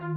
Dámy 0.00 0.16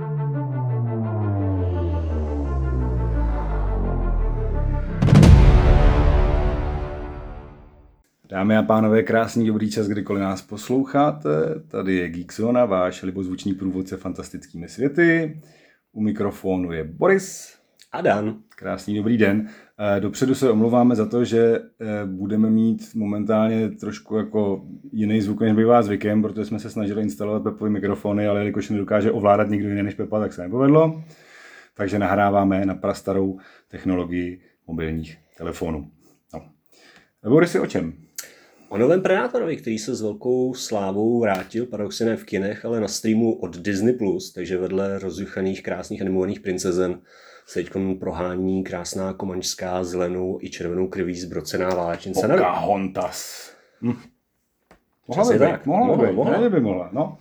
a 8.57 8.63
pánové, 8.63 9.04
krásný 9.04 9.47
dobrý 9.47 9.71
čas, 9.71 9.88
kdykoliv 9.88 10.21
nás 10.21 10.41
posloucháte. 10.41 11.29
Tady 11.67 11.96
je 11.96 12.09
Geekzona, 12.09 12.65
váš 12.65 13.04
libozvučný 13.04 13.54
průvodce 13.54 13.97
fantastickými 13.97 14.69
světy. 14.69 15.41
U 15.91 16.02
mikrofonu 16.02 16.71
je 16.71 16.84
Boris. 16.84 17.62
A 17.94 18.02
Dan. 18.02 18.36
Krásný 18.55 18.96
dobrý 18.96 19.18
den. 19.18 19.50
Eh, 19.80 20.00
dopředu 20.00 20.36
se 20.36 20.50
omlouváme 20.50 20.96
za 20.96 21.05
to, 21.05 21.25
že 21.25 21.55
eh, 21.55 21.86
budeme 22.05 22.50
mít 22.50 22.96
momentálně 22.96 23.70
trošku 23.70 24.16
jako 24.16 24.66
jiný 24.92 25.21
zvuk, 25.21 25.42
než 25.42 25.54
bývá 25.54 25.82
zvykem, 25.82 26.21
protože 26.21 26.46
jsme 26.46 26.60
se 26.60 26.70
snažili 26.70 27.02
instalovat 27.02 27.43
Pepovi 27.43 27.70
mikrofony, 27.70 28.28
ale 28.28 28.39
jelikož 28.39 28.70
nedokáže 28.70 29.11
ovládat 29.11 29.50
nikdo 29.50 29.70
jiný 29.70 29.84
než 29.84 29.93
Pepa, 29.93 30.20
tak 30.20 30.34
se 30.34 30.42
nepovedlo. 30.42 31.04
Takže 31.78 32.00
nahráváme 32.00 32.66
na 32.66 32.76
prastarou 32.76 33.40
technologii 33.68 34.42
mobilních 34.68 35.18
telefonů. 35.38 35.88
No. 36.34 36.42
Boris, 37.30 37.56
o 37.56 37.68
čem? 37.68 37.94
O 38.70 38.78
novém 38.78 39.02
Predátorovi, 39.02 39.58
který 39.58 39.80
se 39.80 39.96
s 39.96 40.02
velkou 40.02 40.54
slávou 40.54 41.20
vrátil, 41.20 41.66
paradoxně 41.66 42.06
ne 42.06 42.18
v 42.18 42.23
kinech, 42.23 42.66
ale 42.66 42.80
na 42.80 42.88
streamu 42.88 43.34
od 43.34 43.58
Disney+, 43.58 43.98
takže 44.36 44.58
vedle 44.58 45.00
rozjuchaných 45.00 45.64
krásných 45.64 46.02
animovaných 46.02 46.40
princezen 46.40 47.02
se 47.46 47.64
teď 47.64 47.74
prohání 48.00 48.64
krásná 48.64 49.14
komančská 49.14 49.84
zelenou 49.84 50.40
i 50.42 50.50
červenou 50.50 50.88
krví 50.88 51.16
zbrocená 51.16 51.70
válečnice. 51.70 52.28
Pocahontas. 52.28 53.52
Hm. 53.82 53.94
Mohla 55.08 55.32
by, 55.32 55.40
tak. 55.40 55.66
Mohla, 55.66 55.88
mohla, 55.88 56.08
by, 56.08 56.14
mohla. 56.14 56.50
by 56.50 56.60
mohla. 56.60 56.90
No. 56.94 57.18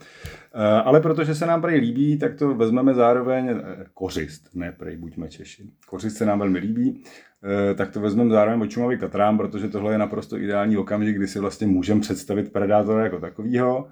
Uh, 0.55 0.61
ale 0.63 1.01
protože 1.01 1.35
se 1.35 1.47
nám 1.47 1.63
prej 1.63 1.81
líbí, 1.81 2.19
tak 2.19 2.35
to 2.35 2.55
vezmeme 2.55 2.95
zároveň 2.95 3.51
uh, 3.51 3.59
kořist, 3.95 4.49
ne 4.55 4.73
prej, 4.73 4.97
buďme 4.97 5.29
Češi. 5.29 5.71
Kořist 5.87 6.17
se 6.17 6.27
nám 6.27 6.39
velmi 6.39 6.59
líbí, 6.59 6.91
uh, 6.91 7.77
tak 7.77 7.91
to 7.91 8.01
vezmeme 8.01 8.31
zároveň 8.31 8.61
očumavý 8.61 8.99
katrám, 8.99 9.39
protože 9.39 9.69
tohle 9.69 9.95
je 9.95 9.99
naprosto 9.99 10.39
ideální 10.39 10.77
okamžik, 10.77 11.17
kdy 11.17 11.29
si 11.29 11.39
vlastně 11.39 11.67
můžeme 11.67 12.01
představit 12.01 12.53
Predátora 12.53 13.05
jako 13.05 13.21
takovýho 13.21 13.89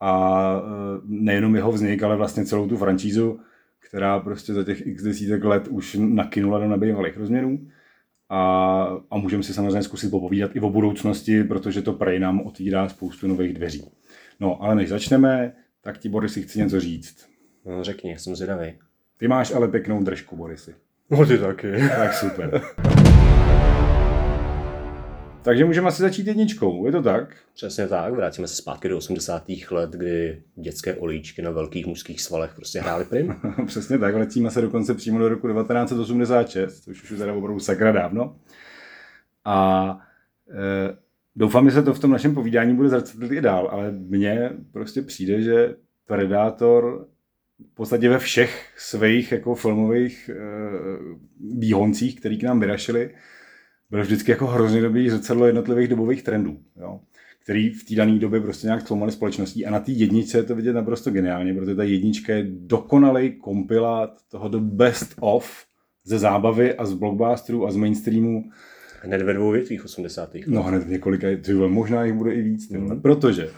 a 0.00 0.62
nejenom 1.04 1.56
jeho 1.56 1.72
vznik, 1.72 2.02
ale 2.02 2.16
vlastně 2.16 2.44
celou 2.44 2.68
tu 2.68 2.76
franšízu, 2.76 3.40
která 3.88 4.20
prostě 4.20 4.54
za 4.54 4.64
těch 4.64 4.86
x 4.86 5.02
desítek 5.02 5.44
let 5.44 5.68
už 5.68 5.96
nakynula 6.00 6.58
do 6.58 6.68
nebejvalých 6.68 7.16
rozměrů. 7.16 7.58
A, 8.28 8.82
a 9.10 9.18
můžeme 9.18 9.42
si 9.42 9.54
samozřejmě 9.54 9.82
zkusit 9.82 10.10
popovídat 10.10 10.56
i 10.56 10.60
o 10.60 10.70
budoucnosti, 10.70 11.44
protože 11.44 11.82
to 11.82 11.92
prej 11.92 12.18
nám 12.18 12.40
otvírá 12.40 12.88
spoustu 12.88 13.26
nových 13.26 13.54
dveří. 13.54 13.84
No, 14.40 14.62
ale 14.62 14.74
než 14.74 14.88
začneme, 14.88 15.52
tak 15.80 15.98
ti, 15.98 16.08
Boris, 16.08 16.34
chci 16.34 16.58
něco 16.58 16.80
říct. 16.80 17.28
No, 17.66 17.84
řekni, 17.84 18.18
jsem 18.18 18.36
zvědavý. 18.36 18.72
Ty 19.16 19.28
máš 19.28 19.54
ale 19.54 19.68
pěknou 19.68 20.02
držku, 20.02 20.36
Borisy. 20.36 20.74
No, 21.10 21.26
ty 21.26 21.38
taky. 21.38 21.72
Tak 21.88 22.14
super. 22.14 22.62
Takže 25.48 25.64
můžeme 25.64 25.88
asi 25.88 26.02
začít 26.02 26.26
jedničkou, 26.26 26.86
je 26.86 26.92
to 26.92 27.02
tak? 27.02 27.36
Přesně 27.54 27.88
tak, 27.88 28.14
vrátíme 28.14 28.48
se 28.48 28.56
zpátky 28.56 28.88
do 28.88 28.96
80. 28.96 29.44
let, 29.70 29.90
kdy 29.90 30.42
dětské 30.56 30.94
olíčky 30.94 31.42
na 31.42 31.50
velkých 31.50 31.86
mužských 31.86 32.20
svalech 32.20 32.54
prostě 32.54 32.80
hrály 32.80 33.04
prim. 33.04 33.34
Přesně 33.66 33.98
tak, 33.98 34.14
letíme 34.14 34.50
se 34.50 34.60
dokonce 34.60 34.94
přímo 34.94 35.18
do 35.18 35.28
roku 35.28 35.48
1986, 35.48 36.80
což 36.80 37.02
už 37.02 37.10
je 37.10 37.16
teda 37.16 37.32
opravdu 37.32 37.60
sakra 37.60 37.92
dávno. 37.92 38.36
A 39.44 39.98
e, 40.50 40.96
doufám, 41.36 41.70
že 41.70 41.74
se 41.74 41.82
to 41.82 41.94
v 41.94 42.00
tom 42.00 42.10
našem 42.10 42.34
povídání 42.34 42.74
bude 42.74 42.88
zrcadlit 42.88 43.32
i 43.32 43.40
dál, 43.40 43.68
ale 43.72 43.90
mně 43.92 44.50
prostě 44.72 45.02
přijde, 45.02 45.42
že 45.42 45.74
Predátor 46.06 47.06
v 47.72 47.74
podstatě 47.74 48.08
ve 48.08 48.18
všech 48.18 48.72
svých 48.76 49.32
jako 49.32 49.54
filmových 49.54 50.28
e, 50.28 50.34
výhoncích, 51.58 52.20
který 52.20 52.38
k 52.38 52.42
nám 52.42 52.60
vyrašili, 52.60 53.10
byl 53.90 54.02
vždycky 54.02 54.30
jako 54.30 54.46
hrozně 54.46 54.82
dobrý 54.82 55.10
zrcadlo 55.10 55.46
jednotlivých 55.46 55.88
dobových 55.88 56.22
trendů, 56.22 56.58
jo, 56.80 57.00
který 57.42 57.70
v 57.70 57.84
té 57.84 57.94
dané 57.94 58.18
době 58.18 58.40
prostě 58.40 58.66
nějak 58.66 58.82
tloumaly 58.82 59.12
společností. 59.12 59.66
A 59.66 59.70
na 59.70 59.80
té 59.80 59.92
jedničce 59.92 60.38
je 60.38 60.42
to 60.42 60.54
vidět 60.56 60.72
naprosto 60.72 61.10
geniálně, 61.10 61.54
protože 61.54 61.74
ta 61.74 61.82
jednička 61.82 62.34
je 62.34 62.46
dokonalý 62.48 63.32
kompilát 63.32 64.10
toho 64.30 64.48
the 64.48 64.58
best 64.58 65.14
of 65.20 65.64
ze 66.04 66.18
zábavy 66.18 66.74
a 66.74 66.86
z 66.86 66.92
blockbusterů 66.92 67.66
a 67.66 67.70
z 67.70 67.76
mainstreamu. 67.76 68.44
Hned 69.02 69.22
ve 69.22 69.34
dvou 69.34 69.50
větvích 69.50 69.84
80. 69.84 70.30
No 70.46 70.62
hned 70.62 70.82
v 70.82 70.90
několika, 70.90 71.26
možná 71.66 72.04
jich 72.04 72.14
bude 72.14 72.34
i 72.34 72.42
víc, 72.42 72.70
mm. 72.70 73.02
protože 73.02 73.50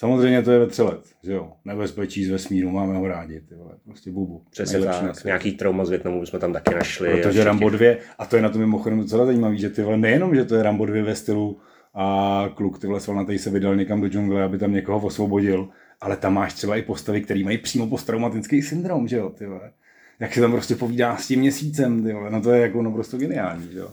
Samozřejmě 0.00 0.42
to 0.42 0.50
je 0.50 0.58
ve 0.58 0.66
tři 0.66 0.82
let, 0.82 1.00
že 1.22 1.32
jo. 1.32 1.52
Nebezpečí 1.64 2.24
z 2.24 2.30
vesmíru, 2.30 2.70
máme 2.70 2.96
ho 2.96 3.08
rádi, 3.08 3.40
ty 3.40 3.54
vole. 3.54 3.72
Prostě 3.84 4.10
bubu. 4.10 4.42
Přesně 4.50 4.80
tak. 4.80 5.24
Nějaký 5.24 5.52
trauma 5.52 5.84
z 5.84 5.90
Větnamu 5.90 6.26
jsme 6.26 6.38
tam 6.38 6.52
taky 6.52 6.74
našli. 6.74 7.22
Protože 7.22 7.44
Rambo 7.44 7.70
2, 7.70 7.96
a 8.18 8.26
to 8.26 8.36
je 8.36 8.42
na 8.42 8.48
tom 8.48 8.60
mimochodem 8.60 8.98
docela 8.98 9.26
zajímavý, 9.26 9.58
že 9.58 9.70
ty 9.70 9.82
vole, 9.82 9.96
nejenom, 9.96 10.34
že 10.34 10.44
to 10.44 10.54
je 10.54 10.62
Rambo 10.62 10.86
2 10.86 11.04
ve 11.04 11.14
stylu 11.14 11.58
a 11.94 12.44
kluk 12.54 12.78
ty 12.78 12.86
vole 12.86 13.00
svalnatý 13.00 13.38
se 13.38 13.50
vydal 13.50 13.76
někam 13.76 14.00
do 14.00 14.08
džungle, 14.08 14.42
aby 14.42 14.58
tam 14.58 14.72
někoho 14.72 15.06
osvobodil, 15.06 15.68
ale 16.00 16.16
tam 16.16 16.34
máš 16.34 16.54
třeba 16.54 16.76
i 16.76 16.82
postavy, 16.82 17.20
které 17.20 17.44
mají 17.44 17.58
přímo 17.58 17.86
posttraumatický 17.86 18.62
syndrom, 18.62 19.08
že 19.08 19.16
jo, 19.16 19.30
ty 19.30 19.46
vole. 19.46 19.72
Jak 20.20 20.34
se 20.34 20.40
tam 20.40 20.52
prostě 20.52 20.74
povídá 20.76 21.16
s 21.16 21.26
tím 21.26 21.40
měsícem, 21.40 22.04
ty 22.04 22.12
vole. 22.12 22.30
no 22.30 22.42
to 22.42 22.52
je 22.52 22.60
jako 22.60 22.82
naprosto 22.82 23.18
geniální, 23.18 23.68
že 23.72 23.78
jo. 23.78 23.88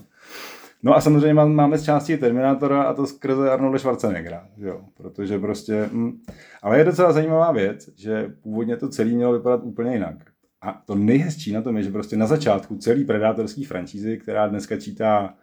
No 0.82 0.96
a 0.96 1.00
samozřejmě 1.00 1.34
máme 1.34 1.78
z 1.78 1.84
části 1.84 2.16
Terminátora 2.16 2.82
a 2.82 2.94
to 2.94 3.06
skrze 3.06 3.50
Arnolda 3.50 3.78
Schwarzeneggera, 3.78 4.46
jo, 4.56 4.80
protože 4.96 5.38
prostě, 5.38 5.88
hm, 5.92 6.20
ale 6.62 6.78
je 6.78 6.84
docela 6.84 7.12
zajímavá 7.12 7.52
věc, 7.52 7.90
že 7.96 8.32
původně 8.42 8.76
to 8.76 8.88
celé 8.88 9.10
mělo 9.10 9.32
vypadat 9.32 9.60
úplně 9.62 9.92
jinak. 9.92 10.14
A 10.62 10.82
to 10.86 10.94
nejhezčí 10.94 11.52
na 11.52 11.62
tom 11.62 11.76
je, 11.76 11.82
že 11.82 11.90
prostě 11.90 12.16
na 12.16 12.26
začátku 12.26 12.76
celý 12.76 13.04
predátorský 13.04 13.64
franšízy, 13.64 14.18
která 14.18 14.48
dneska 14.48 14.76
čítá 14.76 15.34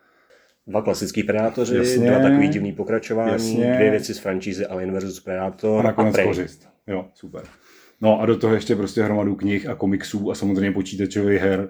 Dva 0.68 0.82
klasický 0.82 1.24
Predátoři, 1.24 1.78
jasně, 1.78 2.10
dva 2.10 2.20
takový 2.20 2.48
divný 2.48 2.72
pokračování, 2.74 3.32
jasně. 3.32 3.74
dvě 3.76 3.92
věci 3.92 4.14
z 4.14 4.20
franšízy 4.20 4.66
Alien 4.66 5.00
vs. 5.00 5.20
Predator 5.20 5.80
a 5.80 5.84
nakonec 5.84 6.18
a 6.18 6.24
kořist. 6.24 6.70
Jo, 6.88 7.06
super. 7.14 7.44
No 8.02 8.22
a 8.22 8.26
do 8.26 8.38
toho 8.38 8.54
ještě 8.54 8.76
prostě 8.76 9.04
hromadu 9.04 9.36
knih 9.36 9.70
a 9.70 9.76
komiksů 9.76 10.32
a 10.32 10.36
samozřejmě 10.36 10.72
počítačových 10.72 11.42
her. 11.42 11.70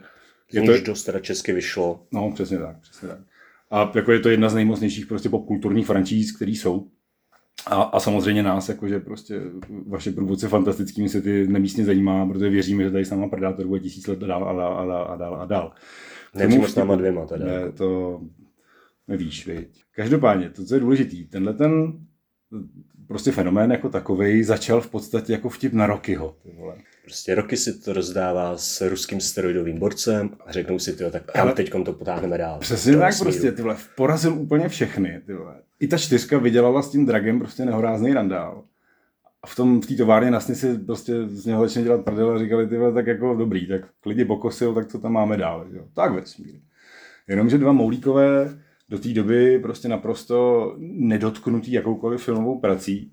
Je 0.53 0.61
to 0.61 0.85
dost 0.85 1.03
teda 1.03 1.19
česky 1.19 1.53
vyšlo. 1.53 2.03
No, 2.11 2.31
přesně 2.31 2.57
tak, 2.57 2.79
přesně 2.79 3.07
tak. 3.07 3.17
A 3.75 3.91
jako 3.95 4.11
je 4.11 4.19
to 4.19 4.29
jedna 4.29 4.49
z 4.49 4.55
nejmocnějších 4.55 5.05
prostě 5.05 5.29
popkulturních 5.29 5.85
franšíz, 5.85 6.35
které 6.35 6.51
jsou. 6.51 6.87
A, 7.65 7.81
a, 7.81 7.99
samozřejmě 7.99 8.43
nás, 8.43 8.69
jakože 8.69 8.99
prostě 8.99 9.41
vaše 9.87 10.11
průvodce 10.11 10.47
fantastickými 10.47 11.09
se 11.09 11.21
ty 11.21 11.47
nemístně 11.47 11.85
zajímá, 11.85 12.25
protože 12.25 12.49
věříme, 12.49 12.83
že 12.83 12.91
tady 12.91 13.05
sama 13.05 13.27
Predator 13.27 13.67
bude 13.67 13.79
tisíc 13.79 14.07
let 14.07 14.23
a 14.23 14.27
dál 14.27 14.49
a 14.49 14.53
dál 14.53 14.77
a 14.77 14.85
dál 14.85 15.05
a 15.11 15.15
dál. 15.15 15.41
A 15.41 15.45
dál. 15.45 15.73
Nepřímo 16.35 16.67
s 16.67 16.75
náma 16.75 16.95
dvěma 16.95 17.25
teda. 17.25 17.45
Ne, 17.45 17.71
to 17.71 18.21
nevíš, 19.07 19.47
viď. 19.47 19.83
Každopádně, 19.95 20.49
to, 20.49 20.65
co 20.65 20.73
je 20.73 20.79
důležitý, 20.79 21.27
tenhle 21.27 21.53
ten 21.53 21.99
prostě 23.07 23.31
fenomén 23.31 23.71
jako 23.71 23.89
takový 23.89 24.43
začal 24.43 24.81
v 24.81 24.89
podstatě 24.89 25.33
jako 25.33 25.49
vtip 25.49 25.73
na 25.73 25.87
Rokyho. 25.87 26.35
Ty 26.43 26.51
vole. 26.57 26.75
Prostě 27.03 27.35
roky 27.35 27.57
si 27.57 27.79
to 27.79 27.93
rozdává 27.93 28.57
s 28.57 28.89
ruským 28.89 29.21
steroidovým 29.21 29.79
borcem 29.79 30.29
a 30.45 30.51
řeknou 30.51 30.79
si, 30.79 30.93
tyjo, 30.93 31.11
tak 31.11 31.37
ale 31.37 31.53
teď 31.53 31.71
to 31.85 31.93
potáhneme 31.93 32.37
dál. 32.37 32.59
Přesně 32.59 32.97
tak 32.97 33.13
smíru. 33.13 33.31
prostě, 33.31 33.51
tyhle, 33.51 33.77
porazil 33.95 34.33
úplně 34.33 34.69
všechny. 34.69 35.21
Tyhle. 35.25 35.55
I 35.79 35.87
ta 35.87 35.97
čtyřka 35.97 36.37
vydělala 36.37 36.81
s 36.81 36.91
tím 36.91 37.05
dragem 37.05 37.39
prostě 37.39 37.65
nehorázný 37.65 38.13
randál. 38.13 38.63
A 39.43 39.47
v 39.47 39.55
tom, 39.55 39.81
v 39.81 39.85
té 39.85 39.95
továrně 39.95 40.31
nasně 40.31 40.55
si 40.55 40.77
prostě 40.77 41.27
z 41.27 41.45
něho 41.45 41.67
začne 41.67 41.83
dělat 41.83 42.05
prdel 42.05 42.31
a 42.31 42.39
říkali, 42.39 42.67
tyhle, 42.67 42.93
tak 42.93 43.07
jako 43.07 43.35
dobrý, 43.35 43.67
tak 43.67 43.81
klidně 44.01 44.25
pokosil, 44.25 44.73
tak 44.73 44.87
co 44.87 44.99
tam 44.99 45.11
máme 45.13 45.37
dál. 45.37 45.67
Jo? 45.71 45.83
Tak 45.93 46.13
vesmír. 46.13 46.59
Jenomže 47.27 47.57
dva 47.57 47.71
moulíkové 47.71 48.59
do 48.89 48.99
té 48.99 49.13
doby 49.13 49.59
prostě 49.59 49.87
naprosto 49.87 50.73
nedotknutý 50.79 51.71
jakoukoliv 51.71 52.23
filmovou 52.23 52.59
prací. 52.59 53.11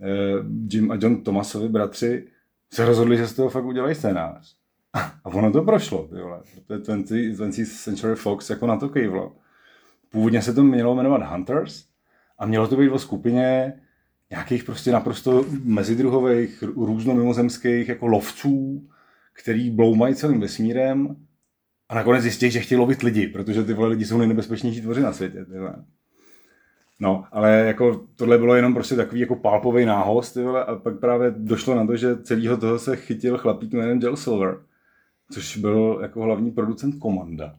Eh, 0.00 0.44
Jim 0.72 0.90
a 0.90 0.98
John 1.00 1.22
Thomasovi 1.22 1.68
bratři 1.68 2.26
se 2.72 2.84
rozhodli, 2.84 3.16
že 3.16 3.26
z 3.26 3.32
toho 3.32 3.50
fakt 3.50 3.64
udělají 3.64 3.94
scénář. 3.94 4.56
A 5.24 5.26
ono 5.26 5.52
to 5.52 5.62
prošlo, 5.62 6.08
ty 6.08 6.14
vole. 6.14 6.40
Protože 6.66 6.78
20, 6.78 7.14
20th 7.14 7.84
Century 7.84 8.14
Fox 8.14 8.50
jako 8.50 8.66
na 8.66 8.76
to 8.76 8.88
kejvlo. 8.88 9.36
Původně 10.10 10.42
se 10.42 10.54
to 10.54 10.64
mělo 10.64 10.94
jmenovat 10.94 11.22
Hunters 11.22 11.84
a 12.38 12.46
mělo 12.46 12.68
to 12.68 12.76
být 12.76 12.90
o 12.90 12.98
skupině 12.98 13.72
nějakých 14.30 14.64
prostě 14.64 14.92
naprosto 14.92 15.44
mezidruhových, 15.64 16.62
různomimozemských 16.62 17.88
jako 17.88 18.06
lovců, 18.06 18.88
který 19.32 19.70
bloumají 19.70 20.14
celým 20.14 20.40
vesmírem 20.40 21.16
a 21.88 21.94
nakonec 21.94 22.22
zjistí, 22.22 22.50
že 22.50 22.60
chtějí 22.60 22.78
lovit 22.78 23.02
lidi, 23.02 23.26
protože 23.26 23.64
ty 23.64 23.74
vole 23.74 23.88
lidi 23.88 24.04
jsou 24.04 24.18
nejnebezpečnější 24.18 24.80
tvoři 24.80 25.00
na 25.00 25.12
světě. 25.12 25.44
Ty 25.44 25.58
vole. 25.58 25.74
No, 27.00 27.24
ale 27.32 27.50
jako 27.50 28.06
tohle 28.16 28.38
bylo 28.38 28.54
jenom 28.54 28.74
prostě 28.74 28.96
takový 28.96 29.20
jako 29.20 29.36
pálpový 29.36 29.84
náhost, 29.84 30.34
ty 30.34 30.42
vole, 30.42 30.64
a 30.64 30.74
pak 30.74 30.98
právě 30.98 31.34
došlo 31.36 31.74
na 31.74 31.86
to, 31.86 31.96
že 31.96 32.16
celého 32.16 32.56
toho 32.56 32.78
se 32.78 32.96
chytil 32.96 33.38
chlapík 33.38 33.72
jménem 33.72 34.00
Jel 34.02 34.16
Silver, 34.16 34.58
což 35.30 35.56
byl 35.56 35.98
jako 36.02 36.22
hlavní 36.22 36.50
producent 36.50 36.98
Komanda. 36.98 37.54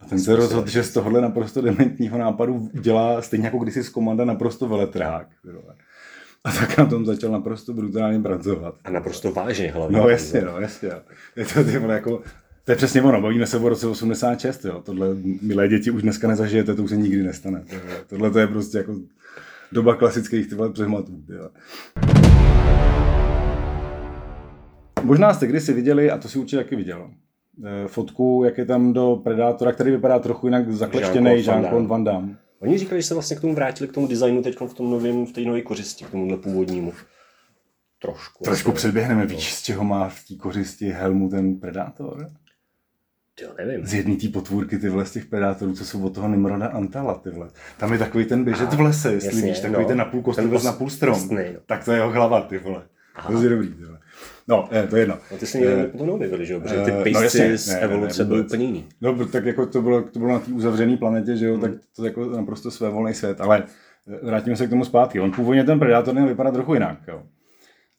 A 0.00 0.06
ten 0.06 0.18
se 0.18 0.36
rozhodl, 0.36 0.68
že 0.68 0.82
z 0.82 0.92
tohohle 0.92 1.20
naprosto 1.20 1.60
dementního 1.60 2.18
nápadu 2.18 2.70
dělá 2.72 3.22
stejně 3.22 3.46
jako 3.46 3.58
kdysi 3.58 3.84
z 3.84 3.88
Komanda 3.88 4.24
naprosto 4.24 4.68
veletrhák. 4.68 5.28
A 6.44 6.52
tak 6.52 6.78
na 6.78 6.86
tom 6.86 7.06
začal 7.06 7.30
naprosto 7.30 7.72
brutálně 7.72 8.20
pracovat. 8.20 8.74
A 8.84 8.90
naprosto 8.90 9.32
vážně 9.32 9.72
hlavně. 9.72 9.96
No 9.96 10.08
jasně, 10.08 10.42
no 10.42 10.60
jasně. 10.60 10.90
Je 11.36 11.44
to 11.44 11.64
ty 11.64 11.78
vole, 11.78 11.94
jako, 11.94 12.22
to 12.66 12.72
je 12.72 12.76
přesně 12.76 13.02
ono, 13.02 13.20
bavíme 13.20 13.46
se 13.46 13.58
o 13.58 13.68
roce 13.68 13.86
86, 13.86 14.64
jo. 14.64 14.82
Tohle 14.84 15.08
milé 15.42 15.68
děti 15.68 15.90
už 15.90 16.02
dneska 16.02 16.28
nezažijete, 16.28 16.74
to 16.74 16.82
už 16.82 16.90
se 16.90 16.96
nikdy 16.96 17.22
nestane. 17.22 17.64
Tohle, 17.70 18.04
tohle 18.06 18.30
to 18.30 18.38
je 18.38 18.46
prostě 18.46 18.78
jako 18.78 18.94
doba 19.72 19.94
klasických 19.94 20.48
tyhle 20.48 20.72
přehmatů. 20.72 21.22
Tyhle. 21.26 21.50
Možná 25.02 25.34
jste 25.34 25.46
kdysi 25.46 25.72
viděli, 25.72 26.10
a 26.10 26.18
to 26.18 26.28
si 26.28 26.38
určitě 26.38 26.56
taky 26.56 26.76
viděl, 26.76 27.10
eh, 27.64 27.88
fotku, 27.88 28.42
jak 28.44 28.58
je 28.58 28.64
tam 28.64 28.92
do 28.92 29.20
Predátora, 29.24 29.72
který 29.72 29.90
vypadá 29.90 30.18
trochu 30.18 30.46
jinak 30.46 30.72
zakleštěný 30.72 31.30
Jean-Claude 31.30 31.86
Van 31.86 32.04
Damme. 32.04 32.36
Oni 32.58 32.78
říkali, 32.78 33.02
že 33.02 33.08
se 33.08 33.14
vlastně 33.14 33.36
k 33.36 33.40
tomu 33.40 33.54
vrátili 33.54 33.88
k 33.88 33.92
tomu 33.92 34.06
designu 34.06 34.42
teď 34.42 34.60
v 34.60 34.74
tom 34.74 34.90
novém, 34.90 35.26
v 35.26 35.32
té 35.32 35.40
nové 35.40 35.62
kořisti, 35.62 36.04
k 36.04 36.10
tomuhle 36.10 36.36
původnímu. 36.36 36.92
Trošku. 38.02 38.44
Trošku 38.44 38.72
předběhneme, 38.72 39.26
víš, 39.26 39.54
z 39.54 39.62
čeho 39.62 39.84
má 39.84 40.08
v 40.08 40.24
té 40.28 40.34
kořisti 40.34 40.88
helmu 40.88 41.28
ten 41.28 41.60
Predátor? 41.60 42.26
Jo, 43.42 43.48
nevím. 43.58 43.86
Z 43.86 43.94
jedné 43.94 44.16
té 44.16 44.28
potvůrky 44.28 44.78
tyhle 44.78 45.04
z 45.06 45.12
těch 45.12 45.26
predátorů, 45.26 45.72
co 45.72 45.84
jsou 45.84 46.02
od 46.06 46.14
toho 46.14 46.28
Nimroda 46.28 46.66
Antala, 46.66 47.14
tyhle. 47.14 47.48
Tam 47.78 47.92
je 47.92 47.98
takový 47.98 48.24
ten 48.24 48.44
běžec 48.44 48.74
v 48.74 48.80
lese, 48.80 49.12
jestli 49.12 49.26
jasně, 49.28 49.42
víš, 49.50 49.60
takový 49.60 49.82
no. 49.82 49.88
ten 49.88 49.98
napůl 49.98 50.20
Ten 50.20 50.24
kostlivec, 50.24 50.62
os- 50.62 50.64
napůl 50.64 50.90
strom. 50.90 51.14
ostnej, 51.16 51.50
no. 51.54 51.60
Tak 51.66 51.84
to 51.84 51.92
je 51.92 51.98
jeho 51.98 52.10
hlava, 52.10 52.40
ty 52.40 52.58
vole. 52.58 52.82
Aha. 53.14 53.28
Hrozně 53.28 53.48
dobrý, 53.48 53.68
tyhle. 53.68 53.98
No, 54.48 54.68
je, 54.72 54.82
to 54.86 54.96
je 54.96 55.02
jedno. 55.02 55.18
No, 55.32 55.36
ty 55.38 55.46
jsi 55.46 55.58
někde 55.58 55.90
Eh, 55.94 55.98
to 55.98 56.06
neobjevili, 56.06 56.46
že 56.46 56.52
jo? 56.54 56.60
Protože 56.60 56.76
ty 56.84 56.90
eh, 56.90 56.96
no 56.96 57.02
pejsci 57.02 57.22
jasně, 57.22 57.58
z 57.58 57.68
ne, 57.68 57.78
evoluce 57.80 58.24
byly 58.24 58.40
úplně 58.40 58.64
jiný. 58.64 58.84
No, 59.00 59.26
tak 59.26 59.44
jako 59.44 59.66
to 59.66 59.82
bylo, 59.82 60.02
to 60.02 60.18
bylo 60.18 60.32
na 60.32 60.38
té 60.38 60.52
uzavřené 60.52 60.96
planetě, 60.96 61.36
že 61.36 61.46
jo, 61.46 61.52
Hmm. 61.52 61.62
tak 61.62 61.70
to 61.96 62.04
je 62.04 62.08
jako 62.08 62.24
naprosto 62.24 62.70
své 62.70 62.88
volný 62.90 63.14
svět, 63.14 63.40
ale 63.40 63.64
eh, 64.22 64.26
vrátíme 64.26 64.56
se 64.56 64.66
k 64.66 64.70
tomu 64.70 64.84
zpátky. 64.84 65.20
On 65.20 65.32
původně 65.32 65.64
ten 65.64 65.78
predátor 65.78 66.14
měl 66.14 66.26
vypadat 66.26 66.54
trochu 66.54 66.74
jinak, 66.74 66.98
jo. 67.08 67.22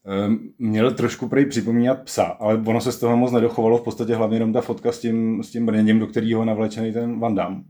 Ehm, 0.08 0.38
Měl 0.58 0.94
trošku 0.94 1.28
prej 1.28 1.46
připomínat 1.46 2.02
psa, 2.02 2.22
ale 2.22 2.62
ono 2.66 2.80
se 2.80 2.92
z 2.92 2.98
toho 2.98 3.16
moc 3.16 3.32
nedochovalo, 3.32 3.78
v 3.78 3.82
podstatě 3.82 4.14
hlavně 4.14 4.36
jenom 4.36 4.52
ta 4.52 4.60
fotka 4.60 4.92
s 4.92 4.98
tím, 4.98 5.42
s 5.42 5.50
tím 5.50 5.66
brněním, 5.66 5.98
do 5.98 6.06
kterého 6.06 6.44
navlečený 6.44 6.92
ten 6.92 7.20
Van 7.20 7.34
Damme. 7.34 7.62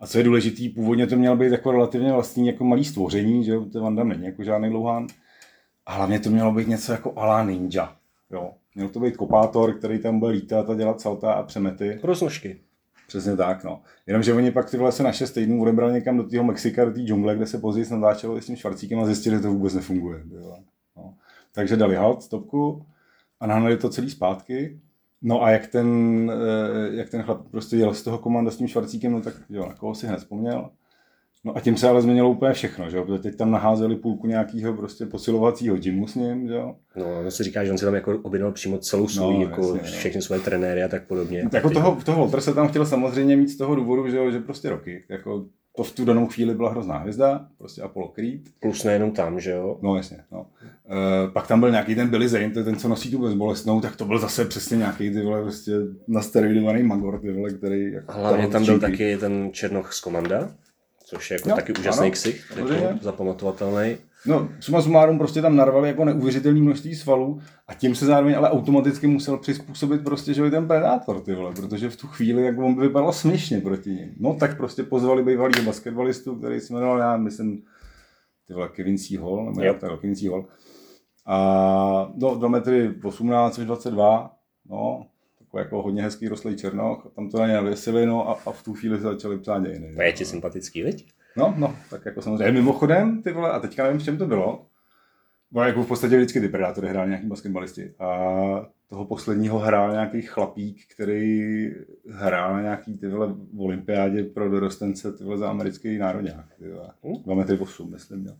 A 0.00 0.06
co 0.06 0.18
je 0.18 0.24
důležitý, 0.24 0.68
původně 0.68 1.06
to 1.06 1.16
mělo 1.16 1.36
být 1.36 1.52
jako 1.52 1.72
relativně 1.72 2.12
vlastní 2.12 2.46
jako 2.46 2.64
malý 2.64 2.84
stvoření, 2.84 3.44
že 3.44 3.52
jo, 3.52 3.64
ten 3.64 3.82
Van 3.82 3.96
Damme 3.96 4.14
není 4.14 4.26
jako 4.26 4.44
žádný 4.44 4.70
dlouhán. 4.70 5.06
A 5.86 5.92
hlavně 5.92 6.20
to 6.20 6.30
mělo 6.30 6.52
být 6.52 6.68
něco 6.68 6.92
jako 6.92 7.12
ala 7.16 7.44
ninja, 7.44 7.96
jo. 8.30 8.50
Měl 8.74 8.88
to 8.88 9.00
být 9.00 9.16
kopátor, 9.16 9.74
který 9.78 9.98
tam 9.98 10.20
bude 10.20 10.32
lítat 10.32 10.70
a 10.70 10.74
dělat 10.74 11.00
salta 11.00 11.32
a 11.32 11.42
přemety. 11.42 11.98
Roznožky. 12.02 12.60
Přesně 13.08 13.36
tak, 13.36 13.64
no. 13.64 13.82
Jenomže 14.06 14.32
oni 14.32 14.50
pak 14.50 14.70
ty 14.70 14.76
vole 14.76 14.92
se 14.92 15.02
na 15.02 15.12
6 15.12 15.30
týdnů 15.30 15.62
odebrali 15.62 15.92
někam 15.92 16.16
do 16.16 16.28
toho 16.28 16.44
Mexika, 16.44 16.84
do 16.84 16.90
té 16.90 17.00
džungle, 17.00 17.36
kde 17.36 17.46
se 17.46 17.58
později 17.58 17.86
natáčelo 17.90 18.40
s 18.40 18.46
tím 18.46 18.56
Švarcíkem 18.56 19.00
a 19.00 19.06
zjistili, 19.06 19.36
že 19.36 19.42
to 19.42 19.52
vůbec 19.52 19.74
nefunguje. 19.74 20.22
No. 20.24 20.56
Takže 21.56 21.76
dali 21.76 21.96
halt, 21.96 22.22
stopku 22.22 22.86
a 23.40 23.46
nahnali 23.46 23.76
to 23.76 23.88
celý 23.88 24.10
zpátky. 24.10 24.80
No 25.22 25.42
a 25.42 25.50
jak 25.50 25.66
ten, 25.66 25.88
eh, 26.34 26.96
jak 26.96 27.10
ten 27.10 27.22
chlap 27.22 27.48
prostě 27.50 27.76
jel 27.76 27.94
z 27.94 28.02
toho 28.02 28.18
komanda 28.18 28.50
s 28.50 28.56
tím 28.56 28.68
Švarcíkem, 28.68 29.12
no 29.12 29.20
tak 29.20 29.34
jo, 29.50 29.66
na 29.66 29.74
koho 29.74 29.94
si 29.94 30.06
hned 30.06 30.18
vzpomněl. 30.18 30.70
No 31.44 31.56
a 31.56 31.60
tím 31.60 31.76
se 31.76 31.88
ale 31.88 32.02
změnilo 32.02 32.30
úplně 32.30 32.52
všechno, 32.52 32.90
že 32.90 32.96
jo? 32.96 33.04
Protože 33.04 33.22
teď 33.22 33.36
tam 33.36 33.50
naházeli 33.50 33.96
půlku 33.96 34.26
nějakého 34.26 34.74
prostě 34.74 35.06
posilovacího 35.06 35.76
gymu 35.76 36.06
s 36.06 36.14
ním, 36.14 36.48
že 36.48 36.54
jo? 36.54 36.76
No, 36.96 37.20
on 37.20 37.30
se 37.30 37.44
říká, 37.44 37.64
že 37.64 37.72
on 37.72 37.78
si 37.78 37.84
tam 37.84 37.94
jako 37.94 38.18
objednal 38.22 38.52
přímo 38.52 38.78
celou 38.78 39.08
svůj, 39.08 39.34
No, 39.34 39.40
jako 39.42 39.60
jasně, 39.60 39.90
no. 39.90 39.98
všechny 39.98 40.22
svoje 40.22 40.40
trenéry 40.40 40.82
a 40.82 40.88
tak 40.88 41.06
podobně. 41.06 41.48
Jako 41.52 41.70
toho, 41.70 41.98
toho 42.04 42.18
Walter 42.20 42.40
se 42.40 42.54
tam 42.54 42.68
chtěl 42.68 42.86
samozřejmě 42.86 43.36
mít 43.36 43.48
z 43.48 43.56
toho 43.56 43.74
důvodu, 43.74 44.08
že, 44.08 44.16
jo, 44.16 44.30
že 44.30 44.40
prostě 44.40 44.70
roky. 44.70 45.04
Jako 45.08 45.46
to 45.76 45.82
v 45.82 45.92
tu 45.92 46.04
danou 46.04 46.26
chvíli 46.26 46.54
byla 46.54 46.70
hrozná 46.70 46.98
hvězda, 46.98 47.46
prostě 47.58 47.82
Apollo 47.82 48.08
Creed. 48.08 48.40
Plus 48.60 48.84
nejenom 48.84 49.10
tam, 49.10 49.40
že 49.40 49.50
jo. 49.50 49.78
No 49.82 49.96
jasně, 49.96 50.18
no. 50.32 50.46
E, 50.64 51.30
pak 51.30 51.46
tam 51.46 51.60
byl 51.60 51.70
nějaký 51.70 51.94
ten 51.94 52.08
Billy 52.08 52.28
Zane, 52.28 52.50
to 52.50 52.58
je 52.58 52.64
ten, 52.64 52.76
co 52.76 52.88
nosí 52.88 53.10
tu 53.10 53.18
bezbolestnou, 53.18 53.80
tak 53.80 53.96
to 53.96 54.04
byl 54.04 54.18
zase 54.18 54.44
přesně 54.44 54.76
nějaký 54.76 55.10
ty 55.10 55.22
vole, 55.22 55.42
prostě 55.42 55.72
nasteroidovaný 56.08 56.82
magor, 56.82 57.20
ty 57.20 57.32
vole, 57.32 57.50
který... 57.50 57.92
Jako 57.92 58.12
hlavně 58.12 58.48
tam 58.48 58.64
byl 58.64 58.78
taky 58.78 59.16
ten 59.16 59.48
Černoch 59.52 59.92
z 59.92 60.00
Komanda, 60.00 60.50
což 61.04 61.30
je 61.30 61.34
jako 61.34 61.48
Jo, 61.48 61.56
taky 61.56 61.72
úžasný 61.72 62.06
ano, 62.06 62.10
ksich, 62.10 62.52
jako 62.56 62.98
zapamatovatelný. 63.00 63.96
No, 64.26 64.48
suma 64.60 64.82
sumárum 64.82 65.18
prostě 65.18 65.42
tam 65.42 65.56
narvali 65.56 65.88
jako 65.88 66.04
neuvěřitelné 66.04 66.60
množství 66.60 66.94
svalů 66.94 67.40
a 67.68 67.74
tím 67.74 67.94
se 67.94 68.06
zároveň 68.06 68.36
ale 68.36 68.50
automaticky 68.50 69.06
musel 69.06 69.36
přizpůsobit 69.36 70.04
prostě, 70.04 70.34
že 70.34 70.42
je 70.42 70.50
ten 70.50 70.68
predátor, 70.68 71.20
ty 71.20 71.34
vole, 71.34 71.52
protože 71.52 71.90
v 71.90 71.96
tu 71.96 72.06
chvíli, 72.06 72.42
jak 72.42 72.58
on 72.58 72.74
by 72.74 72.80
vypadal 72.80 73.12
směšně 73.12 73.60
proti 73.60 73.90
ním. 73.90 74.14
No 74.18 74.34
tak 74.34 74.56
prostě 74.56 74.82
pozvali 74.82 75.22
bývalýho 75.22 75.64
basketbalistu, 75.64 76.34
který 76.34 76.60
se 76.60 76.74
jmenoval, 76.74 76.98
já 76.98 77.16
myslím, 77.16 77.62
ty 78.46 78.54
vole, 78.54 78.68
Kevin 78.68 78.98
C. 78.98 79.18
Hall, 79.18 79.44
nebo 79.44 79.78
to 79.80 79.86
je, 79.86 79.96
Kevin 80.00 80.16
C. 80.16 80.28
Hall. 80.28 80.44
A 81.26 82.12
no, 82.16 82.34
2 82.34 82.48
metry 82.48 82.94
18 83.02 83.58
až 83.58 83.66
22, 83.66 84.30
no, 84.70 85.06
takový 85.38 85.60
jako 85.60 85.82
hodně 85.82 86.02
hezký 86.02 86.28
rostlý 86.28 86.56
černoch, 86.56 87.06
tam 87.14 87.30
to 87.30 87.38
na 87.38 87.46
ně 87.46 87.54
navěsili, 87.54 88.06
no 88.06 88.28
a, 88.28 88.40
a 88.46 88.52
v 88.52 88.62
tu 88.62 88.74
chvíli 88.74 88.96
se 88.96 89.02
začali 89.02 89.38
psát 89.38 89.62
dějiny. 89.62 89.94
To 89.94 90.02
je 90.02 90.12
ti 90.12 90.24
sympatický, 90.24 90.82
viď? 90.82 91.15
No, 91.36 91.54
no, 91.58 91.76
tak 91.90 92.06
jako 92.06 92.22
samozřejmě. 92.22 92.52
Mimochodem, 92.52 93.22
ty 93.22 93.32
vole, 93.32 93.50
a 93.50 93.60
teďka 93.60 93.82
nevím, 93.82 93.98
v 94.00 94.04
čem 94.04 94.18
to 94.18 94.26
bylo. 94.26 94.66
Bo 95.50 95.62
jako 95.62 95.82
v 95.82 95.88
podstatě 95.88 96.16
vždycky 96.16 96.40
ty 96.40 96.48
Predátory 96.48 96.88
hráli 96.88 97.08
nějaký 97.08 97.26
basketbalisti. 97.26 97.94
A 97.98 98.06
toho 98.88 99.04
posledního 99.04 99.58
hrál 99.58 99.92
nějaký 99.92 100.22
chlapík, 100.22 100.86
který 100.94 101.70
hrál 102.10 102.52
na 102.52 102.62
nějaký 102.62 102.98
ty 102.98 103.08
vole 103.08 103.34
v 103.52 103.60
olympiádě 103.60 104.24
pro 104.24 104.50
dorostence 104.50 105.12
ty 105.12 105.24
vole 105.24 105.38
za 105.38 105.50
americký 105.50 105.98
národňák. 105.98 106.46
Ty 106.58 106.68
vole. 106.68 106.90
Hm? 107.04 107.22
2 107.24 107.34
metry 107.34 107.58
8, 107.58 107.90
myslím, 107.90 108.26
jo. 108.26 108.32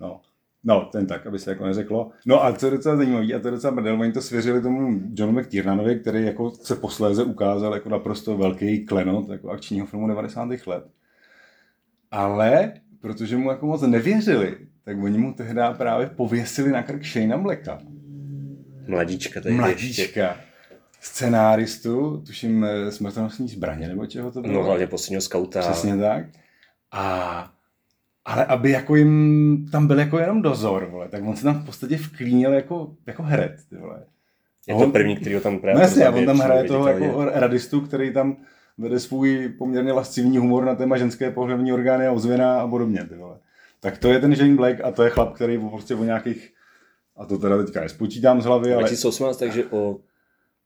No. 0.00 0.20
No, 0.64 0.88
ten 0.92 1.06
tak, 1.06 1.26
aby 1.26 1.38
se 1.38 1.50
jako 1.50 1.66
neřeklo. 1.66 2.10
No 2.26 2.44
a 2.44 2.52
co 2.52 2.66
je 2.66 2.70
docela 2.70 2.96
zajímavé, 2.96 3.34
a 3.34 3.38
to 3.38 3.48
je 3.48 3.52
docela 3.52 3.74
brdel, 3.74 4.00
oni 4.00 4.12
to 4.12 4.22
svěřili 4.22 4.62
tomu 4.62 5.00
Johnu 5.14 5.40
McTiernanovi, 5.40 6.00
který 6.00 6.24
jako 6.24 6.50
se 6.50 6.76
posléze 6.76 7.24
ukázal 7.24 7.74
jako 7.74 7.88
naprosto 7.88 8.36
velký 8.36 8.86
klenot 8.86 9.28
jako 9.28 9.50
akčního 9.50 9.86
filmu 9.86 10.08
90. 10.08 10.48
let. 10.66 10.86
Ale 12.10 12.72
protože 13.00 13.36
mu 13.36 13.50
jako 13.50 13.66
moc 13.66 13.82
nevěřili, 13.82 14.56
tak 14.84 14.96
oni 15.02 15.18
mu 15.18 15.34
tehdy 15.34 15.60
právě 15.76 16.06
pověsili 16.06 16.70
na 16.70 16.82
krk 16.82 17.04
Shayna 17.04 17.38
Blacka. 17.38 17.78
Mladíčka 18.88 19.40
tady 19.40 19.54
ještě. 19.54 19.60
Mladíčka. 19.60 20.36
Scenáristu, 21.00 22.22
tuším 22.26 22.64
eh, 22.64 22.92
smrtonosní 22.92 23.48
zbraně, 23.48 23.88
nebo 23.88 24.06
čeho 24.06 24.30
to 24.30 24.40
bylo. 24.40 24.54
No 24.54 24.62
hlavně 24.64 24.86
posledního 24.86 25.20
skauta. 25.20 25.60
Přesně 25.60 25.96
tak. 25.96 26.24
A 26.92 27.52
ale 28.24 28.44
aby 28.44 28.70
jako 28.70 28.96
jim 28.96 29.68
tam 29.72 29.86
byl 29.86 29.98
jako 29.98 30.18
jenom 30.18 30.42
dozor, 30.42 30.88
vole, 30.90 31.08
tak 31.08 31.22
on 31.24 31.36
se 31.36 31.44
tam 31.44 31.62
v 31.62 31.66
podstatě 31.66 31.96
vklínil 31.96 32.52
jako, 32.52 32.94
jako 33.06 33.22
herec, 33.22 33.64
ty 33.64 33.76
vole. 33.76 34.04
Je 34.68 34.74
On- 34.74 34.84
to 34.84 34.90
první, 34.90 35.16
který 35.16 35.34
ho 35.34 35.40
tam 35.40 35.52
No 35.52 35.58
právě 35.58 35.82
jasně, 35.82 36.06
a 36.06 36.10
on 36.10 36.26
tam 36.26 36.38
hraje 36.38 36.64
toho 36.64 36.88
jako 36.88 37.24
radistu, 37.24 37.80
který 37.80 38.12
tam 38.12 38.36
vede 38.78 39.00
svůj 39.00 39.48
poměrně 39.58 39.92
lascivní 39.92 40.38
humor 40.38 40.64
na 40.64 40.74
téma 40.74 40.96
ženské 40.96 41.30
pohlavní 41.30 41.72
orgány 41.72 42.06
a 42.06 42.12
ozvěna 42.12 42.60
a 42.60 42.68
podobně, 42.68 43.04
ty 43.04 43.14
vole. 43.14 43.38
Tak 43.80 43.98
to 43.98 44.08
je 44.08 44.18
ten 44.20 44.34
Shane 44.34 44.54
Black 44.54 44.80
a 44.84 44.90
to 44.90 45.02
je 45.02 45.10
chlap, 45.10 45.34
který 45.34 45.58
prostě 45.58 45.94
o 45.94 46.04
nějakých, 46.04 46.54
a 47.16 47.26
to 47.26 47.38
teda 47.38 47.64
teďka 47.64 47.80
nespočítám 47.80 48.42
z 48.42 48.44
hlavy, 48.44 48.72
ale 48.74 48.82
2018, 48.82 49.36
takže 49.36 49.64
o 49.66 49.98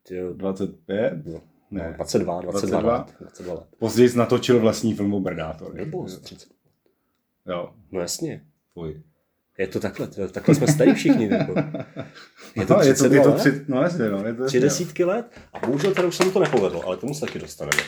tyjo, 0.08 0.32
25? 0.32 1.26
no, 1.26 1.40
Ne. 1.70 1.92
22, 1.96 2.40
22, 2.40 2.80
22. 2.80 2.98
let. 2.98 3.14
22 3.20 3.54
let. 3.54 3.64
Později 3.78 4.10
natočil 4.16 4.60
vlastní 4.60 4.94
film 4.94 5.14
o 5.14 5.20
Predátor. 5.20 5.74
Nebo 5.74 6.08
z 6.08 6.18
30. 6.18 6.48
Jo, 7.46 7.70
No 7.92 8.00
jasně. 8.00 8.44
tvůj. 8.72 9.02
Je 9.60 9.66
to 9.66 9.80
takhle, 9.80 10.08
takhle 10.32 10.54
jsme 10.54 10.66
starý 10.66 10.94
všichni. 10.94 11.28
Jako. 11.30 11.54
Je 12.56 12.66
to 12.66 12.74
no, 12.74 12.82
je 12.82 12.94
to, 12.94 12.94
32 12.94 13.16
je 13.16 13.22
to 13.22 13.30
let? 13.30 13.38
tři, 13.38 13.64
no 13.68 13.82
jasně, 13.82 14.08
no, 14.08 14.26
je 14.26 14.34
to 14.34 14.44
Tři 14.44 14.60
desítky 14.60 15.04
let 15.04 15.26
a 15.52 15.66
bohužel 15.66 15.94
teda 15.94 16.08
už 16.08 16.16
se 16.16 16.24
mu 16.24 16.30
to 16.30 16.40
nepovedlo, 16.40 16.86
ale 16.86 16.96
tomu 16.96 17.14
se 17.14 17.20
taky 17.20 17.38
dostaneme. 17.38 17.82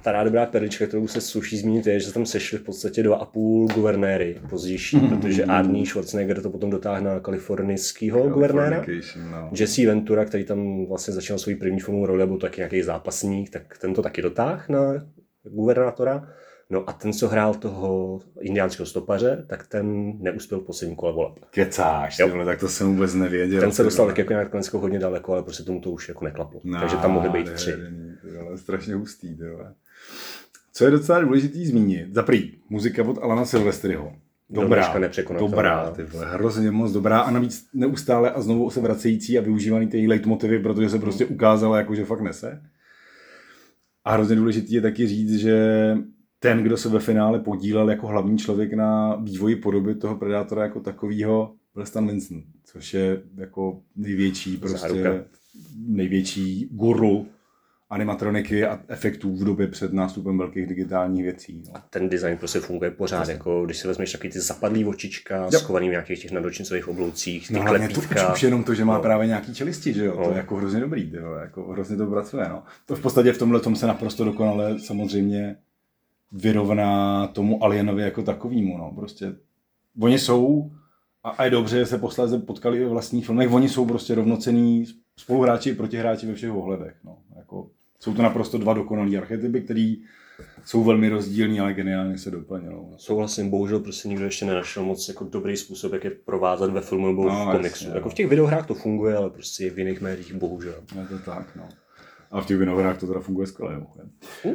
Stará 0.00 0.24
dobrá 0.24 0.46
perlička, 0.46 0.86
kterou 0.86 1.06
se 1.06 1.20
sluší 1.20 1.56
zmínit, 1.56 1.86
je, 1.86 2.00
že 2.00 2.06
se 2.06 2.14
tam 2.14 2.26
sešli 2.26 2.58
v 2.58 2.62
podstatě 2.62 3.02
dva 3.02 3.16
a 3.16 3.24
půl 3.24 3.68
guvernéry 3.68 4.40
pozdější, 4.50 5.00
protože 5.00 5.44
Arnie 5.44 5.86
Schwarzenegger 5.86 6.42
to 6.42 6.50
potom 6.50 6.70
dotáhne 6.70 7.10
na 7.10 7.20
kalifornijského 7.20 8.28
guvernéra. 8.28 8.84
No. 9.30 9.50
Jesse 9.60 9.86
Ventura, 9.86 10.24
který 10.24 10.44
tam 10.44 10.86
vlastně 10.86 11.14
začal 11.14 11.38
svůj 11.38 11.54
první 11.54 11.80
filmovou 11.80 12.06
roli, 12.06 12.26
byl 12.26 12.38
taky 12.38 12.60
nějaký 12.60 12.82
zápasník, 12.82 13.50
tak 13.50 13.78
ten 13.78 13.94
to 13.94 14.02
taky 14.02 14.22
dotáhl 14.22 14.60
na 14.68 15.06
guvernátora. 15.42 16.28
No 16.70 16.90
a 16.90 16.92
ten, 16.92 17.12
co 17.12 17.28
hrál 17.28 17.54
toho 17.54 18.20
indiánského 18.40 18.86
stopaře, 18.86 19.44
tak 19.48 19.66
ten 19.66 20.12
neuspěl 20.22 20.60
v 20.60 20.64
posledním 20.64 20.96
kole 20.96 21.12
voleb. 21.12 21.32
Kecáš, 21.50 22.18
Jo. 22.18 22.26
ty 22.26 22.32
vole, 22.32 22.44
tak 22.44 22.60
to 22.60 22.68
jsem 22.68 22.86
vůbec 22.94 23.14
nevěděl. 23.14 23.60
Ten 23.60 23.72
se 23.72 23.82
dostal 23.82 24.06
taky 24.06 24.20
jako 24.20 24.32
nějak 24.32 24.50
konecko 24.50 24.78
hodně 24.78 24.98
daleko, 24.98 25.32
ale 25.32 25.42
prostě 25.42 25.62
tomu 25.62 25.80
to 25.80 25.90
už 25.90 26.08
jako 26.08 26.24
neklaplo. 26.24 26.60
No, 26.64 26.80
Takže 26.80 26.96
tam 26.96 27.12
mohly 27.12 27.28
být 27.30 27.52
tři. 27.52 27.72
vole, 28.42 28.58
strašně 28.58 28.94
hustý, 28.94 29.36
ty 29.36 29.48
vole. 29.48 29.74
Co 30.72 30.84
je 30.84 30.90
docela 30.90 31.20
důležitý 31.20 31.66
zmínit, 31.66 32.14
za 32.14 32.22
prý, 32.22 32.52
muzika 32.68 33.02
od 33.08 33.18
Alana 33.22 33.44
Silvestriho. 33.44 34.12
Do 34.50 34.60
Dobrá, 34.60 34.94
dobrá, 35.38 35.90
ty 35.90 36.02
vole, 36.02 36.26
hrozně 36.32 36.70
moc 36.70 36.92
dobrá 36.92 37.20
a 37.20 37.30
navíc 37.30 37.66
neustále 37.74 38.30
a 38.30 38.40
znovu 38.40 38.70
se 38.70 38.80
vracející 38.80 39.38
a 39.38 39.42
využívaný 39.42 39.86
ty 39.88 39.96
její 39.98 40.08
leitmotivy, 40.08 40.58
protože 40.58 40.88
se 40.88 40.98
prostě 40.98 41.26
ukázala, 41.26 41.78
jako, 41.78 41.94
že 41.94 42.04
fakt 42.04 42.20
nese. 42.20 42.62
A 44.04 44.12
hrozně 44.12 44.36
důležitý 44.36 44.74
je 44.74 44.80
taky 44.80 45.06
říct, 45.06 45.34
že 45.38 45.58
ten, 46.44 46.62
kdo 46.62 46.76
se 46.76 46.88
ve 46.88 47.00
finále 47.00 47.38
podílel 47.38 47.90
jako 47.90 48.06
hlavní 48.06 48.38
člověk 48.38 48.72
na 48.72 49.14
vývoji 49.14 49.56
podoby 49.56 49.94
toho 49.94 50.16
Predátora 50.16 50.62
jako 50.62 50.80
takového, 50.80 51.54
byl 51.74 51.86
Stan 51.86 52.06
Winston, 52.06 52.42
což 52.64 52.94
je 52.94 53.22
jako 53.36 53.80
největší 53.96 54.56
prostě 54.56 54.78
Záruka. 54.78 55.24
největší 55.86 56.68
guru 56.70 57.26
animatroniky 57.90 58.64
a 58.64 58.80
efektů 58.88 59.36
v 59.36 59.44
době 59.44 59.66
před 59.66 59.92
nástupem 59.92 60.38
velkých 60.38 60.66
digitálních 60.66 61.22
věcí. 61.22 61.62
No. 61.66 61.76
A 61.76 61.84
ten 61.90 62.08
design 62.08 62.38
prostě 62.38 62.60
funguje 62.60 62.90
pořád, 62.90 63.18
Jasně. 63.18 63.32
jako 63.32 63.64
když 63.64 63.76
si 63.78 63.88
vezmeš 63.88 64.12
takový 64.12 64.30
ty 64.30 64.40
zapadlý 64.40 64.84
očička 64.84 65.44
yep. 65.44 65.52
schovaný 65.52 65.88
v 65.88 65.90
nějakých 65.90 66.22
těch 66.22 66.32
nadočnicových 66.32 66.88
obloucích, 66.88 67.48
ty 67.48 67.54
no, 67.54 67.64
klepítka. 67.64 68.26
To, 68.26 68.32
už 68.32 68.42
jenom 68.42 68.64
to, 68.64 68.74
že 68.74 68.84
má 68.84 68.94
no. 68.94 69.02
právě 69.02 69.26
nějaký 69.26 69.54
čelisti, 69.54 69.92
že 69.92 70.04
jo, 70.04 70.16
no. 70.18 70.24
to 70.24 70.30
je 70.30 70.36
jako 70.36 70.56
hrozně 70.56 70.80
dobrý, 70.80 71.10
jo, 71.14 71.32
jako 71.32 71.62
hrozně 71.62 71.96
to 71.96 72.06
pracuje, 72.06 72.48
no. 72.48 72.62
To 72.86 72.96
v 72.96 73.02
podstatě 73.02 73.32
v 73.32 73.38
tomhle 73.38 73.60
tom 73.60 73.76
se 73.76 73.86
naprosto 73.86 74.24
dokonale 74.24 74.78
samozřejmě 74.78 75.56
vyrovná 76.34 77.26
tomu 77.26 77.64
Alienovi 77.64 78.02
jako 78.02 78.22
takovýmu, 78.22 78.78
no, 78.78 78.92
prostě 78.94 79.34
oni 80.00 80.18
jsou 80.18 80.70
a, 81.24 81.28
a 81.28 81.44
je 81.44 81.50
dobře, 81.50 81.78
že 81.78 81.86
se 81.86 81.98
posléze 81.98 82.38
potkali 82.38 82.78
i 82.78 82.84
v 82.84 82.88
vlastních 82.88 83.26
filmech, 83.26 83.52
oni 83.52 83.68
jsou 83.68 83.86
prostě 83.86 84.14
rovnocený 84.14 84.84
spoluhráči 85.16 85.70
i 85.70 85.74
protihráči 85.74 86.26
ve 86.26 86.34
všech 86.34 86.52
ohledech, 86.52 86.96
no, 87.04 87.18
jako 87.36 87.70
jsou 88.00 88.14
to 88.14 88.22
naprosto 88.22 88.58
dva 88.58 88.74
dokonalí 88.74 89.18
archetypy, 89.18 89.60
který 89.60 89.96
jsou 90.64 90.84
velmi 90.84 91.08
rozdílní, 91.08 91.60
ale 91.60 91.74
geniálně 91.74 92.18
se 92.18 92.30
doplňují. 92.30 92.76
Souhlasím, 92.96 93.50
bohužel 93.50 93.80
prostě 93.80 94.08
nikdo 94.08 94.24
ještě 94.24 94.44
nenašel 94.44 94.82
moc 94.82 95.08
jako 95.08 95.24
dobrý 95.24 95.56
způsob, 95.56 95.92
jak 95.92 96.04
je 96.04 96.10
provázat 96.10 96.70
ve 96.70 96.80
filmu 96.80 97.06
nebo 97.06 97.28
no, 97.28 97.46
v 97.46 97.52
komiksu. 97.52 97.84
Jasně, 97.84 97.96
jako 97.96 98.08
v 98.08 98.14
těch 98.14 98.28
videohrách 98.28 98.66
to 98.66 98.74
funguje, 98.74 99.16
ale 99.16 99.30
prostě 99.30 99.70
v 99.70 99.78
jiných 99.78 100.00
médiích 100.00 100.34
bohužel. 100.34 100.74
Je 101.00 101.06
to 101.06 101.18
tak, 101.18 101.56
no. 101.56 101.68
A 102.34 102.40
v 102.40 102.46
těch 102.46 102.56
videohrách 102.56 102.98
to 102.98 103.06
teda 103.06 103.20
funguje 103.20 103.46
skvěle. 103.46 103.86
Uh. 104.44 104.54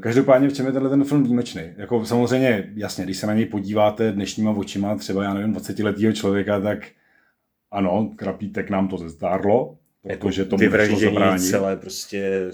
každopádně 0.00 0.48
v 0.48 0.52
čem 0.52 0.66
je 0.66 0.72
tenhle 0.72 0.90
ten 0.90 1.04
film 1.04 1.22
výjimečný? 1.22 1.62
Jako 1.76 2.04
samozřejmě, 2.04 2.72
jasně, 2.74 3.04
když 3.04 3.16
se 3.16 3.26
na 3.26 3.34
něj 3.34 3.46
podíváte 3.46 4.12
dnešníma 4.12 4.50
očima, 4.50 4.96
třeba 4.96 5.24
já 5.24 5.34
nevím, 5.34 5.52
20 5.52 5.78
letého 5.78 6.12
člověka, 6.12 6.60
tak 6.60 6.78
ano, 7.70 8.10
krapítek 8.16 8.70
nám 8.70 8.88
to 8.88 8.98
zezdárlo, 8.98 9.78
protože 10.02 10.42
jako 10.42 10.50
to 10.50 10.56
vyvraždění 10.56 11.38
celé 11.38 11.76
prostě 11.76 12.48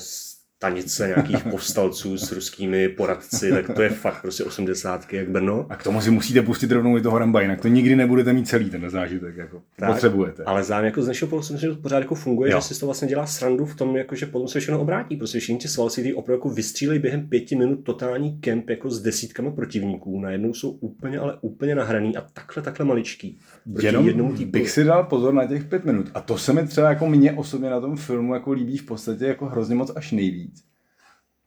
stanice 0.61 1.07
nějakých 1.07 1.45
povstalců 1.51 2.19
s 2.19 2.33
ruskými 2.33 2.89
poradci, 2.89 3.51
tak 3.51 3.75
to 3.75 3.83
je 3.83 3.91
fakt 3.91 4.23
prostě 4.23 4.45
osmdesátky 4.45 5.17
jak 5.17 5.29
Brno. 5.29 5.67
A 5.69 5.77
k 5.77 5.83
tomu 5.83 6.01
si 6.01 6.11
musíte 6.11 6.43
pustit 6.43 6.71
rovnou 6.71 6.97
i 6.97 7.03
toho 7.03 7.19
Ramba, 7.19 7.41
jinak 7.41 7.61
to 7.61 7.69
nikdy 7.69 7.97
nebudete 7.97 8.33
mít 8.33 8.49
celý 8.49 8.71
ten 8.71 8.91
zážitek, 8.91 9.37
jako 9.37 9.63
tak, 9.77 9.93
potřebujete. 9.93 10.45
Ale 10.45 10.65
zájem 10.65 10.85
jako 10.85 11.03
z 11.03 11.07
našeho 11.09 11.29
pohledu 11.29 11.47
si 11.47 11.53
myslím, 11.53 11.71
že 11.71 11.77
to 11.77 11.83
pořád 11.83 11.99
jako 11.99 12.15
funguje, 12.15 12.53
jo. 12.53 12.61
že 12.61 12.75
si 12.75 12.81
to 12.81 12.87
vlastně 12.87 13.09
dělá 13.09 13.27
srandu 13.27 13.65
v 13.65 13.75
tom, 13.75 13.97
jako, 13.97 14.15
že 14.15 14.27
potom 14.27 14.49
se 14.49 14.61
všechno 14.61 14.81
obrátí. 14.81 15.17
Prostě 15.17 15.39
všichni 15.39 15.59
ti 15.59 15.69
svalci 15.69 16.15
opravdu 16.15 16.39
jako 16.39 16.49
vystřílej 16.49 16.99
během 16.99 17.29
pěti 17.29 17.57
minut 17.57 17.77
totální 17.77 18.39
kemp 18.41 18.71
jako 18.71 18.91
s 18.91 19.03
desítkami 19.03 19.53
protivníků. 19.53 20.21
Najednou 20.21 20.55
jsou 20.55 20.71
úplně, 20.71 21.19
ale 21.19 21.39
úplně 21.41 21.75
nahraný 21.75 22.17
a 22.17 22.27
takhle, 22.33 22.63
takhle 22.63 22.87
maličký. 22.87 23.39
Jenom 23.83 24.07
jednomu 24.07 24.33
týpu. 24.37 24.51
bych 24.51 24.71
si 24.71 24.85
dal 24.85 25.05
pozor 25.05 25.35
na 25.35 25.47
těch 25.47 25.65
pět 25.65 25.85
minut. 25.85 26.11
A 26.15 26.21
to 26.21 26.39
se 26.39 26.53
mi 26.53 26.67
třeba 26.67 26.89
jako 26.89 27.07
mě 27.07 27.33
osobně 27.33 27.71
na 27.71 27.81
tom 27.81 27.97
filmu 27.97 28.35
jako 28.35 28.53
líbí 28.53 28.77
v 28.77 28.87
podstatě 28.87 29.25
jako 29.25 29.47
hrozně 29.47 29.75
moc 29.75 29.93
až 29.97 30.13
nejvíc 30.13 30.50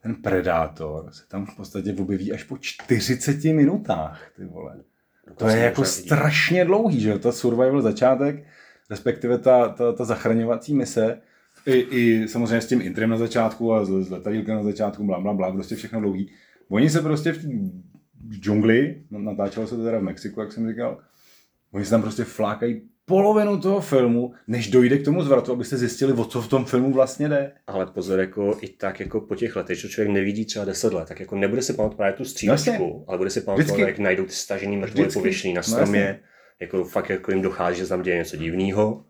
ten 0.03 0.15
Predátor 0.15 1.11
se 1.11 1.27
tam 1.27 1.45
v 1.45 1.55
podstatě 1.55 1.95
objeví 1.99 2.33
až 2.33 2.43
po 2.43 2.57
40 2.57 3.43
minutách, 3.43 4.31
ty 4.35 4.45
vole. 4.45 4.75
To 5.37 5.47
je 5.47 5.57
jako 5.57 5.85
strašně 5.85 6.65
dlouhý, 6.65 6.99
že 6.99 7.09
jo, 7.09 7.19
ta 7.19 7.31
survival 7.31 7.81
začátek, 7.81 8.45
respektive 8.89 9.37
ta, 9.37 9.69
ta, 9.69 9.93
ta 9.93 10.05
zachraňovací 10.05 10.75
mise, 10.75 11.21
i, 11.65 11.73
i 11.73 12.27
samozřejmě 12.27 12.61
s 12.61 12.67
tím 12.67 12.81
intrem 12.81 13.09
na 13.09 13.17
začátku 13.17 13.73
a 13.73 13.85
s, 13.85 13.89
s 13.89 14.09
letadílkem 14.09 14.55
na 14.55 14.63
začátku, 14.63 15.03
bla, 15.03 15.19
bla, 15.19 15.33
bla, 15.33 15.51
prostě 15.51 15.75
všechno 15.75 15.99
dlouhý. 15.99 16.31
Oni 16.69 16.89
se 16.89 17.01
prostě 17.01 17.31
v, 17.31 17.43
v 18.27 18.39
džungli, 18.39 19.03
natáčelo 19.09 19.67
se 19.67 19.75
to 19.75 19.83
teda 19.83 19.99
v 19.99 20.03
Mexiku, 20.03 20.39
jak 20.39 20.51
jsem 20.51 20.69
říkal, 20.69 21.01
oni 21.71 21.85
se 21.85 21.91
tam 21.91 22.01
prostě 22.01 22.23
flákají 22.23 22.81
polovinu 23.05 23.59
toho 23.59 23.81
filmu, 23.81 24.33
než 24.47 24.67
dojde 24.67 24.97
k 24.97 25.05
tomu 25.05 25.21
zvratu, 25.21 25.51
abyste 25.51 25.77
zjistili, 25.77 26.13
o 26.13 26.25
co 26.25 26.41
v 26.41 26.47
tom 26.47 26.65
filmu 26.65 26.93
vlastně 26.93 27.29
jde. 27.29 27.51
Ale 27.67 27.85
pozor, 27.85 28.19
jako 28.19 28.57
i 28.61 28.67
tak 28.67 28.99
jako 28.99 29.21
po 29.21 29.35
těch 29.35 29.55
letech, 29.55 29.79
že 29.79 29.89
člověk 29.89 30.13
nevidí 30.13 30.45
třeba 30.45 30.65
10 30.65 30.93
let, 30.93 31.07
tak 31.07 31.19
jako 31.19 31.35
nebude 31.35 31.61
si 31.61 31.73
pamatovat 31.73 31.97
právě 31.97 32.13
tu 32.13 32.25
střílečku, 32.25 33.05
ale 33.07 33.17
bude 33.17 33.29
si 33.29 33.41
pamatovat, 33.41 33.79
jak 33.79 33.99
najdou 33.99 34.25
ty 34.25 34.31
stažený 34.31 34.77
mrtvoly 34.77 35.09
pověšený 35.09 35.53
na 35.53 35.59
no 35.59 35.63
stromě, 35.63 36.19
no, 36.21 36.27
jako 36.59 36.83
fakt 36.83 37.09
jako 37.09 37.31
jim 37.31 37.41
dochází, 37.41 37.77
že 37.77 37.87
tam 37.87 38.01
děje 38.01 38.17
něco 38.17 38.37
divného 38.37 39.05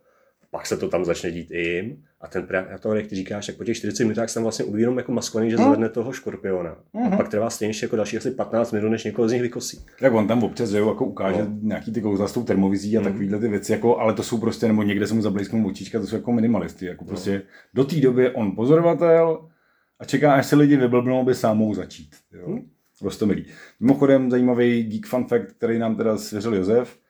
pak 0.54 0.68
se 0.68 0.78
to 0.78 0.90
tam 0.90 1.06
začne 1.06 1.32
dít 1.32 1.52
i 1.52 1.62
jim. 1.62 2.04
A 2.22 2.28
ten 2.28 2.48
predátor, 2.48 2.98
jak 2.98 3.08
ty 3.08 3.16
říkáš, 3.16 3.46
tak 3.46 3.56
po 3.56 3.64
těch 3.64 3.78
40 3.78 4.04
minutách 4.04 4.30
se 4.30 4.34
tam 4.34 4.44
vlastně 4.44 4.66
jenom 4.78 4.98
jako 4.98 5.12
maskovaný, 5.12 5.52
že 5.52 5.58
zvedne 5.58 5.90
toho 5.90 6.12
škorpiona. 6.12 6.70
Mm-hmm. 6.70 7.06
A 7.06 7.08
mhm. 7.08 7.18
pak 7.18 7.30
trvá 7.30 7.50
stejně 7.50 7.74
jako 7.82 7.96
další 7.96 8.18
asi 8.18 8.32
15 8.32 8.72
minut, 8.72 8.90
než 8.90 9.04
někoho 9.04 9.30
z 9.30 9.32
nich 9.32 9.42
vykosí. 9.42 9.86
Tak 10.00 10.14
on 10.14 10.28
tam 10.28 10.44
občas 10.44 10.70
že 10.70 10.78
jo, 10.78 10.90
jako 10.90 11.06
ukáže 11.06 11.44
no. 11.44 11.58
nějaký 11.62 11.92
ty 11.92 12.02
kouzla 12.02 12.28
s 12.28 12.34
tou 12.34 12.44
termovizí 12.44 12.98
a 12.98 13.02
mm. 13.02 13.06
takovýhle 13.06 13.40
ty 13.40 13.48
věci, 13.48 13.72
jako, 13.72 13.98
ale 13.98 14.14
to 14.14 14.24
jsou 14.24 14.38
prostě, 14.38 14.68
nebo 14.68 14.84
někde 14.84 15.08
se 15.08 15.14
mu 15.14 15.22
zablízknou 15.22 15.68
očička, 15.68 16.00
to 16.00 16.08
jsou 16.08 16.16
jako 16.16 16.32
minimalisty. 16.32 16.86
Jako 16.86 17.04
no. 17.04 17.08
prostě 17.08 17.42
do 17.74 17.84
té 17.84 17.96
doby 17.96 18.30
on 18.30 18.56
pozorovatel 18.56 19.50
a 20.00 20.06
čeká, 20.06 20.34
až 20.34 20.46
se 20.46 20.56
lidi 20.56 20.78
vyblbnou, 20.78 21.20
aby 21.20 21.36
sám 21.36 21.58
mohl 21.58 21.76
začít. 21.76 22.10
Jo. 22.32 22.48
Mm. 22.48 22.60
Prostě 23.00 23.26
milý. 23.26 23.46
Mimochodem 23.80 24.32
zajímavý 24.32 24.84
geek 24.84 25.06
fun 25.06 25.26
fact, 25.28 25.52
který 25.52 25.80
nám 25.80 25.96
teda 25.96 26.18
svěřil 26.18 26.56
Josef, 26.56 27.03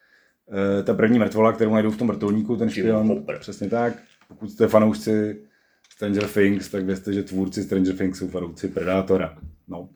ta 0.83 0.93
první 0.93 1.19
mrtvola, 1.19 1.51
kterou 1.51 1.73
najdou 1.73 1.91
v 1.91 1.97
tom 1.97 2.07
vrtulníku, 2.07 2.57
ten 2.57 2.69
špion, 2.69 3.25
přesně 3.39 3.69
tak. 3.69 3.93
Pokud 4.27 4.51
jste 4.51 4.67
fanoušci 4.67 5.41
Stranger 5.89 6.27
Things, 6.27 6.69
tak 6.69 6.85
vězte, 6.85 7.13
že 7.13 7.23
tvůrci 7.23 7.63
Stranger 7.63 7.95
Things 7.95 8.17
jsou 8.17 8.27
fanoušci 8.27 8.67
Predátora. 8.67 9.37
No. 9.67 9.89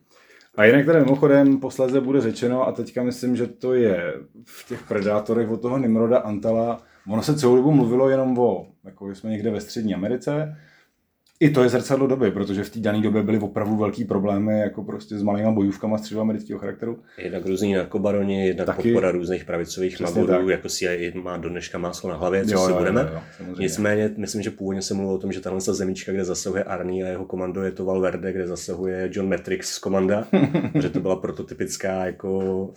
A 0.56 0.64
jinak 0.64 0.86
tady 0.86 1.00
mimochodem 1.00 1.60
posléze 1.60 2.00
bude 2.00 2.20
řečeno, 2.20 2.68
a 2.68 2.72
teďka 2.72 3.02
myslím, 3.02 3.36
že 3.36 3.46
to 3.46 3.74
je 3.74 4.14
v 4.44 4.68
těch 4.68 4.82
Predátorech 4.88 5.50
od 5.50 5.62
toho 5.62 5.78
Nimroda 5.78 6.18
Antala, 6.18 6.82
ono 7.08 7.22
se 7.22 7.38
celou 7.38 7.56
dobu 7.56 7.72
mluvilo 7.72 8.10
jenom 8.10 8.38
o, 8.38 8.66
jako 8.84 9.14
jsme 9.14 9.30
někde 9.30 9.50
ve 9.50 9.60
střední 9.60 9.94
Americe, 9.94 10.56
i 11.40 11.50
to 11.50 11.62
je 11.62 11.68
zrcadlo 11.68 12.06
doby, 12.06 12.30
protože 12.30 12.64
v 12.64 12.70
té 12.70 12.80
dané 12.80 13.00
době 13.00 13.22
byly 13.22 13.38
opravdu 13.38 13.76
velký 13.76 14.04
problémy 14.04 14.60
jako 14.60 14.82
prostě 14.82 15.18
s 15.18 15.22
malýma 15.22 15.50
bojůvkama 15.50 15.98
středoamerického 15.98 16.58
charakteru. 16.60 16.98
Jednak 17.18 17.46
různý 17.46 17.74
narkobaroni, 17.74 18.46
jednak 18.46 18.66
Taky, 18.66 18.82
podpora 18.82 19.10
různých 19.10 19.44
pravicových 19.44 20.00
magorů, 20.00 20.48
jako 20.48 20.68
CIA 20.68 21.10
má 21.22 21.36
do 21.36 21.48
dneška 21.48 21.78
máslo 21.78 22.10
na 22.10 22.16
hlavě, 22.16 22.44
co 22.46 22.52
jo, 22.52 22.64
si 22.64 22.70
jo, 22.70 22.78
budeme. 22.78 23.00
Jo, 23.00 23.20
jo, 23.48 23.54
Nicméně, 23.58 24.10
myslím, 24.16 24.42
že 24.42 24.50
původně 24.50 24.82
se 24.82 24.94
mluvilo 24.94 25.14
o 25.14 25.18
tom, 25.18 25.32
že 25.32 25.40
tahle 25.40 25.60
zemička, 25.60 26.12
kde 26.12 26.24
zasahuje 26.24 26.64
Arnie 26.64 27.06
a 27.06 27.08
jeho 27.08 27.24
komando, 27.24 27.62
je 27.62 27.70
to 27.70 27.84
Valverde, 27.84 28.32
kde 28.32 28.46
zasahuje 28.46 29.10
John 29.12 29.28
Matrix 29.28 29.70
z 29.70 29.78
komanda, 29.78 30.26
že 30.80 30.88
to 30.88 31.00
byla 31.00 31.16
prototypická 31.16 32.06
jako 32.06 32.70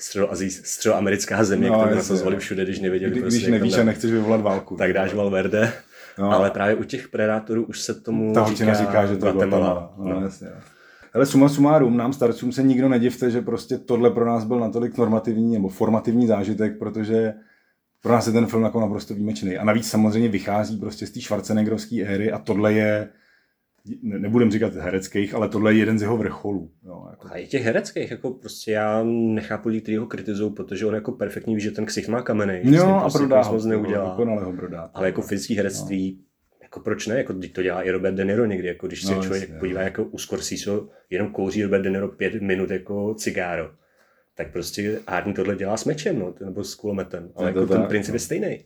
středoamerická 0.61 1.43
země, 1.43 1.69
no, 1.69 1.79
kterou 1.79 1.95
nasazovali 1.95 2.37
všude, 2.37 2.63
když 2.63 2.79
nevěděli. 2.79 3.11
Kdy, 3.11 3.21
prostě, 3.21 3.37
když 3.37 3.51
nevíš 3.51 3.77
a 3.77 3.83
nechceš 3.83 4.11
vyvolat 4.11 4.41
válku. 4.41 4.75
Tak 4.75 4.93
dáš 4.93 5.13
Valverde. 5.13 5.73
No. 6.19 6.31
Ale 6.31 6.51
právě 6.51 6.75
u 6.75 6.83
těch 6.83 7.07
predátorů 7.07 7.63
už 7.63 7.81
se 7.81 7.93
tomu 7.93 8.33
Ta 8.33 8.45
říká, 8.45 8.73
říká, 8.73 9.05
že 9.05 9.17
to 9.17 9.25
je 9.25 9.33
Guatemala. 9.33 9.93
No, 9.97 10.13
no. 10.13 10.21
Jasně, 10.21 10.47
Ale 11.13 11.25
suma 11.25 11.49
sumárum, 11.49 11.97
nám 11.97 12.13
starcům 12.13 12.51
se 12.51 12.63
nikdo 12.63 12.89
nedivte, 12.89 13.31
že 13.31 13.41
prostě 13.41 13.77
tohle 13.77 14.09
pro 14.09 14.25
nás 14.25 14.43
byl 14.43 14.59
natolik 14.59 14.97
normativní 14.97 15.53
nebo 15.53 15.69
formativní 15.69 16.27
zážitek, 16.27 16.79
protože 16.79 17.33
pro 18.01 18.13
nás 18.13 18.27
je 18.27 18.33
ten 18.33 18.45
film 18.45 18.63
jako 18.63 18.79
naprosto 18.79 19.13
výjimečný. 19.13 19.57
A 19.57 19.63
navíc 19.63 19.89
samozřejmě 19.89 20.29
vychází 20.29 20.77
prostě 20.77 21.07
z 21.07 21.11
té 21.11 21.21
Schwarzeneggerovské 21.21 22.01
éry 22.01 22.31
a 22.31 22.39
tohle 22.39 22.73
je 22.73 23.09
nebudem 24.01 24.51
říkat 24.51 24.73
hereckých, 24.73 25.33
ale 25.33 25.49
tohle 25.49 25.73
je 25.73 25.79
jeden 25.79 25.99
z 25.99 26.01
jeho 26.01 26.17
vrcholů. 26.17 26.71
Jo, 26.85 27.07
jako. 27.09 27.27
A 27.31 27.37
i 27.37 27.47
těch 27.47 27.63
hereckých, 27.63 28.11
jako 28.11 28.31
prostě 28.31 28.71
já 28.71 29.03
nechápu 29.03 29.69
lidi, 29.69 29.81
kteří 29.81 29.97
ho 29.97 30.05
kritizují, 30.05 30.53
protože 30.53 30.85
on 30.85 30.95
jako 30.95 31.11
perfektní 31.11 31.55
ví, 31.55 31.61
že 31.61 31.71
ten 31.71 31.85
ksicht 31.85 32.09
má 32.09 32.21
kamenej. 32.21 32.61
Jo, 32.63 32.87
a 32.87 32.99
prostě 32.99 33.17
prodá 33.17 33.41
ho, 33.41 33.59
neudělá. 33.65 34.15
ho 34.15 34.53
prodá. 34.53 34.91
Ale 34.93 35.07
jako 35.07 35.21
fyzický 35.21 35.55
herectví, 35.55 36.17
no. 36.19 36.57
jako 36.63 36.79
proč 36.79 37.07
ne, 37.07 37.17
jako 37.17 37.33
to 37.53 37.63
dělá 37.63 37.83
i 37.83 37.91
Robert 37.91 38.15
De 38.15 38.25
Niro 38.25 38.45
někdy, 38.45 38.67
jako 38.67 38.87
když 38.87 39.03
se 39.03 39.15
no, 39.15 39.23
člověk 39.23 39.43
jasně, 39.43 39.59
podívá, 39.59 39.81
jako 39.81 40.03
u 40.03 40.17
Scorsese 40.17 40.71
jenom 41.09 41.31
kouří 41.31 41.63
Robert 41.63 41.81
De 41.81 41.89
Niro 41.89 42.07
pět 42.07 42.41
minut 42.41 42.71
jako 42.71 43.13
cigáro, 43.13 43.71
tak 44.35 44.51
prostě 44.51 44.99
Arnie 45.07 45.35
tohle 45.35 45.55
dělá 45.55 45.77
s 45.77 45.85
mečem, 45.85 46.19
no, 46.19 46.33
nebo 46.45 46.63
s 46.63 46.75
kulometem, 46.75 47.31
ale 47.35 47.47
jako 47.47 47.65
tak, 47.65 47.77
ten 47.77 47.87
princip 47.87 48.11
no. 48.11 48.15
je 48.15 48.19
stejný. 48.19 48.65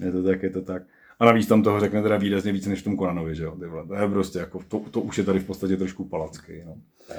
Je 0.00 0.12
to 0.12 0.22
tak, 0.22 0.42
je 0.42 0.50
to 0.50 0.62
tak. 0.62 0.82
A 1.20 1.24
navíc 1.24 1.46
tam 1.46 1.62
toho 1.62 1.80
řekne 1.80 2.02
teda 2.02 2.16
výrazně 2.16 2.52
víc 2.52 2.66
než 2.66 2.80
v 2.80 2.84
tom 2.84 2.96
Konanovi, 2.96 3.34
že 3.34 3.44
jo? 3.44 3.56
To 3.88 3.94
je 3.94 4.08
prostě 4.08 4.38
jako, 4.38 4.60
to, 4.68 4.80
to 4.90 5.00
už 5.00 5.18
je 5.18 5.24
tady 5.24 5.38
v 5.38 5.44
podstatě 5.44 5.76
trošku 5.76 6.04
palacký, 6.04 6.52
no. 6.66 6.74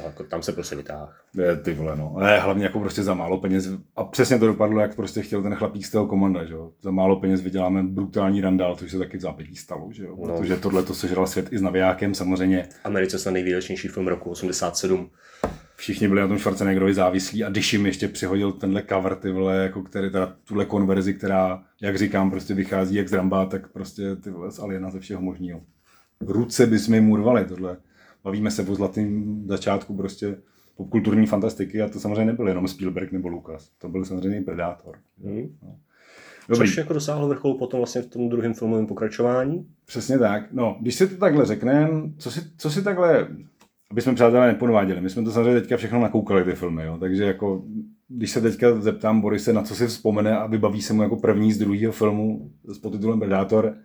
jako 0.06 0.24
tam 0.24 0.42
se 0.42 0.52
prostě 0.52 0.76
vytáh. 0.76 1.26
Je, 1.38 1.56
ty 1.56 1.74
vole, 1.74 1.96
no. 1.96 2.14
Ale 2.18 2.40
hlavně 2.40 2.64
jako 2.64 2.80
prostě 2.80 3.04
za 3.04 3.14
málo 3.14 3.38
peněz. 3.38 3.70
A 3.96 4.04
přesně 4.04 4.40
to 4.40 4.48
dopadlo, 4.48 4.80
jak 4.80 4.96
prostě 4.96 5.22
chtěl 5.22 5.44
ten 5.44 5.56
chlapík 5.56 5.86
z 5.86 5.92
toho 5.92 6.08
komanda, 6.08 6.46
že 6.46 6.54
jo? 6.54 6.72
Za 6.82 6.92
málo 6.92 7.20
peněz 7.20 7.42
vyděláme 7.42 7.84
brutální 7.84 8.42
randál, 8.42 8.76
což 8.76 8.92
se 8.92 8.98
taky 8.98 9.18
v 9.18 9.22
zápětí 9.22 9.56
stalo, 9.56 9.90
že 9.92 10.04
jo? 10.04 10.16
No. 10.20 10.38
Protože 10.38 10.56
tohle 10.56 10.84
to 10.84 10.94
sežral 10.94 11.28
svět 11.28 11.54
i 11.54 11.58
s 11.58 11.62
navijákem, 11.62 12.14
samozřejmě. 12.14 12.70
Americe 12.84 13.20
se 13.20 13.32
nejvýdělečnější 13.32 13.88
film 13.88 14.08
roku 14.08 14.30
87 14.30 15.10
všichni 15.76 16.08
byli 16.08 16.22
na 16.22 16.28
tom 16.28 16.40
Schwarzeneggerovi 16.40 16.94
závislí 16.94 17.44
a 17.44 17.50
když 17.50 17.74
jim 17.74 17.86
ještě 17.86 18.08
přihodil 18.08 18.52
tenhle 18.52 18.84
cover, 18.90 19.16
ty 19.16 19.32
vole, 19.32 19.58
jako 19.58 19.82
který, 19.82 20.12
teda 20.12 20.36
tuhle 20.44 20.66
konverzi, 20.66 21.14
která, 21.14 21.64
jak 21.82 21.98
říkám, 21.98 22.32
prostě 22.32 22.54
vychází 22.54 22.96
jak 22.96 23.10
z 23.10 23.14
Ramba, 23.14 23.46
tak 23.46 23.68
prostě 23.68 24.16
ty 24.16 24.30
vole 24.30 24.52
z 24.52 24.60
Aliena 24.60 24.90
ze 24.90 25.00
všeho 25.00 25.22
možného. 25.22 25.62
Ruce 26.22 26.66
by 26.66 26.80
jsme 26.80 26.98
jim 26.98 27.12
urvali 27.12 27.46
tohle. 27.46 27.78
Bavíme 28.24 28.52
se 28.52 28.62
o 28.62 28.76
zlatém 28.76 29.42
začátku 29.48 29.98
prostě 29.98 30.38
popkulturní 30.78 31.28
fantastiky 31.28 31.82
a 31.82 31.90
to 31.90 32.00
samozřejmě 32.00 32.26
nebyl 32.26 32.48
jenom 32.48 32.68
Spielberg 32.68 33.12
nebo 33.12 33.28
Lucas, 33.28 33.70
to 33.78 33.90
byl 33.90 34.06
samozřejmě 34.06 34.38
i 34.38 34.42
Predátor. 34.42 34.98
Hmm. 35.24 35.58
No. 35.64 35.76
Dobrý. 36.50 36.68
Což 36.68 36.78
jako 36.78 36.94
dosáhlo 36.94 37.28
vrcholu 37.28 37.58
potom 37.58 37.80
vlastně 37.80 38.02
v 38.02 38.06
tom 38.06 38.30
druhém 38.30 38.54
filmovém 38.54 38.88
pokračování. 38.88 39.68
Přesně 39.86 40.20
tak. 40.20 40.44
No, 40.52 40.78
když 40.82 40.96
si 40.96 41.08
to 41.08 41.16
takhle 41.16 41.46
řekneme, 41.46 41.90
co 42.18 42.32
si, 42.32 42.42
co 42.58 42.72
si 42.72 42.84
takhle, 42.84 43.28
aby 43.94 44.02
jsme 44.02 44.16
přátelé 44.16 44.48
nepodváděli, 44.48 45.02
my 45.02 45.10
jsme 45.10 45.24
to 45.24 45.32
samozřejmě 45.32 45.62
teďka 45.62 45.78
všechno 45.78 46.02
nakoukali 46.02 46.44
ty 46.44 46.52
filmy, 46.52 46.84
jo? 46.84 46.98
takže 46.98 47.24
jako 47.24 47.64
když 48.08 48.32
se 48.32 48.42
teďka 48.42 48.82
zeptám 48.82 49.22
Borise, 49.22 49.54
na 49.54 49.64
co 49.64 49.76
si 49.76 49.88
vzpomene 49.88 50.38
a 50.38 50.48
vybaví 50.48 50.82
se 50.82 50.94
mu 50.94 51.04
jako 51.04 51.16
první 51.16 51.54
z 51.54 51.58
druhého 51.58 51.92
filmu 51.92 52.52
s 52.64 52.80
podtitulem 52.80 53.20
Predátor, 53.20 53.76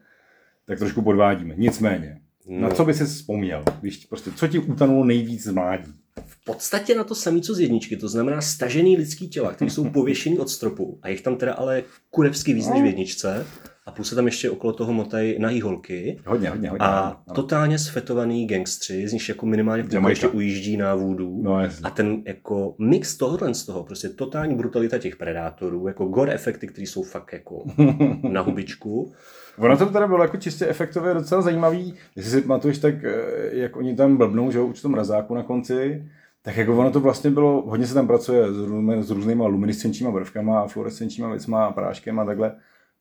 tak 0.64 0.78
trošku 0.78 1.02
podvádíme. 1.02 1.54
Nicméně, 1.56 2.20
no. 2.46 2.60
na 2.60 2.70
co 2.70 2.84
by 2.84 2.94
si 2.94 3.04
vzpomněl, 3.04 3.64
když 3.80 4.06
prostě, 4.06 4.30
co 4.32 4.48
ti 4.48 4.58
utanulo 4.58 5.04
nejvíc 5.04 5.42
z 5.42 5.52
mládí? 5.52 5.92
V 6.26 6.44
podstatě 6.44 6.94
na 6.94 7.04
to 7.04 7.14
samé, 7.14 7.40
co 7.40 7.54
z 7.54 7.60
jedničky, 7.60 7.96
to 7.96 8.08
znamená 8.08 8.40
stažený 8.40 8.96
lidský 8.96 9.28
těla, 9.28 9.52
které 9.52 9.70
jsou 9.70 9.90
pověšený 9.90 10.38
od 10.38 10.50
stropu 10.50 10.98
a 11.02 11.08
jich 11.08 11.20
tam 11.20 11.36
teda 11.36 11.52
ale 11.52 11.82
kurevský 12.10 12.54
víc 12.54 12.68
než 12.68 12.82
v 12.82 12.86
jedničce 12.86 13.46
a 13.88 13.90
plus 13.90 14.08
se 14.08 14.14
tam 14.14 14.26
ještě 14.26 14.50
okolo 14.50 14.72
toho 14.72 14.92
motají 14.92 15.38
na 15.38 15.50
holky. 15.62 16.20
Hodně, 16.26 16.50
hodně, 16.50 16.70
hodně. 16.70 16.86
A 16.86 17.20
no. 17.28 17.34
totálně 17.34 17.78
sfetovaný 17.78 18.46
gangstři, 18.46 19.08
z 19.08 19.12
nich 19.12 19.28
jako 19.28 19.46
minimálně 19.46 19.82
v 19.82 20.08
ještě 20.08 20.28
ujíždí 20.28 20.76
na 20.76 20.94
vůdu. 20.94 21.40
No, 21.42 21.60
a 21.82 21.90
ten 21.90 22.22
jako 22.26 22.74
mix 22.78 23.16
tohohle 23.16 23.54
z 23.54 23.66
toho, 23.66 23.84
prostě 23.84 24.08
totální 24.08 24.54
brutalita 24.54 24.98
těch 24.98 25.16
predátorů, 25.16 25.88
jako 25.88 26.04
gore 26.04 26.32
efekty, 26.32 26.66
které 26.66 26.86
jsou 26.86 27.02
fakt 27.02 27.32
jako 27.32 27.64
na 28.22 28.40
hubičku. 28.40 29.12
Ono 29.58 29.76
to 29.76 29.86
teda 29.86 30.06
bylo 30.06 30.22
jako 30.22 30.36
čistě 30.36 30.66
efektově 30.66 31.14
docela 31.14 31.42
zajímavý, 31.42 31.94
jestli 32.16 32.30
si 32.30 32.40
pamatuješ, 32.40 32.78
tak 32.78 32.94
eh, 33.04 33.14
jak 33.50 33.76
oni 33.76 33.96
tam 33.96 34.16
blbnou, 34.16 34.50
že 34.50 34.60
už 34.60 34.82
tom 34.82 34.92
mrazáku 34.92 35.34
na 35.34 35.42
konci, 35.42 36.04
tak 36.42 36.56
jako 36.56 36.78
ono 36.78 36.90
to 36.90 37.00
vlastně 37.00 37.30
bylo, 37.30 37.62
hodně 37.66 37.86
se 37.86 37.94
tam 37.94 38.06
pracuje 38.06 38.52
s, 38.52 38.56
různými, 38.56 39.02
s 39.02 39.10
různými 39.10 39.42
luminiscenčníma 39.42 40.12
prvkama 40.12 40.60
a 40.60 40.66
fluorescenčníma 40.66 41.30
věcma 41.30 41.66
a 41.66 41.72
práškem 41.72 42.18
a 42.18 42.24
takhle. 42.24 42.52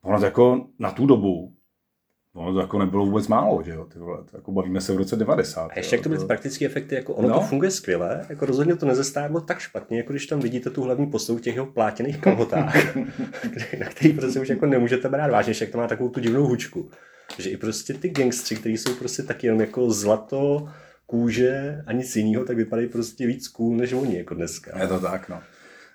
Ono 0.07 0.19
to 0.19 0.25
jako 0.25 0.65
na 0.79 0.91
tu 0.91 1.05
dobu, 1.05 1.53
ono 2.33 2.53
to 2.53 2.59
jako 2.59 2.79
nebylo 2.79 3.05
vůbec 3.05 3.27
málo, 3.27 3.63
že 3.63 3.71
jo, 3.71 3.85
ty 3.85 3.99
vole, 3.99 4.17
to 4.31 4.37
jako 4.37 4.51
bavíme 4.51 4.81
se 4.81 4.93
v 4.93 4.97
roce 4.97 5.15
90. 5.15 5.71
A 5.71 5.77
ještě 5.77 5.95
jak 5.95 6.03
to 6.03 6.09
byly 6.09 6.21
ty 6.21 6.27
praktické 6.27 6.65
efekty, 6.65 6.95
jako 6.95 7.13
ono 7.13 7.27
no. 7.27 7.35
to 7.35 7.41
funguje 7.41 7.71
skvěle, 7.71 8.25
jako 8.29 8.45
rozhodně 8.45 8.75
to 8.75 8.85
nezestárlo 8.85 9.41
tak 9.41 9.59
špatně, 9.59 9.97
jako 9.97 10.13
když 10.13 10.25
tam 10.27 10.39
vidíte 10.39 10.69
tu 10.69 10.81
hlavní 10.83 11.07
postavu 11.07 11.39
těch 11.39 11.55
jeho 11.55 11.65
plátěných 11.65 12.17
kalhotách, 12.17 12.95
na 13.79 13.85
který 13.89 14.13
prostě 14.13 14.39
už 14.39 14.49
jako 14.49 14.65
nemůžete 14.65 15.09
brát 15.09 15.31
vážně, 15.31 15.53
jak 15.61 15.69
to 15.69 15.77
má 15.77 15.87
takovou 15.87 16.09
tu 16.09 16.19
divnou 16.19 16.47
hučku. 16.47 16.89
Že 17.39 17.49
i 17.49 17.57
prostě 17.57 17.93
ty 17.93 18.09
gangstři, 18.09 18.55
kteří 18.55 18.77
jsou 18.77 18.93
prostě 18.95 19.23
taky 19.23 19.47
jenom 19.47 19.61
jako 19.61 19.91
zlato, 19.91 20.69
kůže 21.05 21.83
a 21.85 21.91
nic 21.91 22.15
jiného, 22.15 22.45
tak 22.45 22.57
vypadají 22.57 22.87
prostě 22.87 23.27
víc 23.27 23.47
cool 23.47 23.77
než 23.77 23.93
oni 23.93 24.17
jako 24.17 24.33
dneska. 24.33 24.79
Je 24.81 24.87
to 24.87 24.99
tak, 24.99 25.29
no. 25.29 25.41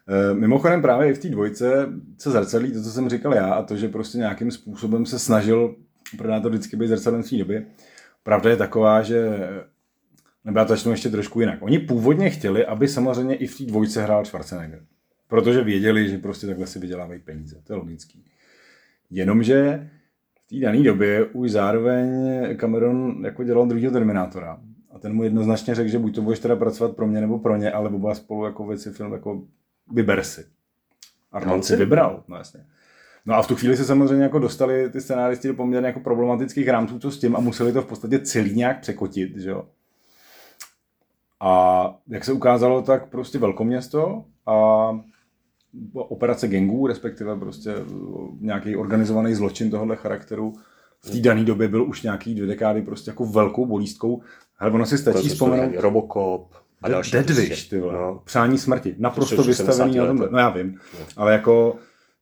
E, 0.09 0.35
mimochodem 0.35 0.83
právě 0.83 1.11
i 1.11 1.15
v 1.15 1.19
té 1.19 1.29
dvojce 1.29 1.89
se 2.19 2.31
zrcadlí 2.31 2.73
to, 2.73 2.83
co 2.83 2.91
jsem 2.91 3.09
říkal 3.09 3.35
já 3.35 3.55
a 3.55 3.63
to, 3.63 3.77
že 3.77 3.89
prostě 3.89 4.19
nějakým 4.19 4.51
způsobem 4.51 5.07
se 5.07 5.19
snažil 5.19 5.77
Predátor 6.19 6.51
vždycky 6.51 6.77
být 6.77 6.89
zrcadlem 6.89 7.23
té 7.23 7.37
doby. 7.37 7.67
Pravda 8.23 8.51
je 8.51 8.57
taková, 8.57 9.03
že 9.03 9.49
nebo 10.45 10.59
já 10.59 10.65
to 10.65 10.73
začnu 10.73 10.91
ještě 10.91 11.11
trošku 11.11 11.41
jinak. 11.41 11.63
Oni 11.63 11.79
původně 11.79 12.31
chtěli, 12.31 12.67
aby 12.67 12.89
samozřejmě 12.89 13.35
i 13.35 13.47
v 13.47 13.59
té 13.59 13.65
dvojce 13.65 14.03
hrál 14.03 14.25
Schwarzenegger. 14.25 14.83
Protože 15.29 15.65
věděli, 15.65 16.09
že 16.09 16.19
prostě 16.19 16.47
takhle 16.47 16.67
si 16.67 16.79
vydělávají 16.79 17.21
peníze. 17.21 17.57
To 17.65 17.73
je 17.73 17.77
logický. 17.77 18.25
Jenomže 19.11 19.91
v 20.35 20.49
té 20.49 20.61
dané 20.61 20.83
době 20.83 21.25
už 21.25 21.51
zároveň 21.51 22.11
Cameron 22.57 23.25
jako 23.25 23.45
dělal 23.45 23.67
druhého 23.67 23.93
Terminátora 23.93 24.61
a 24.91 24.99
ten 24.99 25.15
mu 25.15 25.25
jednoznačně 25.25 25.75
řekl, 25.75 25.91
že 25.91 25.99
buď 25.99 26.15
to 26.15 26.23
budeš 26.23 26.39
teda 26.39 26.57
pracovat 26.57 26.97
pro 26.97 27.07
mě 27.07 27.21
nebo 27.21 27.39
pro 27.39 27.57
ně, 27.57 27.71
ale 27.71 27.89
oba 27.89 28.15
spolu 28.15 28.45
jako 28.45 28.67
věci 28.67 28.91
film 28.91 29.13
jako 29.13 29.45
vyber 29.93 30.25
si. 30.25 30.45
Arnold 31.33 31.65
si 31.65 31.77
vybral, 31.77 32.25
no 32.29 32.37
jasně. 32.37 32.65
No 33.27 33.35
a 33.35 33.43
v 33.43 33.47
tu 33.47 33.57
chvíli 33.57 33.77
se 33.77 33.85
samozřejmě 33.85 34.23
jako 34.23 34.39
dostali 34.39 34.91
ty 34.91 35.01
scenáristi 35.01 35.49
do 35.49 35.55
poměrně 35.55 35.87
jako 35.87 36.01
problematických 36.01 36.69
rámců, 36.69 36.99
co 36.99 37.11
s 37.11 37.19
tím 37.19 37.37
a 37.37 37.41
museli 37.41 37.73
to 37.73 37.83
v 37.83 37.87
podstatě 37.87 38.19
celý 38.19 38.55
nějak 38.55 38.81
překotit, 38.81 39.37
že 39.37 39.51
jo. 39.51 39.65
A 41.41 41.95
jak 42.09 42.25
se 42.25 42.33
ukázalo, 42.33 42.83
tak 42.83 43.09
prostě 43.09 43.39
velkoměsto 43.39 44.25
a 44.47 44.89
operace 45.95 46.49
gangů, 46.49 46.87
respektive 46.87 47.37
prostě 47.37 47.75
nějaký 48.41 48.77
organizovaný 48.77 49.35
zločin 49.35 49.71
tohohle 49.71 49.97
charakteru 49.97 50.53
v 51.05 51.11
té 51.11 51.21
dané 51.21 51.45
době 51.45 51.69
byl 51.69 51.89
už 51.89 52.03
nějaký 52.03 52.35
dvě 52.35 52.47
dekády 52.47 52.83
prostě 52.83 53.11
jako 53.11 53.27
velkou 53.27 53.67
bolístkou 53.67 54.23
ale 54.63 54.71
ono 54.71 54.87
si 54.87 54.99
stačí 54.99 55.29
vzpomenout... 55.29 55.75
Robocop 55.77 56.55
a 56.83 56.89
další. 56.89 57.13
Dead 57.13 57.27
prostě. 57.27 57.43
Wish, 57.43 57.69
ty 57.69 57.81
vole. 57.81 57.93
No. 57.93 58.23
Přání 58.25 58.59
smrti. 58.59 58.95
Naprosto 58.99 59.43
vystavený 59.43 59.97
na 59.97 60.07
tomhle. 60.07 60.29
No 60.31 60.39
já 60.39 60.49
vím. 60.49 60.79
No. 61.01 61.07
Ale 61.17 61.33
jako... 61.33 61.77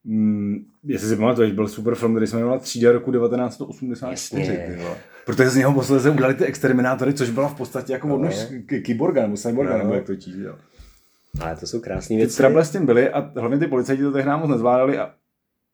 Mm, 0.04 0.56
jestli 0.84 1.08
si 1.08 1.16
pamatuješ, 1.16 1.52
byl 1.52 1.68
super 1.68 1.94
film, 1.94 2.14
který 2.14 2.26
se 2.26 2.36
jmenoval 2.36 2.58
Třída 2.58 2.92
roku 2.92 3.12
1984. 3.12 4.58
Ty 4.66 4.76
vole. 4.76 4.96
Protože 5.26 5.50
z 5.50 5.56
něho 5.56 5.74
posledně 5.74 6.10
udali 6.10 6.34
ty 6.34 6.44
exterminátory, 6.44 7.14
což 7.14 7.30
byla 7.30 7.48
v 7.48 7.54
podstatě 7.54 7.92
jako 7.92 8.08
no. 8.08 8.14
odnož 8.14 8.46
kyborga 8.84 9.22
nebo 9.22 9.36
cyborga, 9.36 9.72
no. 9.72 9.78
nebo 9.78 9.94
jak 9.94 10.04
to 10.04 10.16
číš, 10.16 10.34
jo. 10.34 10.54
Ale 11.40 11.56
to 11.56 11.66
jsou 11.66 11.80
krásné 11.80 12.16
věci. 12.16 12.32
Ty 12.32 12.36
trable 12.36 12.64
s 12.64 12.70
tím 12.70 12.86
byly 12.86 13.10
a 13.10 13.32
hlavně 13.36 13.58
ty 13.58 13.66
policajti 13.66 14.02
to 14.02 14.12
tehdy 14.12 14.30
moc 14.30 14.50
nezvládali 14.50 14.98
a 14.98 15.10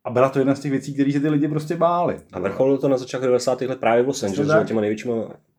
a 0.07 0.11
byla 0.11 0.29
to 0.29 0.38
jedna 0.38 0.55
z 0.55 0.61
těch 0.61 0.70
věcí, 0.70 0.94
které 0.94 1.12
se 1.12 1.20
ty 1.20 1.29
lidi 1.29 1.49
prostě 1.49 1.77
báli. 1.77 2.16
A 2.33 2.40
vrcholilo 2.40 2.79
to 2.79 2.88
na 2.88 2.96
začátku 2.96 3.27
90. 3.27 3.61
let 3.61 3.81
právě 3.81 4.03
v 4.03 4.07
Los 4.07 4.22
Angeles, 4.22 4.68
těma 4.68 4.81
největšíma 4.81 5.14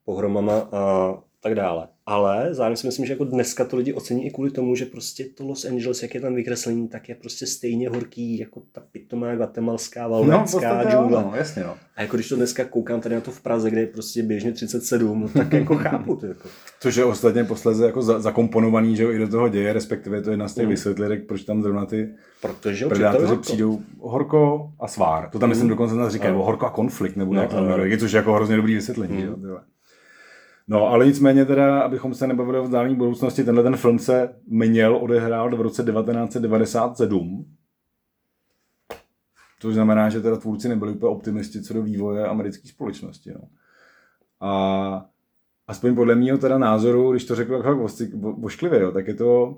pohromama 0.06 0.70
a 0.72 1.14
tak 1.42 1.56
dále. 1.56 1.88
Ale 2.06 2.54
zároveň 2.54 2.78
si 2.78 2.88
myslím, 2.88 3.06
že 3.06 3.14
jako 3.14 3.24
dneska 3.24 3.66
to 3.66 3.78
lidi 3.78 3.94
ocení 3.94 4.26
i 4.26 4.32
kvůli 4.32 4.52
tomu, 4.52 4.76
že 4.76 4.86
prostě 4.86 5.26
to 5.38 5.46
Los 5.46 5.66
Angeles, 5.66 6.04
jak 6.04 6.16
je 6.16 6.22
tam 6.22 6.36
vykreslení, 6.36 6.88
tak 6.88 7.10
je 7.10 7.16
prostě 7.16 7.46
stejně 7.46 7.90
horký 7.90 8.40
jako 8.40 8.62
ta 8.72 8.82
pitomá 8.92 9.36
guatemalská 9.36 10.08
valvénská 10.08 10.84
no, 10.84 10.92
džungla. 10.92 11.22
No, 11.22 11.32
jasně, 11.36 11.64
no. 11.64 11.78
A 11.96 12.02
jako 12.02 12.18
když 12.18 12.30
to 12.30 12.36
dneska 12.36 12.66
koukám 12.66 13.02
tady 13.02 13.16
na 13.16 13.22
to 13.22 13.32
v 13.32 13.42
Praze, 13.42 13.70
kde 13.70 13.82
je 13.82 13.88
prostě 13.88 14.24
běžně 14.24 14.52
37, 14.52 15.22
no, 15.22 15.30
tak 15.30 15.54
jako 15.54 15.76
chápu 15.76 16.16
to. 16.16 16.26
Jako. 16.26 16.50
Což 16.80 16.96
je 16.96 17.06
ostatně 17.06 17.44
posledně 17.44 17.86
jako 17.86 18.02
za, 18.02 18.20
zakomponovaný, 18.20 18.96
že 18.96 19.04
jo, 19.04 19.12
i 19.12 19.18
do 19.20 19.28
toho 19.28 19.50
děje, 19.50 19.74
respektive 19.74 20.22
to 20.22 20.30
je 20.30 20.34
jedna 20.34 20.48
z 20.48 20.54
těch 20.54 20.68
mm. 20.68 21.26
proč 21.28 21.44
tam 21.44 21.62
zrovna 21.62 21.86
ty 21.86 22.10
Protože 22.42 22.86
predátoři 22.86 23.38
přijdou 23.38 23.82
horko 24.00 24.72
a 24.80 24.88
svár. 24.88 25.30
To 25.30 25.40
tam 25.40 25.48
mm. 25.48 25.52
myslím 25.52 25.70
dokonce 25.70 25.96
nás 25.96 26.14
říkají, 26.14 26.34
no. 26.34 26.44
horko 26.44 26.66
a 26.66 26.70
konflikt, 26.70 27.16
nebo 27.16 27.34
no, 27.34 27.42
jak 27.42 27.50
to 27.50 27.64
jmenuje, 27.64 27.98
což 27.98 28.12
je 28.12 28.18
jako 28.18 28.34
hrozně 28.34 28.56
dobrý 28.56 28.76
vysvětlení. 28.76 29.16
Mm. 29.16 29.22
Že 29.22 29.30
No, 30.68 30.88
ale 30.88 31.06
nicméně 31.06 31.46
teda, 31.46 31.82
abychom 31.82 32.14
se 32.14 32.28
nebavili 32.28 32.60
o 32.60 32.64
vzdálení 32.64 32.96
budoucnosti, 32.96 33.44
tenhle 33.44 33.64
ten 33.64 33.78
film 33.78 34.00
se 34.00 34.36
měl 34.48 34.96
odehrál 34.96 35.58
v 35.58 35.62
roce 35.62 35.84
1997. 35.84 37.56
Což 39.60 39.74
znamená, 39.74 40.10
že 40.10 40.22
teda 40.22 40.38
tvůrci 40.38 40.70
nebyli 40.70 40.92
úplně 40.92 41.12
optimisti 41.12 41.62
co 41.62 41.74
do 41.74 41.82
vývoje 41.84 42.28
americké 42.28 42.68
společnosti. 42.68 43.32
No. 43.34 43.42
A 44.48 45.06
aspoň 45.68 45.96
podle 45.96 46.16
mého 46.16 46.38
teda 46.38 46.58
názoru, 46.58 47.12
když 47.12 47.26
to 47.26 47.36
řekl 47.36 47.64
tak 47.64 47.78
vošklivě, 48.38 48.82
jo, 48.82 48.92
tak 48.92 49.08
je 49.08 49.14
to 49.14 49.58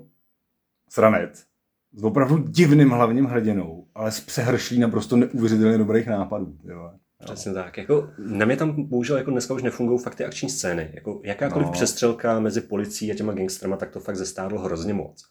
sranec. 0.88 1.44
S 1.92 2.02
opravdu 2.02 2.38
divným 2.38 2.90
hlavním 2.90 3.24
hrdinou, 3.24 3.86
ale 3.94 4.12
s 4.12 4.20
přehršlí 4.20 4.78
naprosto 4.78 5.16
neuvěřitelně 5.16 5.78
dobrých 5.78 6.06
nápadů. 6.06 6.58
Jo. 6.64 6.92
Přesně 7.24 7.52
tak. 7.52 7.78
Jako, 7.78 8.08
na 8.18 8.46
mě 8.46 8.56
tam 8.56 8.82
bohužel 8.88 9.16
jako 9.16 9.30
dneska 9.30 9.54
už 9.54 9.62
nefungují 9.62 9.98
fakt 9.98 10.14
ty 10.14 10.24
akční 10.24 10.50
scény. 10.50 10.90
Jako, 10.94 11.20
jakákoliv 11.24 11.66
no. 11.66 11.72
přestřelka 11.72 12.40
mezi 12.40 12.60
policií 12.60 13.12
a 13.12 13.14
těma 13.14 13.32
gangstrama, 13.32 13.76
tak 13.76 13.90
to 13.90 14.00
fakt 14.00 14.16
zestárlo 14.16 14.60
hrozně 14.60 14.94
moc. 14.94 15.24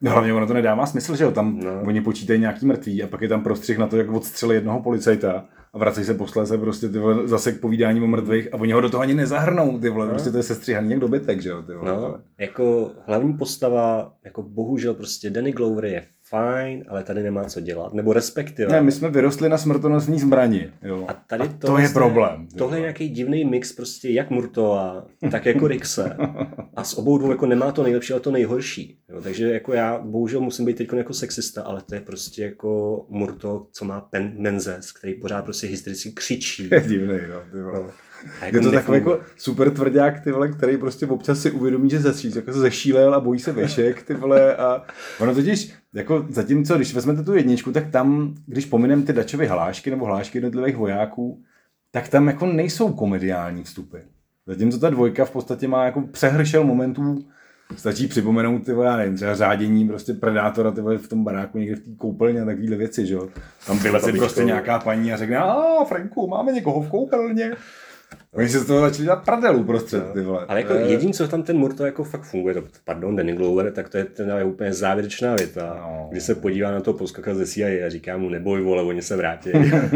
No, 0.00 0.10
hlavně 0.10 0.34
ono 0.34 0.46
to 0.46 0.54
nedává 0.54 0.86
smysl, 0.86 1.16
že 1.16 1.24
jo, 1.24 1.30
tam 1.30 1.60
no. 1.60 1.82
oni 1.86 2.00
počítají 2.00 2.40
nějaký 2.40 2.66
mrtvý 2.66 3.02
a 3.02 3.06
pak 3.06 3.22
je 3.22 3.28
tam 3.28 3.42
prostřih 3.42 3.78
na 3.78 3.86
to, 3.86 3.96
jak 3.96 4.10
odstřeli 4.10 4.54
jednoho 4.54 4.82
policajta 4.82 5.44
a 5.72 5.78
vrací 5.78 6.04
se 6.04 6.14
posléze 6.14 6.58
prostě 6.58 6.88
ty 6.88 6.98
vole, 6.98 7.28
zase 7.28 7.52
k 7.52 7.60
povídání 7.60 8.00
o 8.00 8.06
mrtvých 8.06 8.54
a 8.54 8.56
oni 8.56 8.72
ho 8.72 8.80
do 8.80 8.90
toho 8.90 9.02
ani 9.02 9.14
nezahrnou, 9.14 9.78
ty 9.78 9.88
vole, 9.88 10.06
no. 10.06 10.10
prostě 10.10 10.30
to 10.30 10.36
je 10.36 10.42
sestříhaný 10.42 10.90
jak 10.90 11.00
dobytek, 11.00 11.42
že 11.42 11.48
jo, 11.48 11.62
ty 11.62 11.74
vole. 11.74 11.92
No, 11.92 12.18
jako 12.38 12.90
hlavní 13.06 13.32
postava, 13.32 14.14
jako 14.24 14.42
bohužel 14.42 14.94
prostě 14.94 15.30
Danny 15.30 15.52
Glover 15.52 15.84
je 15.84 16.06
fajn, 16.34 16.84
ale 16.88 17.02
tady 17.04 17.22
nemá 17.22 17.44
co 17.44 17.60
dělat. 17.60 17.94
Nebo 17.94 18.12
respektive. 18.12 18.72
Ne, 18.72 18.82
my 18.82 18.92
jsme 18.92 19.10
vyrostli 19.10 19.48
na 19.48 19.58
smrtonosní 19.58 20.18
zbraní. 20.18 20.66
Jo. 20.82 21.04
A 21.08 21.12
tady 21.12 21.42
a 21.42 21.46
to, 21.46 21.66
to 21.66 21.78
je 21.78 21.88
problém. 21.88 22.48
Tohle 22.58 22.76
je 22.76 22.80
nějaký 22.80 23.08
divný 23.08 23.44
mix 23.44 23.72
prostě 23.72 24.10
jak 24.10 24.30
Murtoa, 24.30 25.06
tak 25.30 25.46
jako 25.46 25.68
Rixe. 25.68 26.16
A 26.74 26.84
s 26.84 26.98
obou 26.98 27.18
dvou 27.18 27.30
jako 27.30 27.46
nemá 27.46 27.72
to 27.72 27.82
nejlepší, 27.82 28.12
ale 28.12 28.20
to 28.20 28.30
nejhorší. 28.30 28.98
Jo. 29.08 29.20
Takže 29.22 29.52
jako 29.52 29.72
já 29.72 29.98
bohužel 29.98 30.40
musím 30.40 30.64
být 30.64 30.76
teď 30.76 30.92
jako 30.92 31.14
sexista, 31.14 31.62
ale 31.62 31.82
to 31.82 31.94
je 31.94 32.00
prostě 32.00 32.44
jako 32.44 33.00
Murto, 33.08 33.66
co 33.72 33.84
má 33.84 34.00
pen, 34.00 34.32
Menzes, 34.38 34.92
který 34.92 35.14
pořád 35.14 35.44
prostě 35.44 35.66
hystericky 35.66 36.12
křičí. 36.12 36.68
Je 36.72 36.80
divný, 36.80 37.18
no, 37.28 37.62
no. 37.72 37.90
Jako 38.42 38.56
je 38.56 38.62
to 38.62 38.72
takový 38.72 38.98
jako 38.98 39.20
super 39.36 39.70
tvrdák, 39.70 40.20
ty 40.20 40.32
vole, 40.32 40.48
který 40.48 40.76
prostě 40.76 41.06
občas 41.06 41.40
si 41.40 41.50
uvědomí, 41.50 41.90
že 41.90 42.00
zesíl, 42.00 42.32
jako 42.36 42.52
se 42.52 42.58
zešílel 42.58 43.14
a 43.14 43.20
bojí 43.20 43.40
se 43.40 43.52
vešek, 43.52 44.02
ty 44.02 44.14
vole, 44.14 44.56
a 44.56 44.82
ono 45.20 45.34
totiž, 45.34 45.74
jako 45.94 46.26
zatímco, 46.28 46.76
když 46.76 46.94
vezmete 46.94 47.22
tu 47.22 47.34
jedničku, 47.34 47.72
tak 47.72 47.90
tam, 47.90 48.34
když 48.46 48.66
pominem 48.66 49.02
ty 49.02 49.12
dačové 49.12 49.46
hlášky 49.46 49.90
nebo 49.90 50.04
hlášky 50.04 50.38
jednotlivých 50.38 50.76
vojáků, 50.76 51.42
tak 51.90 52.08
tam 52.08 52.26
jako 52.26 52.46
nejsou 52.46 52.92
komediální 52.92 53.64
vstupy. 53.64 53.98
Zatímco 54.46 54.78
ta 54.78 54.90
dvojka 54.90 55.24
v 55.24 55.30
podstatě 55.30 55.68
má 55.68 55.84
jako 55.84 56.00
přehršel 56.00 56.64
momentů 56.64 57.24
Stačí 57.76 58.06
připomenout 58.06 58.64
ty 58.64 58.72
vole, 58.72 58.86
já 58.86 58.96
nevím, 58.96 59.16
třeba 59.16 59.34
řádění 59.34 59.88
prostě 59.88 60.14
predátora 60.14 60.70
ty 60.70 60.80
vole, 60.80 60.98
v 60.98 61.08
tom 61.08 61.24
baráku 61.24 61.58
někde 61.58 61.76
v 61.76 61.80
té 61.80 61.90
koupelně 61.96 62.42
a 62.42 62.44
takovéhle 62.44 62.76
věci, 62.76 63.06
že 63.06 63.14
jo. 63.14 63.28
Tam 63.66 63.78
vyleze 63.78 64.12
prostě 64.12 64.44
nějaká 64.44 64.78
paní 64.78 65.12
a 65.12 65.16
řekne, 65.16 65.38
a 65.38 65.84
Franku, 65.84 66.26
máme 66.26 66.52
někoho 66.52 66.80
v 66.80 66.90
koupelně. 66.90 67.52
Oni 68.34 68.48
si 68.48 68.58
z 68.58 68.66
toho 68.66 68.80
začali 68.80 69.04
dělat 69.04 69.24
prdelu 69.24 69.64
prostřed, 69.64 70.12
ty 70.12 70.20
vole. 70.20 70.44
Ale 70.48 70.60
jako 70.60 70.74
jediný, 70.74 71.12
co 71.12 71.28
tam 71.28 71.42
ten 71.42 71.56
Murto 71.58 71.86
jako 71.86 72.04
fakt 72.04 72.22
funguje, 72.22 72.54
to, 72.54 72.62
pardon, 72.84 73.16
Danny 73.16 73.32
Glover, 73.32 73.72
tak 73.72 73.88
to 73.88 73.96
je 73.98 74.04
ten 74.04 74.32
je 74.38 74.44
úplně 74.44 74.72
závěrečná 74.72 75.34
věta, 75.34 75.76
No. 75.80 75.86
no. 75.86 76.08
kdy 76.10 76.20
se 76.20 76.34
podívá 76.34 76.70
na 76.70 76.80
to 76.80 76.92
poskaka 76.92 77.34
ze 77.34 77.46
CIA 77.46 77.86
a 77.86 77.88
říká 77.88 78.16
mu 78.16 78.28
neboj, 78.28 78.62
vole, 78.62 78.82
oni 78.82 79.02
se 79.02 79.16
vrátí. 79.16 79.50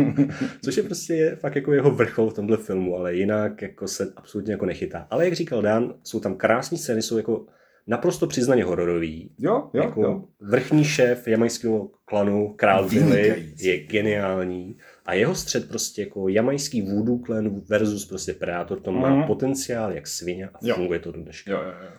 Což 0.64 0.77
je 0.77 0.83
prostě 0.83 1.14
je 1.14 1.37
fakt 1.37 1.57
jako 1.57 1.72
jeho 1.72 1.90
vrchol 1.90 2.31
v 2.31 2.35
tomhle 2.35 2.57
filmu, 2.57 2.96
ale 2.96 3.14
jinak 3.14 3.62
jako 3.62 3.88
se 3.88 4.12
absolutně 4.16 4.53
jako 4.53 4.66
nechytá. 4.66 5.07
Ale 5.11 5.24
jak 5.24 5.35
říkal 5.35 5.62
Dan, 5.62 5.94
jsou 6.03 6.20
tam 6.20 6.35
krásné 6.35 6.79
scény, 6.79 7.03
jsou 7.03 7.16
jako 7.16 7.46
naprosto 7.87 8.27
přiznaně 8.27 8.64
hororový. 8.64 9.31
Jo, 9.38 9.70
jo, 9.74 9.83
jako 9.83 10.03
jo. 10.03 10.24
vrchní 10.40 10.85
šéf 10.85 11.29
jamajského 11.29 11.90
klanu, 12.05 12.55
král 12.57 12.88
Billy, 12.88 13.46
je 13.59 13.79
geniální. 13.79 14.77
A 15.09 15.14
jeho 15.14 15.35
střed 15.35 15.68
prostě 15.68 16.03
jako 16.03 16.29
jamajský 16.29 16.83
voodoo 16.83 17.18
klan 17.18 17.61
versus 17.68 18.07
prostě 18.07 18.33
Predator, 18.33 18.81
to 18.81 18.92
má 18.92 19.11
Mhm. 19.11 19.23
potenciál 19.27 19.92
jak 19.92 20.07
svině 20.07 20.47
a 20.47 20.51
Jo. 20.62 20.75
funguje 20.75 20.99
to 20.99 21.12
do 21.12 21.23
dneška. 21.23 21.51
Jo, 21.53 21.59
jo, 21.59 21.73
jo. 21.83 21.90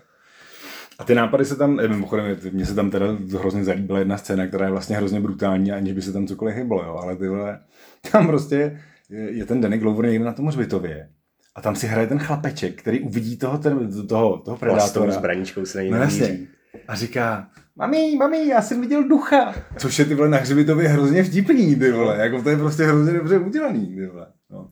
A 1.00 1.04
ty 1.04 1.16
nápady 1.16 1.46
se 1.46 1.56
tam, 1.56 1.80
eh, 1.80 1.88
mimochodem, 1.88 2.38
mně 2.52 2.66
se 2.66 2.76
tam 2.76 2.92
teda 2.92 3.06
hrozně 3.40 3.64
zalíbila 3.64 4.00
jedna 4.00 4.18
scéna, 4.18 4.48
která 4.48 4.66
je 4.66 4.72
vlastně 4.72 4.98
hrozně 4.98 5.20
brutální, 5.20 5.72
aniž 5.72 5.94
by 5.94 6.02
se 6.02 6.14
tam 6.14 6.28
cokoliv 6.28 6.56
hyblo, 6.56 6.84
jo, 6.84 7.00
ale 7.04 7.16
ty 7.16 7.28
vole, 7.28 7.60
tam 8.12 8.28
prostě 8.28 8.80
je, 9.10 9.32
je 9.32 9.46
ten 9.46 9.62
Danny 9.62 9.78
Glover 9.78 10.06
někde 10.10 10.26
na 10.26 10.34
tom 10.34 10.46
hřbitově 10.48 11.10
a 11.56 11.62
tam 11.62 11.76
si 11.76 11.88
hraje 11.88 12.08
ten 12.08 12.20
chlapeček, 12.20 12.82
který 12.82 13.00
uvidí 13.00 13.38
toho, 13.38 13.58
ten, 13.58 14.08
toho, 14.08 14.38
toho 14.38 14.58
predátora. 14.58 15.12
zbraníčkou 15.12 15.66
se 15.66 15.78
na 15.78 15.82
něj 15.82 15.92
No 15.92 15.98
jasně. 15.98 16.40
A 16.88 16.96
říká, 16.96 17.50
mami, 17.76 18.16
mami, 18.20 18.48
já 18.48 18.62
jsem 18.62 18.82
viděl 18.82 19.08
ducha. 19.08 19.56
Což 19.78 20.00
je 20.00 20.06
ty 20.06 20.16
vole 20.16 20.30
na 20.30 20.38
hřbitově 20.38 20.90
hrozně 20.90 21.24
vtipný, 21.24 21.76
ty 21.76 21.92
vole. 21.92 22.18
Jako 22.18 22.42
to 22.42 22.50
je 22.50 22.58
prostě 22.58 22.84
hrozně 22.84 23.14
dobře 23.14 23.40
udělaný, 23.40 23.96
ty 23.96 24.06
vole. 24.06 24.28
No. 24.50 24.70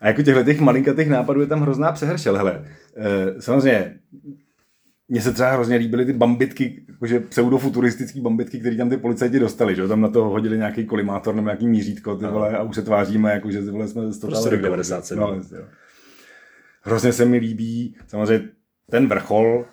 A 0.00 0.06
jako 0.06 0.22
těchto 0.22 0.42
těch 0.42 0.60
malinkatých 0.60 1.08
nápadů 1.08 1.40
je 1.40 1.46
tam 1.46 1.60
hrozná 1.60 1.92
přehršel. 1.92 2.36
Hele, 2.36 2.64
e, 2.96 3.42
samozřejmě, 3.42 3.94
mně 5.08 5.20
se 5.20 5.32
třeba 5.32 5.52
hrozně 5.52 5.76
líbily 5.76 6.06
ty 6.06 6.12
bambitky, 6.12 6.84
jakože 6.88 7.20
pseudofuturistický 7.20 8.20
bambitky, 8.20 8.60
které 8.60 8.76
tam 8.76 8.90
ty 8.90 8.96
policajti 8.96 9.38
dostali, 9.38 9.76
že? 9.76 9.88
Tam 9.88 10.00
na 10.00 10.08
to 10.08 10.24
hodili 10.24 10.58
nějaký 10.58 10.86
kolimátor 10.86 11.34
nebo 11.34 11.46
nějaký 11.46 11.68
mířítko, 11.68 12.16
ty 12.16 12.26
vole, 12.26 12.56
a 12.56 12.62
už 12.62 12.74
se 12.74 12.82
tváříme, 12.82 13.32
jako, 13.32 13.50
že 13.50 13.62
ty 13.62 13.70
vole 13.70 13.88
jsme 13.88 14.12
z 14.12 14.18
toho 14.18 14.30
Prostě 14.30 14.50
dali 14.50 14.56
rok 14.56 14.62
rekord, 14.62 14.70
97. 14.70 15.20
No. 15.20 15.40
Hrozně 16.82 17.12
se 17.12 17.24
mi 17.24 17.38
líbí, 17.38 17.96
samozřejmě 18.06 18.48
ten 18.90 19.08
vrchol 19.08 19.64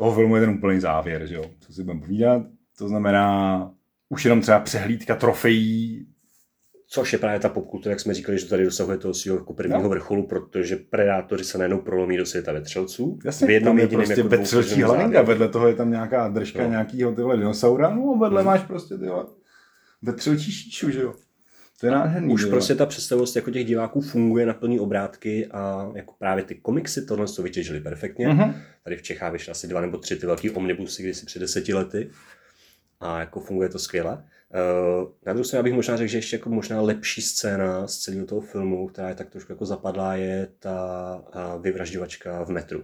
toho 0.00 0.14
filmu 0.14 0.36
je 0.36 0.40
ten 0.40 0.50
úplný 0.50 0.80
závěr, 0.80 1.26
že 1.26 1.34
jo? 1.34 1.44
Co 1.60 1.72
si 1.72 1.82
budeme 1.82 2.00
povídat. 2.00 2.42
To 2.78 2.88
znamená, 2.88 3.70
už 4.08 4.24
jenom 4.24 4.40
třeba 4.40 4.60
přehlídka 4.60 5.14
trofejí, 5.16 6.06
Což 6.92 7.12
je 7.12 7.18
právě 7.18 7.40
ta 7.40 7.48
popkultura, 7.48 7.90
jak 7.90 8.00
jsme 8.00 8.14
říkali, 8.14 8.38
že 8.38 8.46
tady 8.46 8.64
dosahuje 8.64 8.98
toho 8.98 9.14
svého 9.14 9.38
jako 9.38 9.52
prvního 9.54 9.82
No. 9.82 9.88
vrcholu, 9.88 10.26
protože 10.26 10.76
predátoři 10.76 11.44
se 11.44 11.58
najednou 11.58 11.78
prolomí 11.78 12.16
do 12.16 12.26
světa 12.26 12.52
vetřelců. 12.52 13.18
Jasně, 13.24 13.46
v 13.46 13.50
jednom 13.50 13.70
tam 13.70 13.78
je 13.78 13.84
jediném 13.84 14.06
prostě 14.06 14.20
jako 14.20 14.28
vetřelčí 14.28 14.82
hlavinka, 14.82 15.22
vedle 15.22 15.48
toho 15.48 15.68
je 15.68 15.74
tam 15.74 15.90
nějaká 15.90 16.28
držka 16.28 16.62
No. 16.62 16.70
nějakýho 16.70 17.12
tyhle 17.12 17.36
dinosaura, 17.36 17.90
no 17.94 18.14
a 18.14 18.18
vedle 18.18 18.40
Mhm. 18.42 18.46
máš 18.46 18.62
prostě 18.62 18.98
tyhle 18.98 19.24
vetřelčí 20.02 20.52
šíšu, 20.52 20.90
že 20.90 21.00
jo. 21.00 21.14
To 21.80 21.86
je 21.86 21.92
nádherný. 21.92 22.34
Už 22.34 22.42
jo. 22.42 22.48
prostě 22.48 22.74
ta 22.74 22.86
představivost 22.86 23.36
jako 23.36 23.50
těch 23.50 23.66
diváků 23.66 24.00
funguje 24.00 24.46
na 24.46 24.54
plný 24.54 24.80
obrátky 24.80 25.46
a 25.46 25.92
jako 25.94 26.14
právě 26.18 26.44
ty 26.44 26.54
komiksy 26.54 27.06
tohle 27.06 27.26
to 27.26 27.42
vytěžili 27.42 27.80
perfektně. 27.80 28.28
Mhm. 28.28 28.54
Tady 28.84 28.96
v 28.96 29.02
Čechách 29.02 29.32
vyšly 29.32 29.50
asi 29.50 29.68
dva 29.68 29.80
nebo 29.80 29.98
tři 29.98 30.16
ty 30.16 30.26
velký 30.26 30.50
omnibusy 30.50 31.02
kdysi 31.02 31.26
před 31.26 31.38
deseti 31.38 31.74
lety 31.74 32.10
a 33.00 33.20
jako 33.20 33.40
funguje 33.40 33.68
to 33.68 33.78
skvěle. 33.78 34.12
Uh, 34.12 35.08
na 35.26 35.32
druhou 35.32 35.44
stranu 35.44 35.64
bych 35.64 35.72
možná 35.72 35.96
řekl, 35.96 36.10
že 36.10 36.18
ještě 36.18 36.36
jako 36.36 36.50
možná 36.50 36.80
lepší 36.80 37.22
scéna 37.22 37.86
z 37.86 37.98
celého 37.98 38.26
toho 38.26 38.40
filmu, 38.40 38.86
která 38.86 39.08
je 39.08 39.14
tak 39.14 39.30
trošku 39.30 39.52
jako 39.52 39.66
zapadlá, 39.66 40.14
je 40.14 40.48
ta 40.58 41.22
uh, 41.56 41.62
vyvražďovačka 41.62 42.44
v 42.44 42.48
metru. 42.48 42.82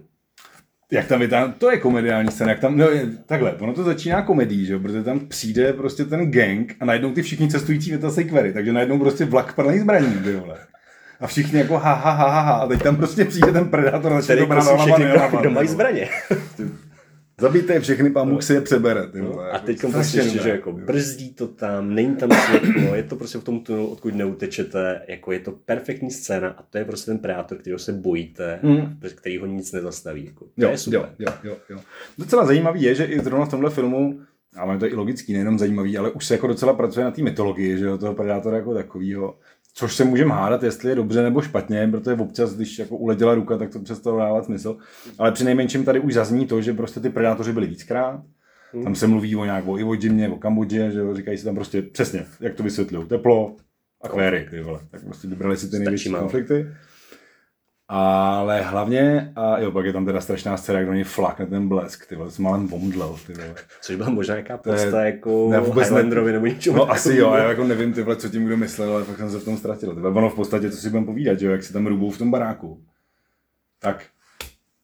Jak 0.91 1.07
tam 1.07 1.19
vytáhne, 1.19 1.53
to 1.57 1.71
je 1.71 1.77
komediální 1.77 2.31
scéna, 2.31 2.49
jak 2.49 2.59
tam, 2.59 2.77
no 2.77 2.89
je, 2.89 3.05
takhle, 3.25 3.53
ono 3.53 3.73
to 3.73 3.83
začíná 3.83 4.21
komedí, 4.21 4.65
že 4.65 4.73
jo, 4.73 4.79
protože 4.79 5.03
tam 5.03 5.19
přijde 5.19 5.73
prostě 5.73 6.05
ten 6.05 6.31
gang 6.31 6.75
a 6.79 6.85
najednou 6.85 7.11
ty 7.11 7.21
všichni 7.21 7.47
cestující 7.47 7.91
vytasejí 7.91 8.27
kvery, 8.29 8.53
takže 8.53 8.73
najednou 8.73 8.99
prostě 8.99 9.25
vlak 9.25 9.53
plný 9.53 9.79
zbraní, 9.79 10.19
ty 10.23 10.35
vole. 10.35 10.57
A 11.19 11.27
všichni 11.27 11.59
jako 11.59 11.77
ha, 11.77 11.93
ha, 11.93 12.11
ha, 12.11 12.29
ha, 12.29 12.41
ha, 12.41 12.53
a 12.53 12.67
teď 12.67 12.83
tam 12.83 12.95
prostě 12.95 13.25
přijde 13.25 13.51
ten 13.51 13.69
predátor 13.69 14.13
a 14.13 14.21
začne 14.21 14.37
to 14.37 14.45
brát 14.45 14.79
všechny, 14.79 15.05
kdo, 15.39 15.51
mají 15.51 15.53
vole. 15.53 15.67
zbraně. 15.67 16.09
Zabijte 17.41 17.73
je 17.73 17.79
všechny, 17.79 18.09
pán 18.09 18.29
Bůh 18.29 18.43
si 18.43 18.53
je 18.53 18.61
přebere, 18.61 19.07
ty. 19.07 19.19
A 19.19 19.23
jako 19.53 19.65
teď 19.65 19.77
strašně 19.77 19.91
prostě 19.93 20.17
ještě, 20.19 20.39
že 20.43 20.49
jako 20.49 20.71
brzdí 20.71 21.33
to 21.33 21.47
tam, 21.47 21.95
není 21.95 22.15
tam 22.15 22.29
světlo, 22.31 22.95
je 22.95 23.03
to 23.03 23.15
prostě 23.15 23.37
v 23.37 23.43
tom 23.43 23.59
tunelu, 23.59 23.87
odkud 23.87 24.15
neutečete, 24.15 25.01
jako 25.07 25.31
je 25.31 25.39
to 25.39 25.51
perfektní 25.51 26.11
scéna 26.11 26.49
a 26.49 26.63
to 26.69 26.77
je 26.77 26.85
prostě 26.85 27.11
ten 27.11 27.19
predátor, 27.19 27.57
kterého 27.57 27.79
se 27.79 27.93
bojíte, 27.93 28.59
Mm. 28.63 28.99
který 29.15 29.37
ho 29.37 29.45
nic 29.45 29.71
nezastaví. 29.71 30.25
Jako. 30.25 30.45
To 30.45 30.51
Jo, 30.57 30.69
je 30.69 30.77
super. 30.77 30.99
jo, 30.99 31.07
jo, 31.19 31.33
jo, 31.43 31.57
jo. 31.69 31.79
Docela 32.17 32.45
zajímavý 32.45 32.81
je, 32.81 32.95
že 32.95 33.05
i 33.05 33.19
zrovna 33.19 33.45
v 33.45 33.49
tomhle 33.49 33.69
filmu, 33.69 34.19
a 34.55 34.63
ono 34.63 34.73
je 34.73 34.79
to 34.79 34.87
i 34.87 34.95
logický, 34.95 35.33
nejenom 35.33 35.59
zajímavý, 35.59 35.97
ale 35.97 36.11
už 36.11 36.25
se 36.25 36.33
jako 36.33 36.47
docela 36.47 36.73
pracuje 36.73 37.03
na 37.03 37.11
té 37.11 37.21
mytologii, 37.23 37.77
že 37.77 37.85
jo, 37.85 37.97
toho 37.97 38.13
predátora 38.13 38.57
jako 38.57 38.73
takového. 38.73 39.35
Což 39.79 39.95
se 39.95 40.03
můžeme 40.03 40.33
hádat, 40.33 40.63
jestli 40.63 40.89
je 40.89 40.95
dobře 40.95 41.23
nebo 41.23 41.41
špatně, 41.41 41.87
protože 41.87 42.21
občas, 42.21 42.55
když 42.55 42.79
jako 42.79 42.97
uletěla 42.97 43.35
ruka, 43.35 43.57
tak 43.57 43.69
to 43.69 43.79
přestalo 43.79 44.19
dávat 44.19 44.45
smysl. 44.45 44.77
Ale 45.17 45.31
při 45.31 45.43
nejmenším 45.43 45.83
tady 45.85 45.99
už 45.99 46.13
zazní 46.13 46.47
to, 46.47 46.61
že 46.61 46.73
prostě 46.73 46.99
ty 46.99 47.09
predátoři 47.09 47.53
byli 47.53 47.67
víckrát. 47.67 48.21
Hmm. 48.73 48.83
Tam 48.83 48.95
se 48.95 49.07
mluví 49.07 49.35
o 49.35 49.45
nějak 49.45 49.67
o 49.67 49.77
Iwo 49.79 49.93
Jimě, 49.93 50.29
o 50.29 50.35
Kambodži, 50.35 50.91
že 50.91 50.99
jo, 50.99 51.15
říkají 51.15 51.37
si 51.37 51.45
tam 51.45 51.55
prostě 51.55 51.81
přesně, 51.81 52.25
jak 52.39 52.55
to 52.55 52.63
vysvětlují, 52.63 53.07
teplo, 53.07 53.55
akvéry, 54.01 54.47
ty 54.49 54.61
vole. 54.61 54.79
Tak 54.91 55.03
prostě 55.03 55.27
vybrali 55.27 55.57
si 55.57 55.69
ty 55.69 55.79
největší 55.79 56.09
konflikty. 56.09 56.67
Ale 57.89 58.61
hlavně, 58.61 59.31
a 59.35 59.59
jo, 59.59 59.71
pak 59.71 59.85
je 59.85 59.93
tam 59.93 60.05
teda 60.05 60.21
strašná 60.21 60.57
scéna, 60.57 60.79
jak 60.79 60.87
do 60.87 60.93
něj 60.93 61.03
flakne 61.03 61.45
ten 61.45 61.67
blesk, 61.67 62.05
ty 62.09 62.15
vole, 62.15 62.31
s 62.31 62.37
malým 62.37 62.67
bomdlel, 62.67 63.15
ty 63.27 63.33
vole. 63.33 63.55
Což 63.81 63.95
byla 63.95 64.09
možná 64.09 64.35
nějaká 64.35 64.53
je- 64.53 64.57
podsta 64.57 65.05
jako 65.05 65.47
ne, 65.51 65.59
vůbec. 65.59 65.87
Highlanderovi 65.87 66.31
nebo 66.31 66.45
něčemu 66.45 66.77
No 66.77 66.91
asi 66.91 67.15
jo, 67.15 67.33
já 67.33 67.49
jako 67.49 67.63
nevím, 67.63 67.93
ty 67.93 68.01
vole, 68.01 68.15
co 68.15 68.29
tím 68.29 68.45
kdo 68.45 68.57
myslel, 68.57 68.91
ale 68.93 69.03
fakt 69.03 69.17
jsem 69.17 69.29
se 69.31 69.39
v 69.39 69.45
tom 69.45 69.57
ztratil. 69.57 69.95
Ty 69.95 70.01
vole, 70.01 70.13
ono 70.15 70.29
v 70.29 70.35
podstatě, 70.35 70.71
co 70.71 70.77
si 70.77 70.89
budeme 70.89 71.05
povídat, 71.05 71.39
že 71.39 71.45
jo, 71.45 71.51
jak 71.51 71.63
si 71.63 71.73
tam 71.73 71.87
rubou 71.87 72.11
v 72.11 72.17
tom 72.17 72.31
baráku. 72.31 72.83
Tak 73.79 74.05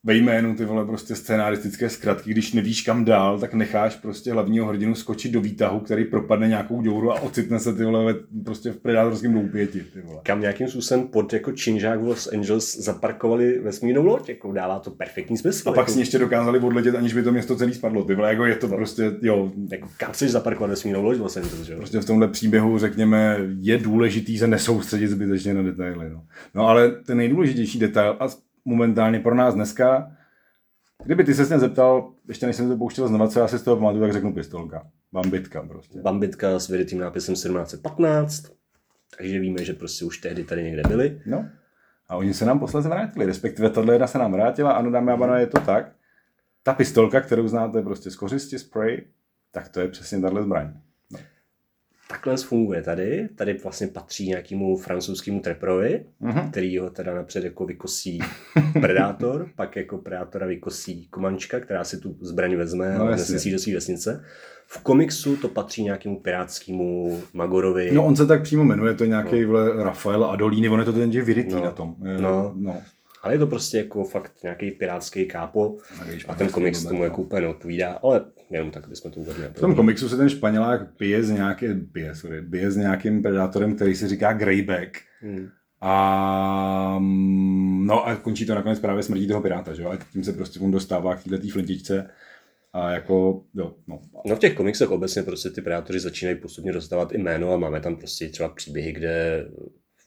ve 0.05 0.15
jménu 0.15 0.55
ty 0.55 0.65
vole 0.65 0.85
prostě 0.85 1.15
scénaristické 1.15 1.89
zkratky, 1.89 2.31
když 2.31 2.53
nevíš 2.53 2.81
kam 2.81 3.05
dál, 3.05 3.39
tak 3.39 3.53
necháš 3.53 3.95
prostě 3.95 4.31
hlavního 4.31 4.67
hrdinu 4.67 4.95
skočit 4.95 5.31
do 5.31 5.41
výtahu, 5.41 5.79
který 5.79 6.05
propadne 6.05 6.47
nějakou 6.47 6.81
děuru 6.81 7.11
a 7.11 7.21
ocitne 7.21 7.59
se 7.59 7.73
ty 7.73 7.83
vole 7.83 8.15
prostě 8.45 8.71
v 8.71 8.77
predátorském 8.77 9.33
doupěti, 9.33 9.79
ty 9.93 10.01
vole. 10.01 10.19
kam 10.23 10.41
nějakým 10.41 10.67
způsobem 10.67 11.07
pod 11.07 11.33
jako 11.33 11.51
činžák 11.51 12.01
v 12.01 12.07
Los 12.07 12.27
Angeles 12.33 12.77
zaparkovali 12.77 13.59
vesmírnou 13.59 14.05
loď, 14.05 14.29
jako 14.29 14.51
dává 14.51 14.79
to 14.79 14.91
perfektní 14.91 15.37
smysl. 15.37 15.69
A 15.69 15.71
pak 15.71 15.77
jako, 15.77 15.91
si 15.91 15.99
ještě 15.99 16.19
dokázali 16.19 16.59
odletět, 16.59 16.95
aniž 16.95 17.13
by 17.13 17.23
to 17.23 17.31
město 17.31 17.55
celý 17.55 17.73
spadlo, 17.73 18.03
ty 18.03 18.15
vole, 18.15 18.29
jako 18.29 18.45
je 18.45 18.55
to 18.55 18.67
prostě, 18.67 19.11
jo, 19.21 19.51
jako, 19.71 19.87
kam 19.97 20.11
chceš 20.11 20.31
zaparkovat 20.31 20.69
vesmírnou 20.69 21.03
loď 21.03 21.17
v 21.17 21.21
Los 21.21 21.37
Angeles, 21.37 21.67
že 21.67 21.75
prostě 21.75 21.99
v 21.99 22.05
tomhle 22.05 22.27
příběhu, 22.27 22.77
řekněme, 22.79 23.37
je 23.59 23.77
důležitý 23.77 24.37
se 24.37 24.47
nesoustředit 24.47 25.07
zbytečně 25.07 25.53
na 25.53 25.61
detaily. 25.61 26.09
No, 26.09 26.23
no 26.55 26.67
ale 26.67 26.89
ten 26.89 27.17
nejdůležitější 27.17 27.79
detail, 27.79 28.15
a 28.19 28.27
momentálně 28.65 29.19
pro 29.19 29.35
nás 29.35 29.53
dneska, 29.53 30.11
kdyby 31.03 31.23
ty 31.23 31.33
se 31.33 31.45
mě 31.45 31.59
zeptal, 31.59 32.13
ještě 32.27 32.45
než 32.45 32.55
jsem 32.55 32.69
to 32.69 32.77
pouštěl 32.77 33.07
znova, 33.07 33.27
co 33.27 33.39
já 33.39 33.47
si 33.47 33.59
z 33.59 33.63
toho 33.63 33.77
pamatuju, 33.77 34.03
tak 34.03 34.13
řeknu 34.13 34.33
pistolka. 34.33 34.87
Bambitka 35.11 35.63
prostě. 35.63 36.01
Bambitka 36.01 36.59
s 36.59 36.67
vědětým 36.67 36.99
nápisem 36.99 37.35
1715, 37.35 38.43
takže 39.17 39.39
víme, 39.39 39.63
že 39.63 39.73
prostě 39.73 40.05
už 40.05 40.17
tehdy 40.17 40.43
tady 40.43 40.63
někde 40.63 40.81
byli. 40.87 41.21
No. 41.25 41.49
A 42.07 42.15
oni 42.15 42.33
se 42.33 42.45
nám 42.45 42.59
posledně 42.59 42.89
vrátili, 42.89 43.25
respektive 43.25 43.69
tahle 43.69 43.93
jedna 43.93 44.07
se 44.07 44.17
nám 44.17 44.31
vrátila, 44.31 44.71
ano 44.71 44.91
dámy 44.91 45.11
a 45.11 45.17
pánové, 45.17 45.39
je 45.39 45.47
to 45.47 45.59
tak. 45.61 45.91
Ta 46.63 46.73
pistolka, 46.73 47.21
kterou 47.21 47.47
znáte 47.47 47.81
prostě 47.81 48.11
z 48.11 48.15
kořisti, 48.15 48.59
spray, 48.59 49.03
tak 49.51 49.69
to 49.69 49.79
je 49.79 49.87
přesně 49.87 50.21
tahle 50.21 50.43
zbraň. 50.43 50.73
Takhle 52.13 52.37
funguje 52.37 52.81
tady. 52.81 53.29
Tady 53.35 53.53
vlastně 53.63 53.87
patří 53.87 54.27
nějakému 54.27 54.77
francouzskému 54.77 55.39
treprovi, 55.39 56.05
Mhm. 56.19 56.51
který 56.51 56.77
ho 56.77 56.89
teda 56.89 57.15
napřed 57.15 57.43
jako 57.43 57.65
vykosí 57.65 58.19
predátor, 58.81 59.47
pak 59.55 59.75
jako 59.75 59.97
predátora 59.97 60.47
vykosí 60.47 61.07
komančka, 61.09 61.59
která 61.59 61.83
si 61.83 61.97
tu 61.97 62.17
zbraň 62.21 62.55
vezme 62.55 62.95
No, 62.97 63.05
a 63.05 63.15
ji 63.45 63.51
do 63.51 63.59
své 63.59 63.73
vesnice. 63.73 64.23
V 64.67 64.83
komiksu 64.83 65.37
to 65.37 65.47
patří 65.47 65.83
nějakému 65.83 66.19
pirátskému 66.19 67.19
Magorovi. 67.33 67.91
No 67.93 68.05
on 68.05 68.15
se 68.15 68.25
tak 68.25 68.41
přímo 68.43 68.63
jmenuje, 68.63 68.93
to 68.93 69.03
je 69.03 69.07
nějaký 69.07 69.45
no. 69.45 69.83
Rafael 69.83 70.25
Adolini, 70.25 70.69
on 70.69 70.79
je 70.79 70.85
to 70.85 70.93
ten, 70.93 71.11
že 71.11 71.21
vyrytý 71.21 71.53
No. 71.55 71.63
na 71.63 71.71
tom. 71.71 71.95
No. 72.19 72.53
no. 72.55 72.81
Ale 73.23 73.33
je 73.33 73.39
to 73.39 73.47
prostě 73.47 73.77
jako 73.77 74.03
fakt 74.03 74.31
nějaký 74.43 74.71
pirátský 74.71 75.25
kápo 75.25 75.77
a 76.27 76.35
ten 76.35 76.47
komiks 76.49 76.83
to 76.83 76.87
tomu 76.87 76.99
bude, 76.99 77.07
jako 77.07 77.21
úplně 77.21 77.41
neodpovídá, 77.41 77.91
ale 77.91 78.25
jenom 78.49 78.71
tak 78.71 78.87
bychom 78.87 79.11
to 79.11 79.19
uvedli. 79.19 79.47
V 79.47 79.59
tom 79.59 79.75
komiksu 79.75 80.09
se 80.09 80.17
ten 80.17 80.29
Španělák 80.29 80.95
pije 80.97 81.23
s, 81.23 81.29
nějaký, 81.31 81.65
pije, 81.73 82.15
sorry, 82.15 82.41
pije 82.41 82.71
s 82.71 82.77
nějakým 82.77 83.21
predátorem, 83.21 83.75
který 83.75 83.95
si 83.95 84.07
říká 84.07 84.33
Greyback. 84.33 84.97
Hmm. 85.21 85.49
A, 85.81 86.97
mm, 86.99 87.87
no 87.87 88.07
a 88.07 88.15
končí 88.15 88.45
to 88.45 88.55
nakonec 88.55 88.79
právě 88.79 89.03
smrtí 89.03 89.27
toho 89.27 89.41
piráta, 89.41 89.73
že 89.73 89.83
jo? 89.83 89.89
A 89.89 89.97
tím 90.13 90.23
se 90.23 90.33
prostě 90.33 90.59
on 90.59 90.71
dostává 90.71 91.15
k 91.15 91.23
této 91.23 91.47
flintičce. 91.47 92.09
A 92.73 92.91
jako, 92.91 93.43
jo, 93.53 93.75
no. 93.87 94.01
No 94.25 94.35
v 94.35 94.39
těch 94.39 94.53
komiksech 94.53 94.91
obecně 94.91 95.23
prostě 95.23 95.49
ty 95.49 95.61
predátoři 95.61 95.99
začínají 95.99 96.37
postupně 96.37 96.71
dostávat 96.73 97.11
i 97.11 97.17
jméno 97.17 97.53
a 97.53 97.57
máme 97.57 97.81
tam 97.81 97.95
prostě 97.95 98.29
třeba 98.29 98.49
příběhy, 98.49 98.91
kde 98.91 99.45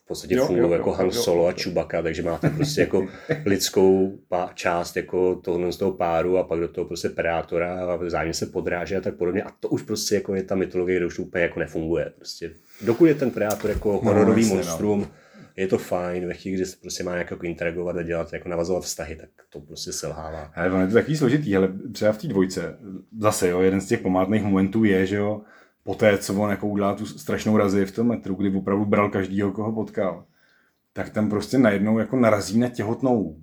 podstatě 0.07 0.35
jo, 0.35 0.45
fungují 0.45 0.67
jo, 0.67 0.73
jako 0.73 0.89
jo, 0.89 0.95
Han 0.95 1.11
Solo 1.11 1.43
jo, 1.43 1.49
a 1.49 1.51
Chewbacca, 1.51 2.01
takže 2.01 2.23
máte 2.23 2.49
prostě 2.49 2.81
jako 2.81 3.07
lidskou 3.45 4.19
část 4.53 4.95
jako 4.95 5.35
tohle 5.35 5.71
z 5.71 5.77
toho 5.77 5.91
páru 5.91 6.37
a 6.37 6.43
pak 6.43 6.59
do 6.59 6.67
toho 6.67 6.85
prostě 6.85 7.09
predátora 7.09 7.79
a 7.79 7.95
vzájemně 7.95 8.33
se 8.33 8.45
podráží 8.45 8.95
a 8.95 9.01
tak 9.01 9.15
podobně. 9.15 9.43
A 9.43 9.51
to 9.59 9.69
už 9.69 9.81
prostě 9.81 10.15
jako 10.15 10.35
je 10.35 10.43
ta 10.43 10.55
mytologie, 10.55 10.97
kde 10.97 11.05
už 11.05 11.19
úplně 11.19 11.43
jako 11.43 11.59
nefunguje. 11.59 12.13
Prostě 12.15 12.51
dokud 12.81 13.05
je 13.05 13.15
ten 13.15 13.31
predátor 13.31 13.69
jako 13.69 13.91
no, 13.91 13.99
hororový 13.99 14.49
no, 14.49 14.55
monstrum, 14.55 14.99
no 14.99 15.07
je 15.57 15.67
to 15.67 15.77
fajn, 15.77 16.27
ve 16.27 16.33
chvíli, 16.33 16.57
kdy 16.57 16.65
se 16.65 16.77
prostě 16.81 17.03
má 17.03 17.11
nějak 17.11 17.31
jako 17.31 17.45
interagovat 17.45 17.97
a 17.97 18.01
dělat, 18.01 18.33
jako 18.33 18.49
navazovat 18.49 18.83
vztahy, 18.83 19.15
tak 19.15 19.29
to 19.49 19.59
prostě 19.59 19.91
selhává. 19.91 20.51
Ale 20.55 20.71
ono 20.71 20.81
je 20.81 20.87
to 20.87 20.93
takový 20.93 21.17
složitý, 21.17 21.57
ale 21.57 21.69
třeba 21.91 22.11
v 22.11 22.17
té 22.17 22.27
dvojce, 22.27 22.77
zase 23.19 23.49
jo, 23.49 23.61
jeden 23.61 23.81
z 23.81 23.87
těch 23.87 24.01
památných 24.01 24.43
momentů 24.43 24.83
je, 24.83 25.05
že 25.05 25.15
jo, 25.15 25.41
poté, 25.87 26.17
co 26.17 26.33
on 26.33 26.49
jako 26.49 26.67
udělal 26.67 26.95
tu 26.95 27.05
strašnou 27.05 27.57
razi 27.57 27.85
v 27.85 27.91
tom 27.91 28.07
metru, 28.07 28.35
kdy 28.35 28.57
opravdu 28.57 28.85
bral 28.85 29.09
každýho, 29.09 29.51
koho 29.51 29.71
potkal, 29.71 30.25
tak 30.93 31.09
tam 31.09 31.29
prostě 31.29 31.57
najednou 31.57 31.99
jako 31.99 32.15
narazí 32.15 32.59
na 32.59 32.69
těhotnou 32.69 33.37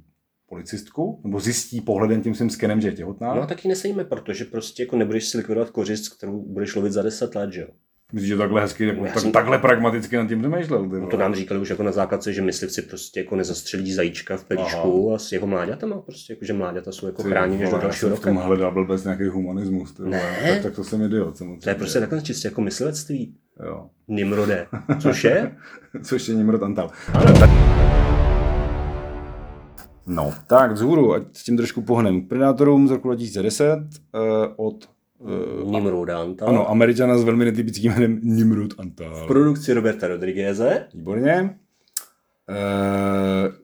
policistku, 0.48 1.20
nebo 1.24 1.40
zjistí 1.40 1.80
pohledem 1.80 2.22
tím 2.22 2.34
svým 2.34 2.50
skenem, 2.50 2.80
že 2.80 2.88
je 2.88 2.92
těhotná. 2.92 3.34
No 3.34 3.42
a 3.42 3.46
taky 3.46 3.68
nesejme, 3.68 4.04
protože 4.04 4.44
prostě 4.44 4.82
jako 4.82 4.96
nebudeš 4.96 5.28
si 5.28 5.36
likvidovat 5.36 5.70
kořist, 5.70 6.16
kterou 6.16 6.42
budeš 6.42 6.74
lovit 6.74 6.92
za 6.92 7.02
10 7.02 7.34
let, 7.34 7.52
že 7.52 7.60
jo? 7.60 7.68
Myslíš, 8.12 8.28
že 8.28 8.36
takhle 8.36 8.60
hezky, 8.60 8.86
jako, 8.86 9.04
tak, 9.04 9.20
jsem... 9.20 9.32
takhle 9.32 9.58
pragmaticky 9.58 10.16
nad 10.16 10.28
tím 10.28 10.40
přemýšlel? 10.40 10.86
No 10.86 11.06
to 11.06 11.16
nám 11.16 11.34
říkali 11.34 11.60
už 11.60 11.70
jako 11.70 11.82
na 11.82 11.92
základce, 11.92 12.32
že 12.32 12.42
myslivci 12.42 12.82
prostě 12.82 13.20
jako 13.20 13.36
nezastřelí 13.36 13.92
zajíčka 13.92 14.36
v 14.36 14.44
pelíšku 14.44 15.06
Aha. 15.06 15.16
a 15.16 15.18
s 15.18 15.32
jeho 15.32 15.46
mláďatama, 15.46 16.00
prostě 16.00 16.32
jako, 16.32 16.44
že 16.44 16.52
mláďata 16.52 16.92
jsou 16.92 17.06
jako 17.06 17.22
chráněni 17.22 17.70
do 17.70 17.78
dalšího 17.78 18.10
roka. 18.10 18.30
Já 18.30 18.40
hledal 18.40 18.72
blbec 18.72 19.04
nějaký 19.04 19.24
humanismus, 19.24 19.92
ty 19.92 20.02
ne. 20.02 20.36
Tak, 20.48 20.62
tak, 20.62 20.74
to 20.74 20.84
jsem 20.84 21.02
idiot. 21.02 21.38
To 21.62 21.68
je 21.68 21.74
prostě 21.74 22.00
takhle 22.00 22.22
čistě 22.22 22.48
jako 22.48 22.60
myslivectví. 22.60 23.34
Jo. 23.66 23.86
Nimrode. 24.08 24.66
Což 25.00 25.24
je? 25.24 25.56
Což 26.02 26.28
je 26.28 26.34
Nimrod 26.34 26.62
Antal. 26.62 26.90
Ano, 27.12 27.38
tak... 27.38 27.50
No, 30.06 30.34
tak 30.46 30.72
vzhůru, 30.72 31.14
ať 31.14 31.22
s 31.32 31.44
tím 31.44 31.56
trošku 31.56 31.82
pohnem. 31.82 32.28
Predátorům 32.28 32.88
z 32.88 32.90
roku 32.90 33.08
2010 33.08 33.78
uh, 33.78 34.20
od 34.56 34.93
Uh, 35.24 35.72
Nimrod 35.72 36.10
Antal. 36.10 36.48
Ano, 36.48 36.70
američana 36.70 37.18
s 37.18 37.24
velmi 37.24 37.44
netypickým 37.44 37.92
jménem 37.92 38.20
Nimrod 38.22 38.74
Antal. 38.78 39.24
V 39.24 39.26
produkci 39.26 39.72
Roberta 39.72 40.08
Rodrigueze. 40.08 40.86
Výborně. 40.94 41.58
Uh, 42.48 43.54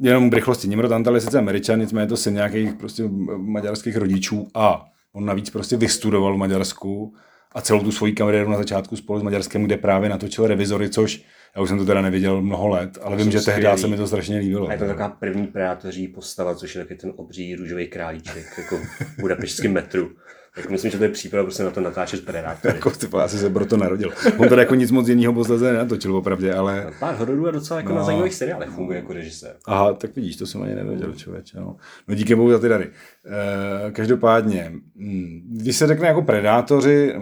jenom 0.00 0.30
v 0.30 0.34
rychlosti. 0.34 0.68
Nimrod 0.68 0.92
Antal 0.92 1.14
je 1.14 1.20
sice 1.20 1.38
američan, 1.38 1.80
nicméně 1.80 2.02
je 2.02 2.08
to 2.08 2.16
syn 2.16 2.34
nějakých 2.34 2.74
prostě 2.74 3.02
maďarských 3.36 3.96
rodičů 3.96 4.48
a 4.54 4.84
on 5.12 5.24
navíc 5.24 5.50
prostě 5.50 5.76
vystudoval 5.76 6.34
v 6.34 6.38
Maďarsku 6.38 7.14
a 7.54 7.60
celou 7.60 7.80
tu 7.80 7.92
svoji 7.92 8.12
kariéru 8.12 8.50
na 8.50 8.56
začátku 8.56 8.96
spolu 8.96 9.18
s 9.18 9.22
Maďarskem, 9.22 9.64
kde 9.64 9.76
právě 9.76 10.08
natočil 10.08 10.46
revizory, 10.46 10.88
což 10.88 11.24
já 11.56 11.62
už 11.62 11.68
jsem 11.68 11.78
to 11.78 11.84
teda 11.84 12.00
neviděl 12.00 12.42
mnoho 12.42 12.68
let, 12.68 12.98
ale 13.02 13.16
vím, 13.16 13.30
že 13.30 13.40
tehdy 13.40 13.66
se 13.76 13.88
mi 13.88 13.96
to 13.96 14.06
strašně 14.06 14.38
líbilo. 14.38 14.68
A 14.68 14.72
je 14.72 14.78
to 14.78 14.84
taková 14.84 15.08
první 15.08 15.46
predátoří 15.46 16.08
postava, 16.08 16.54
což 16.54 16.74
je 16.74 16.82
taky 16.82 16.94
ten 16.94 17.12
obří 17.16 17.54
růžový 17.54 17.86
králíček, 17.86 18.46
jako 18.58 18.76
v 18.76 19.20
budapešťském 19.20 19.72
metru. 19.72 20.10
Tak 20.54 20.70
myslím, 20.70 20.90
že 20.90 20.98
to 20.98 21.04
je 21.04 21.10
příprava 21.10 21.44
prostě 21.44 21.62
na 21.62 21.70
to 21.70 21.80
natáčet 21.80 22.24
predátory. 22.24 22.74
jako 22.74 22.90
ty 22.90 23.06
asi 23.06 23.38
se 23.38 23.50
proto 23.50 23.76
narodil. 23.76 24.10
On 24.38 24.48
tady 24.48 24.62
jako 24.62 24.74
nic 24.74 24.90
moc 24.90 25.08
jiného 25.08 25.32
posledně 25.32 25.72
nenatočil 25.72 26.16
opravdu, 26.16 26.46
ale... 26.56 26.92
Pár 27.00 27.14
hororů 27.14 27.48
a 27.48 27.50
docela 27.50 27.80
jako 27.80 27.92
no. 27.92 27.98
na 27.98 28.04
zajímavých 28.04 28.34
seriálech 28.34 28.68
funguje 28.68 28.98
jako 28.98 29.12
režisér. 29.12 29.56
Aha, 29.66 29.92
tak 29.92 30.16
vidíš, 30.16 30.36
to 30.36 30.46
jsem 30.46 30.62
ani 30.62 30.74
nevěděl, 30.74 31.14
člověče. 31.14 31.60
No. 31.60 31.76
no 32.08 32.14
díky 32.14 32.34
bohu 32.34 32.50
za 32.50 32.58
ty 32.58 32.68
dary. 32.68 32.90
E, 33.86 33.90
každopádně, 33.90 34.72
hm, 34.96 35.42
když 35.50 35.76
se 35.76 35.86
řekne 35.86 36.08
jako 36.08 36.22
predátoři, 36.22 37.14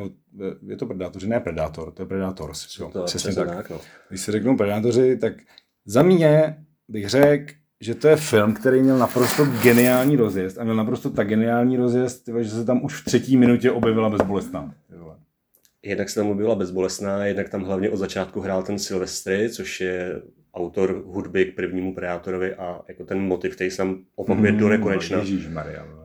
je 0.66 0.76
to 0.76 0.86
predátoři, 0.86 1.28
ne 1.28 1.40
predátor, 1.40 1.92
to 1.92 2.02
je 2.02 2.06
predators. 2.06 2.78
Jo, 2.78 2.90
to 2.92 3.04
přesně 3.04 3.34
tak. 3.34 3.48
tak 3.48 3.70
no. 3.70 3.80
Když 4.08 4.20
se 4.20 4.32
řeknou 4.32 4.56
predátoři, 4.56 5.16
tak 5.16 5.32
za 5.86 6.02
mě 6.02 6.56
bych 6.88 7.08
řekl, 7.08 7.52
že 7.80 7.94
to 7.94 8.08
je 8.08 8.16
film, 8.16 8.54
který 8.54 8.82
měl 8.82 8.98
naprosto 8.98 9.44
geniální 9.44 10.16
rozjezd 10.16 10.58
a 10.58 10.64
měl 10.64 10.76
naprosto 10.76 11.10
tak 11.10 11.28
geniální 11.28 11.76
rozjezd, 11.76 12.28
že 12.40 12.50
se 12.50 12.64
tam 12.64 12.84
už 12.84 13.00
v 13.00 13.04
třetí 13.04 13.36
minutě 13.36 13.70
objevila 13.70 14.10
bezbolestná. 14.10 14.74
Jednak 15.82 16.10
se 16.10 16.20
tam 16.20 16.30
objevila 16.30 16.54
bezbolestná, 16.54 17.24
jednak 17.26 17.48
tam 17.48 17.62
hlavně 17.62 17.90
od 17.90 17.96
začátku 17.96 18.40
hrál 18.40 18.62
ten 18.62 18.78
Silvestry, 18.78 19.50
což 19.50 19.80
je 19.80 20.22
autor 20.54 21.02
hudby 21.06 21.44
k 21.44 21.56
prvnímu 21.56 21.94
Predátorovi 21.94 22.54
a 22.54 22.80
jako 22.88 23.04
ten 23.04 23.20
motiv, 23.20 23.54
který 23.54 23.70
se 23.70 23.76
tam 23.76 24.04
opakuje 24.14 24.52
mm, 24.52 24.58
do 24.58 24.68
nekonečna, 24.68 25.24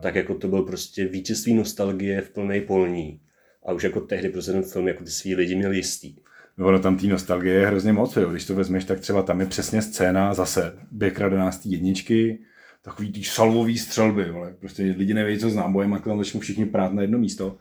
tak 0.00 0.14
jako 0.14 0.34
to 0.34 0.48
byl 0.48 0.62
prostě 0.62 1.04
vítězství 1.04 1.54
nostalgie 1.54 2.20
v 2.20 2.30
plné 2.30 2.60
polní. 2.60 3.20
A 3.66 3.72
už 3.72 3.82
jako 3.82 4.00
tehdy 4.00 4.28
prostě 4.28 4.52
ten 4.52 4.62
film 4.62 4.88
jako 4.88 5.04
ty 5.04 5.10
svý 5.10 5.34
lidi 5.34 5.54
měl 5.54 5.72
jistý. 5.72 6.16
No, 6.58 6.66
ono 6.66 6.78
tam 6.78 6.96
té 6.96 7.06
nostalgie 7.06 7.54
je 7.54 7.66
hrozně 7.66 7.92
moc, 7.92 8.16
jo. 8.16 8.30
když 8.30 8.44
to 8.44 8.54
vezmeš, 8.54 8.84
tak 8.84 9.00
třeba 9.00 9.22
tam 9.22 9.40
je 9.40 9.46
přesně 9.46 9.82
scéna 9.82 10.34
zase 10.34 10.78
Běkra 10.90 11.26
11. 11.26 11.66
jedničky, 11.66 12.38
takový 12.82 13.12
ty 13.12 13.24
salvový 13.24 13.78
střelby, 13.78 14.30
vole. 14.30 14.54
prostě 14.60 14.82
lidi 14.82 15.14
nevědí, 15.14 15.40
co 15.40 15.50
s 15.50 15.54
nábojem, 15.54 15.94
a 15.94 15.98
tam 15.98 16.18
začnou 16.18 16.40
všichni 16.40 16.66
prát 16.66 16.92
na 16.92 17.02
jedno 17.02 17.18
místo. 17.18 17.56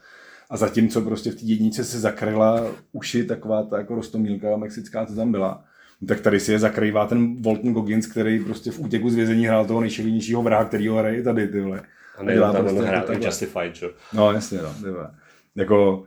A 0.50 0.58
zatímco 0.58 1.02
prostě 1.02 1.32
v 1.32 1.36
té 1.36 1.46
jednice 1.46 1.84
se 1.84 2.00
zakryla 2.00 2.68
uši 2.92 3.24
taková 3.24 3.64
ta 3.64 3.78
jako 3.78 3.96
rostomílka 3.96 4.58
mexická, 4.58 5.06
co 5.06 5.16
tam 5.16 5.32
byla, 5.32 5.64
tak 6.08 6.22
tady 6.22 6.40
si 6.40 6.52
je 6.52 6.60
zakrývá 6.60 7.08
ten 7.08 7.42
Walton 7.42 7.74
Goggins, 7.74 8.08
který 8.08 8.40
prostě 8.40 8.72
v 8.72 8.80
útěku 8.80 9.10
z 9.10 9.16
vězení 9.16 9.48
hrál 9.48 9.66
toho 9.66 9.82
nejšilnějšího 9.82 10.42
vraha, 10.42 10.66
který 10.66 10.88
ho 10.88 10.98
hraje 10.98 11.24
tady, 11.24 11.48
ty 11.48 11.62
vole. 11.62 11.82
A 12.18 12.24
ne, 12.24 12.40
tam 12.40 12.56
prostě 12.56 12.82
hrál 12.82 13.06
Justified, 13.22 13.76
čo? 13.76 13.92
No, 14.14 14.32
jasně, 14.32 14.58
no, 14.62 14.74
ty 14.74 14.90
vole. 14.90 15.12
Jako, 15.56 16.04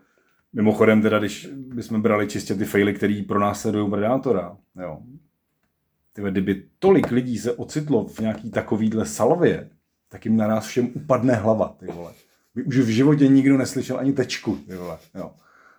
Mimochodem, 0.58 1.02
teda, 1.02 1.18
když 1.18 1.48
bychom 1.54 2.02
brali 2.02 2.26
čistě 2.26 2.54
ty 2.54 2.64
faily, 2.64 2.94
který 2.94 3.22
pro 3.22 3.40
nás 3.40 3.60
sledují 3.60 3.90
Predátora, 3.90 4.56
jo. 4.82 4.98
Tyve, 6.12 6.30
kdyby 6.30 6.62
tolik 6.78 7.10
lidí 7.10 7.38
se 7.38 7.52
ocitlo 7.52 8.06
v 8.06 8.18
nějaký 8.18 8.50
takovýhle 8.50 9.06
salvě, 9.06 9.70
tak 10.08 10.24
jim 10.24 10.36
na 10.36 10.48
nás 10.48 10.66
všem 10.66 10.90
upadne 10.94 11.34
hlava, 11.34 11.76
ty 11.80 11.86
vole. 11.86 12.12
By 12.54 12.62
už 12.62 12.78
v 12.78 12.88
životě 12.88 13.28
nikdo 13.28 13.58
neslyšel 13.58 13.98
ani 13.98 14.12
tečku, 14.12 14.58
ty 14.68 14.76
vole, 14.76 14.98
jo. 15.14 15.30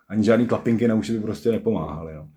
Ani 0.08 0.24
žádný 0.24 0.46
klapinky 0.46 0.88
na 0.88 0.94
uši 0.94 1.12
by 1.12 1.20
prostě 1.20 1.52
nepomáhaly, 1.52 2.14
jo. 2.14 2.28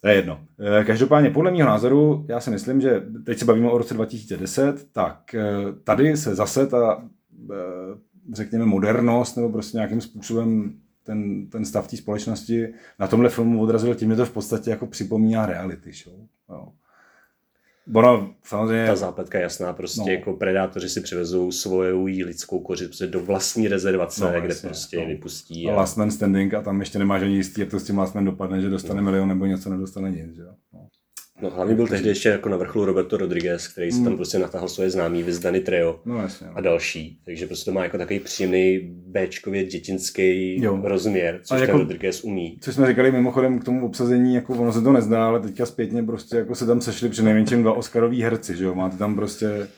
To 0.00 0.08
je 0.08 0.14
jedno. 0.14 0.40
Eh, 0.80 0.84
každopádně 0.84 1.30
podle 1.30 1.50
mého 1.50 1.68
názoru, 1.68 2.26
já 2.28 2.40
si 2.40 2.50
myslím, 2.50 2.80
že 2.80 3.02
teď 3.26 3.38
se 3.38 3.44
bavíme 3.44 3.70
o 3.70 3.78
roce 3.78 3.94
2010, 3.94 4.92
tak 4.92 5.34
eh, 5.34 5.44
tady 5.84 6.16
se 6.16 6.34
zase 6.34 6.66
ta, 6.66 7.08
eh, 7.50 7.54
řekněme, 8.32 8.64
modernost 8.64 9.36
nebo 9.36 9.48
prostě 9.48 9.76
nějakým 9.76 10.00
způsobem 10.00 10.78
ten, 11.02 11.46
ten 11.46 11.64
stav 11.64 11.88
té 11.88 11.96
společnosti 11.96 12.74
na 12.98 13.06
tomhle 13.06 13.30
filmu 13.30 13.60
odrazil 13.62 13.94
tím, 13.94 14.10
že 14.10 14.16
to 14.16 14.26
v 14.26 14.32
podstatě 14.32 14.70
jako 14.70 14.86
připomíná 14.86 15.46
reality 15.46 15.92
show. 15.92 16.14
Jo. 16.48 16.68
Ono, 17.94 18.34
samozřejmě... 18.44 18.86
Ta 18.86 18.96
zápletka 18.96 19.38
je 19.38 19.42
jasná, 19.42 19.72
prostě 19.72 20.00
no. 20.00 20.12
jako 20.12 20.32
predátoři 20.32 20.88
si 20.88 21.00
přivezou 21.00 21.52
svou 21.52 22.04
lidskou 22.04 22.60
kořist 22.60 22.88
prostě 22.88 23.06
do 23.06 23.20
vlastní 23.20 23.68
rezervace, 23.68 24.24
no, 24.24 24.40
kde 24.40 24.48
jasně, 24.48 24.68
prostě 24.68 25.00
no. 25.00 25.06
vypustí. 25.06 25.70
A... 25.70 25.74
Last 25.74 25.96
man 25.96 26.10
standing 26.10 26.54
a 26.54 26.62
tam 26.62 26.80
ještě 26.80 26.98
nemáš 26.98 27.22
ani 27.22 27.36
jistý, 27.36 27.60
jak 27.60 27.70
to 27.70 27.80
s 27.80 27.84
tím 27.84 27.98
last 27.98 28.14
man 28.14 28.24
dopadne, 28.24 28.60
že 28.60 28.70
dostane 28.70 29.00
no. 29.00 29.04
milion 29.04 29.28
nebo 29.28 29.46
něco 29.46 29.70
nedostane 29.70 30.10
nic. 30.10 30.36
Že? 30.36 30.42
No. 30.72 30.88
No 31.42 31.50
hlavně 31.50 31.74
byl 31.74 31.86
tehdy 31.86 32.08
ještě 32.08 32.28
jako 32.28 32.48
na 32.48 32.56
vrcholu 32.56 32.84
Roberto 32.84 33.16
Rodriguez, 33.16 33.68
který 33.68 33.92
se 33.92 34.02
tam 34.02 34.12
mm. 34.12 34.16
prostě 34.16 34.38
natáhl 34.38 34.68
svoje 34.68 34.90
známý, 34.90 35.22
Vizdany 35.22 35.60
Trio 35.60 36.00
no, 36.04 36.22
jasně, 36.22 36.46
no. 36.46 36.52
a 36.56 36.60
další. 36.60 37.18
Takže 37.24 37.46
prostě 37.46 37.70
to 37.70 37.74
má 37.74 37.82
jako 37.82 37.98
takový 37.98 38.20
příjemný 38.20 38.80
Bčkově 39.06 39.64
dětinský 39.64 40.62
jo. 40.62 40.80
rozměr, 40.84 41.40
což 41.42 41.60
jako, 41.60 41.78
Rodriguez 41.78 42.24
umí. 42.24 42.58
Co 42.60 42.72
jsme 42.72 42.86
říkali 42.86 43.12
mimochodem 43.12 43.58
k 43.58 43.64
tomu 43.64 43.86
obsazení, 43.86 44.34
jako 44.34 44.52
ono 44.52 44.72
se 44.72 44.82
to 44.82 44.92
nezdá, 44.92 45.26
ale 45.26 45.40
teďka 45.40 45.66
zpětně 45.66 46.02
prostě 46.02 46.36
jako 46.36 46.54
se 46.54 46.66
tam 46.66 46.80
sešli 46.80 47.08
při 47.08 47.22
nejmenším 47.22 47.62
dva 47.62 47.72
Oscaroví 47.72 48.22
herci, 48.22 48.56
že 48.56 48.64
jo? 48.64 48.74
Máte 48.74 48.96
tam 48.96 49.14
prostě 49.14 49.68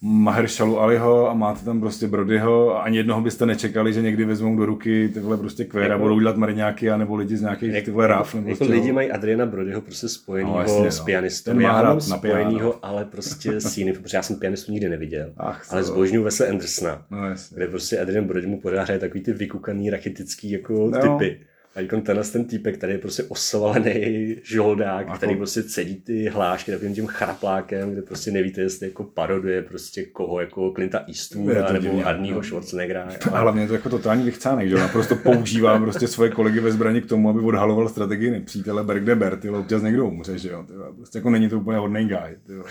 Mahershalu 0.00 0.80
Aliho 0.80 1.30
a 1.30 1.34
máte 1.34 1.64
tam 1.64 1.80
prostě 1.80 2.06
Brodyho 2.06 2.76
a 2.76 2.82
ani 2.82 2.96
jednoho 2.96 3.20
byste 3.20 3.46
nečekali, 3.46 3.92
že 3.92 4.02
někdy 4.02 4.24
vezmou 4.24 4.56
do 4.56 4.66
ruky 4.66 5.10
tyhle 5.14 5.36
prostě 5.36 5.64
kvéra, 5.64 5.94
jako, 5.94 6.02
budou 6.02 6.20
dělat 6.20 6.36
mariňáky 6.36 6.90
a 6.90 6.96
nebo 6.96 7.16
lidi 7.16 7.36
z 7.36 7.42
nějakých 7.42 7.72
jak, 7.72 7.84
tyhle 7.84 8.06
ráf. 8.06 8.34
Nebo 8.34 8.50
jako 8.50 8.64
lidi 8.64 8.92
mají 8.92 9.10
Adriana 9.10 9.46
Brodyho 9.46 9.80
prostě 9.80 10.08
spojenýho 10.08 10.56
no, 10.56 10.62
jasně, 10.62 10.90
s 10.90 11.00
pianistou. 11.00 11.52
No. 11.52 11.60
Já 11.60 11.82
mám 11.82 12.00
spojenýho, 12.00 12.84
ale 12.84 13.04
prostě 13.04 13.60
s 13.60 13.78
jiným, 13.78 13.94
protože 13.94 14.16
já 14.16 14.22
jsem 14.22 14.36
pianistu 14.36 14.72
nikdy 14.72 14.88
neviděl. 14.88 15.32
Ach, 15.36 15.72
ale 15.72 15.82
zbožňuji 15.82 16.24
Wesle 16.24 16.48
Andersona, 16.48 17.06
no, 17.10 17.18
kde 17.54 17.66
prostě 17.66 18.00
Adrian 18.00 18.24
Brody 18.24 18.46
mu 18.46 18.60
pořád 18.60 18.82
hraje 18.82 19.00
takový 19.00 19.20
ty 19.20 19.32
vykukaný 19.32 19.90
rachitický 19.90 20.50
jako 20.50 20.90
no. 20.90 21.00
typy. 21.00 21.40
A 21.76 22.00
tenhle 22.02 22.24
ten 22.24 22.44
týpek, 22.44 22.76
který 22.76 22.92
je 22.92 22.98
prostě 22.98 23.22
osvalený 23.22 24.36
žoldák, 24.42 25.08
Ako- 25.08 25.16
který 25.16 25.36
prostě 25.36 25.62
cedí 25.62 25.94
ty 25.96 26.28
hlášky 26.28 26.72
takovým 26.72 26.94
tím 26.94 27.06
chraplákem, 27.06 27.92
kde 27.92 28.02
prostě 28.02 28.30
nevíte, 28.30 28.60
jestli 28.60 28.86
jako 28.86 29.04
paroduje 29.04 29.62
prostě 29.62 30.04
koho, 30.04 30.40
jako 30.40 30.72
Clinta 30.74 31.04
Eastwooda 31.08 31.72
nebo 31.72 32.06
Arnieho 32.06 32.38
no. 32.38 32.42
Schwarzeneggera. 32.42 33.08
A 33.32 33.38
hlavně 33.38 33.62
je 33.62 33.68
to 33.68 33.74
jako 33.74 33.88
totální 33.88 34.24
vychcánek, 34.24 34.68
že? 34.68 34.74
Naprosto 34.74 35.16
používá 35.16 35.78
prostě 35.78 36.08
svoje 36.08 36.30
kolegy 36.30 36.60
ve 36.60 36.72
zbraní 36.72 37.00
k 37.00 37.06
tomu, 37.06 37.30
aby 37.30 37.40
odhaloval 37.40 37.88
strategii 37.88 38.30
nepřítele 38.30 38.84
Bergdeber, 38.84 39.36
ty 39.36 39.48
vole, 39.48 39.60
občas 39.60 39.82
někdo 39.82 40.06
umře, 40.06 40.38
že 40.38 40.48
jo? 40.48 40.64
Ty 40.66 40.72
vole. 40.72 40.92
Prostě 40.96 41.18
jako 41.18 41.30
není 41.30 41.48
to 41.48 41.58
úplně 41.58 41.78
hodný 41.78 42.08
guy, 42.08 42.36
ty 42.46 42.52
vole. 42.56 42.70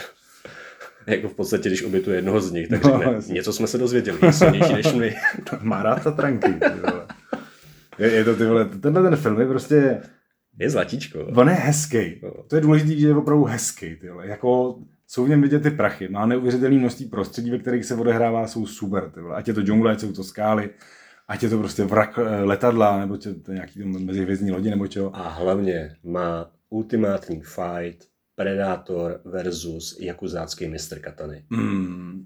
Jako 1.07 1.29
v 1.29 1.33
podstatě, 1.33 1.69
když 1.69 1.83
obětuje 1.83 2.17
jednoho 2.17 2.41
z 2.41 2.51
nich, 2.51 2.67
tak 2.67 2.83
No, 2.83 2.99
řekne, 2.99 3.33
něco 3.33 3.53
jsme 3.53 3.67
se 3.67 3.77
dozvěděli, 3.77 4.17
silnější 4.31 4.73
než 4.73 4.93
my. 4.93 5.15
Má 5.61 5.83
rád 5.83 6.03
Tatranky, 6.03 6.53
ty 6.53 6.69
vole. 6.69 7.05
Je, 7.99 8.11
je 8.11 8.23
to 8.25 8.35
ty 8.35 8.45
vole, 8.45 8.65
tenhle 8.65 9.03
ten 9.03 9.15
film 9.15 9.39
je 9.39 9.47
prostě, 9.47 10.01
Je 10.59 10.69
zlatíčko. 10.69 11.19
on 11.35 11.49
je 11.49 11.55
hezký. 11.55 12.21
To 12.47 12.55
je 12.55 12.61
důležité, 12.61 12.99
že 12.99 13.07
je 13.07 13.15
opravdu 13.15 13.43
hezký, 13.43 13.95
ty 13.95 14.09
vole. 14.09 14.27
Jako, 14.27 14.79
jsou 15.07 15.25
v 15.25 15.29
něm 15.29 15.41
vidět 15.41 15.63
ty 15.63 15.71
prachy, 15.71 16.07
má 16.07 16.25
neuvěřitelné 16.25 16.77
množství 16.77 17.05
prostředí, 17.05 17.51
ve 17.51 17.59
kterých 17.59 17.85
se 17.85 17.95
odehrává, 17.95 18.47
jsou 18.47 18.65
super, 18.65 19.09
ty 19.09 19.19
vole. 19.21 19.35
Ať 19.35 19.47
je 19.47 19.53
to 19.53 19.61
džungle, 19.61 19.91
ať 19.91 19.99
jsou 19.99 20.11
to 20.13 20.23
skály, 20.23 20.69
ať 21.27 21.43
je 21.43 21.49
to 21.49 21.57
prostě 21.57 21.83
vrak 21.83 22.19
eh, 22.19 22.43
letadla, 22.43 22.99
nebo 22.99 23.17
tě, 23.17 23.33
to 23.33 23.51
nějaký 23.51 23.83
mezihvězdní 23.83 24.51
lodi, 24.51 24.69
nebo 24.69 24.87
čeho. 24.87 25.15
A 25.15 25.29
hlavně 25.29 25.95
má 26.03 26.51
ultimátní 26.69 27.41
fight 27.41 28.05
Predator 28.35 29.21
versus 29.25 29.97
jakuzácký 29.99 30.67
mistr 30.67 30.99
katany. 30.99 31.43
Mm, 31.49 32.25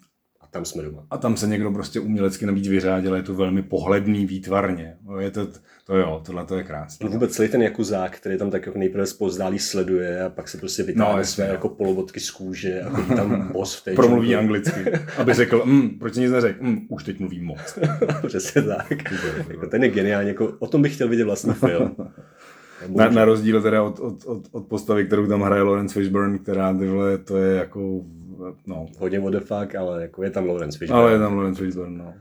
tam 0.52 0.66
jsme 0.66 0.84
doma. 0.84 1.04
a 1.12 1.18
tam 1.18 1.38
se 1.38 1.48
někdo 1.48 1.72
prostě 1.72 2.00
umělecky 2.00 2.46
navíc 2.46 2.68
vyřádil, 2.68 3.16
je 3.16 3.24
to 3.24 3.34
velmi 3.34 3.62
pohledný, 3.62 4.26
výtvarně. 4.26 4.98
No, 5.06 5.20
Je 5.20 5.32
to, 5.32 5.48
to 5.86 5.98
jo, 5.98 6.22
tohle 6.26 6.46
to 6.46 6.58
je 6.58 6.64
krásné. 6.64 7.06
No 7.06 7.12
vůbec 7.12 7.32
celý 7.36 7.50
ten 7.50 7.62
jakuzák, 7.62 8.16
který 8.18 8.38
tam 8.38 8.52
tak 8.52 8.66
jako 8.66 8.80
nejprve 8.80 9.06
zpozdálí 9.06 9.60
sleduje 9.60 10.24
a 10.24 10.30
pak 10.30 10.48
se 10.50 10.58
prostě 10.58 10.84
vytáhne 10.84 11.12
No, 11.12 11.18
no, 11.18 11.24
své 11.26 11.46
no. 11.48 11.52
jako 11.52 11.70
polovodky 11.70 12.20
z 12.20 12.32
kůže 12.32 12.82
a 12.82 12.90
chodí 12.90 13.16
tam 13.16 13.48
boss 13.54 13.76
v 13.76 13.84
té 13.84 13.94
Promluví 13.94 14.28
džungli. 14.28 14.36
anglicky, 14.36 14.92
aby 15.18 15.34
řekl, 15.34 15.62
mm, 15.66 15.90
proč 16.00 16.16
nic 16.16 16.32
neřekl, 16.32 16.64
mm, 16.64 16.86
už 16.90 17.04
teď 17.04 17.20
mluví 17.20 17.42
moc. 17.42 17.80
Přesně 18.28 18.62
tak. 18.62 18.94
jako 19.50 19.68
ten 19.68 19.84
je 19.84 19.90
geniální, 19.90 20.28
jako, 20.28 20.54
o 20.60 20.68
tom 20.68 20.82
bych 20.82 20.94
chtěl 20.96 21.08
vidět 21.10 21.24
vlastní 21.24 21.54
film. 21.54 21.96
Na, 22.96 23.10
na 23.10 23.26
rozdíl 23.26 23.62
teda 23.62 23.84
od, 23.84 24.00
od, 24.00 24.24
od, 24.26 24.48
od, 24.52 24.68
postavy, 24.68 25.06
kterou 25.06 25.28
tam 25.28 25.42
hraje 25.42 25.62
Lawrence 25.62 25.94
Fishburne, 25.94 26.38
která 26.40 26.74
tyhle, 26.74 27.18
to 27.18 27.38
je 27.38 27.56
jako, 27.58 28.02
no, 28.67 28.86
Hodně 28.99 29.19
what 29.19 29.34
the 29.34 29.39
fuck, 29.39 29.75
ale 29.75 30.02
jako 30.02 30.23
je 30.23 30.30
tam 30.32 30.47
Lawrence 30.47 30.78
Fishburne. 30.78 31.04
ale 31.04 31.12
je 31.12 31.19
tam 31.19 31.38
Lawrence 31.38 31.63
Fishburne, 31.63 31.97
no. 31.97 32.13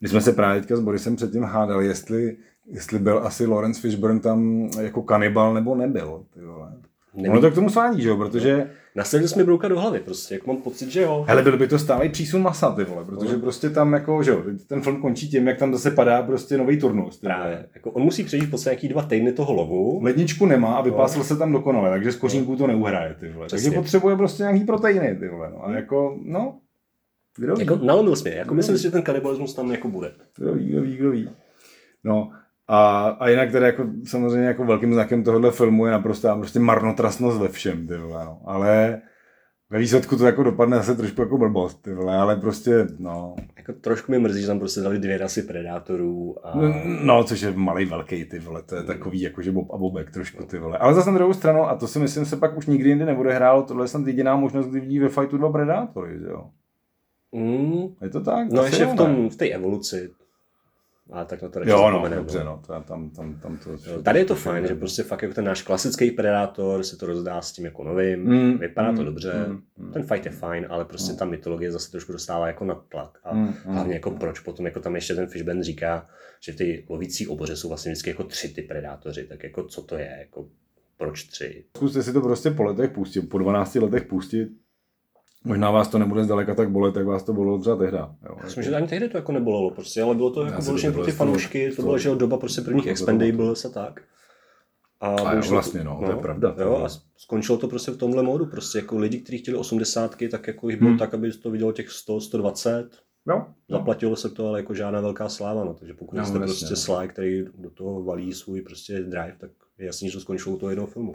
My 0.00 0.08
jsme 0.08 0.20
se 0.20 0.32
právě 0.32 0.60
teďka 0.60 0.76
s 0.76 0.80
Borisem 0.80 1.16
předtím 1.16 1.42
hádali, 1.42 1.86
jestli, 1.86 2.36
jestli 2.66 2.98
byl 2.98 3.18
asi 3.26 3.46
Lawrence 3.46 3.80
Fishburne 3.80 4.20
tam 4.20 4.68
jako 4.80 5.02
kanibal 5.02 5.54
nebo 5.54 5.74
nebyl. 5.74 6.24
Ty 6.34 6.40
vole. 6.40 6.72
Není. 7.14 7.28
Ono 7.28 7.40
to 7.40 7.50
k 7.50 7.54
tomu 7.54 7.70
svádí, 7.70 8.02
že 8.02 8.08
jo, 8.08 8.16
protože 8.16 8.70
Nasadil 8.96 9.28
jsi 9.28 9.38
mi 9.38 9.44
brouka 9.44 9.68
do 9.68 9.80
hlavy, 9.80 10.00
prostě, 10.00 10.34
jak 10.34 10.46
mám 10.46 10.56
pocit, 10.56 10.90
že 10.90 11.02
jo. 11.02 11.24
Hele, 11.28 11.42
byl 11.42 11.58
by 11.58 11.68
to 11.68 11.78
stálý 11.78 12.08
přísun 12.08 12.42
masa, 12.42 12.72
ty 12.72 12.84
vole, 12.84 13.04
protože 13.04 13.36
prostě 13.36 13.70
tam 13.70 13.92
jako, 13.92 14.22
že 14.22 14.30
jo, 14.30 14.42
ten 14.66 14.82
film 14.82 15.00
končí 15.00 15.28
tím, 15.28 15.48
jak 15.48 15.58
tam 15.58 15.72
zase 15.72 15.90
padá 15.90 16.22
prostě 16.22 16.58
nový 16.58 16.80
turnus. 16.80 17.20
Právě. 17.20 17.66
Jako 17.74 17.90
on 17.90 18.02
musí 18.02 18.24
přežít 18.24 18.50
po 18.50 18.56
nějaký 18.64 18.88
dva 18.88 19.02
týdny 19.02 19.32
toho 19.32 19.52
lovu. 19.52 20.00
Ledničku 20.02 20.46
nemá 20.46 20.74
a 20.74 20.82
vypásl 20.82 21.24
se 21.24 21.36
tam 21.36 21.52
dokonale, 21.52 21.90
takže 21.90 22.12
z 22.12 22.16
kořínku 22.16 22.56
to 22.56 22.66
neuhraje, 22.66 23.14
ty 23.20 23.28
vole. 23.28 23.48
Takže 23.50 23.62
Přesně. 23.62 23.78
potřebuje 23.78 24.16
prostě 24.16 24.42
nějaký 24.42 24.64
proteiny, 24.64 25.16
ty 25.20 25.28
vole, 25.28 25.50
no. 25.50 25.66
A 25.66 25.72
jako, 25.72 26.18
no, 26.24 26.58
kdo 27.36 27.54
ví, 27.54 27.60
Jako 27.60 27.76
nalomil 27.84 28.16
jsi 28.16 28.28
mě, 28.28 28.38
jako 28.38 28.54
myslím 28.54 28.76
si, 28.76 28.82
že 28.82 28.90
ten 28.90 29.02
kanibalismus 29.02 29.54
tam 29.54 29.70
jako 29.70 29.88
bude. 29.88 30.12
kdo 30.36 30.54
ví, 30.54 30.66
kdo 30.68 30.82
ví, 30.82 30.96
kdo 30.96 31.10
ví. 31.10 31.30
No, 32.04 32.30
a, 32.68 33.08
a 33.08 33.28
jinak 33.28 33.52
teda 33.52 33.66
jako 33.66 33.84
samozřejmě 34.04 34.46
jako 34.46 34.64
velkým 34.64 34.94
znakem 34.94 35.24
tohohle 35.24 35.50
filmu 35.50 35.86
je 35.86 35.92
naprosto 35.92 36.36
prostě 36.36 36.58
marnotrasnost 36.60 37.40
ve 37.40 37.48
všem, 37.48 37.86
ty 37.86 37.96
vole, 37.96 38.24
no. 38.24 38.40
Ale 38.44 39.02
ve 39.70 39.78
výsledku 39.78 40.16
to 40.16 40.26
jako 40.26 40.42
dopadne 40.42 40.76
zase 40.76 40.94
trošku 40.94 41.20
jako 41.20 41.38
blbost, 41.38 41.82
ty 41.82 41.94
vole, 41.94 42.16
ale 42.16 42.36
prostě, 42.36 42.86
no, 42.98 43.34
Jako 43.56 43.72
trošku 43.72 44.12
mi 44.12 44.18
mrzí, 44.18 44.40
že 44.40 44.46
tam 44.46 44.58
prostě 44.58 44.80
dali 44.80 44.98
dvě 44.98 45.18
rasy 45.18 45.42
predátorů 45.42 46.46
a 46.46 46.58
No, 47.02 47.24
což 47.24 47.40
je 47.40 47.52
malý 47.52 47.84
velký, 47.84 48.24
ty 48.24 48.38
vole, 48.38 48.62
to 48.62 48.76
je 48.76 48.82
takový 48.82 49.20
jako, 49.20 49.42
že 49.42 49.52
Bob 49.52 49.72
a 49.72 49.76
Bobek 49.76 50.10
trošku, 50.10 50.44
ty 50.44 50.58
vole. 50.58 50.78
Ale 50.78 50.94
zase 50.94 51.10
na 51.10 51.16
druhou 51.16 51.32
stranu, 51.32 51.68
a 51.68 51.76
to 51.76 51.86
si 51.88 51.98
myslím 51.98 52.24
se 52.24 52.36
pak 52.36 52.56
už 52.56 52.66
nikdy 52.66 52.88
jindy 52.88 53.04
nebude 53.04 53.32
hrálo, 53.34 53.62
tohle 53.62 53.84
je 53.84 53.88
snad 53.88 54.06
jediná 54.06 54.36
možnost, 54.36 54.66
kdy 54.66 54.80
vidí 54.80 54.98
ve 54.98 55.08
fightu 55.08 55.36
dva 55.38 55.52
predátory, 55.52 56.18
jo. 56.30 56.50
mm, 57.32 57.86
Je 58.02 58.10
to 58.10 58.20
tak? 58.20 58.52
no 58.52 58.62
ještě 58.64 58.84
v 58.84 58.88
ne? 58.88 58.94
tom, 58.94 59.28
v 59.28 59.36
té 59.36 59.46
evoluci. 59.48 60.10
A 61.12 61.24
tak 61.24 61.42
na 61.42 61.48
to 61.48 61.58
radši 61.58 61.70
Jo, 61.70 61.90
no, 61.90 62.08
dobře, 62.08 62.44
no, 62.44 62.62
to, 62.66 62.80
tam, 62.80 63.10
tam, 63.10 63.40
tam 63.40 63.56
to... 63.56 63.70
Jo, 63.70 64.02
Tady 64.02 64.18
je 64.18 64.24
to 64.24 64.34
fajn, 64.34 64.66
že 64.66 64.74
prostě 64.74 65.02
fakt 65.02 65.22
jako 65.22 65.34
ten 65.34 65.44
náš 65.44 65.62
klasický 65.62 66.10
predátor 66.10 66.82
se 66.82 66.96
to 66.96 67.06
rozdá 67.06 67.40
s 67.40 67.52
tím 67.52 67.64
jako 67.64 67.84
novým, 67.84 68.24
Mm, 68.24 68.58
vypadá 68.58 68.88
to 68.92 68.98
mm, 68.98 69.04
dobře, 69.04 69.44
mm, 69.48 69.62
mm. 69.78 69.92
ten 69.92 70.02
fight 70.02 70.26
je 70.26 70.32
fajn, 70.32 70.66
ale 70.68 70.84
prostě 70.84 71.12
ta 71.12 71.24
mytologie 71.24 71.72
zase 71.72 71.90
trošku 71.90 72.12
dostává 72.12 72.46
jako 72.46 72.64
na 72.64 72.74
tlak. 72.74 73.18
A 73.24 73.34
Mm, 73.34 73.42
mm. 73.42 73.74
hlavně 73.74 73.94
jako 73.94 74.10
proč 74.10 74.40
potom 74.40 74.66
jako 74.66 74.80
tam 74.80 74.94
ještě 74.94 75.14
ten 75.14 75.26
Fishband 75.26 75.62
říká, 75.62 76.08
že 76.40 76.52
ty 76.52 76.86
lovící 76.88 77.26
oboře 77.26 77.56
jsou 77.56 77.68
vlastně 77.68 77.92
vždycky 77.92 78.10
jako 78.10 78.24
tři 78.24 78.48
ty 78.48 78.62
predátoři, 78.62 79.24
tak 79.24 79.42
jako 79.44 79.64
co 79.64 79.82
to 79.82 79.96
je, 79.96 80.16
jako 80.18 80.48
proč 80.96 81.24
tři? 81.24 81.64
Zkuste 81.76 82.02
si 82.02 82.12
to 82.12 82.20
prostě 82.20 82.50
po 82.50 82.62
letech 82.62 82.90
pustit, 82.90 83.22
po 83.22 83.38
12 83.38 83.74
letech 83.74 84.04
pustit. 84.04 84.48
Možná 85.44 85.70
vás 85.70 85.88
to 85.88 85.98
nebude 85.98 86.24
zdaleka 86.24 86.54
tak 86.54 86.70
bolet, 86.70 86.96
jak 86.96 87.06
vás 87.06 87.22
to 87.22 87.32
bolelo 87.32 87.58
třeba 87.58 87.76
tehdy. 87.76 87.96
Jo, 87.96 88.36
Myslím, 88.44 88.64
že 88.64 88.74
ani 88.76 88.86
tehdy 88.86 89.08
to 89.08 89.16
jako 89.16 89.32
nebolelo 89.32 89.70
prostě, 89.70 90.02
ale 90.02 90.14
bylo 90.14 90.30
to 90.30 90.40
Já 90.42 90.46
jako 90.46 90.62
vyloženě 90.62 90.92
pro 90.92 91.04
ty 91.04 91.12
fanoušky, 91.12 91.70
to 91.76 91.82
bylo, 91.82 91.98
že 91.98 92.08
jo, 92.08 92.14
doba 92.14 92.36
prostě 92.36 92.60
prvních 92.60 92.86
Expendables 92.86 93.64
a 93.64 93.68
tak. 93.68 94.00
A, 95.00 95.10
jo, 95.10 95.16
bohužel 95.30 95.50
vlastně, 95.52 95.84
no, 95.84 96.00
to 96.06 96.10
je 96.10 96.16
pravda, 96.16 96.52
to 96.52 96.62
Jo, 96.62 96.68
jo. 96.68 96.84
a 96.84 96.88
skončilo 97.16 97.58
to 97.58 97.68
prostě 97.68 97.90
v 97.90 97.96
tomhle 97.96 98.22
módu, 98.22 98.46
prostě 98.46 98.78
jako 98.78 98.98
lidi, 98.98 99.18
kteří 99.20 99.38
chtěli 99.38 99.56
80, 99.56 100.16
tak 100.30 100.46
jako 100.46 100.68
jich 100.68 100.78
bylo 100.78 100.90
Hmm. 100.90 100.98
tak, 100.98 101.14
aby 101.14 101.32
to 101.32 101.50
vidělo 101.50 101.72
těch 101.72 101.90
100, 101.90 102.20
120, 102.20 102.88
Jo, 103.28 103.34
jo. 103.36 103.78
Zaplatilo 103.78 104.16
se 104.16 104.28
to, 104.30 104.48
ale 104.48 104.58
jako 104.58 104.74
žádná 104.74 105.00
velká 105.00 105.28
sláva, 105.28 105.64
no. 105.64 105.74
takže 105.74 105.94
pokud 105.94 106.16
No, 106.16 106.26
jste 106.26 106.38
prostě 106.38 106.66
no. 106.70 106.76
Sly, 106.76 107.08
který 107.08 107.44
do 107.58 107.70
toho 107.70 108.02
valí 108.04 108.32
svůj 108.32 108.60
prostě 108.60 109.00
drive, 109.00 109.36
tak 109.38 109.50
je 109.78 109.86
jasný, 109.86 110.08
že 110.08 110.14
to 110.14 110.20
skončilo 110.20 110.54
u 110.54 110.58
toho 110.58 110.70
jednoho 110.70 110.86
filmu. 110.86 111.14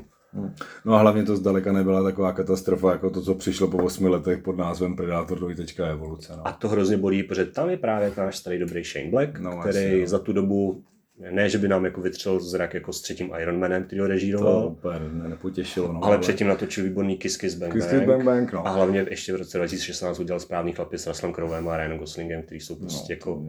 No 0.85 0.93
a 0.93 0.99
hlavně 0.99 1.23
to 1.23 1.35
zdaleka 1.35 1.71
nebyla 1.71 2.03
taková 2.03 2.31
katastrofa, 2.33 2.91
jako 2.91 3.09
to, 3.09 3.21
co 3.21 3.35
přišlo 3.35 3.67
po 3.67 3.77
8 3.77 4.05
letech 4.05 4.39
pod 4.39 4.57
názvem 4.57 4.95
Predator 4.95 5.37
dvojtečka 5.37 5.87
evoluce. 5.87 6.33
No. 6.37 6.47
A 6.47 6.51
to 6.51 6.69
hrozně 6.69 6.97
bolí, 6.97 7.23
protože 7.23 7.45
tam 7.45 7.69
je 7.69 7.77
právě 7.77 8.11
náš 8.17 8.37
starý 8.37 8.59
dobrý 8.59 8.83
Shane 8.83 9.09
Black, 9.09 9.39
No, 9.39 9.59
který 9.59 9.77
jasně, 9.77 10.01
no. 10.01 10.07
za 10.07 10.19
tu 10.19 10.33
dobu, 10.33 10.83
ne, 11.31 11.49
že 11.49 11.57
by 11.57 11.67
nám 11.67 11.85
jako 11.85 12.01
vytřel 12.01 12.39
zrak 12.39 12.73
jako 12.73 12.93
s 12.93 13.01
třetím 13.01 13.31
Ironmanem, 13.39 13.83
který 13.83 13.99
ho 13.99 14.05
to 14.05 14.11
režíroval, 14.11 14.67
úplně 14.67 14.99
ne, 15.13 15.29
nepotěšilo. 15.29 15.93
No, 15.93 16.03
ale 16.03 16.17
předtím 16.17 16.47
natočil 16.47 16.83
výborný 16.83 17.17
Kiss 17.17 17.37
Kiss 17.37 17.55
Bang 17.55 17.73
Kiss 17.73 17.85
Bang. 17.85 17.97
Kiss 17.97 18.07
Bang 18.07 18.23
Bang, 18.23 18.53
no. 18.53 18.67
A 18.67 18.69
hlavně 18.69 19.05
ještě 19.09 19.33
v 19.33 19.35
roce 19.35 19.57
2016 19.57 20.19
udělal 20.19 20.39
správný 20.39 20.73
chlapy 20.73 20.97
s 20.97 21.07
Russellem 21.07 21.33
Crowem 21.33 21.69
a 21.69 21.77
Ryanem 21.77 21.97
Goslingem, 21.97 22.41
který 22.41 22.59
jsou 22.61 22.75
prostě 22.75 23.13
no, 23.13 23.15
jako 23.15 23.43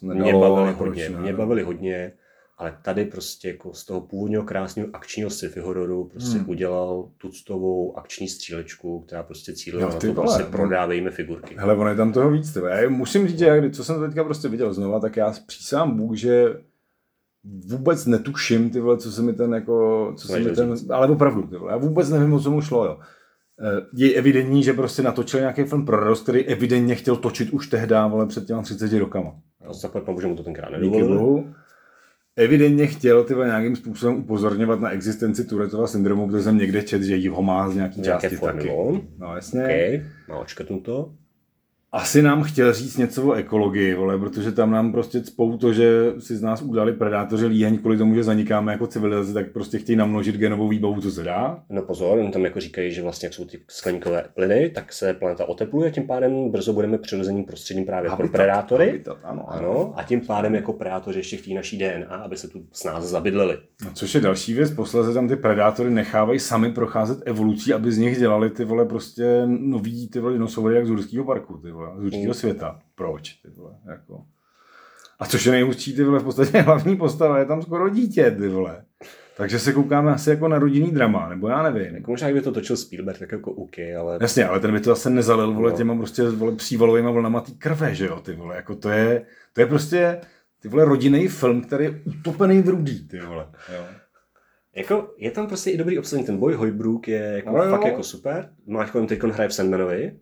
to 0.00 0.14
mě 0.14 0.32
bavili 0.32 0.60
ale 0.60 0.72
hodně, 0.72 1.08
mě 1.08 1.32
bavili 1.32 1.62
hodně, 1.62 2.12
ale 2.58 2.78
tady 2.82 3.04
prostě 3.04 3.48
jako 3.48 3.74
z 3.74 3.84
toho 3.84 4.00
původního 4.00 4.42
krásného 4.42 4.88
akčního 4.92 5.30
sci-fi 5.30 5.60
hororu 5.60 6.04
prostě 6.04 6.38
Hmm. 6.38 6.50
udělal 6.50 7.08
tuctovou 7.18 7.98
akční 7.98 8.28
střílečku, 8.28 9.00
která 9.00 9.22
prostě 9.22 9.52
cílila 9.54 9.82
Jo, 9.82 9.88
na 9.88 9.94
ty 9.94 10.06
to, 10.06 10.12
vole, 10.14 10.26
prostě 10.26 10.42
no. 10.42 10.50
prodávejme 10.50 11.10
figurky. 11.10 11.54
Hele, 11.58 11.74
ono 11.76 11.90
je 11.90 11.96
tam 11.96 12.12
toho 12.12 12.30
víc. 12.30 12.52
Tyhle. 12.52 12.82
Já 12.82 12.88
musím 12.90 13.28
říct, 13.28 13.38
že 13.38 13.46
já, 13.46 13.70
co 13.70 13.84
jsem 13.84 13.94
to 13.96 14.06
teďka 14.06 14.24
prostě 14.24 14.48
viděl 14.48 14.74
znova, 14.74 15.00
tak 15.00 15.16
já 15.16 15.34
přísám 15.46 15.96
Bůh, 15.96 16.16
že 16.16 16.54
vůbec 17.66 18.06
netuším, 18.06 18.70
ty 18.70 18.80
vole, 18.80 18.98
co 18.98 19.12
se 19.12 19.22
mi 19.22 19.32
ten 19.32 19.54
jako, 19.54 20.12
co 20.16 20.28
se 20.28 20.38
mi 20.38 20.50
ten, 20.50 20.74
ale 20.90 21.08
opravdu, 21.08 21.42
ty 21.42 21.56
vole, 21.56 21.72
já 21.72 21.76
vůbec 21.78 22.10
nevím, 22.10 22.32
o 22.32 22.40
co 22.40 22.50
mu 22.50 22.60
šlo, 22.60 22.84
jo. 22.84 22.98
Eh, 23.60 23.86
Je 23.94 24.14
evidentní, 24.14 24.62
že 24.62 24.72
prostě 24.72 25.02
natočil 25.02 25.40
nějaký 25.40 25.64
film 25.64 25.86
pro 25.86 26.00
radost, 26.00 26.22
který 26.22 26.44
evidentně 26.46 26.94
chtěl 26.94 27.16
točit 27.16 27.50
už 27.50 27.66
tehdy, 27.66 27.94
vole, 28.08 28.26
před 28.26 28.46
těma 28.46 28.62
30 28.62 28.98
rokama. 28.98 29.32
A 29.68 29.72
zaplať 29.72 30.04
pambu, 30.04 30.20
že 30.20 30.26
mu 30.26 30.36
to 30.36 30.42
tenkrát 30.42 30.70
bohu. 30.80 31.46
Evidentně 32.36 32.86
chtěl 32.86 33.24
ty 33.24 33.34
vole, 33.34 33.46
nějakým 33.46 33.76
způsobem 33.76 34.16
upozorňovat 34.16 34.80
na 34.80 34.90
existenci 34.90 35.44
Tourettova 35.44 35.86
syndromu, 35.86 36.26
protože 36.26 36.42
jsem 36.42 36.58
někde 36.58 36.82
čet, 36.82 37.02
že 37.02 37.16
jí 37.16 37.28
ho 37.28 37.42
má 37.42 37.70
z 37.70 37.74
nějaký 37.74 38.02
V 38.02 38.06
jaké 38.06 38.20
části 38.22 38.36
formě 38.36 38.60
taky. 38.60 38.70
on? 38.70 39.02
No 39.18 39.34
jasně. 39.34 39.62
OK, 39.62 40.28
má 40.28 40.38
očkrtnuto. 40.38 41.12
Asi 41.92 42.22
nám 42.22 42.42
chtěl 42.42 42.72
říct 42.72 42.96
něco 42.96 43.26
o 43.26 43.32
ekologii, 43.32 43.94
vole, 43.94 44.18
protože 44.18 44.52
tam 44.52 44.70
nám 44.70 44.92
prostě 44.92 45.20
cpou 45.22 45.56
to, 45.56 45.72
že 45.72 46.12
si 46.18 46.36
z 46.36 46.42
nás 46.42 46.62
udali 46.62 46.92
predátoři 46.92 47.46
líheň 47.46 47.78
kvůli 47.78 47.98
tomu, 47.98 48.14
že 48.14 48.24
zanikáme 48.24 48.72
jako 48.72 48.86
civilizace, 48.86 49.32
tak 49.32 49.52
prostě 49.52 49.78
chtějí 49.78 49.96
namnožit 49.96 50.36
genovou 50.36 50.68
výbavu, 50.68 51.00
co 51.00 51.10
se 51.10 51.22
dá. 51.22 51.62
No 51.70 51.82
pozor, 51.82 52.18
oni 52.18 52.30
tam 52.30 52.44
jako 52.44 52.60
říkají, 52.60 52.92
že 52.92 53.02
vlastně 53.02 53.26
jak 53.26 53.34
jsou 53.34 53.44
ty 53.44 53.60
skleníkové 53.68 54.24
plyny, 54.34 54.70
tak 54.74 54.92
se 54.92 55.14
planeta 55.14 55.48
otepluje, 55.48 55.90
tím 55.90 56.06
pádem 56.06 56.50
brzo 56.50 56.72
budeme 56.72 56.98
přirozeným 56.98 57.44
prostředím 57.44 57.86
právě 57.86 58.08
pro 58.08 58.16
Habitat, 58.16 58.32
predátory. 58.32 58.86
Habitat, 58.86 59.18
ano, 59.24 59.44
Ano, 59.52 59.92
a 59.96 60.02
tím 60.02 60.20
pádem 60.20 60.54
jako 60.54 60.72
predátoři 60.72 61.18
ještě 61.18 61.36
chtějí 61.36 61.56
naší 61.56 61.78
DNA, 61.78 62.16
aby 62.16 62.36
se 62.36 62.48
tu 62.48 62.66
s 62.72 62.84
nás 62.84 63.04
zabydleli. 63.04 63.58
No, 63.84 63.90
což 63.94 64.14
je 64.14 64.20
další 64.20 64.54
věc, 64.54 64.70
posledně 64.70 65.14
tam 65.14 65.28
ty 65.28 65.36
predátory 65.36 65.90
nechávají 65.90 66.38
sami 66.40 66.72
procházet 66.72 67.18
evolucí, 67.24 67.72
aby 67.72 67.92
z 67.92 67.98
nich 67.98 68.18
dělali 68.18 68.50
ty 68.50 68.64
vole 68.64 68.84
prostě 68.84 69.42
nový 69.46 70.08
ty 70.08 70.20
vole 70.20 70.32
dinosaury 70.32 70.76
jak 70.76 70.86
z 70.86 70.88
Jurského 70.88 71.24
parku, 71.24 71.58
ty 71.58 71.70
vole, 71.70 71.75
z 71.98 72.02
Jurského 72.02 72.26
Mm. 72.26 72.34
světa. 72.34 72.80
Proč, 72.94 73.32
ty 73.32 73.48
vole, 73.50 73.74
jako. 73.86 74.24
A 75.18 75.26
což 75.26 75.44
je 75.46 75.52
nejhustší, 75.52 75.96
ty 75.96 76.04
vole, 76.04 76.18
v 76.20 76.24
podstatě 76.24 76.60
hlavní 76.62 76.96
postava 76.96 77.38
je 77.38 77.44
tam 77.44 77.62
skoro 77.62 77.88
dítě, 77.88 78.30
ty 78.30 78.48
vole. 78.48 78.84
Takže 79.36 79.58
se 79.58 79.72
koukáme 79.72 80.12
asi 80.12 80.30
jako 80.30 80.48
na 80.48 80.58
rodinný 80.58 80.90
drama, 80.90 81.28
nebo 81.28 81.48
já 81.48 81.62
nevím. 81.70 81.94
Jako 81.94 82.10
možná, 82.10 82.28
kdyby 82.28 82.40
to 82.44 82.52
točil 82.52 82.76
Spielberg, 82.76 83.18
tak 83.18 83.32
jako 83.32 83.52
OK, 83.52 83.78
ale... 83.98 84.18
Jasně, 84.20 84.46
ale 84.46 84.60
ten 84.60 84.72
by 84.72 84.80
to 84.80 84.90
zase 84.90 85.10
nezalil, 85.10 85.52
vole, 85.54 85.70
no. 85.70 85.76
těma 85.76 85.96
prostě 85.96 86.22
vole, 86.28 86.56
přívalovými 86.56 87.12
vlnama 87.12 87.40
té 87.40 87.52
krve, 87.58 87.94
že 87.94 88.06
jo, 88.06 88.20
ty 88.20 88.32
vole, 88.32 88.56
jako 88.56 88.74
to 88.76 88.88
je, 88.90 89.26
to 89.52 89.60
je 89.60 89.66
prostě, 89.66 90.20
ty 90.62 90.68
vole, 90.68 90.84
rodinný 90.84 91.28
film, 91.28 91.62
který 91.62 91.84
je 91.84 92.02
utopený 92.04 92.62
v 92.62 92.68
rudý, 92.68 93.08
ty 93.08 93.20
vole, 93.20 93.46
jo. 93.74 93.84
Jako, 94.74 95.14
je 95.18 95.30
tam 95.30 95.46
prostě 95.46 95.70
i 95.70 95.76
dobrý 95.76 95.98
obsazení, 95.98 96.26
ten 96.26 96.38
boj 96.38 96.54
Hojbrook 96.54 97.08
je 97.08 97.22
jako 97.22 97.50
no, 97.50 97.70
fakt 97.70 97.80
jo. 97.80 97.86
jako 97.88 98.02
super. 98.02 98.50
Máš 98.66 98.90
kolem 98.90 99.06
teď 99.06 99.22
hraje 99.22 99.48
v 99.48 99.54
Sandmanovi, 99.54 100.18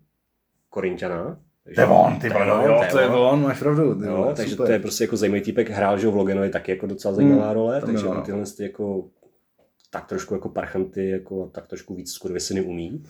Korintiana. 0.69 1.39
To 1.75 1.81
je 1.81 1.87
on, 1.87 2.19
ty 2.19 2.29
vole, 2.29 2.65
jo, 2.65 2.83
to 2.91 2.99
je 2.99 3.07
on, 3.07 3.43
máš 3.43 3.59
pravdu. 3.59 3.95
Ty 3.95 4.07
vole, 4.07 4.33
takže 4.33 4.51
super. 4.51 4.65
to 4.67 4.71
je 4.71 4.79
prostě 4.79 5.03
jako 5.03 5.17
zajímavý 5.17 5.41
týpek, 5.41 5.69
hrál, 5.69 5.97
že 5.97 6.07
v 6.07 6.15
Loganovi 6.15 6.49
taky 6.49 6.71
jako 6.71 6.87
docela 6.87 7.13
zajímavá 7.13 7.45
hmm, 7.45 7.53
role, 7.53 7.81
takže 7.81 8.07
on 8.07 8.21
tyhle 8.21 8.43
ty 8.57 8.63
jako 8.63 9.05
tak 9.91 10.05
trošku 10.05 10.33
jako 10.33 10.49
parchanty, 10.49 11.09
jako 11.09 11.49
tak 11.53 11.67
trošku 11.67 11.95
víc 11.95 12.11
skurvysiny 12.11 12.61
umí. 12.61 13.03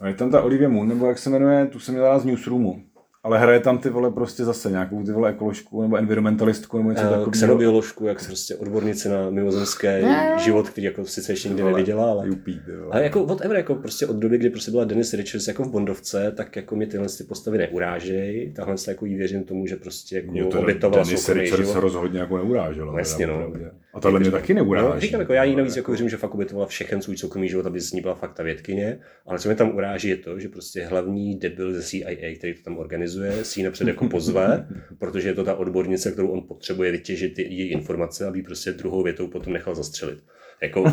A 0.00 0.08
je 0.08 0.14
tam 0.14 0.30
ta 0.30 0.42
Olivia 0.42 0.68
Moon, 0.68 0.88
nebo 0.88 1.06
jak 1.06 1.18
se 1.18 1.30
jmenuje, 1.30 1.66
tu 1.66 1.80
jsem 1.80 1.94
měla 1.94 2.18
z 2.18 2.24
Newsroomu. 2.24 2.82
Ale 3.24 3.38
hraje 3.38 3.60
tam 3.60 3.78
ty 3.78 3.90
vole 3.90 4.10
prostě 4.10 4.44
zase 4.44 4.70
nějakou 4.70 5.02
ty 5.02 5.12
vole 5.12 5.30
ekoložku 5.30 5.82
nebo 5.82 5.96
environmentalistku 5.96 6.78
nebo 6.78 6.90
něco 6.90 7.02
uh, 7.02 7.08
takového. 7.08 7.30
Xenobioložku, 7.30 8.06
jak 8.06 8.26
prostě 8.26 8.56
odbornice 8.56 9.08
na 9.08 9.30
mimozemské 9.30 10.02
ne. 10.02 10.34
život, 10.38 10.68
který 10.68 10.84
jako 10.84 11.04
sice 11.04 11.32
ještě 11.32 11.48
nikdy 11.48 11.62
neviděla, 11.62 12.10
ale, 12.10 12.26
Jupí, 12.26 12.60
ale 12.90 13.04
jako 13.04 13.26
whatever, 13.26 13.56
jako 13.56 13.74
prostě 13.74 14.06
od 14.06 14.16
doby, 14.16 14.38
kdy 14.38 14.50
prostě 14.50 14.70
byla 14.70 14.84
Dennis 14.84 15.14
Richards 15.14 15.48
jako 15.48 15.62
v 15.64 15.70
Bondovce, 15.70 16.32
tak 16.36 16.56
jako 16.56 16.76
mi 16.76 16.86
tyhle 16.86 17.08
ty 17.08 17.24
postavy 17.24 17.58
neurážejí. 17.58 18.52
Tahle 18.52 18.78
se 18.78 18.90
jako 18.90 19.06
jí 19.06 19.14
věřím 19.14 19.44
tomu, 19.44 19.66
že 19.66 19.76
prostě 19.76 20.16
jako 20.16 20.50
to 20.50 20.60
obětovala 20.60 21.04
Dennis 21.04 21.28
Richards 21.28 21.72
se 21.72 21.80
rozhodně 21.80 22.20
jako 22.20 22.36
neurážela. 22.36 22.92
No, 22.92 22.98
jasně, 22.98 23.26
no. 23.26 23.52
A 23.94 24.00
tohle 24.00 24.20
mě 24.20 24.30
taky 24.30 24.54
neuráží. 24.54 24.94
No, 24.94 25.00
říkám, 25.00 25.20
jako 25.20 25.32
já 25.32 25.44
jí 25.44 25.56
navíc 25.56 25.76
jako 25.76 25.90
věřím, 25.90 26.08
že 26.08 26.16
fakt 26.16 26.34
obětovala 26.34 26.66
všechen 26.66 27.02
svůj 27.02 27.16
soukromý 27.16 27.48
život, 27.48 27.66
aby 27.66 27.80
z 27.80 27.92
ní 27.92 28.00
byla 28.00 28.14
fakt 28.14 28.34
ta 28.34 28.42
vědkyně, 28.42 28.98
ale 29.26 29.38
co 29.38 29.48
mě 29.48 29.56
tam 29.56 29.76
uráží 29.76 30.08
je 30.08 30.16
to, 30.16 30.40
že 30.40 30.48
prostě 30.48 30.84
hlavní 30.84 31.38
debil 31.38 31.72
ze 31.72 31.82
CIA, 31.82 32.34
který 32.38 32.54
to 32.54 32.62
tam 32.62 32.78
organizuje, 32.78 33.44
si 33.44 33.60
ji 33.60 33.64
napřed 33.64 33.88
jako 33.88 34.08
pozve, 34.08 34.68
protože 34.98 35.28
je 35.28 35.34
to 35.34 35.44
ta 35.44 35.54
odbornice, 35.54 36.12
kterou 36.12 36.28
on 36.28 36.42
potřebuje 36.48 36.92
vytěžit 36.92 37.38
její 37.38 37.70
informace, 37.70 38.26
aby 38.26 38.42
prostě 38.42 38.72
druhou 38.72 39.02
větou 39.02 39.28
potom 39.28 39.52
nechal 39.52 39.74
zastřelit. 39.74 40.18
Jako, 40.62 40.84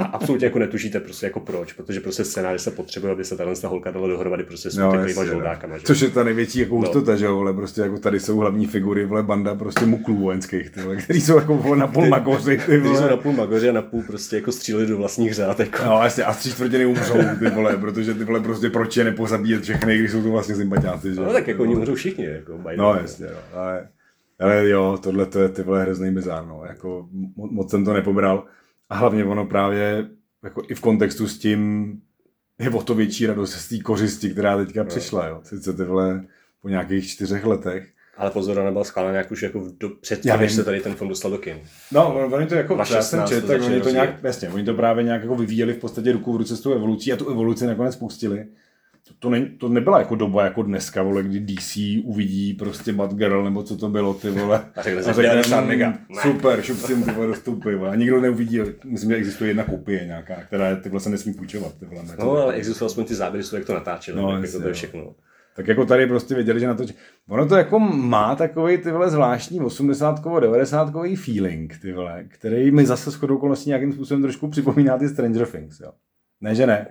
a 0.00 0.04
absolutně 0.04 0.44
jako 0.44 0.58
netušíte 0.58 1.00
prostě 1.00 1.26
jako 1.26 1.40
proč, 1.40 1.72
protože 1.72 2.00
prostě 2.00 2.24
scénář 2.24 2.60
se 2.60 2.70
potřebuje, 2.70 3.12
aby 3.12 3.24
se 3.24 3.36
tahle 3.36 3.54
holka 3.64 3.90
dala 3.90 4.08
dohromady 4.08 4.44
prostě 4.44 4.70
s 4.70 4.76
no, 4.76 4.92
takovýma 4.92 5.24
žoldákama. 5.24 5.78
Že? 5.78 5.84
Což 5.84 6.00
je 6.00 6.10
ta 6.10 6.24
největší 6.24 6.58
jako 6.58 6.74
no. 6.74 6.80
hustota, 6.80 7.16
že 7.16 7.24
jo, 7.24 7.36
vole, 7.36 7.52
prostě 7.52 7.80
jako 7.80 7.98
tady 7.98 8.20
jsou 8.20 8.38
hlavní 8.38 8.66
figury, 8.66 9.06
vole, 9.06 9.22
banda 9.22 9.54
prostě 9.54 9.86
muklů 9.86 10.16
vojenských, 10.16 10.70
ty 10.70 10.82
vole, 10.82 10.96
který 10.96 11.20
jsou 11.20 11.36
jako 11.36 11.74
na 11.74 11.86
půl 11.86 12.08
magoři, 12.08 12.60
ty 12.66 12.78
vole. 12.78 12.98
jsou 12.98 13.08
na 13.08 13.16
půl 13.16 13.32
magoři 13.32 13.68
a 13.68 13.72
na 13.72 13.82
půl 13.82 14.02
prostě 14.02 14.36
jako 14.36 14.52
stříleli 14.52 14.86
do 14.86 14.96
vlastních 14.96 15.34
řád, 15.34 15.60
jako. 15.60 15.84
No 15.84 16.00
jasně, 16.02 16.24
a 16.24 16.34
tři 16.34 16.50
čtvrtiny 16.50 16.86
umřou, 16.86 17.18
ty 17.38 17.50
vole, 17.50 17.76
protože 17.76 18.14
ty 18.14 18.24
vole 18.24 18.40
prostě 18.40 18.70
proč 18.70 18.96
je 18.96 19.04
nepozabíjet 19.04 19.62
všechny, 19.62 19.98
když 19.98 20.10
jsou 20.10 20.22
to 20.22 20.30
vlastně 20.30 20.54
sympatiáci, 20.54 21.14
že 21.14 21.20
No 21.20 21.32
tak 21.32 21.48
jako 21.48 21.62
oni 21.62 21.76
umřou 21.76 21.94
všichni, 21.94 22.24
jako. 22.24 22.60
No 22.76 22.94
jasně, 22.94 23.26
no, 23.26 23.60
ale, 23.60 23.88
ale 24.40 24.68
jo, 24.68 24.98
tohle 25.02 25.26
to 25.26 25.40
je 25.40 25.48
ty 25.48 25.62
vole 25.62 25.82
hrozný 25.82 26.10
bizár, 26.10 26.46
no, 26.46 26.62
jako 26.68 27.08
moc 27.36 27.70
jsem 27.70 27.84
to 27.84 27.92
nepobral. 27.92 28.44
A 28.90 28.96
hlavně 28.96 29.24
ono 29.24 29.46
právě 29.46 30.06
jako 30.44 30.62
i 30.68 30.74
v 30.74 30.80
kontextu 30.80 31.28
s 31.28 31.38
tím 31.38 31.92
je 32.58 32.70
o 32.70 32.82
to 32.82 32.94
větší 32.94 33.26
radost 33.26 33.52
z 33.52 33.68
té 33.68 33.78
kořisti, 33.78 34.30
která 34.30 34.56
teďka 34.56 34.82
no. 34.82 34.88
přišla. 34.88 35.26
Jo. 35.26 35.40
Sice 35.44 35.72
tyhle 35.72 36.24
po 36.62 36.68
nějakých 36.68 37.08
čtyřech 37.08 37.44
letech. 37.44 37.88
Ale 38.16 38.30
pozor, 38.30 38.58
ona 38.58 38.70
byla 38.70 38.84
schválena 38.84 39.12
nějak 39.12 39.30
už 39.30 39.42
jako 39.42 39.64
do, 39.80 39.88
předtím, 39.88 40.32
než 40.38 40.52
se 40.52 40.64
tady 40.64 40.80
ten 40.80 40.94
film 40.94 41.08
dostal 41.08 41.30
do 41.30 41.38
kin. 41.38 41.60
No, 41.92 42.14
oni 42.32 42.46
to 42.46 42.54
jako, 42.54 42.78
já 42.90 43.02
jsem 43.02 43.26
čet, 43.26 43.46
tak 43.46 43.62
oni 43.62 43.80
to 43.80 43.90
nějak, 43.90 44.22
jasně, 44.22 44.48
oni 44.48 44.64
to 44.64 44.74
právě 44.74 45.04
nějak 45.04 45.22
jako 45.22 45.36
vyvíjeli 45.36 45.72
v 45.72 45.78
podstatě 45.78 46.12
ruku 46.12 46.32
v 46.32 46.36
ruce 46.36 46.56
s 46.56 46.60
tou 46.60 46.72
evolucí 46.72 47.12
a 47.12 47.16
tu 47.16 47.30
evoluci 47.30 47.66
nakonec 47.66 47.96
pustili 47.96 48.46
to, 49.18 49.30
ne, 49.30 49.46
to 49.58 49.68
nebyla 49.68 49.98
jako 49.98 50.14
doba 50.14 50.44
jako 50.44 50.62
dneska, 50.62 51.02
vole, 51.02 51.22
kdy 51.22 51.40
DC 51.40 51.78
uvidí 52.04 52.54
prostě 52.54 52.92
Batgirl, 52.92 53.44
nebo 53.44 53.62
co 53.62 53.76
to 53.76 53.88
bylo, 53.88 54.14
ty 54.14 54.30
vole. 54.30 54.64
A 54.76 54.82
řekne, 54.82 55.02
a 55.02 55.42
řekne 55.42 55.60
mega. 55.60 55.94
Super, 56.22 56.62
šup 56.62 56.76
si 56.76 56.94
vole 56.94 57.26
dostupy, 57.26 57.74
vole. 57.74 57.90
A 57.90 57.94
nikdo 57.94 58.20
neuvidí, 58.20 58.60
myslím, 58.84 59.10
že 59.10 59.16
existuje 59.16 59.50
jedna 59.50 59.64
kopie 59.64 60.06
nějaká, 60.06 60.34
která 60.34 60.76
ty 60.76 60.88
vole 60.88 61.00
se 61.00 61.10
nesmí 61.10 61.34
půjčovat, 61.34 61.78
ty 61.78 61.84
vole. 61.84 62.02
No, 62.18 62.30
ale 62.30 62.54
existují 62.54 62.86
aspoň 62.86 63.04
ty 63.04 63.14
záběry, 63.14 63.46
jak 63.54 63.64
to 63.64 63.74
natáčeli, 63.74 64.22
no, 64.22 64.36
jako 64.36 64.58
to 64.60 64.68
je 64.68 64.74
všechno. 64.74 65.14
Tak 65.56 65.68
jako 65.68 65.86
tady 65.86 66.06
prostě 66.06 66.34
věděli, 66.34 66.60
že 66.60 66.66
na 66.66 66.74
to... 66.74 66.84
Ono 67.28 67.48
to 67.48 67.56
jako 67.56 67.78
má 67.78 68.34
takový 68.34 68.78
ty 68.78 68.90
vole 68.90 69.10
zvláštní 69.10 69.60
80 69.60 70.20
90 70.40 70.92
feeling, 71.24 71.78
ty 71.82 71.92
vole, 71.92 72.24
který 72.28 72.70
mi 72.70 72.86
zase 72.86 73.10
shodou 73.10 73.36
okolností 73.36 73.70
nějakým 73.70 73.92
způsobem 73.92 74.22
trošku 74.22 74.48
připomíná 74.48 74.98
ty 74.98 75.08
Stranger 75.08 75.46
Things, 75.46 75.80
jo. 75.80 75.92
Ne, 76.40 76.54
že 76.54 76.66
ne 76.66 76.86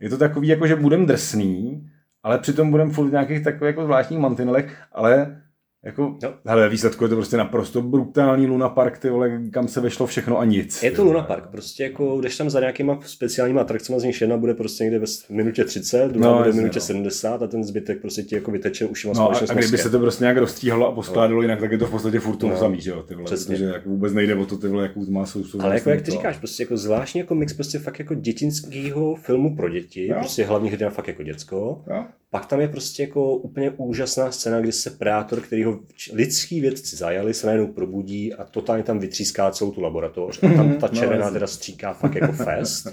je 0.00 0.08
to 0.08 0.18
takový, 0.18 0.48
jako 0.48 0.66
že 0.66 0.76
budem 0.76 1.06
drsný, 1.06 1.88
ale 2.22 2.38
přitom 2.38 2.70
budem 2.70 2.90
furt 2.90 3.08
v 3.08 3.12
nějakých 3.12 3.44
takových 3.44 3.72
jako 3.72 3.84
zvláštních 3.84 4.20
mantinelech, 4.20 4.82
ale 4.92 5.42
jako, 5.84 6.18
no. 6.22 6.34
hele, 6.46 6.68
výsledku 6.68 7.04
je 7.04 7.08
to 7.08 7.16
prostě 7.16 7.36
naprosto 7.36 7.82
brutální 7.82 8.46
Luna 8.46 8.68
Park, 8.68 8.98
ty 8.98 9.10
vole, 9.10 9.42
kam 9.50 9.68
se 9.68 9.80
vešlo 9.80 10.06
všechno 10.06 10.38
a 10.38 10.44
nic. 10.44 10.82
Je 10.82 10.90
to 10.90 11.04
Luna 11.04 11.22
Park, 11.22 11.46
prostě 11.50 11.82
jako 11.82 12.20
jdeš 12.20 12.36
tam 12.36 12.50
za 12.50 12.60
nějakýma 12.60 12.98
speciálníma 13.06 13.60
atrakcemi, 13.60 14.00
z 14.00 14.04
nich 14.04 14.20
jedna 14.20 14.36
bude 14.36 14.54
prostě 14.54 14.84
někde 14.84 14.98
ve 14.98 15.06
minutě 15.30 15.64
30, 15.64 16.12
druhá 16.12 16.30
no, 16.30 16.38
bude 16.38 16.52
v 16.52 16.54
minutě 16.54 16.78
no. 16.78 16.84
70 16.84 17.42
a 17.42 17.46
ten 17.46 17.64
zbytek 17.64 18.00
prostě 18.00 18.22
ti 18.22 18.34
jako 18.34 18.50
vyteče 18.50 18.86
ušima 18.86 19.12
no, 19.16 19.30
a, 19.30 19.38
a 19.50 19.54
kdyby 19.54 19.78
se 19.78 19.90
to 19.90 19.98
prostě 19.98 20.24
nějak 20.24 20.36
rozstříhalo 20.36 20.88
a 20.88 20.92
poskládalo 20.92 21.36
no. 21.36 21.42
jinak, 21.42 21.60
tak 21.60 21.72
je 21.72 21.78
to 21.78 21.86
v 21.86 21.90
podstatě 21.90 22.20
furt 22.20 22.36
to 22.36 22.48
no. 22.48 22.56
samý, 22.56 22.80
že 22.80 22.90
jo, 22.90 23.02
ty 23.02 23.14
vole, 23.14 23.24
Přesně. 23.24 23.54
protože 23.54 23.64
jako 23.64 23.88
vůbec 23.88 24.12
nejde 24.12 24.34
o 24.34 24.46
to, 24.46 24.58
ty 24.58 24.68
vole, 24.68 24.82
jakou 24.82 25.10
má 25.10 25.26
sousu. 25.26 25.62
Ale 25.62 25.74
jako 25.74 25.90
jak 25.90 26.02
ty 26.02 26.10
říkáš, 26.10 26.38
prostě 26.38 26.62
jako 26.62 26.76
zvláštní 26.76 27.18
jako 27.18 27.34
mix 27.34 27.52
prostě 27.52 27.78
fakt 27.78 27.98
jako 27.98 28.14
dětinského 28.14 29.14
filmu 29.14 29.56
pro 29.56 29.68
děti, 29.68 30.06
jo. 30.06 30.16
prostě 30.18 30.44
hlavní 30.44 30.70
hrdina 30.70 30.90
fakt 30.90 31.08
jako 31.08 31.22
děcko. 31.22 31.82
Jo. 31.90 32.04
Pak 32.30 32.46
tam 32.46 32.60
je 32.60 32.68
prostě 32.68 33.02
jako 33.02 33.36
úplně 33.36 33.70
úžasná 33.70 34.32
scéna, 34.32 34.60
kdy 34.60 34.72
se 34.72 34.90
predátor, 34.90 35.40
který 35.40 35.64
ho 35.64 35.80
lidský 36.12 36.60
vědci 36.60 36.96
zajali, 36.96 37.34
se 37.34 37.46
najednou 37.46 37.72
probudí 37.72 38.34
a 38.34 38.44
totálně 38.44 38.82
tam 38.82 38.98
vytříská 38.98 39.50
celou 39.50 39.70
tu 39.70 39.80
laboratoř. 39.80 40.42
A 40.42 40.54
tam 40.56 40.76
ta 40.76 40.86
no, 40.86 40.98
červená 40.98 41.26
no, 41.26 41.32
teda 41.32 41.46
stříká 41.46 41.92
fakt 41.92 42.14
jako 42.14 42.32
fest. 42.32 42.86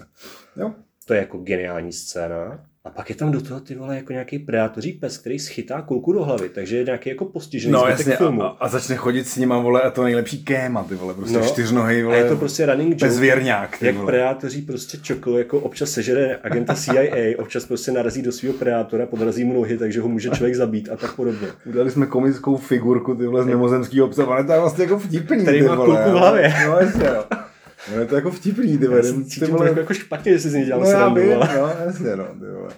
jo. 0.58 0.74
To 1.06 1.14
je 1.14 1.20
jako 1.20 1.38
geniální 1.38 1.92
scéna. 1.92 2.60
A 2.86 2.90
pak 2.90 3.10
je 3.10 3.16
tam 3.16 3.32
do 3.32 3.42
toho 3.42 3.60
ty 3.60 3.76
vole 3.76 3.96
jako 3.96 4.14
nějaký 4.14 4.40
predátoří 4.40 4.92
pes, 4.92 5.18
který 5.18 5.40
schytá 5.40 5.82
kulku 5.82 6.14
do 6.14 6.24
hlavy, 6.24 6.50
takže 6.50 6.78
je 6.78 6.84
nějaký 6.84 7.10
jako 7.10 7.26
postižený 7.26 7.74
no, 7.74 7.86
jasně, 7.88 8.16
filmu. 8.16 8.44
A, 8.44 8.48
a, 8.48 8.68
začne 8.68 8.96
chodit 8.96 9.28
s 9.28 9.38
nima, 9.38 9.60
vole, 9.60 9.82
a 9.82 9.92
to 9.92 10.04
nejlepší 10.04 10.44
kéma, 10.44 10.84
ty 10.84 10.96
vole, 10.96 11.14
prostě 11.14 11.38
no, 11.38 11.46
čtyřnohý, 11.46 12.02
vole. 12.02 12.16
A 12.16 12.20
je 12.20 12.30
to 12.30 12.36
prostě 12.36 12.66
running 12.66 12.92
joke, 12.92 13.06
bezvěrňák, 13.06 13.82
jak 13.82 13.96
vole. 13.96 14.06
predátoří 14.06 14.62
prostě 14.62 14.98
čokl, 14.98 15.38
jako 15.38 15.60
občas 15.60 15.90
sežere 15.90 16.40
agenta 16.44 16.76
CIA, 16.76 17.38
občas 17.38 17.66
prostě 17.66 17.92
narazí 17.92 18.22
do 18.22 18.32
svého 18.32 18.54
predátora, 18.54 19.06
podrazí 19.06 19.44
mu 19.44 19.54
nohy, 19.54 19.78
takže 19.78 20.02
ho 20.02 20.08
může 20.08 20.30
člověk 20.30 20.56
zabít 20.56 20.90
a 20.90 20.98
tak 20.98 21.16
podobně. 21.16 21.48
Udali 21.66 21.92
jsme 21.92 22.06
komickou 22.06 22.58
figurku, 22.58 23.16
ty 23.16 23.26
vole, 23.26 23.44
z 23.44 23.48
mimozemského 23.48 24.08
obsahu, 24.08 24.32
ale 24.32 24.44
to 24.44 24.52
je 24.52 24.60
vlastně 24.60 24.84
jako 24.84 25.00
vtipný, 25.00 25.42
Který 25.42 25.62
má 25.62 25.76
kulku 25.76 26.10
v 26.10 26.14
hlavě. 26.14 26.54
No, 26.68 26.78
jasně, 26.80 27.06
jo. 27.06 27.24
No, 27.94 28.00
je 28.00 28.06
to 28.06 28.16
jako 28.16 28.32
vtipný, 28.32 28.78
ty 28.78 28.88
vole. 28.88 29.02
Ty 29.40 29.46
vole, 29.46 29.74
jako 29.78 29.94
špatně, 29.94 30.32
jestli 30.32 30.50
si 30.50 30.66
dělal 30.66 30.84
no, 30.84 30.90
já 30.90 31.10
by, 31.10 31.30
no, 31.30 31.70
jasně, 31.86 32.16
no, 32.16 32.26
ty 32.26 32.46
vole. 32.46 32.70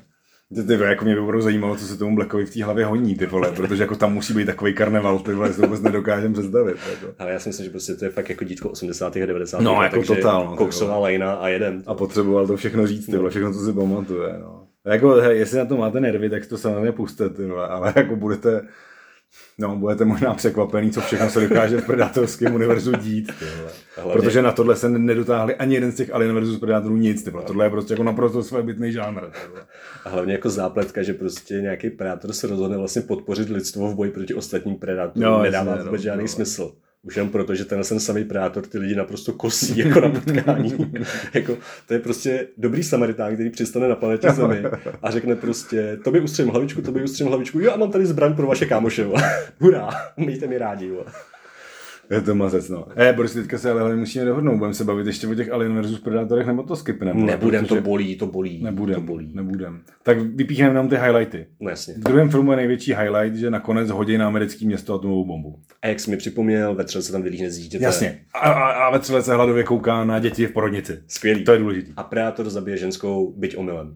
Ty, 0.55 0.63
ty, 0.63 0.73
jako 0.73 1.05
mě 1.05 1.13
by 1.13 1.19
opravdu 1.19 1.41
zajímalo, 1.41 1.75
co 1.75 1.85
se 1.85 1.97
tomu 1.97 2.15
Blackovi 2.15 2.45
v 2.45 2.53
té 2.53 2.63
hlavě 2.63 2.85
honí, 2.85 3.15
ty 3.15 3.25
vole, 3.25 3.51
protože 3.51 3.83
jako 3.83 3.95
tam 3.95 4.13
musí 4.13 4.33
být 4.33 4.45
takový 4.45 4.73
karneval, 4.73 5.19
ty 5.19 5.33
vole, 5.33 5.53
to 5.53 5.61
vůbec 5.61 5.81
nedokážem 5.81 6.33
představit. 6.33 6.77
Jako. 6.89 7.13
Ale 7.19 7.31
já 7.31 7.39
si 7.39 7.49
myslím, 7.49 7.63
že 7.63 7.69
prostě 7.69 7.93
to 7.93 8.05
je 8.05 8.11
fakt 8.11 8.29
jako 8.29 8.43
dítko 8.43 8.69
80. 8.69 9.15
a 9.15 9.25
90. 9.25 9.61
No, 9.61 9.83
jako 9.83 9.95
takže 9.95 10.15
totál. 10.15 10.45
No, 10.45 10.55
koksová 10.55 10.97
lejna 10.97 11.33
a 11.33 11.47
jeden. 11.47 11.83
A 11.85 11.93
potřeboval 11.93 12.47
to 12.47 12.57
všechno 12.57 12.87
říct, 12.87 13.05
ty 13.05 13.17
vole, 13.17 13.29
všechno, 13.29 13.53
co 13.53 13.59
si 13.59 13.73
pamatuje, 13.73 14.35
no. 14.39 14.67
Jako, 14.85 15.09
hej, 15.09 15.39
jestli 15.39 15.57
na 15.57 15.65
to 15.65 15.77
máte 15.77 15.99
nervy, 15.99 16.29
tak 16.29 16.45
to 16.45 16.57
samozřejmě 16.57 16.91
puste, 16.91 17.29
ty 17.29 17.45
vole, 17.45 17.67
ale 17.67 17.93
jako 17.95 18.15
budete, 18.15 18.61
No, 19.59 19.75
budete 19.75 20.05
možná 20.05 20.33
překvapený, 20.33 20.91
co 20.91 21.01
všechno 21.01 21.29
se 21.29 21.47
dokáže 21.47 21.77
v 21.77 21.85
predátorském 21.85 22.55
univerzu 22.55 22.91
dít. 22.91 23.31
Hlavně... 23.95 24.13
Protože 24.13 24.41
na 24.41 24.51
tohle 24.51 24.75
se 24.75 24.89
nedotáhli 24.89 25.55
ani 25.55 25.75
jeden 25.75 25.91
z 25.91 25.95
těch 25.95 26.13
Alien 26.13 26.41
vs. 26.41 26.59
Predátorů 26.59 26.97
nic. 26.97 27.23
Tyhle. 27.23 27.43
Tohle 27.43 27.65
je 27.65 27.69
prostě 27.69 27.93
jako 27.93 28.03
naprosto 28.03 28.43
svébytný 28.43 28.91
žánr. 28.91 29.21
Tyhle. 29.21 29.65
A 30.05 30.09
hlavně 30.09 30.33
jako 30.33 30.49
zápletka, 30.49 31.03
že 31.03 31.13
prostě 31.13 31.53
nějaký 31.53 31.89
predátor 31.89 32.33
se 32.33 32.47
rozhodne 32.47 32.77
vlastně 32.77 33.01
podpořit 33.01 33.49
lidstvo 33.49 33.87
v 33.87 33.95
boji 33.95 34.11
proti 34.11 34.33
ostatním 34.33 34.75
predátorům. 34.75 35.23
No, 35.23 35.41
Nedává 35.43 35.75
vůbec 35.75 35.91
no, 35.91 35.97
žádný 35.97 36.23
no. 36.23 36.27
smysl. 36.27 36.73
Už 37.03 37.17
jen 37.17 37.29
proto, 37.29 37.55
že 37.55 37.65
ten 37.65 37.81
ten 37.83 37.99
samý 37.99 38.23
predátor 38.23 38.65
ty 38.65 38.77
lidi 38.77 38.95
naprosto 38.95 39.33
kosí 39.33 39.77
jako 39.77 39.99
na 39.99 40.09
potkání. 40.09 40.91
jako, 41.33 41.57
to 41.87 41.93
je 41.93 41.99
prostě 41.99 42.47
dobrý 42.57 42.83
samaritán, 42.83 43.33
který 43.33 43.49
přistane 43.49 43.87
na 43.87 43.95
planetě 43.95 44.31
Zemi 44.31 44.63
a 45.01 45.11
řekne 45.11 45.35
prostě, 45.35 45.99
to 46.03 46.11
by 46.11 46.21
ustřím 46.21 46.47
hlavičku, 46.47 46.81
to 46.81 46.91
by 46.91 47.03
ustřím 47.03 47.27
hlavičku, 47.27 47.59
jo 47.59 47.71
a 47.73 47.77
mám 47.77 47.91
tady 47.91 48.05
zbraň 48.05 48.35
pro 48.35 48.47
vaše 48.47 48.65
kámoše. 48.65 49.07
Hurá, 49.59 49.89
mějte 50.17 50.47
mi 50.47 50.57
rádi. 50.57 50.91
Je 52.09 52.21
to 52.21 52.35
mazec, 52.35 52.69
no. 52.69 52.85
Eh, 52.95 53.13
Boris, 53.13 53.33
teďka 53.33 53.57
se 53.57 53.71
ale 53.71 53.79
hlavně 53.81 53.99
musíme 53.99 54.25
dohodnout, 54.25 54.57
budeme 54.57 54.73
se 54.73 54.83
bavit 54.83 55.07
ještě 55.07 55.27
o 55.27 55.35
těch 55.35 55.51
Alien 55.51 55.81
vs 55.81 55.99
Predatorech, 55.99 56.47
nebo 56.47 56.63
to 56.63 56.75
skipneme. 56.75 57.21
Nebudem, 57.21 57.65
to 57.65 57.81
bolí, 57.81 58.15
to 58.15 58.27
bolí. 58.27 58.63
Nebudem, 58.63 58.95
to 58.95 59.01
bolí. 59.01 59.31
nebudem. 59.35 59.81
Tak 60.03 60.17
vypíchneme 60.21 60.69
jenom 60.71 60.89
ty 60.89 60.95
highlighty. 60.95 61.47
No 61.59 61.69
jasně. 61.69 61.93
V 61.93 62.03
druhém 62.03 62.29
filmu 62.29 62.51
je 62.51 62.57
největší 62.57 62.93
highlight, 62.93 63.35
že 63.35 63.49
nakonec 63.51 63.89
hodí 63.89 64.17
na 64.17 64.27
americké 64.27 64.65
město 64.65 64.93
atomovou 64.95 65.25
bombu. 65.25 65.59
A 65.81 65.87
jak 65.87 65.99
jsi 65.99 66.11
mi 66.11 66.17
připomněl, 66.17 66.75
ve 66.75 66.87
se 66.87 67.11
tam 67.11 67.21
vylíhne 67.21 67.49
z 67.49 67.57
dítěte. 67.57 67.83
Jasně. 67.83 68.19
A, 68.33 68.39
a, 68.39 68.69
a 68.71 68.91
ve 68.91 68.99
třele 68.99 69.21
se 69.23 69.33
hladově 69.33 69.63
kouká 69.63 70.03
na 70.03 70.19
děti 70.19 70.47
v 70.47 70.51
porodnici. 70.51 70.99
Skvělý. 71.07 71.43
To 71.43 71.51
je 71.51 71.59
důležité. 71.59 71.91
A 71.97 72.03
Predator 72.03 72.49
zabije 72.49 72.77
ženskou, 72.77 73.33
byť 73.37 73.57
omylem. 73.57 73.95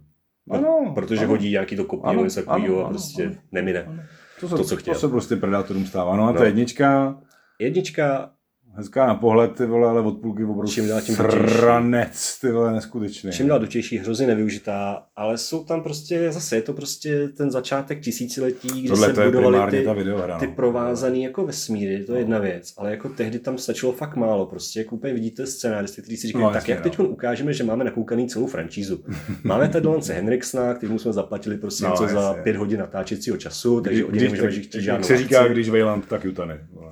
Ano, 0.51 0.91
Protože 0.95 1.20
ano. 1.20 1.30
hodí 1.30 1.49
nějaký 1.51 1.76
to 1.76 1.84
kopí 1.86 2.01
Ano, 2.03 2.14
nebo 2.14 2.24
něco 2.24 2.39
takového 2.41 2.76
ano, 2.76 2.84
a 2.84 2.88
ano, 2.88 2.89
prostě 2.93 3.24
ano. 3.26 3.36
nemine. 3.51 4.07
To, 4.39 4.47
se, 4.49 4.55
to, 4.55 4.64
co 4.64 4.78
chtěl. 4.78 4.93
To 4.93 4.99
se 4.99 5.07
prostě 5.07 5.36
predátorům 5.36 5.86
stává. 5.86 6.16
No 6.18 6.28
a 6.28 6.34
ta 6.34 6.39
No. 6.39 6.45
jednička, 6.45 7.18
Jednička, 7.62 8.34
hezká 8.76 9.07
na 9.07 9.15
pohled, 9.15 9.51
ty 9.51 9.65
vole, 9.65 9.89
ale 9.89 10.01
od 10.01 10.17
půlky 10.22 10.43
obrovský 10.43 10.76
Čím 10.76 10.88
dál 10.88 11.01
tím 11.01 11.15
dutější. 11.15 11.47
sranec, 11.57 12.38
ty 12.41 12.51
vole, 12.51 12.74
neskutečný. 12.74 13.32
čím 13.32 13.47
dál 13.47 13.59
dotější, 13.59 13.97
hrozně 13.97 14.28
nevyužitá, 14.28 15.03
ale 15.15 15.38
jsou 15.38 15.63
tam 15.63 15.84
prostě, 15.84 16.32
zase 16.32 16.55
je 16.55 16.61
to 16.61 16.74
prostě 16.74 17.28
ten 17.28 17.51
začátek 17.51 18.01
tisíciletí, 18.01 18.80
kdy 18.80 18.89
Tohle 18.89 19.07
se 19.07 19.13
to 19.13 19.22
budovaly 19.22 19.72
ty, 19.72 19.84
ta 19.84 19.93
videohra. 19.93 20.39
ty 20.39 20.47
no. 20.47 20.53
provázaný 20.55 21.24
jako 21.24 21.45
vesmíry, 21.45 22.03
to 22.03 22.13
je 22.13 22.19
jedna 22.19 22.39
věc, 22.39 22.74
ale 22.78 22.91
jako 22.91 23.09
tehdy 23.09 23.39
tam 23.39 23.57
stačilo 23.57 23.91
fakt 23.91 24.15
málo, 24.15 24.45
prostě 24.45 24.80
jak 24.80 24.91
úplně 24.93 25.13
vidíte 25.13 25.47
scénáristy, 25.47 26.01
kteří 26.01 26.17
si 26.17 26.28
říkají, 26.28 26.43
No, 26.45 26.51
tak 26.51 26.67
jak 26.69 26.80
no. 26.80 26.84
teď 26.84 26.99
ukážeme, 26.99 27.53
že 27.53 27.63
máme 27.63 27.84
nakoukaný 27.84 28.28
celou 28.28 28.47
franšízu. 28.47 29.03
Máme 29.43 29.69
tady 29.69 29.88
Lance 29.88 30.13
Henriksona, 30.13 30.74
kterému 30.74 30.99
jsme 30.99 31.13
zaplatili 31.13 31.57
prostě 31.57 31.84
No, 31.84 31.89
něco 31.91 32.07
za 32.07 32.34
pět 32.34 32.55
hodin 32.55 32.80
natáčecího 32.80 33.38
času, 33.38 33.82
takže 33.82 34.05
od 34.05 34.07
něj 34.07 34.19
Když, 34.19 34.24
nemůžeme 34.24 34.47
tak, 34.47 34.57
chtít 34.59 34.76
jak 34.76 34.84
žádnou 34.84 35.07
se 35.07 35.17
říká, 35.17 35.41
akci. 35.41 35.53
když 35.53 35.69
Vejland, 35.69 36.05
tak 36.07 36.26
Jutany. 36.26 36.53
vole. 36.72 36.89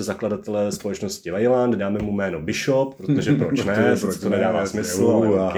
Prostě 0.00 0.12
zakladatele 0.12 0.72
společnosti 0.72 1.30
Wayland, 1.30 1.74
dáme 1.74 1.98
mu 1.98 2.12
jméno 2.12 2.40
Bishop, 2.40 2.94
protože 2.94 3.32
proč 3.32 3.64
ne, 3.64 3.96
proč 4.00 4.16
to 4.16 4.28
ne, 4.28 4.36
nedává 4.36 4.66
smysl, 4.66 5.04
uh, 5.04 5.14
ale 5.14 5.38
aha. 5.38 5.52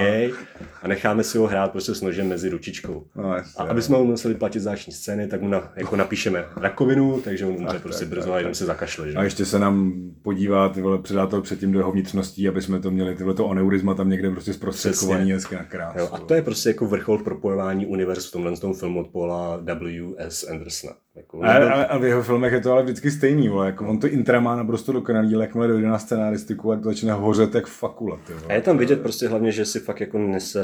A 0.83 0.87
necháme 0.87 1.23
si 1.23 1.37
ho 1.37 1.47
hrát 1.47 1.71
prostě 1.71 1.95
s 1.95 2.01
nožem 2.01 2.27
mezi 2.27 2.49
ručičkou. 2.49 3.03
No, 3.15 3.35
jasně, 3.35 3.53
A 3.57 3.63
aby 3.63 3.81
jsme 3.81 3.97
mu 3.97 4.05
museli 4.05 4.35
platit 4.35 4.59
záční 4.59 4.93
scény, 4.93 5.27
tak 5.27 5.41
mu 5.41 5.47
na, 5.47 5.71
jako 5.75 5.95
napíšeme 5.95 6.45
rakovinu, 6.55 7.21
takže 7.21 7.45
on 7.45 7.53
umře 7.53 7.79
prostě 7.79 8.05
tak, 8.05 8.09
brzo 8.09 8.27
tak, 8.27 8.35
a 8.35 8.37
jenom 8.37 8.53
se 8.53 8.65
zakašle. 8.65 9.11
Že? 9.11 9.17
A 9.17 9.23
ještě 9.23 9.45
se 9.45 9.59
nám 9.59 9.93
podívá 10.21 10.69
ty 10.69 10.81
vole 10.81 11.01
předátel 11.01 11.41
předtím 11.41 11.71
do 11.71 11.79
jeho 11.79 11.91
vnitřností, 11.91 12.47
aby 12.47 12.61
jsme 12.61 12.79
to 12.79 12.91
měli 12.91 13.15
tyhle 13.15 13.33
to 13.33 13.49
aneurisma 13.49 13.93
tam 13.93 14.09
někde 14.09 14.31
prostě 14.31 14.53
zprostředkovaný 14.53 15.31
hezky 15.31 15.55
na 15.55 15.63
krásu. 15.63 15.99
Jo, 15.99 16.09
a 16.11 16.19
to 16.19 16.33
je 16.33 16.41
prostě 16.41 16.69
jako 16.69 16.85
vrchol 16.85 17.17
propojování 17.17 17.85
univerz 17.85 18.29
v 18.29 18.31
tomhle 18.31 18.57
tom 18.57 18.73
filmu 18.73 18.99
od 18.99 19.07
Paula 19.07 19.57
W.S. 19.57 20.49
Andersona. 20.49 20.93
Jako, 21.15 21.43
A, 21.43 21.51
a, 21.51 21.83
a, 21.83 21.97
v 21.97 22.03
jeho 22.03 22.23
filmech 22.23 22.53
je 22.53 22.61
to 22.61 22.71
ale 22.71 22.83
vždycky 22.83 23.11
stejný, 23.11 23.49
vole. 23.49 23.65
Jako 23.65 23.87
on 23.87 23.99
to 23.99 24.07
intra 24.07 24.39
má 24.39 24.55
naprosto 24.55 24.91
dokonalý, 24.91 25.35
ale 25.35 25.43
jakmile 25.43 25.67
dojde 25.67 25.87
na 25.87 25.99
scenaristiku, 25.99 26.69
tak 26.69 26.81
to 26.81 26.89
začne 26.89 27.13
hořet 27.13 27.55
jak 27.55 27.67
fakula. 27.67 28.19
Ty 28.27 28.33
vole. 28.33 28.45
A 28.49 28.53
je 28.53 28.61
tam 28.61 28.77
vidět 28.77 29.01
prostě 29.01 29.27
hlavně, 29.27 29.51
že 29.51 29.65
si 29.65 29.79
fakt 29.79 29.99
jako 29.99 30.17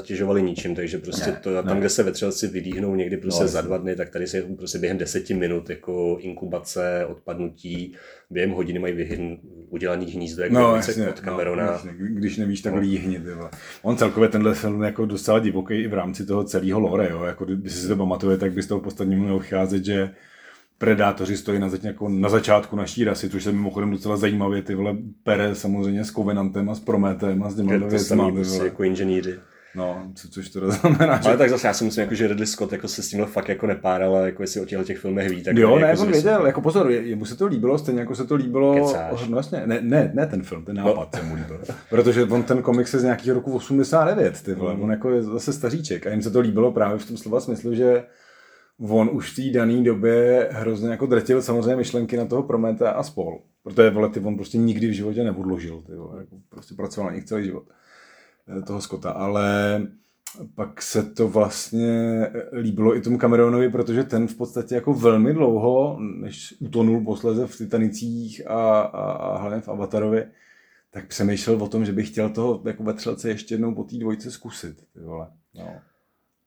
nesatěžovali 0.10 0.42
ničím, 0.44 0.76
takže 0.76 0.98
prostě 0.98 1.32
Ne, 1.32 1.40
to, 1.44 1.64
tam, 1.64 1.74
ne. 1.76 1.80
kde 1.80 1.90
se 1.90 2.04
vetřelci 2.04 2.48
vylíhnou 2.48 2.96
někdy 2.96 3.18
prostě 3.18 3.42
No, 3.44 3.48
za 3.48 3.62
dva 3.62 3.78
dny, 3.78 3.96
tak 3.96 4.10
tady 4.10 4.28
se 4.28 4.42
prostě 4.42 4.78
během 4.78 4.98
deseti 4.98 5.34
minut 5.34 5.70
jako 5.70 6.18
inkubace, 6.22 7.06
odpadnutí, 7.06 7.94
během 8.30 8.52
hodiny 8.52 8.80
mají 8.80 8.94
vyhyn, 8.94 9.38
udělaný 9.70 10.06
hnízdo, 10.06 10.44
jak 10.44 10.52
No, 10.52 10.60
no, 10.62 10.76
jasně, 10.76 11.10
od 11.10 11.20
Camerona. 11.20 11.66
no, 11.66 11.72
jasně, 11.72 11.92
když 11.98 12.38
nevíš, 12.38 12.62
tak 12.62 12.76
líhni, 12.76 13.20
ty 13.20 13.34
vole. 13.34 13.50
On 13.82 13.98
celkově 13.98 14.30
tenhle 14.30 14.54
film 14.56 14.82
je 14.82 14.86
jako 14.86 15.06
docela 15.06 15.40
divoký 15.40 15.74
i 15.74 15.88
v 15.88 15.94
rámci 15.94 16.26
toho 16.26 16.44
celého 16.44 16.80
lore, 16.80 17.08
jo. 17.12 17.24
Jako, 17.24 17.46
když 17.46 17.74
si 17.74 17.88
to 17.88 17.96
pamatuje, 17.96 18.38
tak 18.38 18.52
by 18.54 18.62
z 18.64 18.68
toho 18.68 18.82
podstatně 18.82 19.16
mělo 19.18 19.40
vycházet, 19.40 19.86
že 19.86 20.10
predátoři 20.78 21.38
stojí 21.38 21.60
na, 21.60 21.70
zač- 21.70 21.84
jako 21.84 22.10
na 22.10 22.30
začátku 22.30 22.76
naší 22.76 23.04
rasy, 23.04 23.30
což 23.30 23.44
se 23.44 23.52
mimochodem 23.52 23.92
docela 23.92 24.18
zajímavě 24.18 24.62
ty 24.62 24.76
vole 24.76 24.98
pere 25.24 25.56
samozřejmě 25.56 26.04
s 26.06 26.12
Covenantem 26.12 26.70
a 26.70 26.76
s 26.76 26.80
Prometem 26.80 27.44
a 27.44 27.50
s 27.50 27.56
těma 27.56 27.90
to 27.90 28.00
samý 28.00 28.32
prostě 28.32 28.64
jako 28.64 28.84
inženýři. 28.84 29.36
No, 29.80 30.12
co, 30.16 30.30
což 30.30 30.50
to 30.50 30.72
znamená, 30.72 31.22
že 31.22 31.28
Ale 31.30 31.38
tak 31.38 31.50
zase 31.50 31.68
já 31.68 31.74
si 31.74 31.84
myslím, 31.84 32.02
jako, 32.02 32.16
že 32.16 32.28
Ridley 32.28 32.48
Scott 32.48 32.72
jako 32.72 32.88
se 32.88 33.04
s 33.04 33.10
tímhle 33.10 33.28
fakt 33.28 33.50
jako 33.50 33.68
nepáral, 33.68 34.16
ale 34.16 34.26
jako 34.26 34.44
jestli 34.44 34.62
o 34.62 34.66
těchto 34.66 34.84
těch 34.86 34.98
filmech 35.00 35.30
ví, 35.30 35.44
tak 35.44 35.58
Jo, 35.58 35.70
jako 35.70 35.80
ne, 35.80 35.96
z 35.98 36.02
on 36.02 36.12
věděl, 36.12 36.46
jako 36.46 36.62
pozor, 36.62 36.92
je- 36.92 37.02
jemu 37.02 37.26
se 37.26 37.36
to 37.38 37.46
líbilo, 37.48 37.78
stejně 37.78 38.00
jako 38.00 38.16
se 38.16 38.26
to 38.26 38.36
líbilo, 38.36 38.74
Kecáš. 38.76 39.28
no 39.28 39.38
jasně, 39.38 39.62
ne, 39.66 39.80
ne, 39.82 40.12
ne 40.14 40.28
ten 40.28 40.44
film, 40.44 40.66
ten 40.66 40.76
nápad 40.76 41.16
se 41.16 41.24
mu 41.24 41.36
líbil, 41.36 41.60
protože 41.90 42.24
on 42.24 42.44
ten 42.44 42.62
komiks 42.62 42.94
je 42.94 43.00
z 43.00 43.04
nějakého 43.04 43.34
roku 43.36 43.52
89, 43.56 44.42
ty 44.42 44.54
vole, 44.54 44.76
Mm. 44.76 44.82
on 44.82 44.92
jako 44.92 45.10
je 45.10 45.24
zase 45.24 45.54
staříček 45.54 46.08
a 46.08 46.10
jim 46.12 46.22
se 46.22 46.32
to 46.32 46.40
líbilo 46.40 46.72
právě 46.72 46.98
v 46.98 47.08
tom 47.08 47.18
slova 47.18 47.40
smyslu, 47.40 47.76
že 47.76 48.04
on 48.80 49.10
už 49.14 49.32
v 49.32 49.36
té 49.36 49.60
dané 49.60 49.82
době 49.84 50.48
hrozně 50.52 50.90
jako 50.90 51.06
drtil 51.06 51.42
samozřejmě 51.42 51.76
myšlenky 51.76 52.18
na 52.18 52.26
toho 52.26 52.44
Prometa 52.44 52.92
a 52.92 53.04
spol. 53.04 53.40
Protože 53.64 53.90
vole, 53.90 54.10
ty 54.10 54.20
on 54.20 54.36
prostě 54.36 54.58
nikdy 54.58 54.88
v 54.88 54.92
životě 54.92 55.24
neodložil, 55.24 55.82
ty 55.82 55.96
vole, 55.96 56.20
jako 56.20 56.36
prostě 56.50 56.76
pracoval 56.76 57.10
na 57.10 57.16
nich 57.16 57.26
celý 57.26 57.46
život 57.46 57.64
toho 58.68 58.82
Scotta, 58.82 59.12
ale 59.12 59.82
pak 60.56 60.82
se 60.82 61.04
to 61.04 61.28
vlastně 61.28 62.28
líbilo 62.54 62.96
i 62.98 63.02
tomu 63.02 63.18
Cameronovi, 63.18 63.70
protože 63.70 64.04
ten 64.04 64.28
v 64.28 64.36
podstatě 64.36 64.76
jako 64.76 64.94
velmi 64.94 65.34
dlouho, 65.34 65.98
než 66.00 66.56
utonul 66.60 67.04
posledně 67.04 67.46
v 67.46 67.58
Titanicích 67.58 68.48
a, 68.48 68.82
a, 68.82 69.12
a 69.12 69.38
hlavně 69.38 69.62
v 69.62 69.70
Avatarovi, 69.70 70.26
tak 70.92 71.08
přemýšlel 71.08 71.64
o 71.64 71.68
tom, 71.68 71.86
že 71.86 71.92
by 71.92 72.04
chtěl 72.04 72.30
toho 72.30 72.62
jako 72.66 72.84
vetřelce 72.84 73.30
ještě 73.30 73.54
jednou 73.54 73.76
po 73.76 73.84
té 73.84 73.96
dvojce 73.98 74.32
zkusit. 74.32 74.78
Ty 74.94 75.00
vole. 75.00 75.28
No. 75.56 75.70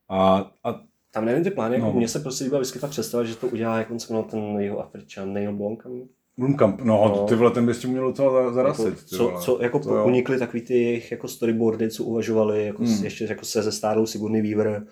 A, 0.09 0.51
a 0.65 0.81
Tam 1.11 1.25
nevím 1.25 1.45
ty 1.45 1.51
plány, 1.51 1.75
jako 1.75 1.87
No. 1.87 1.93
mně 1.93 2.09
se 2.09 2.21
prostě 2.21 2.45
líbila 2.45 2.61
vždycky 2.61 2.79
ta 2.79 2.89
představa, 2.89 3.25
že 3.25 3.37
to 3.37 3.47
udělá, 3.47 3.79
jak 3.79 3.91
on 3.91 4.01
se 4.01 4.15
ten 4.31 4.41
jeho 4.61 4.79
Afričan, 4.81 5.33
Neil 5.33 5.53
Blomkamp. 5.53 6.11
Blumkamp, 6.39 6.81
no, 6.81 6.85
No. 6.85 7.09
no. 7.09 7.27
ty 7.27 7.35
vole, 7.35 7.51
ten 7.51 7.67
by 7.67 7.75
s 7.75 7.79
tím 7.79 7.91
měl 7.91 8.05
docela 8.07 8.33
za- 8.45 8.53
zarasit. 8.53 8.85
Jako, 8.87 9.01
co, 9.07 9.33
co, 9.41 9.63
jako 9.63 9.79
To 9.79 10.05
unikly 10.05 10.39
takový 10.39 10.63
ty 10.63 10.75
jejich 10.75 11.11
jako 11.13 11.29
storyboardy, 11.29 11.91
co 11.91 12.05
uvažovali, 12.05 12.67
jako 12.67 12.83
Hmm. 12.85 13.05
ještě 13.05 13.25
jako 13.25 13.45
se 13.45 13.63
ze 13.63 13.73
stárou 13.73 14.07
Sigourney 14.07 14.43
Weaver, 14.55 14.87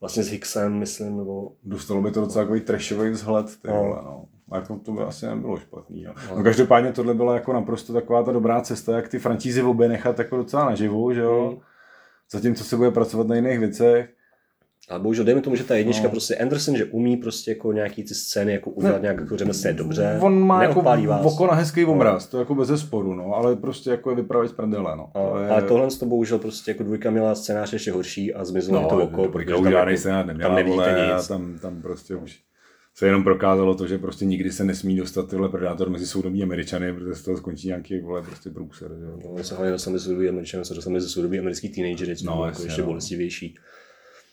vlastně 0.00 0.22
s 0.22 0.28
Hicksem, 0.28 0.72
myslím, 0.78 1.16
nebo 1.16 1.52
Dostalo 1.62 2.02
by 2.02 2.10
to 2.10 2.20
docela 2.20 2.44
takový 2.44 2.60
trashový 2.60 3.10
vzhled, 3.10 3.46
ty 3.62 3.68
No. 3.68 3.74
vole, 3.74 3.96
no. 4.04 4.24
A 4.50 4.56
jako 4.56 4.76
to 4.76 4.92
by 4.92 5.02
asi 5.02 5.26
nebylo 5.26 5.56
špatný. 5.56 6.02
Jo. 6.02 6.12
No. 6.30 6.36
No. 6.36 6.42
každopádně 6.44 6.92
tohle 6.92 7.14
byla 7.14 7.34
jako 7.34 7.52
naprosto 7.52 7.92
taková 7.92 8.22
ta 8.22 8.32
dobrá 8.32 8.60
cesta, 8.60 8.96
jak 8.96 9.08
ty 9.08 9.18
franšízy 9.18 9.62
obě 9.62 9.88
nechat 9.88 10.18
jako 10.18 10.36
docela 10.36 10.64
naživu, 10.64 11.12
že 11.12 11.20
jo. 11.20 11.48
Hmm. 11.48 11.58
Zatímco 12.32 12.64
se 12.64 12.76
bude 12.76 12.90
pracovat 12.90 13.26
na 13.26 13.36
jiných 13.36 13.58
věcech. 13.58 14.10
Ale 14.88 15.00
bohužel 15.00 15.24
dejme 15.24 15.40
tomu, 15.40 15.56
že 15.56 15.64
ta 15.64 15.74
jednička 15.76 16.02
No. 16.02 16.08
no. 16.08 16.10
prostě 16.10 16.36
Anderson, 16.36 16.76
že 16.76 16.84
umí 16.84 17.16
prostě 17.16 17.50
jako 17.50 17.72
nějaký 17.72 18.02
ty 18.02 18.14
scény 18.14 18.52
jako 18.52 18.70
udělat 18.70 18.96
Ne. 18.96 19.02
nějak 19.02 19.20
jako 19.20 19.36
řemeslně 19.36 19.72
dobře. 19.72 20.18
On 20.22 20.40
má 20.40 20.62
jako 20.62 20.82
vás. 20.82 21.24
oko 21.24 21.46
na 21.46 21.54
hezký 21.54 21.84
obraz, 21.84 22.26
to 22.26 22.38
jako 22.38 22.54
bez 22.54 22.80
sporu, 22.80 23.14
no, 23.14 23.34
ale 23.34 23.56
prostě 23.56 23.90
jako 23.90 24.10
je 24.10 24.16
vypravit 24.16 24.50
z 24.50 24.52
prdele, 24.52 24.96
no. 24.96 25.10
A, 25.14 25.30
To 25.30 25.38
je... 25.38 25.48
Ale 25.48 25.62
tohle 25.62 25.88
to 25.88 26.06
bohužel 26.06 26.38
prostě 26.38 26.70
jako 26.70 26.82
dvojka 26.82 27.10
měla 27.10 27.34
scénář 27.34 27.72
ještě 27.72 27.92
horší 27.92 28.34
a 28.34 28.44
zmizelo 28.44 28.82
no, 28.82 28.88
to 28.88 28.96
oko, 29.02 29.28
protože 29.28 29.54
tam 29.54 29.64
jako, 29.72 29.96
scénář 29.96 30.26
neměla, 30.26 30.48
tam 30.48 30.56
nevidíte 30.56 30.94
vole, 30.94 31.12
a 31.12 31.16
nic. 31.16 31.28
tam, 31.28 31.58
tam 31.58 31.82
prostě 31.82 32.14
už 32.16 32.40
se 32.96 33.06
jenom 33.06 33.24
prokázalo 33.24 33.74
to, 33.74 33.86
že 33.86 33.98
prostě 33.98 34.24
nikdy 34.24 34.52
se 34.52 34.64
nesmí 34.64 34.96
dostat 34.96 35.30
tyhle 35.30 35.48
predátor 35.48 35.90
mezi 35.90 36.06
soudobí 36.06 36.42
Američany, 36.42 36.92
protože 36.94 37.14
z 37.14 37.22
toho 37.22 37.36
skončí 37.36 37.66
nějaký 37.68 38.00
vole 38.00 38.22
prostě 38.22 38.50
průser. 38.50 38.90
No, 39.36 39.44
se 39.44 39.54
hlavně 39.54 39.72
dostanou 39.72 39.92
mezi 39.92 40.04
soudobí 40.04 40.28
američané, 40.28 40.64
se 40.64 40.74
dostanou 40.74 40.94
mezi 40.94 41.08
soudobí 41.08 41.38
americký 41.38 41.68
teenagery, 41.68 42.16
co 42.16 42.24
No, 42.26 42.30
no, 42.30 42.36
bylo 42.36 42.46
jako 42.46 42.62
ještě 42.62 42.80
no. 42.80 42.86
bolestivější. 42.86 43.56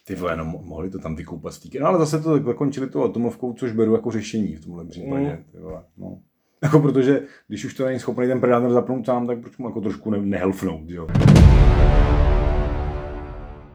Ty 0.07 0.15
vole, 0.15 0.37
no, 0.37 0.45
mo- 0.45 0.63
mohli 0.65 0.89
to 0.89 0.99
tam 0.99 1.15
vykoupat 1.15 1.59
té- 1.59 1.79
No 1.79 1.87
ale 1.87 1.99
zase 1.99 2.19
to 2.19 2.39
zakončili 2.43 2.89
tou 2.89 3.03
atomovkou, 3.03 3.53
což 3.53 3.71
beru 3.71 3.93
jako 3.93 4.11
řešení 4.11 4.55
v 4.55 4.65
tomhle 4.65 4.85
případě. 4.85 5.25
Mm. 5.29 5.43
Ty 5.51 5.57
vole, 5.59 5.83
no. 5.97 6.19
Jako 6.63 6.79
protože, 6.79 7.21
když 7.47 7.65
už 7.65 7.73
to 7.73 7.85
není 7.85 7.99
schopný 7.99 8.27
ten 8.27 8.39
predátor 8.39 8.71
zapnout 8.71 9.05
sám, 9.05 9.27
tak 9.27 9.39
proč 9.41 9.57
mu 9.57 9.67
jako 9.69 9.81
trošku 9.81 10.11
ne- 10.11 10.21
nehelfnout, 10.21 10.89
jo. 10.89 11.07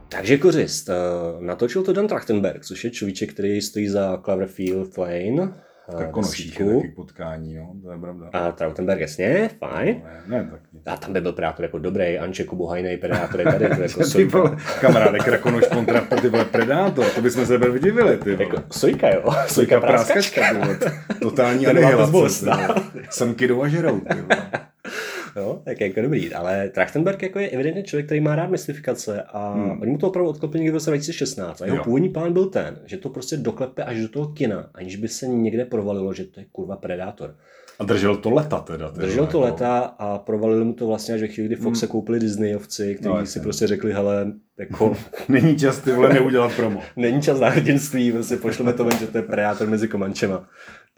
Takže 0.08 0.38
kořist. 0.38 0.88
eh, 0.88 0.94
Natočil 1.40 1.82
to 1.82 1.92
Dan 1.92 2.08
Trachtenberg, 2.08 2.64
což 2.64 2.84
je 2.84 2.90
človíček, 2.90 3.32
který 3.32 3.60
stojí 3.60 3.88
za 3.88 4.16
Cloverfield 4.24 4.98
Lane. 4.98 5.52
Eh, 5.88 6.72
taky 6.74 6.92
potkání, 6.96 7.54
jo, 7.54 7.66
to 7.82 7.92
je 7.92 7.98
pravda. 7.98 8.26
A 8.32 8.52
Trachtenberg, 8.52 9.00
jasně, 9.00 9.50
fajn. 9.58 10.02
Ne, 10.26 10.38
ne, 10.38 10.50
tak 10.50 10.60
A 10.92 10.96
tam 10.96 11.12
by 11.12 11.20
byl 11.20 11.32
predátor 11.32 11.64
jako 11.64 11.78
dobrý, 11.78 12.18
Anček 12.18 12.52
Obohajnej 12.52 12.96
predátor 12.96 13.40
je 13.40 13.44
tady, 13.44 13.68
to 13.76 13.82
jako 13.82 13.98
ty 13.98 14.04
sojka. 14.04 14.38
vole, 14.38 14.56
kamaráde, 14.80 15.18
Krakonoš 15.18 15.66
kontra 15.66 16.00
ty 16.20 16.28
vole, 16.28 16.44
Predátor, 16.44 17.04
to 17.14 17.20
bychom 17.20 17.46
se 17.46 17.58
divili, 17.78 18.16
ty 18.16 18.36
vole. 18.36 18.44
Jako 18.48 18.62
sojka, 18.70 19.08
jo? 19.08 19.22
Sojka 19.46 19.80
práskačka. 19.80 20.40
ty 20.48 20.54
vole. 20.58 20.78
Totální 21.20 21.66
anihilace, 21.66 22.12
dost 22.12 22.40
ty 22.40 22.46
vole. 22.46 22.68
Semky 23.10 23.48
jdou 23.48 23.62
a 23.62 23.68
žerou, 23.68 24.00
ty 24.00 24.14
vole. 24.14 24.50
Jo, 25.36 25.60
tak 25.64 25.80
jako 25.80 26.00
dobrý, 26.02 26.34
ale 26.34 26.68
Trachtenberg 26.68 27.22
jako 27.22 27.38
je 27.38 27.48
evidentně 27.48 27.82
člověk, 27.82 28.06
který 28.06 28.20
má 28.20 28.36
rád 28.36 28.50
mystifikace 28.50 29.22
a 29.22 29.52
Hmm. 29.52 29.64
hmm. 29.70 29.80
oni 29.82 29.90
mu 29.90 29.98
to 29.98 30.08
opravdu 30.08 30.30
odklepli 30.30 30.58
někdy 30.60 30.70
v 30.70 30.74
roce 30.74 30.90
2016 30.90 31.62
a 31.62 31.64
jeho 31.64 31.76
Jo. 31.76 31.84
původní 31.84 32.08
plán 32.08 32.32
byl 32.32 32.46
ten, 32.46 32.78
že 32.84 32.96
to 32.96 33.08
prostě 33.08 33.36
doklepe 33.36 33.84
až 33.84 34.00
do 34.00 34.08
toho 34.08 34.28
kina, 34.28 34.70
aniž 34.74 34.96
by 34.96 35.08
se 35.08 35.26
někde 35.26 35.64
provalilo, 35.64 36.14
že 36.14 36.24
to 36.24 36.40
je 36.40 36.46
kurva 36.52 36.76
Predátor. 36.76 37.34
A 37.78 37.84
držel 37.84 38.16
to 38.16 38.30
leta 38.30 38.58
teda. 38.60 38.90
ty 38.90 39.00
Držel 39.00 39.26
to 39.26 39.38
jako. 39.38 39.40
leta 39.40 39.78
a 39.78 40.18
provalili 40.18 40.64
mu 40.64 40.72
to 40.72 40.86
vlastně 40.86 41.14
až 41.14 41.20
ve 41.20 41.28
chvíli, 41.28 41.46
kdy 41.48 41.56
Fox 41.56 41.78
se 41.80 41.86
koupili 41.86 42.20
Disneyovci, 42.20 42.94
kteří 42.94 43.14
No, 43.14 43.26
si 43.26 43.40
prostě 43.40 43.66
řekli, 43.66 43.92
hele, 43.92 44.32
jako 44.58 44.96
Není 45.28 45.56
čas 45.58 45.78
ty 45.78 45.92
vole 45.92 46.12
neudělat 46.12 46.52
promo. 46.56 46.82
není 46.96 47.22
čas 47.22 47.40
na 47.40 47.48
hrdinství, 47.48 48.12
prostě 48.12 48.36
pošleme 48.36 48.72
to 48.72 48.84
ven, 48.84 48.98
že 48.98 49.06
to 49.06 49.18
je 49.18 49.22
Predátor 49.22 49.68
mezi 49.68 49.88
Komančema. 49.88 50.48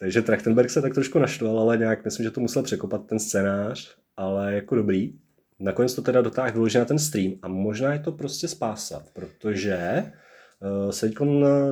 Takže 0.01 0.23
Trachtenberg 0.23 0.71
se 0.71 0.83
tak 0.83 0.95
trošku 0.95 1.19
naštval, 1.19 1.61
ale 1.61 1.79
nějak 1.79 2.05
myslím, 2.05 2.25
že 2.25 2.31
to 2.31 2.41
musel 2.41 2.63
překopat 2.63 3.07
ten 3.07 3.19
scénář, 3.19 3.97
ale 4.17 4.55
jako 4.55 4.75
dobrý. 4.75 5.13
Nakonec 5.61 5.95
to 5.95 6.03
teda 6.03 6.21
dotáhl 6.21 6.53
vyloženě 6.53 6.81
na 6.81 6.85
ten 6.85 6.99
stream 6.99 7.33
a 7.43 7.49
možná 7.49 7.93
je 7.93 7.99
to 7.99 8.13
prostě 8.13 8.49
spása, 8.49 9.03
protože 9.13 10.05
uh, 10.85 10.91
se 10.91 11.09
teď 11.09 11.19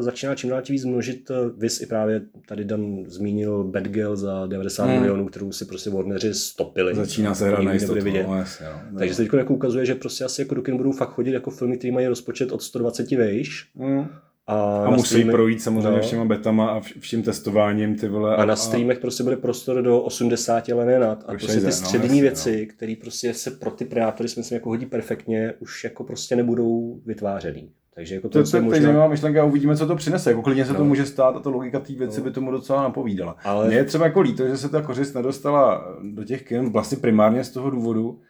začíná 0.00 0.34
čím 0.34 0.50
dál 0.50 0.62
tím 0.62 0.74
víc 0.74 0.84
množit, 0.84 1.30
uh, 1.30 1.36
vys 1.58 1.80
i 1.80 1.86
právě 1.86 2.22
tady 2.48 2.64
Dan 2.64 3.04
zmínil 3.06 3.64
Bad 3.64 3.88
Girl 3.88 4.16
za 4.16 4.46
90 4.46 4.84
hmm. 4.84 4.94
milionů, 4.94 5.26
kterou 5.26 5.52
si 5.52 5.64
prostě 5.64 5.90
Warneri 5.90 6.34
stopili. 6.34 6.94
Začíná 6.94 7.34
se 7.34 7.48
hrát 7.48 7.62
na 7.62 7.72
jistotu, 7.72 8.04
no, 8.04 8.36
jasně, 8.36 8.66
no. 8.66 8.98
Takže 8.98 9.14
se 9.14 9.22
teď 9.22 9.32
jako 9.32 9.54
ukazuje, 9.54 9.86
že 9.86 9.94
prostě 9.94 10.24
asi 10.24 10.40
jako 10.40 10.54
do 10.54 10.62
kin 10.62 10.76
budou 10.76 10.92
fakt 10.92 11.10
chodit 11.10 11.32
jako 11.32 11.50
filmy, 11.50 11.78
které 11.78 11.92
mají 11.92 12.06
rozpočet 12.06 12.52
od 12.52 12.62
120 12.62 13.10
vejš. 13.10 13.70
Hmm 13.76 14.08
a, 14.48 14.84
a 14.84 14.90
musí 14.90 15.08
streamy, 15.08 15.32
projít 15.32 15.62
samozřejmě 15.62 15.90
no. 15.90 16.00
všema 16.00 16.24
betama 16.24 16.68
a 16.70 16.80
vším 17.00 17.22
testováním 17.22 17.96
ty 17.96 18.08
vole. 18.08 18.36
A, 18.36 18.42
a 18.42 18.44
na 18.44 18.56
streamech 18.56 18.98
prostě 18.98 19.22
bude 19.22 19.36
prostor 19.36 19.82
do 19.82 20.00
80 20.00 20.68
ale 20.68 20.98
nad. 20.98 21.24
A 21.26 21.34
prostě 21.34 21.60
ty 21.60 21.66
no, 21.66 21.72
střední 21.72 22.20
no, 22.20 22.22
věci, 22.22 22.66
no. 22.66 22.74
které 22.76 22.94
prostě 23.00 23.34
se 23.34 23.50
pro 23.50 23.70
ty 23.70 23.84
predátory 23.84 24.28
si 24.28 24.40
myslím 24.40 24.56
jako 24.56 24.68
hodí 24.68 24.86
perfektně, 24.86 25.54
už 25.58 25.84
jako 25.84 26.04
prostě 26.04 26.36
nebudou 26.36 27.00
vytvářený. 27.06 27.70
Takže 27.94 28.14
jako 28.14 28.28
to, 28.28 28.44
to 28.44 28.56
je 28.56 28.62
možná... 28.62 28.82
zajímavá 28.82 29.08
myšlenka 29.08 29.42
a 29.42 29.44
uvidíme, 29.44 29.76
co 29.76 29.86
to 29.86 29.96
přinese. 29.96 30.30
Jako 30.30 30.42
klidně 30.42 30.64
se 30.64 30.72
no. 30.72 30.78
to 30.78 30.84
může 30.84 31.06
stát 31.06 31.36
a 31.36 31.40
to 31.40 31.50
logika 31.50 31.80
té 31.80 31.92
věci 31.92 32.20
no. 32.20 32.24
by 32.24 32.30
tomu 32.30 32.50
docela 32.50 32.82
napovídala. 32.82 33.36
Ale... 33.44 33.66
Mně 33.66 33.76
je 33.76 33.84
třeba 33.84 34.04
jako 34.04 34.20
líto, 34.20 34.48
že 34.48 34.56
se 34.56 34.68
ta 34.68 34.82
kořist 34.82 35.14
nedostala 35.14 35.96
do 36.02 36.24
těch 36.24 36.42
kin 36.42 36.72
vlastně 36.72 36.98
primárně 36.98 37.44
z 37.44 37.50
toho 37.50 37.70
důvodu, 37.70 38.20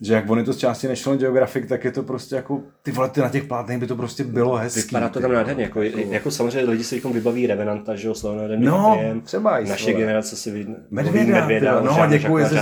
že 0.00 0.14
jak 0.14 0.30
oni 0.30 0.44
to 0.44 0.52
z 0.52 0.56
části 0.56 0.88
National 0.88 1.18
Geographic, 1.18 1.68
tak 1.68 1.84
je 1.84 1.92
to 1.92 2.02
prostě 2.02 2.36
jako, 2.36 2.62
ty 2.82 2.92
vole, 2.92 3.10
ty 3.10 3.20
na 3.20 3.28
těch 3.28 3.44
plátnech 3.44 3.78
by 3.78 3.86
to 3.86 3.96
prostě 3.96 4.24
bylo 4.24 4.56
hezký. 4.56 4.80
Vypadá 4.80 5.08
to 5.08 5.20
tam 5.20 5.32
nádherně, 5.32 5.62
jako, 5.62 5.82
jako, 5.82 6.30
samozřejmě 6.30 6.70
lidi 6.70 6.84
si 6.84 7.02
vybaví 7.12 7.46
Revenanta, 7.46 7.96
že 7.96 8.08
jo, 8.08 8.14
No, 8.56 8.96
příjem. 8.96 9.20
třeba 9.20 9.58
i 9.58 9.68
Naše 9.68 9.92
generace 9.92 10.36
si 10.36 10.50
ví, 10.50 10.76
Medvěda, 10.90 11.40
medvěda 11.40 11.80
no, 11.80 12.08
děkuji, 12.10 12.44
že 12.44 12.58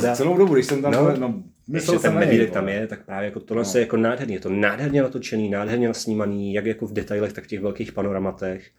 jsi 0.00 0.16
celou 0.16 0.36
dobu, 0.36 0.54
když 0.54 0.66
jsem 0.66 0.82
tam, 0.82 0.92
no, 0.92 1.16
no 1.16 1.42
Myslel 1.68 1.98
ten 1.98 2.14
medvědek 2.14 2.50
tam 2.50 2.68
je, 2.68 2.86
tak 2.86 3.04
právě 3.04 3.24
jako 3.24 3.40
tohle 3.40 3.62
no. 3.62 3.70
je 3.74 3.80
jako 3.80 3.96
nádherně, 3.96 4.36
je 4.36 4.40
to 4.40 4.50
nádherně 4.50 5.02
natočený, 5.02 5.50
nádherně 5.50 5.88
nasnímaný, 5.88 6.54
jak 6.54 6.66
jako 6.66 6.86
v 6.86 6.92
detailech, 6.92 7.32
tak 7.32 7.44
v 7.44 7.46
těch 7.46 7.60
velkých 7.60 7.92
panoramatech. 7.92 8.70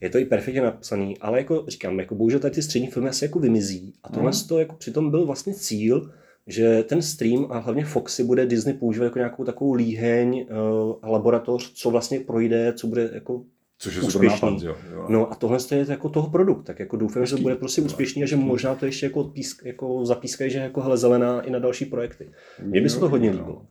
Je 0.00 0.10
to 0.10 0.18
i 0.18 0.24
perfektně 0.24 0.62
napsaný, 0.62 1.18
ale 1.18 1.38
jako 1.38 1.64
říkám, 1.68 2.00
jako 2.00 2.14
bohužel 2.14 2.40
tady 2.40 2.54
ty 2.54 2.62
střední 2.62 2.88
filmy 2.88 3.08
asi 3.08 3.24
jako 3.24 3.38
vymizí. 3.38 3.94
A 4.02 4.08
tohle 4.08 4.30
mm. 4.30 4.48
to 4.48 4.58
jako 4.58 4.74
přitom 4.74 5.10
byl 5.10 5.26
vlastně 5.26 5.54
cíl, 5.54 6.10
že 6.46 6.82
ten 6.82 7.02
stream 7.02 7.46
a 7.50 7.58
hlavně 7.58 7.84
Foxy 7.84 8.24
bude 8.24 8.46
Disney 8.46 8.74
používat 8.74 9.04
jako 9.04 9.18
nějakou 9.18 9.44
takovou 9.44 9.72
líheň 9.72 10.46
uh, 10.50 11.10
laboratoř, 11.10 11.72
co 11.72 11.90
vlastně 11.90 12.20
projde, 12.20 12.72
co 12.72 12.86
bude 12.86 13.10
jako 13.14 13.42
Což 13.78 13.96
je 13.96 14.02
úspěšný. 14.02 14.50
Nápad, 14.50 14.62
jo, 14.62 14.76
jo. 14.92 15.06
No 15.08 15.32
a 15.32 15.34
tohle 15.34 15.58
je 15.70 15.86
jako 15.88 16.08
toho 16.08 16.30
produkt, 16.30 16.64
tak 16.64 16.80
jako 16.80 16.96
doufám, 16.96 17.26
že 17.26 17.36
to 17.36 17.42
bude 17.42 17.54
prostě 17.54 17.82
úspěšný 17.82 18.22
a 18.22 18.26
že 18.26 18.36
možná 18.36 18.74
to 18.74 18.86
ještě 18.86 19.06
jako, 19.06 19.24
písk, 19.24 19.64
jako 19.64 20.06
zapískají, 20.06 20.50
že 20.50 20.58
jako 20.58 20.80
hele 20.80 20.96
zelená 20.96 21.40
i 21.40 21.50
na 21.50 21.58
další 21.58 21.84
projekty. 21.84 22.30
Mně 22.62 22.80
by 22.80 22.90
se 22.90 23.00
to 23.00 23.08
hodně 23.08 23.30
líbilo. 23.30 23.66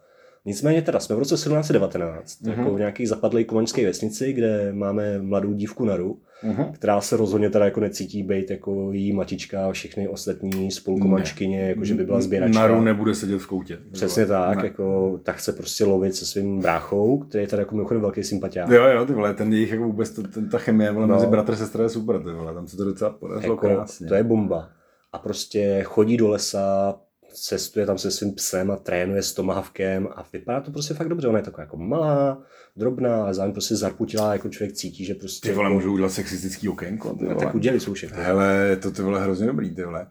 Nicméně 0.46 0.82
teda 0.82 1.00
jsme 1.00 1.16
v 1.16 1.20
roce 1.20 1.36
1719, 1.36 2.42
mm-hmm. 2.42 2.50
jako 2.50 2.74
v 2.74 2.78
nějaký 2.78 3.06
zapadlé 3.06 3.44
kumaňské 3.44 3.86
vesnici, 3.86 4.34
kde 4.34 4.74
máme 4.74 5.20
mladou 5.20 5.54
dívku 5.54 5.86
Naru, 5.86 6.20
mm-hmm. 6.44 6.72
která 6.72 7.02
se 7.02 7.18
rozhodně 7.18 7.50
teda 7.50 7.66
jako 7.66 7.80
necítí 7.80 8.24
být 8.24 8.52
jako 8.52 8.92
její 8.92 9.14
matička 9.14 9.68
a 9.68 9.72
všechny 9.72 10.08
ostatní 10.08 10.72
spolukomančkyně, 10.72 11.62
ne. 11.62 11.70
jako 11.70 11.86
že 11.86 11.94
by 11.94 12.06
byla 12.06 12.22
sběračka. 12.22 12.60
Naru 12.60 12.82
nebude 12.82 13.16
sedět 13.16 13.38
v 13.38 13.48
koutě. 13.48 13.80
Přesně 13.92 14.26
tak, 14.26 14.58
ne. 14.58 14.64
jako 14.64 15.20
tak 15.24 15.36
chce 15.36 15.54
prostě 15.54 15.84
lovit 15.84 16.16
se 16.16 16.26
svým 16.26 16.60
bráchou, 16.60 17.18
který 17.18 17.44
je 17.44 17.48
teda 17.48 17.62
jako 17.62 17.76
mimochodem 17.76 18.02
velký 18.02 18.24
sympatiák. 18.24 18.70
Jo, 18.70 18.84
jo, 18.84 19.06
ty 19.06 19.14
vole, 19.14 19.34
ten 19.34 19.54
jejich 19.54 19.72
jako 19.72 19.84
vůbec, 19.84 20.10
to, 20.10 20.24
ten, 20.24 20.50
ta 20.50 20.58
chemie 20.58 20.92
vole, 20.92 21.08
no. 21.08 21.16
mezi 21.16 21.28
bratr 21.28 21.56
sestra 21.56 21.84
je 21.84 21.90
super, 21.90 22.20
ty 22.24 22.32
vole, 22.32 22.54
tam 22.54 22.68
se 22.68 22.78
to 22.78 22.86
docela 22.86 23.10
podařilo 23.10 23.54
jako, 23.54 23.68
krásně. 23.68 24.08
To 24.08 24.16
je 24.16 24.24
bomba. 24.24 24.70
A 25.14 25.20
prostě 25.20 25.84
chodí 25.84 26.18
do 26.18 26.28
lesa, 26.28 26.96
cestuje 27.34 27.86
tam 27.86 27.98
se 27.98 28.12
svým 28.12 28.34
psem 28.34 28.72
a 28.72 28.76
trénuje 28.76 29.24
s 29.24 29.34
Tomahawkem 29.34 30.08
a 30.16 30.26
vypadá 30.34 30.62
to 30.62 30.72
prostě 30.72 30.94
fakt 30.94 31.10
dobře. 31.10 31.28
Ona 31.28 31.38
je 31.38 31.44
taková 31.44 31.64
jako 31.64 31.78
malá, 31.78 32.44
drobná, 32.76 33.24
ale 33.24 33.34
zároveň 33.34 33.54
prostě 33.54 33.76
zarputilá, 33.76 34.34
jako 34.34 34.50
člověk 34.50 34.76
cítí, 34.76 35.06
že 35.06 35.14
prostě... 35.14 35.50
Ty 35.50 35.56
vole, 35.56 35.66
jako... 35.66 35.74
můžu 35.74 35.94
udělat 35.94 36.12
sexistický 36.12 36.70
okénko, 36.70 37.14
ty 37.14 37.26
vole. 37.26 37.46
tak 37.46 37.56
udělali 37.56 37.80
jsou 37.80 37.94
všechno. 37.94 38.24
Hele, 38.24 38.76
to 38.76 38.92
ty 38.92 39.02
vole 39.02 39.24
hrozně 39.24 39.48
dobrý, 39.48 39.76
ty 39.76 39.84
vole. 39.84 40.08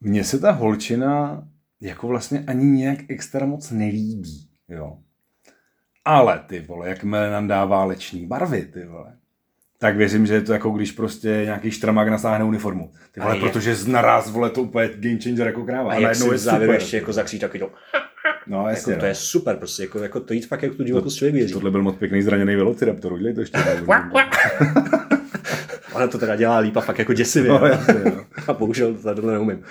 Mně 0.00 0.24
se 0.24 0.38
ta 0.38 0.50
holčina 0.50 1.44
jako 1.80 2.08
vlastně 2.08 2.44
ani 2.46 2.64
nějak 2.64 2.98
extra 3.08 3.46
moc 3.46 3.70
nelíbí, 3.70 4.48
jo. 4.68 4.98
Ale 6.04 6.44
ty 6.48 6.60
vole, 6.60 6.88
jak 6.88 7.04
nám 7.04 7.48
dává 7.48 7.84
leční 7.84 8.26
barvy, 8.26 8.64
ty 8.64 8.86
vole 8.86 9.16
tak 9.84 9.96
věřím, 9.96 10.26
že 10.26 10.34
je 10.34 10.40
to 10.40 10.52
jako 10.52 10.70
když 10.70 10.92
prostě 10.92 11.28
nějaký 11.44 11.70
štramák 11.70 12.08
nasáhne 12.08 12.44
uniformu. 12.44 12.90
Ty 13.12 13.20
vole, 13.20 13.36
protože 13.36 13.74
z 13.74 13.86
naraz, 13.86 14.30
vole, 14.30 14.50
to 14.50 14.62
úplně 14.62 14.88
game 14.94 15.18
changer 15.22 15.46
jako 15.46 15.64
kráva. 15.64 15.92
A, 15.92 15.94
a 15.94 15.98
jak 15.98 16.14
si 16.14 16.38
závěru 16.38 16.72
ještě 16.72 16.96
jako 16.96 17.12
zakří 17.12 17.38
taky 17.38 17.58
to... 17.58 17.70
No, 18.46 18.68
jasně, 18.68 18.92
jako, 18.92 19.00
to 19.00 19.04
no. 19.04 19.08
je 19.08 19.14
super, 19.14 19.56
prostě 19.56 19.82
jako, 19.82 19.98
jako 19.98 20.20
to 20.20 20.34
jít 20.34 20.46
fakt 20.46 20.62
jako 20.62 20.74
tu 20.74 20.84
divokost 20.84 21.16
člověk 21.16 21.34
věří. 21.34 21.52
Tohle 21.52 21.70
byl 21.70 21.82
moc 21.82 21.96
pěkný 21.96 22.22
zraněný 22.22 22.56
velociraptor, 22.56 23.12
udělej 23.12 23.34
to 23.34 23.40
ještě. 23.40 23.58
Ona 25.94 26.06
to 26.08 26.18
teda 26.18 26.36
dělá 26.36 26.58
lípa 26.58 26.80
fakt 26.80 26.98
jako 26.98 27.12
děsivě. 27.12 27.50
No, 27.50 27.66
jasně, 27.66 27.94
no. 28.04 28.24
a 28.48 28.52
bohužel 28.52 28.94
to 28.94 29.14
tohle 29.14 29.32
neumím. 29.32 29.62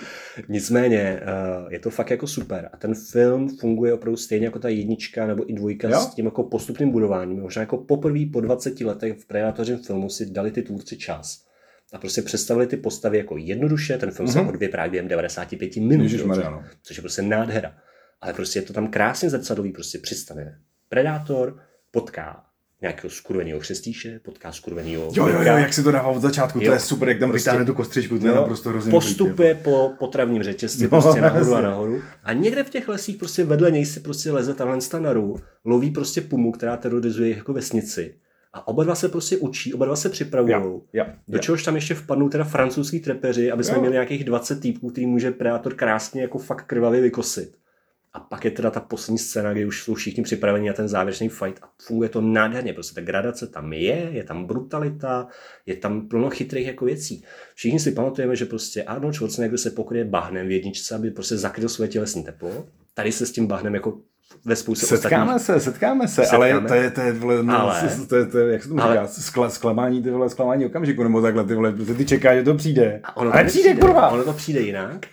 Nicméně 0.48 1.20
uh, 1.22 1.72
je 1.72 1.78
to 1.78 1.90
fakt 1.90 2.10
jako 2.10 2.26
super. 2.26 2.70
A 2.72 2.76
ten 2.76 2.94
film 2.94 3.56
funguje 3.58 3.92
opravdu 3.92 4.16
stejně 4.16 4.46
jako 4.46 4.58
ta 4.58 4.68
jednička 4.68 5.26
nebo 5.26 5.50
i 5.50 5.52
dvojka 5.52 5.88
jo? 5.88 6.00
s 6.00 6.14
tím 6.14 6.24
jako 6.24 6.42
postupným 6.42 6.90
budováním. 6.90 7.40
Možná 7.40 7.60
jako 7.62 7.76
poprvé 7.76 8.20
po 8.32 8.40
20 8.40 8.80
letech 8.80 9.18
v 9.18 9.26
Predatořím 9.26 9.78
filmu 9.78 10.10
si 10.10 10.30
dali 10.30 10.50
ty 10.50 10.62
tvůrci 10.62 10.96
čas 10.96 11.44
a 11.92 11.98
prostě 11.98 12.22
představili 12.22 12.66
ty 12.66 12.76
postavy 12.76 13.18
jako 13.18 13.36
jednoduše. 13.36 13.98
Ten 13.98 14.10
film 14.10 14.28
mm-hmm. 14.28 14.32
se 14.32 14.40
mhm. 14.40 14.48
odvě 14.48 14.68
právě 14.68 14.90
během 14.90 15.08
95 15.08 15.76
minut, 15.76 16.12
no. 16.26 16.64
což 16.82 16.96
je 16.96 17.00
prostě 17.00 17.22
nádhera. 17.22 17.74
Ale 18.20 18.32
prostě 18.32 18.58
je 18.58 18.62
to 18.62 18.72
tam 18.72 18.88
krásně 18.88 19.30
zrcadlový, 19.30 19.72
prostě 19.72 19.98
představené. 19.98 20.58
Predátor 20.88 21.60
potká 21.90 22.44
nějakého 22.84 23.10
skurveného 23.10 23.60
křestíše, 23.60 24.20
potká 24.24 24.52
skurveného 24.52 25.10
Jo, 25.14 25.26
jo, 25.26 25.42
jo, 25.42 25.56
jak 25.56 25.72
si 25.72 25.82
to 25.82 25.90
dává 25.90 26.08
od 26.08 26.22
začátku, 26.22 26.58
jo, 26.58 26.66
to 26.66 26.72
je 26.72 26.80
super, 26.80 27.08
jak 27.08 27.18
tam 27.18 27.30
prostě, 27.30 27.50
vytáhne 27.50 27.66
tu 27.66 27.74
kostřičku, 27.74 28.18
to 28.18 28.26
jo, 28.26 28.32
je 28.32 28.36
naprosto 28.36 28.68
hrozně 28.68 28.90
Postupuje 28.90 29.54
po 29.54 29.92
potravním 29.98 30.42
řetězci, 30.42 30.82
no, 30.82 30.88
prostě 30.88 31.20
nahoru 31.20 31.54
a 31.54 31.60
nahoru. 31.60 32.02
A 32.24 32.32
někde 32.32 32.64
v 32.64 32.70
těch 32.70 32.88
lesích 32.88 33.16
prostě 33.16 33.44
vedle 33.44 33.70
něj 33.70 33.86
se 33.86 34.00
prostě 34.00 34.32
leze 34.32 34.54
tahle 34.54 34.78
naru, 34.98 35.36
loví 35.64 35.90
prostě 35.90 36.20
pumu, 36.20 36.52
která 36.52 36.76
terorizuje 36.76 37.36
jako 37.36 37.52
vesnici. 37.52 38.14
A 38.52 38.68
oba 38.68 38.84
dva 38.84 38.94
se 38.94 39.08
prostě 39.08 39.36
učí, 39.36 39.74
oba 39.74 39.86
dva 39.86 39.96
se 39.96 40.08
připravují. 40.08 40.80
Do 41.28 41.38
čehož 41.38 41.62
tam 41.62 41.74
ještě 41.74 41.94
vpadnou 41.94 42.28
teda 42.28 42.44
francouzský 42.44 43.00
trepeři, 43.00 43.50
aby 43.50 43.64
jsme 43.64 43.74
jo. 43.74 43.80
měli 43.80 43.92
nějakých 43.92 44.24
20 44.24 44.60
týpků, 44.60 44.90
který 44.90 45.06
může 45.06 45.30
Predator 45.30 45.74
krásně 45.74 46.22
jako 46.22 46.38
fakt 46.38 46.64
krvavě 46.66 47.00
vykosit. 47.00 47.52
A 48.14 48.20
pak 48.20 48.44
je 48.44 48.50
teda 48.50 48.70
ta 48.70 48.80
poslední 48.80 49.18
scéna, 49.18 49.52
kdy 49.52 49.66
už 49.66 49.82
jsou 49.82 49.94
všichni 49.94 50.22
připraveni 50.22 50.68
na 50.68 50.74
ten 50.74 50.88
závěrečný 50.88 51.28
fight 51.28 51.62
a 51.62 51.68
funguje 51.82 52.08
to 52.08 52.20
nádherně. 52.20 52.72
Prostě 52.72 52.94
ta 52.94 53.00
gradace 53.00 53.46
tam 53.46 53.72
je, 53.72 54.08
je 54.10 54.24
tam 54.24 54.44
brutalita, 54.46 55.26
je 55.66 55.76
tam 55.76 56.08
plno 56.08 56.30
chytrých 56.30 56.66
jako 56.66 56.84
věcí. 56.84 57.24
Všichni 57.54 57.80
si 57.80 57.92
pamatujeme, 57.92 58.36
že 58.36 58.44
prostě 58.44 58.82
Arnold 58.82 59.14
Schwarzenegger 59.14 59.58
se 59.58 59.70
pokryje 59.70 60.04
bahnem 60.04 60.48
v 60.48 60.50
jedničce, 60.50 60.94
aby 60.94 61.10
prostě 61.10 61.36
zakryl 61.36 61.68
své 61.68 61.88
tělesní 61.88 62.24
teplo. 62.24 62.66
Tady 62.94 63.12
se 63.12 63.26
s 63.26 63.32
tím 63.32 63.46
bahnem 63.46 63.74
jako 63.74 63.98
ve 64.44 64.56
spoustě 64.56 64.86
Setkáme 64.86 65.34
ostatních... 65.34 65.62
se, 65.62 65.70
setkáme 65.70 66.08
se, 66.08 66.14
setkáme. 66.14 66.52
ale 66.52 66.68
to 66.68 66.74
je, 66.74 66.90
to 66.90 67.00
je, 67.00 67.12
vole, 67.12 67.42
no, 67.42 67.60
ale, 67.60 67.90
to 68.08 68.16
je, 68.16 68.26
to 68.26 68.38
je, 68.38 68.52
jak 68.52 68.62
se 68.62 68.68
to 68.68 68.82
ale, 68.82 68.94
říká, 68.94 69.06
skla, 69.06 69.50
zklamání, 69.50 70.02
ty 70.02 70.10
vole, 70.10 70.30
zklamání 70.30 70.66
okamžiku, 70.66 71.02
nebo 71.02 71.22
takhle, 71.22 71.44
ty 71.44 71.54
vole, 71.54 71.72
ty 71.72 72.04
čekáš, 72.04 72.36
že 72.36 72.42
to 72.42 72.54
přijde. 72.54 73.00
A 73.04 73.16
ono 73.16 73.34
ale 73.34 73.44
přijde, 73.44 73.74
kurva. 73.74 74.08
Ono 74.08 74.24
to 74.24 74.32
přijde 74.32 74.60
jinak. 74.60 75.06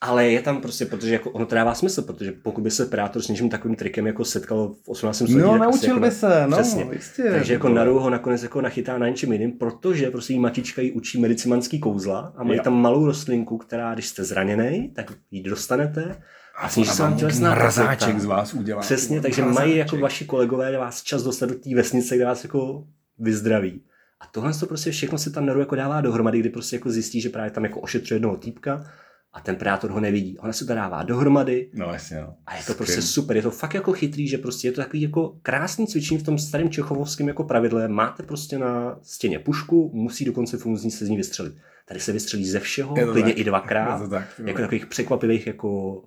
Ale 0.00 0.28
je 0.28 0.42
tam 0.42 0.60
prostě, 0.60 0.86
protože 0.86 1.12
jako 1.12 1.30
ono 1.30 1.46
to 1.46 1.54
dává 1.54 1.74
smysl, 1.74 2.02
protože 2.02 2.32
pokud 2.32 2.60
by 2.60 2.70
se 2.70 2.86
Predator 2.86 3.22
s 3.22 3.28
něčím 3.28 3.48
takovým 3.48 3.76
trikem 3.76 4.06
jako 4.06 4.24
setkal 4.24 4.74
v 4.82 4.88
18. 4.88 5.16
století, 5.16 5.38
no, 5.38 5.58
naučil 5.58 5.88
jako 5.88 6.00
by 6.00 6.10
se, 6.10 6.46
no, 6.48 6.56
přesně. 6.56 6.86
Jistě, 6.92 7.22
Takže 7.22 7.52
jako 7.52 7.68
Naru 7.68 7.98
ho 7.98 8.10
nakonec 8.10 8.42
jako 8.42 8.60
nachytá 8.60 8.98
na 8.98 9.08
něčem 9.08 9.32
jiným, 9.32 9.52
protože 9.52 10.10
prostě 10.10 10.32
jí 10.32 10.38
matička 10.38 10.82
jí 10.82 10.92
učí 10.92 11.20
medicimanský 11.20 11.80
kouzla 11.80 12.32
a 12.36 12.44
mají 12.44 12.60
tam 12.60 12.82
malou 12.82 13.06
rostlinku, 13.06 13.58
která, 13.58 13.94
když 13.94 14.08
jste 14.08 14.24
zraněný, 14.24 14.92
tak 14.94 15.12
ji 15.30 15.42
dostanete 15.42 16.22
a 16.58 16.68
sníží 16.68 16.90
se 16.90 17.02
vám 17.02 17.16
tělesná 17.16 17.50
mrazáček 17.50 18.20
z 18.20 18.24
vás 18.24 18.54
udělá. 18.54 18.80
Přesně, 18.80 19.20
takže 19.20 19.42
mrazáček. 19.42 19.66
mají 19.66 19.76
jako 19.76 19.96
vaši 19.96 20.24
kolegové 20.24 20.78
vás 20.78 21.02
čas 21.02 21.22
dostat 21.22 21.48
do 21.48 21.54
té 21.54 21.74
vesnice, 21.74 22.16
kde 22.16 22.24
vás 22.24 22.44
jako 22.44 22.84
vyzdraví. 23.18 23.82
A 24.20 24.26
tohle 24.26 24.54
to 24.54 24.66
prostě 24.66 24.90
všechno 24.90 25.18
se 25.18 25.30
tam 25.30 25.46
Naru 25.46 25.60
jako 25.60 25.74
dává 25.74 26.00
dohromady, 26.00 26.40
kdy 26.40 26.48
prostě 26.48 26.76
jako 26.76 26.90
zjistí, 26.90 27.20
že 27.20 27.28
právě 27.28 27.50
tam 27.50 27.64
jako 27.64 27.80
ošetřuje 27.80 28.16
jednoho 28.16 28.36
týpka 28.36 28.84
a 29.32 29.40
ten 29.40 29.56
predátor 29.56 29.90
ho 29.90 30.00
nevidí. 30.00 30.38
Ona 30.38 30.52
se 30.52 30.64
to 30.64 30.74
dává 30.74 31.02
dohromady. 31.02 31.70
No 31.74 31.86
jasně, 31.92 32.20
no. 32.20 32.34
A 32.46 32.56
je 32.56 32.62
to 32.64 32.74
prostě 32.74 33.02
super. 33.02 33.36
Je 33.36 33.42
to 33.42 33.50
fakt 33.50 33.74
jako 33.74 33.92
chytrý, 33.92 34.28
že 34.28 34.38
prostě 34.38 34.68
je 34.68 34.72
to 34.72 34.80
takový 34.80 35.02
jako 35.02 35.36
krásný 35.42 35.86
cvičení 35.86 36.20
v 36.20 36.22
tom 36.22 36.38
starém 36.38 36.70
čechovském 36.70 37.28
jako 37.28 37.44
pravidle. 37.44 37.88
Máte 37.88 38.22
prostě 38.22 38.58
na 38.58 38.98
stěně 39.02 39.38
pušku, 39.38 39.90
musí 39.94 40.24
dokonce 40.24 40.56
funkční 40.56 40.90
se 40.90 41.06
z 41.06 41.08
ní 41.08 41.16
vystřelit. 41.16 41.54
Tady 41.86 42.00
se 42.00 42.12
vystřelí 42.12 42.46
ze 42.48 42.60
všeho, 42.60 42.94
klidně 43.12 43.32
i 43.32 43.44
dvakrát. 43.44 44.02
to 44.02 44.08
tak, 44.08 44.40
jako 44.44 44.60
takových 44.60 44.86
překvapivých 44.86 45.46
jako 45.46 46.02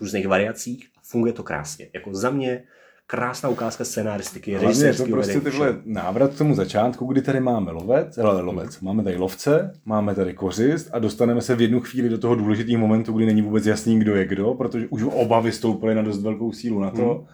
různých 0.00 0.28
variacích. 0.28 0.88
Funguje 1.02 1.32
to 1.32 1.42
krásně. 1.42 1.90
Jako 1.94 2.14
za 2.14 2.30
mě 2.30 2.64
krásná 3.10 3.48
ukázka 3.48 3.84
scénaristiky, 3.84 4.54
Hlavně 4.54 4.84
je 4.84 4.94
to 4.94 5.06
prostě 5.06 5.40
tyhle 5.40 5.76
návrat 5.84 6.34
k 6.34 6.38
tomu 6.38 6.54
začátku, 6.54 7.06
kdy 7.06 7.22
tady 7.22 7.40
máme 7.40 7.72
lovec, 7.72 8.18
ale 8.18 8.42
lovec, 8.42 8.80
máme 8.80 9.04
tady 9.04 9.16
lovce, 9.16 9.72
máme 9.84 10.14
tady 10.14 10.34
kořist 10.34 10.88
a 10.92 10.98
dostaneme 10.98 11.40
se 11.40 11.54
v 11.54 11.60
jednu 11.60 11.80
chvíli 11.80 12.08
do 12.08 12.18
toho 12.18 12.34
důležitého 12.34 12.78
momentu, 12.78 13.12
kdy 13.12 13.26
není 13.26 13.42
vůbec 13.42 13.66
jasný, 13.66 13.98
kdo 13.98 14.16
je 14.16 14.26
kdo, 14.26 14.54
protože 14.54 14.86
už 14.86 15.02
oba 15.02 15.40
vystoupili 15.40 15.94
na 15.94 16.02
dost 16.02 16.22
velkou 16.22 16.52
sílu 16.52 16.80
na 16.80 16.90
to. 16.90 17.14
Hmm. 17.14 17.26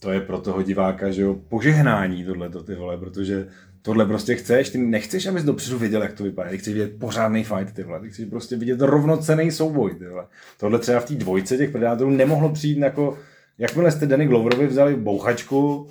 To 0.00 0.12
je 0.12 0.20
pro 0.20 0.38
toho 0.38 0.62
diváka, 0.62 1.10
že 1.10 1.22
jo, 1.22 1.36
požehnání 1.48 2.24
tohle 2.24 2.50
ty 2.50 2.74
vole, 2.74 2.98
protože 2.98 3.48
tohle 3.82 4.06
prostě 4.06 4.34
chceš, 4.34 4.70
ty 4.70 4.78
nechceš, 4.78 5.26
abys 5.26 5.44
dopředu 5.44 5.78
viděl, 5.78 6.02
jak 6.02 6.12
to 6.12 6.24
vypadá, 6.24 6.50
ty 6.50 6.58
chceš 6.58 6.74
vidět 6.74 6.98
pořádný 6.98 7.44
fight, 7.44 7.74
ty 7.74 7.82
vole, 7.82 8.00
ty 8.00 8.10
chceš 8.10 8.28
prostě 8.28 8.56
vidět 8.56 8.80
rovnocený 8.80 9.50
souboj, 9.50 9.94
ty 9.94 10.08
vole. 10.08 10.26
Tohle 10.60 10.78
třeba 10.78 11.00
v 11.00 11.04
té 11.04 11.14
dvojce 11.14 11.56
těch 11.56 11.70
predátorů 11.70 12.10
nemohlo 12.10 12.48
přijít 12.52 12.78
jako, 12.78 13.18
jakmile 13.58 13.92
jste 13.92 14.06
Danny 14.06 14.26
Gloverovi 14.26 14.66
vzali 14.66 14.96
bouchačku, 14.96 15.88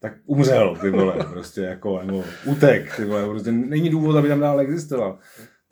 tak 0.00 0.12
umřel, 0.26 0.76
ty 0.80 0.90
vole, 0.90 1.14
prostě 1.32 1.60
jako, 1.60 2.02
nebo 2.02 2.24
utek, 2.44 2.96
ty 2.96 3.04
vole, 3.04 3.26
prostě 3.26 3.52
není 3.52 3.90
důvod, 3.90 4.16
aby 4.16 4.28
tam 4.28 4.40
dál 4.40 4.60
existoval. 4.60 5.18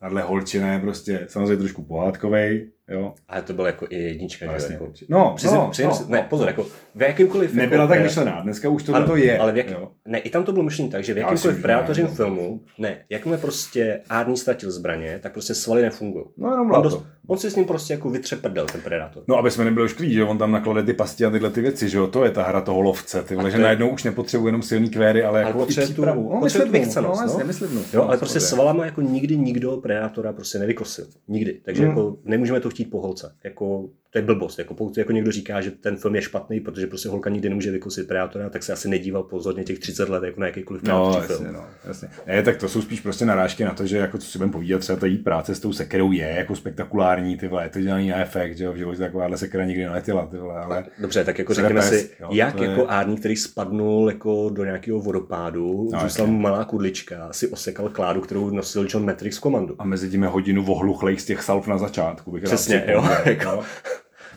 Tahle 0.00 0.22
holčina 0.22 0.72
je 0.72 0.78
prostě 0.78 1.26
samozřejmě 1.28 1.56
trošku 1.56 1.82
pohádkovej, 1.82 2.70
Jo. 2.88 3.14
Ale 3.28 3.42
to 3.42 3.52
bylo 3.52 3.66
jako 3.66 3.86
i 3.90 3.96
jednička, 3.96 4.46
vlastně. 4.50 4.74
Jako, 4.74 4.92
no, 5.08 5.32
přizem, 5.36 5.58
no, 5.58 5.70
přizem, 5.70 5.90
no, 5.90 6.06
ne, 6.08 6.18
no, 6.18 6.26
pozor, 6.28 6.48
jako 6.48 6.66
v 6.94 7.02
jakýmkoliv... 7.02 7.54
Nebyla 7.54 7.82
jako, 7.82 7.94
tak 7.94 8.02
myšlená, 8.02 8.40
dneska 8.40 8.68
už 8.68 8.82
to, 8.82 9.06
to 9.06 9.16
je. 9.16 9.38
Ale 9.38 9.52
v 9.52 9.56
jak, 9.56 9.70
jo. 9.70 9.90
ne, 10.06 10.18
i 10.18 10.30
tam 10.30 10.44
to 10.44 10.52
bylo 10.52 10.64
myšlené 10.64 10.90
tak, 10.90 11.04
že 11.04 11.14
v 11.14 11.18
jakýmkoliv 11.18 11.62
predátořím 11.62 12.06
filmu, 12.06 12.60
ne, 12.78 13.04
jakmile 13.10 13.38
prostě 13.38 14.00
Arnie 14.08 14.36
ztratil 14.36 14.70
zbraně, 14.70 15.18
tak 15.22 15.32
prostě 15.32 15.54
svaly 15.54 15.82
nefungují. 15.82 16.24
No 16.36 16.50
jenom 16.50 16.70
on, 16.70 16.82
dost, 16.82 17.04
on 17.26 17.38
si 17.38 17.50
s 17.50 17.56
ním 17.56 17.64
prostě 17.64 17.94
jako 17.94 18.10
vytře 18.10 18.36
prdel, 18.36 18.66
ten 18.66 18.80
predátor. 18.80 19.22
No, 19.28 19.36
aby 19.36 19.50
jsme 19.50 19.64
nebyli 19.64 19.84
ošklí, 19.84 20.12
že 20.12 20.24
on 20.24 20.38
tam 20.38 20.52
naklade 20.52 20.82
ty 20.82 20.92
pasti 20.92 21.24
a 21.24 21.30
tyhle 21.30 21.50
ty 21.50 21.60
věci, 21.60 21.88
že 21.88 21.98
jo, 21.98 22.06
to 22.06 22.24
je 22.24 22.30
ta 22.30 22.42
hra 22.42 22.60
toho 22.60 22.80
lovce, 22.80 23.22
ty 23.22 23.34
vole, 23.34 23.50
že 23.50 23.58
najednou 23.58 23.88
už 23.88 24.04
nepotřebuje 24.04 24.48
jenom 24.48 24.62
silný 24.62 24.90
kvéry, 24.90 25.24
ale, 25.24 25.44
ale 25.44 25.50
jako 25.50 25.66
i 25.70 25.84
přípravu. 25.84 26.30
No, 26.34 26.40
myslím, 26.40 26.72
no, 26.72 27.68
no, 27.74 27.80
jo, 27.92 28.02
ale 28.02 28.18
prostě 28.18 28.40
svalama 28.40 28.84
jako 28.84 29.00
nikdy 29.00 29.36
nikdo 29.36 29.76
predátora 29.76 30.32
prostě 30.32 30.58
nevykosil. 30.58 31.06
Nikdy. 31.28 31.60
Takže 31.64 31.82
hmm. 31.82 31.90
jako 31.90 32.16
nemůžeme 32.24 32.60
to 32.60 32.70
chtít 32.70 32.90
po 32.90 33.00
holce 33.00 33.32
jako 33.44 33.88
to 34.14 34.18
je 34.18 34.22
blbost. 34.22 34.58
Jako 34.58 34.74
pokud 34.74 34.98
jako 34.98 35.12
někdo 35.12 35.32
říká, 35.32 35.60
že 35.60 35.70
ten 35.70 35.96
film 35.96 36.14
je 36.14 36.22
špatný, 36.22 36.60
protože 36.60 36.86
prostě 36.86 37.08
holka 37.08 37.30
nikdy 37.30 37.48
nemůže 37.48 37.70
vykusit 37.70 38.08
predátora, 38.08 38.50
tak 38.50 38.62
se 38.62 38.72
asi 38.72 38.88
nedíval 38.88 39.22
pozorně 39.22 39.64
těch 39.64 39.78
30 39.78 40.08
let 40.08 40.24
jako 40.24 40.40
na 40.40 40.46
jakýkoliv 40.46 40.82
no, 40.82 41.12
jasně, 41.16 41.36
film. 41.36 41.52
No, 41.52 41.66
jasně. 41.84 42.08
Ne, 42.26 42.42
tak 42.42 42.56
to 42.56 42.68
jsou 42.68 42.82
spíš 42.82 43.00
prostě 43.00 43.24
narážky 43.24 43.64
na 43.64 43.74
to, 43.74 43.86
že 43.86 43.96
jako 43.96 44.18
co 44.18 44.26
si 44.26 44.38
budeme 44.38 44.52
povídat, 44.52 44.80
třeba 44.80 44.98
ta 44.98 45.06
jít 45.06 45.24
práce 45.24 45.54
s 45.54 45.60
tou 45.60 45.72
sekerou 45.72 46.12
je 46.12 46.34
jako 46.36 46.56
spektakulární, 46.56 47.36
ty 47.36 47.48
vole, 47.48 47.68
to 47.68 47.80
dělaný 47.80 48.08
na 48.08 48.16
efekt, 48.16 48.56
že 48.56 48.64
jo, 48.64 48.72
v 48.72 48.76
životě 48.76 48.98
takováhle 48.98 49.38
sekera 49.38 49.64
nikdy 49.64 49.84
neletila, 49.84 50.26
ty 50.26 50.36
vole, 50.36 50.60
ale... 50.60 50.84
Dobře, 50.98 51.24
tak 51.24 51.38
jako 51.38 51.54
řekněme 51.54 51.82
si, 51.82 52.10
jo, 52.20 52.28
jak 52.32 52.60
jako 52.60 52.80
je... 52.80 52.86
Ární, 52.86 53.16
který 53.16 53.36
spadnul 53.36 54.08
jako 54.08 54.50
do 54.50 54.64
nějakého 54.64 55.00
vodopádu, 55.00 55.88
no, 55.92 56.00
zůstala 56.00 56.30
malá 56.30 56.64
kudlička, 56.64 57.28
si 57.32 57.48
osekal 57.48 57.88
kládu, 57.88 58.20
kterou 58.20 58.50
nosil 58.50 58.86
John 58.90 59.04
Matrix 59.04 59.38
komandu. 59.38 59.74
A 59.78 59.84
mezi 59.84 60.10
tím 60.10 60.22
je 60.22 60.28
hodinu 60.28 60.64
vohluchlej 60.64 61.18
z 61.18 61.24
těch 61.24 61.42
salv 61.42 61.66
na 61.66 61.78
začátku. 61.78 62.30
Bych 62.30 62.42
Přesně, 62.42 62.84
jo. 62.88 63.04
Jako, 63.24 63.62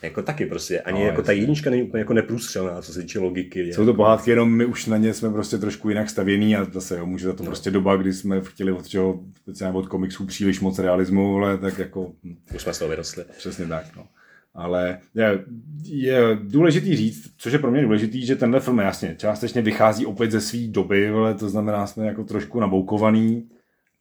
jako 0.01 0.21
taky 0.21 0.45
prostě. 0.45 0.81
Ani 0.81 0.99
no, 0.99 1.05
jako 1.05 1.21
ta 1.21 1.31
jednička 1.31 1.69
není 1.69 1.83
úplně 1.83 2.01
jako 2.01 2.13
neprůstřelná, 2.13 2.81
co 2.81 2.93
se 2.93 3.01
týče 3.01 3.19
logiky. 3.19 3.73
Jsou 3.73 3.85
to 3.85 3.93
pohádky, 3.93 4.31
jenom 4.31 4.51
my 4.51 4.65
už 4.65 4.85
na 4.85 4.97
ně 4.97 5.13
jsme 5.13 5.29
prostě 5.29 5.57
trošku 5.57 5.89
jinak 5.89 6.09
stavěný 6.09 6.55
a 6.55 6.63
zase 6.63 6.97
jo, 6.97 7.05
může 7.05 7.25
za 7.25 7.33
to 7.33 7.43
no. 7.43 7.47
prostě 7.47 7.71
doba, 7.71 7.95
kdy 7.95 8.13
jsme 8.13 8.41
chtěli 8.41 8.71
od 8.71 8.87
čeho, 8.87 9.19
speciálně 9.35 9.77
od 9.77 9.87
komiksů 9.87 10.25
příliš 10.25 10.59
moc 10.59 10.79
realismu, 10.79 11.37
ale 11.37 11.57
tak 11.57 11.79
jako... 11.79 12.11
Hm. 12.23 12.35
Už 12.55 12.61
jsme 12.61 12.73
z 12.73 12.79
toho 12.79 12.89
vyrostli. 12.89 13.23
Přesně 13.37 13.65
tak, 13.65 13.85
no. 13.95 14.07
Ale 14.53 14.99
je, 15.15 15.39
je 15.83 16.21
důležitý 16.43 16.95
říct, 16.95 17.31
což 17.37 17.53
je 17.53 17.59
pro 17.59 17.71
mě 17.71 17.81
důležitý, 17.81 18.25
že 18.25 18.35
tenhle 18.35 18.59
film 18.59 18.79
jasně 18.79 19.15
částečně 19.17 19.61
vychází 19.61 20.05
opět 20.05 20.31
ze 20.31 20.41
své 20.41 20.59
doby, 20.67 21.09
ale 21.09 21.33
to 21.33 21.49
znamená, 21.49 21.87
jsme 21.87 22.05
jako 22.05 22.23
trošku 22.23 22.59
naboukovaný, 22.59 23.49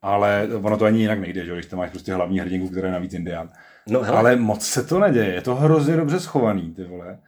ale 0.02 0.48
ono 0.62 0.76
to 0.76 0.84
ani 0.84 1.00
jinak 1.00 1.20
nejde, 1.20 1.44
že 1.44 1.52
když 1.52 1.66
tam 1.66 1.78
máš 1.78 1.90
prostě 1.90 2.14
hlavní 2.14 2.40
hrdinku, 2.40 2.68
která 2.68 2.88
je 2.88 2.92
navíc 2.92 3.14
indián. 3.14 3.48
No, 3.88 4.02
hele. 4.02 4.18
Ale 4.18 4.36
moc 4.36 4.66
se 4.66 4.84
to 4.84 5.00
neděje, 5.00 5.34
je 5.34 5.40
to 5.40 5.54
hrozně 5.54 5.96
dobře 5.96 6.20
schovaný, 6.20 6.74
ty 6.74 6.84
vole. 6.84 7.18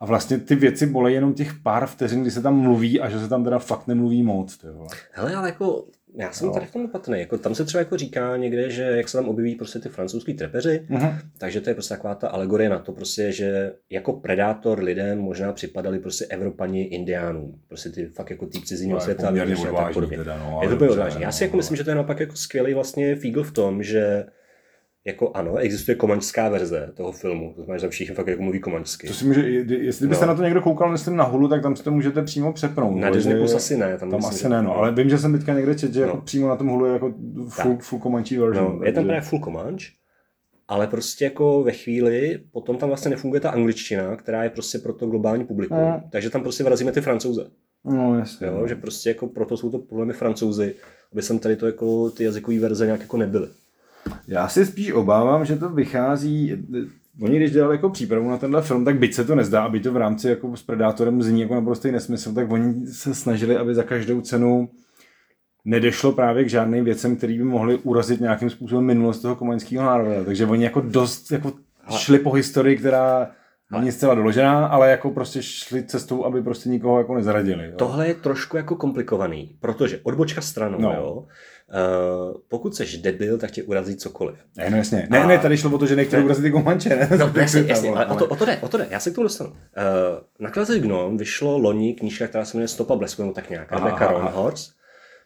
A 0.00 0.06
vlastně 0.06 0.38
ty 0.38 0.54
věci 0.54 0.86
bolej 0.86 1.14
jenom 1.14 1.34
těch 1.34 1.54
pár 1.62 1.86
vteřin, 1.86 2.22
kdy 2.22 2.30
se 2.30 2.42
tam 2.42 2.56
mluví 2.56 3.00
a 3.00 3.08
že 3.08 3.20
se 3.20 3.28
tam 3.28 3.44
teda 3.44 3.58
fakt 3.58 3.86
nemluví 3.86 4.22
moc, 4.22 4.56
ty 4.56 4.66
vole. 4.70 4.88
Hele, 5.12 5.34
ale 5.34 5.48
jako 5.48 5.84
já 6.14 6.32
jsem 6.32 6.46
no. 6.46 6.54
tady 6.54 6.66
v 6.66 6.72
tom 6.72 6.84
opatrný. 6.84 7.20
Jako, 7.20 7.38
tam 7.38 7.54
se 7.54 7.64
třeba 7.64 7.78
jako 7.78 7.96
říká 7.96 8.36
někde, 8.36 8.70
že 8.70 8.82
jak 8.82 9.08
se 9.08 9.18
tam 9.18 9.28
objeví 9.28 9.54
prostě 9.54 9.78
ty 9.78 9.88
francouzský 9.88 10.34
trepeři, 10.34 10.86
uh-huh. 10.90 11.18
takže 11.38 11.60
to 11.60 11.70
je 11.70 11.74
prostě 11.74 11.94
taková 11.94 12.14
ta 12.14 12.28
alegorie 12.28 12.68
na 12.68 12.78
to, 12.78 12.92
prostě, 12.92 13.32
že 13.32 13.72
jako 13.90 14.12
predátor 14.12 14.82
lidem 14.82 15.18
možná 15.18 15.52
připadali 15.52 15.98
prostě 15.98 16.24
Evropani 16.24 16.82
indiánům. 16.82 17.60
Prostě 17.68 17.90
ty 17.90 18.06
fakt 18.06 18.30
jako 18.30 18.48
z 18.64 18.80
jiného 18.80 19.00
světa. 19.00 19.30
Jako 19.34 19.76
tak 19.76 19.92
podobně. 19.92 20.16
Teda, 20.16 20.38
no, 20.38 20.60
je 20.62 20.68
to 20.68 20.74
úplně 20.74 20.90
odvážný. 20.90 21.22
Já 21.22 21.32
si 21.32 21.44
jako 21.44 21.56
myslím, 21.56 21.76
že 21.76 21.84
to 21.84 21.90
je 21.90 21.96
naopak 21.96 22.20
jako 22.20 22.36
skvělý 22.36 22.74
vlastně 22.74 23.16
fígl 23.16 23.42
v 23.42 23.52
tom, 23.52 23.82
že 23.82 24.24
jako 25.06 25.30
ano, 25.34 25.56
existuje 25.56 25.94
komančská 25.94 26.48
verze 26.48 26.92
toho 26.94 27.12
filmu, 27.12 27.52
to 27.56 27.64
znamená, 27.64 27.78
že 27.78 27.88
všichni 27.88 28.14
fakt 28.14 28.26
jako 28.26 28.42
mluví 28.42 28.60
komančsky. 28.60 29.06
To 29.06 29.14
si 29.14 29.24
může, 29.24 29.40
jestli 29.40 30.06
byste 30.06 30.26
no. 30.26 30.32
na 30.32 30.36
to 30.36 30.42
někdo 30.42 30.62
koukal, 30.62 30.92
myslím 30.92 31.16
na 31.16 31.24
Hulu, 31.24 31.48
tak 31.48 31.62
tam 31.62 31.76
si 31.76 31.84
to 31.84 31.90
můžete 31.90 32.22
přímo 32.22 32.52
přepnout. 32.52 33.00
Na 33.00 33.10
Disney 33.10 33.38
Plus 33.38 33.54
asi 33.54 33.76
ne. 33.76 33.98
Tam, 33.98 34.10
tam 34.10 34.24
asi 34.24 34.48
ne, 34.48 34.62
no, 34.62 34.76
ale 34.76 34.92
vím, 34.92 35.10
že 35.10 35.18
jsem 35.18 35.32
teďka 35.32 35.54
někde 35.54 35.74
četl, 35.74 35.94
že 35.94 36.00
jako 36.00 36.10
no. 36.10 36.14
jako 36.14 36.24
přímo 36.24 36.48
na 36.48 36.56
tom 36.56 36.68
Hulu 36.68 36.86
je 36.86 36.92
jako 36.92 37.14
full, 37.48 37.76
tak. 37.76 37.82
full 37.82 38.00
komančí 38.00 38.38
version. 38.38 38.78
No, 38.78 38.84
je 38.84 38.92
tam 38.92 39.04
právě 39.04 39.20
full 39.20 39.40
komanč, 39.40 39.92
ale 40.68 40.86
prostě 40.86 41.24
jako 41.24 41.62
ve 41.62 41.72
chvíli, 41.72 42.40
potom 42.52 42.76
tam 42.76 42.88
vlastně 42.88 43.10
nefunguje 43.10 43.40
ta 43.40 43.50
angličtina, 43.50 44.16
která 44.16 44.44
je 44.44 44.50
prostě 44.50 44.78
pro 44.78 44.92
to 44.92 45.06
globální 45.06 45.44
publikum, 45.44 45.78
no. 45.78 46.02
takže 46.10 46.30
tam 46.30 46.42
prostě 46.42 46.64
vrazíme 46.64 46.92
ty 46.92 47.00
francouze. 47.00 47.50
No, 47.84 48.18
jasně. 48.18 48.46
Jo, 48.46 48.66
že 48.66 48.74
prostě 48.74 49.10
jako 49.10 49.26
proto 49.26 49.56
jsou 49.56 49.70
to 49.70 49.78
problémy 49.78 50.12
francouzi, 50.12 50.74
aby 51.12 51.22
sem 51.22 51.38
tady 51.38 51.56
to 51.56 51.66
jako 51.66 52.10
ty 52.10 52.24
jazykové 52.24 52.58
verze 52.58 52.84
nějak 52.86 53.00
jako 53.00 53.16
nebyly. 53.16 53.48
Já 54.28 54.48
si 54.48 54.66
spíš 54.66 54.92
obávám, 54.92 55.44
že 55.44 55.56
to 55.56 55.68
vychází, 55.68 56.56
Oni 57.22 57.36
když 57.36 57.50
dělali 57.50 57.76
jako 57.76 57.90
přípravu 57.90 58.30
na 58.30 58.38
tenhle 58.38 58.62
film, 58.62 58.84
tak 58.84 58.98
byť 58.98 59.14
se 59.14 59.24
to 59.24 59.34
nezdá, 59.34 59.62
aby 59.62 59.80
to 59.80 59.92
v 59.92 59.96
rámci 59.96 60.28
jako 60.28 60.56
s 60.56 60.62
Predátorem 60.62 61.22
zní 61.22 61.40
jako 61.40 61.54
naprostý 61.54 61.92
nesmysl, 61.92 62.34
tak 62.34 62.50
oni 62.50 62.86
se 62.86 63.14
snažili, 63.14 63.56
aby 63.56 63.74
za 63.74 63.82
každou 63.82 64.20
cenu 64.20 64.68
nedešlo 65.64 66.12
právě 66.12 66.44
k 66.44 66.50
žádným 66.50 66.84
věcem, 66.84 67.16
které 67.16 67.32
by 67.32 67.44
mohly 67.44 67.78
urazit 67.78 68.20
nějakým 68.20 68.50
způsobem 68.50 68.84
minulost 68.84 69.20
toho 69.20 69.36
komunistického 69.36 69.84
národa. 69.84 70.24
Takže 70.24 70.46
oni 70.46 70.64
jako 70.64 70.80
dost 70.80 71.32
jako 71.32 71.52
šli 71.96 72.18
po 72.18 72.32
historii, 72.32 72.76
která 72.76 73.30
není 73.70 73.92
zcela 73.92 74.14
doložená, 74.14 74.66
ale 74.66 74.90
jako 74.90 75.10
prostě 75.10 75.42
šli 75.42 75.82
cestou, 75.82 76.24
aby 76.24 76.42
prostě 76.42 76.68
nikoho 76.68 76.98
jako 76.98 77.14
nezradili. 77.14 77.66
Jo. 77.66 77.72
Tohle 77.76 78.08
je 78.08 78.14
trošku 78.14 78.56
jako 78.56 78.76
komplikovaný, 78.76 79.56
protože 79.60 80.00
odbočka 80.02 80.40
stranou, 80.40 80.80
no. 80.80 80.92
jo, 80.92 81.26
Uh, 81.68 82.40
pokud 82.48 82.76
seš 82.76 82.98
debil, 82.98 83.38
tak 83.38 83.50
tě 83.50 83.62
urazí 83.62 83.96
cokoliv. 83.96 84.38
Ne, 84.56 84.70
no 84.70 84.76
jasně. 84.76 85.06
Ne, 85.10 85.18
a... 85.18 85.26
ne, 85.26 85.38
tady 85.38 85.56
šlo 85.56 85.70
o 85.70 85.78
to, 85.78 85.86
že 85.86 85.96
nechtěl 85.96 86.24
urazit 86.24 86.44
ty 86.44 86.50
gomanče, 86.50 86.88
ne? 86.88 87.08
No, 87.18 87.32
jasně, 87.40 87.64
jasně, 87.66 87.90
ale 87.90 88.06
o 88.06 88.16
to, 88.16 88.26
o 88.26 88.36
to 88.36 88.44
jde, 88.44 88.56
o 88.56 88.68
to 88.68 88.78
jde, 88.78 88.86
já 88.90 89.00
se 89.00 89.10
k 89.10 89.14
tomu 89.14 89.22
dostanu. 89.22 89.50
Uh, 89.50 89.56
na 90.38 90.50
Klaze 90.50 90.78
Gnom 90.78 91.16
vyšlo 91.16 91.58
loni 91.58 91.94
knížka, 91.94 92.26
která 92.26 92.44
se 92.44 92.56
jmenuje 92.56 92.68
Stopa 92.68 92.96
blesku, 92.96 93.22
nebo 93.22 93.34
tak 93.34 93.50
nějak, 93.50 93.72
Rebecca 93.72 94.12
Ronhorst, 94.12 94.72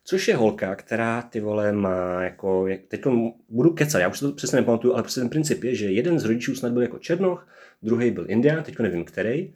což 0.05 0.29
je 0.29 0.37
holka, 0.37 0.75
která 0.75 1.23
ty 1.23 1.41
vole 1.41 1.73
má 1.73 2.23
jako, 2.23 2.67
teď 2.89 3.03
budu 3.49 3.71
kecat, 3.71 4.01
já 4.01 4.09
už 4.09 4.21
to 4.21 4.33
přesně 4.33 4.57
nepamatuju, 4.57 4.95
ale 4.95 5.03
prostě 5.03 5.21
ten 5.21 5.29
princip 5.29 5.65
je, 5.65 5.75
že 5.75 5.87
jeden 5.87 6.19
z 6.19 6.25
rodičů 6.25 6.55
snad 6.55 6.73
byl 6.73 6.83
jako 6.83 6.99
černoch, 6.99 7.47
druhý 7.83 8.11
byl 8.11 8.25
indián, 8.29 8.65
teď 8.65 8.79
nevím 8.79 9.05
který, 9.05 9.53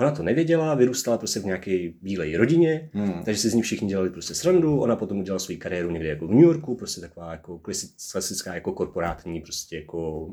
Ona 0.00 0.10
to 0.10 0.22
nevěděla, 0.22 0.74
vyrůstala 0.74 1.18
prostě 1.18 1.40
v 1.40 1.44
nějaké 1.44 1.90
bílé 2.02 2.36
rodině, 2.36 2.90
hmm. 2.92 3.22
takže 3.24 3.40
si 3.40 3.50
z 3.50 3.54
ní 3.54 3.62
všichni 3.62 3.88
dělali 3.88 4.10
prostě 4.10 4.34
srandu. 4.34 4.80
Ona 4.80 4.96
potom 4.96 5.18
udělala 5.18 5.38
svou 5.38 5.56
kariéru 5.58 5.90
někde 5.90 6.08
jako 6.08 6.26
v 6.26 6.30
New 6.30 6.42
Yorku, 6.42 6.74
prostě 6.74 7.00
taková 7.00 7.32
jako 7.32 7.60
klasická 8.12 8.54
jako 8.54 8.72
korporátní 8.72 9.40
prostě 9.40 9.76
jako 9.76 10.30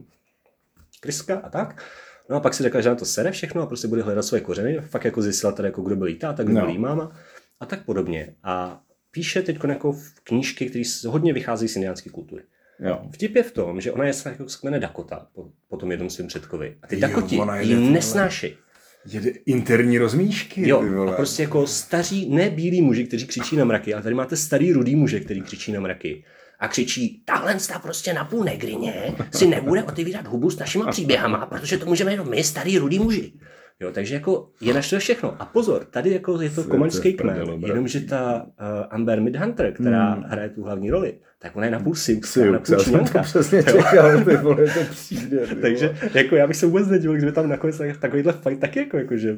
kryska 1.00 1.38
a 1.38 1.50
tak. 1.50 1.84
No 2.30 2.36
a 2.36 2.40
pak 2.40 2.54
si 2.54 2.64
řekla, 2.64 2.82
že 2.82 2.90
na 2.90 2.96
to 2.96 3.06
sere 3.06 3.32
všechno 3.32 3.62
a 3.62 3.66
prostě 3.66 3.88
bude 3.88 4.04
hledat 4.04 4.26
svoje 4.26 4.42
kořeny. 4.42 4.78
Fakt 4.82 5.06
jako 5.06 5.22
zjistila 5.22 5.52
tady, 5.52 5.68
jako 5.68 5.82
kdo 5.82 5.96
byl 5.96 6.08
jí 6.08 6.16
táta, 6.16 6.44
kdo 6.44 6.54
no. 6.54 6.62
byl 6.62 6.70
jí 6.70 6.78
máma 6.78 7.12
a 7.60 7.66
tak 7.66 7.86
podobně. 7.86 8.36
A 8.44 8.82
píše 9.12 9.42
teď 9.42 9.58
jako 9.70 9.92
v 9.92 10.14
knížky, 10.24 10.66
které 10.70 10.84
hodně 11.08 11.34
vycházejí 11.34 11.70
z 11.70 11.76
indiánské 11.76 12.10
kultury. 12.10 12.44
Jo. 12.80 13.02
Vtip 13.12 13.36
je 13.36 13.44
v 13.44 13.52
tom, 13.52 13.82
že 13.82 13.92
ona 13.92 14.06
je 14.06 14.14
jako 14.26 14.50
z 14.50 14.62
Dakota 14.80 15.28
po, 15.34 15.50
po 15.70 15.78
tom 15.78 15.92
jednom 15.92 16.10
svém 16.10 16.28
předkovi. 16.28 16.76
A 16.82 16.88
ty 16.88 16.96
Dakoti 16.96 17.40
ji 17.60 17.76
nesnášejí. 17.76 18.58
Jede 19.06 19.32
interní 19.46 19.98
rozmíšky. 19.98 20.70
Jo, 20.70 21.08
a 21.10 21.12
prostě 21.12 21.44
jako 21.44 21.68
staří, 21.68 22.30
ne 22.30 22.50
bílí 22.50 22.82
muži, 22.82 23.04
kteří 23.04 23.28
křičí 23.28 23.56
na 23.56 23.66
mraky, 23.66 23.94
ale 23.94 24.04
tady 24.04 24.16
máte 24.16 24.38
starý 24.38 24.74
rudý 24.74 24.96
muže, 24.96 25.20
který 25.20 25.42
křičí 25.42 25.72
na 25.72 25.80
mraky. 25.80 26.24
A 26.60 26.68
křičí, 26.68 27.24
tahle 27.26 27.58
ta 27.68 27.80
prostě 27.80 28.14
na 28.14 28.26
půl 28.26 28.44
negrině 28.44 29.16
si 29.32 29.48
nebude 29.48 29.84
otevírat 29.84 30.28
hubu 30.28 30.50
s 30.50 30.60
našima 30.60 30.92
příběhama, 30.92 31.46
protože 31.46 31.78
to 31.78 31.86
můžeme 31.86 32.12
jenom 32.12 32.30
my, 32.30 32.44
starý 32.44 32.78
rudý 32.78 33.00
muži. 33.00 33.34
Jo, 33.80 33.92
takže 33.92 34.14
jako 34.14 34.50
je 34.62 34.74
naš 34.74 34.90
to 34.90 35.00
všechno. 35.00 35.42
A 35.42 35.46
pozor, 35.46 35.86
tady 35.86 36.12
jako 36.12 36.42
je 36.42 36.50
to 36.50 36.64
komanský 36.64 37.14
kmen, 37.14 37.64
jenomže 37.66 38.00
ta 38.00 38.44
uh, 38.46 38.86
Amber 38.90 39.22
Midhunter, 39.22 39.74
která 39.74 40.12
hmm. 40.12 40.24
hraje 40.24 40.50
tu 40.50 40.64
hlavní 40.64 40.92
roli, 40.92 41.20
tak 41.40 41.56
ona 41.56 41.66
je 41.66 41.72
na 41.72 41.80
půl 41.80 41.96
Sioux, 41.96 42.36
na 42.36 42.60
půl 42.60 43.08
to 43.14 43.20
přesně 43.22 43.64
čekal, 43.64 44.24
ty 44.24 44.38
vole, 44.38 44.56
to 44.56 44.80
přijde. 44.90 45.48
takže 45.62 45.98
jako 46.14 46.36
já 46.36 46.48
bych 46.48 46.56
se 46.56 46.66
vůbec 46.66 46.88
nedivil, 46.88 47.16
kdyby 47.16 47.32
tam 47.32 47.50
nakonec 47.50 47.82
takovýhle 48.00 48.34
fakt 48.34 48.60
taky 48.60 48.80
jako, 48.80 48.98
jako 48.98 49.18
že 49.18 49.38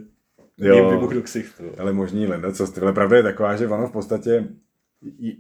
Jim 0.57 0.89
vybuch 0.89 1.13
do 1.13 1.21
ksichtu. 1.21 1.63
Ale 1.77 1.93
možný 1.93 2.27
leda, 2.27 2.51
co 2.51 2.67
ty, 2.67 2.81
ale 2.81 2.93
pravda 2.93 3.17
je 3.17 3.23
taková, 3.23 3.55
že 3.55 3.67
ono 3.67 3.87
v 3.87 3.91
podstatě 3.91 4.47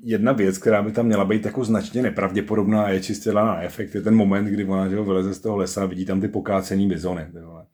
jedna 0.03 0.31
věc, 0.31 0.57
která 0.57 0.81
by 0.81 0.91
tam 0.91 1.05
měla 1.05 1.25
být 1.25 1.45
jako 1.45 1.65
značně 1.65 2.01
nepravděpodobná 2.01 2.83
a 2.83 2.89
je 2.89 3.01
čistě 3.01 3.31
na 3.31 3.61
efekt, 3.61 3.95
je 3.95 4.01
ten 4.01 4.15
moment, 4.15 4.45
kdy 4.45 4.65
ona 4.65 4.87
že 4.87 4.95
ho 4.95 5.03
vyleze 5.03 5.33
z 5.33 5.39
toho 5.39 5.57
lesa 5.57 5.83
a 5.83 5.85
vidí 5.85 6.05
tam 6.05 6.21
ty 6.21 6.27
pokácený 6.27 6.87
bizony. 6.87 7.25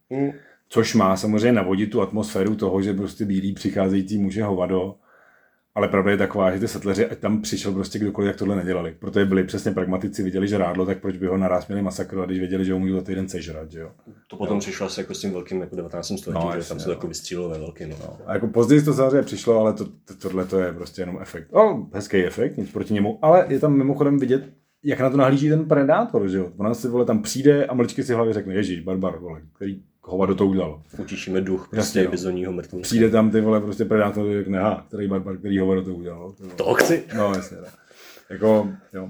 Mm. 0.10 0.32
Což 0.70 0.96
má 0.96 1.18
samozřejmě 1.18 1.52
navodit 1.52 1.92
tu 1.92 2.02
atmosféru 2.02 2.56
toho, 2.56 2.82
že 2.82 2.94
prostě 2.94 3.26
bílý 3.26 3.54
přicházející 3.54 4.18
muže 4.18 4.44
hovado 4.44 4.96
ale 5.76 5.88
pravda 5.88 6.12
je 6.12 6.18
taková, 6.18 6.52
že 6.52 6.60
ty 6.60 6.68
setleři, 6.68 7.06
ať 7.06 7.18
tam 7.18 7.42
přišel 7.42 7.72
prostě 7.72 8.00
kdokoliv, 8.00 8.28
jak 8.28 8.36
tohle 8.36 8.56
nedělali. 8.56 8.96
Protože 9.00 9.26
byli 9.26 9.44
přesně 9.44 9.72
pragmatici, 9.72 10.24
viděli, 10.24 10.48
že 10.48 10.58
rádlo, 10.58 10.86
tak 10.86 11.00
proč 11.00 11.18
by 11.18 11.28
ho 11.28 11.38
naraz 11.38 11.68
měli 11.68 11.82
masakrovat, 11.82 12.30
když 12.30 12.40
věděli, 12.40 12.66
že 12.66 12.74
ho 12.74 12.80
můžou 12.80 12.96
za 12.96 13.02
týden 13.02 13.30
sežrat, 13.30 13.72
že 13.72 13.80
jo. 13.80 13.92
To 14.28 14.38
potom 14.38 14.56
jo. 14.56 14.60
přišlo 14.60 14.86
asi 14.86 15.00
jako 15.00 15.14
s 15.14 15.22
tím 15.22 15.32
velkým 15.32 15.62
jako 15.62 15.76
19. 15.76 16.08
století, 16.18 16.46
no, 16.46 16.62
že 16.62 16.68
tam 16.68 16.80
se 16.80 16.86
to 16.86 16.92
jako 16.92 17.08
vystřílilo 17.08 17.50
ve 17.50 17.60
velkým. 17.60 17.90
No. 17.90 17.96
no. 18.02 18.18
A 18.26 18.34
jako 18.34 18.48
později 18.48 18.82
to 18.82 18.94
samozřejmě 18.94 19.22
přišlo, 19.22 19.60
ale 19.60 19.74
to, 19.74 19.86
to, 19.86 20.16
tohle 20.22 20.46
to 20.46 20.60
je 20.60 20.74
prostě 20.74 21.02
jenom 21.02 21.18
efekt. 21.22 21.54
O, 21.54 21.88
hezký 21.94 22.18
efekt, 22.26 22.58
nic 22.58 22.72
proti 22.72 22.94
němu, 22.94 23.20
ale 23.22 23.46
je 23.50 23.60
tam 23.60 23.74
mimochodem 23.74 24.20
vidět, 24.20 24.50
jak 24.86 25.00
na 25.00 25.10
to 25.10 25.18
nahlíží 25.18 25.50
ten 25.50 25.66
predátor, 25.66 26.30
že 26.30 26.38
jo. 26.38 26.52
Ona 26.58 26.74
si 26.74 26.88
vole 26.88 27.06
tam 27.06 27.22
přijde 27.22 27.66
a 27.66 27.74
mlčky 27.74 28.04
si 28.04 28.14
hlavě 28.14 28.34
řekne, 28.34 28.54
ježíš, 28.54 28.80
barbar, 28.80 29.20
vole, 29.20 29.42
který 29.56 29.82
hovado 30.02 30.36
to 30.36 30.48
udělal. 30.48 30.82
Utíšíme 30.98 31.42
duch 31.42 31.68
prostě 31.72 32.00
Jasně, 32.00 32.12
bizonního 32.12 32.52
mrtvého. 32.52 32.82
Přijde 32.82 33.10
tam 33.10 33.32
ty 33.32 33.42
vole 33.42 33.62
prostě 33.62 33.86
predátor, 33.86 34.28
řekne, 34.34 34.60
ha, 34.60 34.86
který 34.88 35.08
barbar, 35.08 35.38
který 35.38 35.60
hovado 35.60 35.84
to 35.84 35.94
udělal. 35.94 36.32
To, 36.32 36.64
to 36.64 36.74
chci. 36.74 37.04
No, 37.18 37.34
jasně, 37.36 37.58
tak. 37.58 37.74
Jako, 38.30 38.70
jo. 38.94 39.10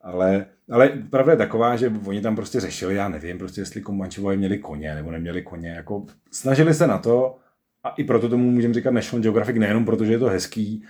Ale, 0.00 0.46
ale 0.70 0.88
pravda 1.10 1.32
je 1.32 1.38
taková, 1.38 1.76
že 1.76 1.92
oni 2.06 2.20
tam 2.20 2.36
prostě 2.36 2.60
řešili, 2.60 2.94
já 2.94 3.08
nevím, 3.08 3.38
prostě 3.38 3.60
jestli 3.60 3.80
Komančové 3.80 4.36
měli 4.36 4.58
koně 4.58 4.94
nebo 4.94 5.10
neměli 5.10 5.42
koně. 5.42 5.68
Jako, 5.68 6.06
snažili 6.30 6.74
se 6.74 6.86
na 6.86 6.98
to, 6.98 7.36
a 7.84 7.88
i 7.88 8.04
proto 8.04 8.28
tomu 8.28 8.50
můžeme 8.50 8.74
říkat 8.74 8.90
National 8.90 9.22
Geographic, 9.22 9.56
nejenom 9.56 9.84
protože 9.84 10.12
je 10.12 10.18
to 10.18 10.26
hezký, 10.26 10.84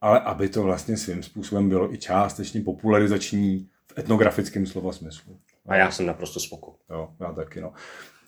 ale 0.00 0.20
aby 0.20 0.48
to 0.48 0.62
vlastně 0.62 0.96
svým 0.96 1.22
způsobem 1.22 1.68
bylo 1.68 1.94
i 1.94 1.98
částečně 1.98 2.60
popularizační 2.60 3.68
etnografickém 3.98 4.66
slova 4.66 4.92
smyslu. 4.92 5.38
A 5.66 5.76
já 5.76 5.90
jsem 5.90 6.06
naprosto 6.06 6.40
spokojený. 6.40 6.78
Jo, 6.90 7.08
já 7.20 7.32
taky, 7.32 7.60
no. 7.60 7.72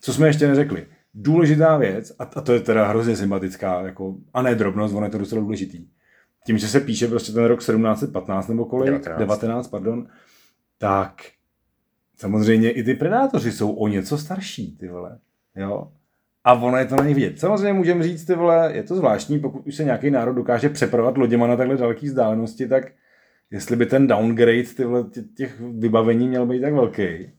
Co 0.01 0.13
jsme 0.13 0.27
ještě 0.27 0.49
neřekli? 0.49 0.87
Důležitá 1.15 1.77
věc, 1.77 2.13
a, 2.19 2.25
a 2.25 2.41
to 2.41 2.53
je 2.53 2.61
teda 2.61 2.87
hrozně 2.87 3.17
sympatická, 3.17 3.81
jako, 3.81 4.15
a 4.35 4.43
ne 4.43 4.55
drobnost, 4.55 4.95
ono 4.95 5.07
je 5.07 5.11
to 5.11 5.19
docela 5.19 5.41
důležitý. 5.41 5.87
Tím, 6.47 6.59
že 6.59 6.69
se 6.69 6.81
píše 6.81 7.09
prostě 7.09 7.33
ten 7.33 7.45
rok 7.45 7.59
1715 7.59 8.49
nebo 8.49 8.65
kolik, 8.65 8.91
19. 8.91 9.19
19, 9.19 9.69
pardon, 9.69 10.07
tak 10.79 11.23
samozřejmě 12.17 12.71
i 12.71 12.83
ty 12.83 12.95
predátoři 12.95 13.53
jsou 13.53 13.73
o 13.73 13.89
něco 13.89 14.19
starší, 14.19 14.77
ty 14.77 14.89
vole. 14.89 15.19
Jo? 15.57 15.93
A 16.45 16.53
ono 16.53 16.77
je 16.77 16.85
to 16.85 16.97
největ. 16.97 17.41
Samozřejmě 17.41 17.73
můžeme 17.73 18.03
říct, 18.03 18.25
ty 18.25 18.35
vole, 18.35 18.73
je 18.75 18.83
to 18.83 18.97
zvláštní, 18.97 19.39
pokud 19.39 19.67
už 19.67 19.75
se 19.75 19.85
nějaký 19.85 20.11
národ 20.11 20.33
dokáže 20.33 20.69
přepravovat 20.69 21.19
loděma 21.19 21.47
na 21.47 21.57
takhle 21.57 21.77
daleké 21.77 22.07
vzdálenosti, 22.07 22.69
tak 22.69 22.93
jestli 23.51 23.77
by 23.77 23.87
ten 23.87 24.07
downgrade 24.07 24.65
těch 25.37 25.61
vybavení 25.61 26.29
měl 26.29 26.47
být 26.47 26.61
tak 26.61 26.75
velký, 26.75 27.31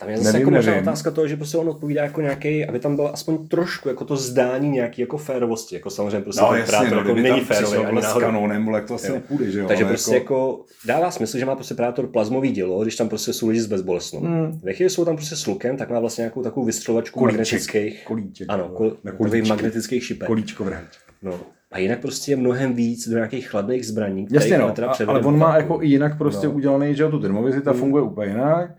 tam 0.00 0.08
je 0.08 0.16
zase 0.16 0.32
nevím, 0.32 0.40
jako 0.40 0.50
možná 0.50 0.76
otázka 0.76 1.10
toho, 1.10 1.28
že 1.28 1.36
prostě 1.36 1.56
on 1.56 1.68
odpovídá 1.68 2.02
jako 2.02 2.20
nějaký, 2.20 2.66
aby 2.66 2.78
tam 2.78 2.96
bylo 2.96 3.12
aspoň 3.12 3.48
trošku 3.48 3.88
jako 3.88 4.04
to 4.04 4.16
zdání 4.16 4.70
nějaký 4.70 5.00
jako 5.00 5.18
férovosti, 5.18 5.74
jako 5.74 5.90
samozřejmě 5.90 6.20
prostě 6.20 6.42
no, 6.42 6.54
jasně, 6.54 6.90
no, 6.90 6.96
jako 6.96 7.14
není 7.14 7.40
férový 7.40 7.76
ani 7.76 8.02
s 8.02 8.12
kanónem, 8.12 8.68
ale 8.68 8.82
to 8.82 8.94
asi 8.94 9.12
nepůjde, 9.12 9.50
že 9.50 9.58
jo. 9.58 9.68
Takže 9.68 9.84
prostě 9.84 10.14
jako... 10.14 10.34
jako... 10.34 10.64
dává 10.86 11.10
smysl, 11.10 11.38
že 11.38 11.44
má 11.44 11.54
prostě 11.54 11.74
prátor 11.74 12.06
plazmový 12.06 12.52
dělo, 12.52 12.82
když 12.82 12.96
tam 12.96 13.08
prostě 13.08 13.32
jsou 13.32 13.48
lidi 13.48 13.60
s 13.60 13.66
bezbolestnou. 13.66 14.20
Hmm. 14.20 14.58
Ve 14.62 14.72
chvíli 14.72 14.90
jsou 14.90 15.04
tam 15.04 15.16
prostě 15.16 15.36
s 15.36 15.46
lukem, 15.46 15.76
tak 15.76 15.90
má 15.90 16.00
vlastně 16.00 16.22
nějakou 16.22 16.42
takovou 16.42 16.66
vystřelovačku 16.66 17.20
magnetických. 17.20 18.04
Kolíček. 18.04 18.46
Ano, 18.50 18.68
kol, 18.68 18.96
magnetických 19.48 20.04
šipek. 20.04 20.26
Kolíčko 20.26 20.64
vrhač. 20.64 20.98
No. 21.22 21.40
A 21.72 21.78
jinak 21.78 22.00
prostě 22.00 22.32
je 22.32 22.36
mnohem 22.36 22.74
víc 22.74 23.08
do 23.08 23.14
nějakých 23.14 23.48
chladných 23.48 23.86
zbraní. 23.86 24.26
Jasně 24.30 24.58
no, 24.58 24.74
ale 25.06 25.20
on 25.20 25.38
má 25.38 25.56
jako 25.56 25.82
i 25.82 25.88
jinak 25.88 26.18
prostě 26.18 26.46
no. 26.46 26.52
udělaný, 26.52 26.94
že 26.94 27.02
jo, 27.02 27.10
tu 27.10 27.18
termovizita 27.18 27.70
hmm. 27.70 27.80
funguje 27.80 28.04
úplně 28.04 28.28
jinak 28.30 28.70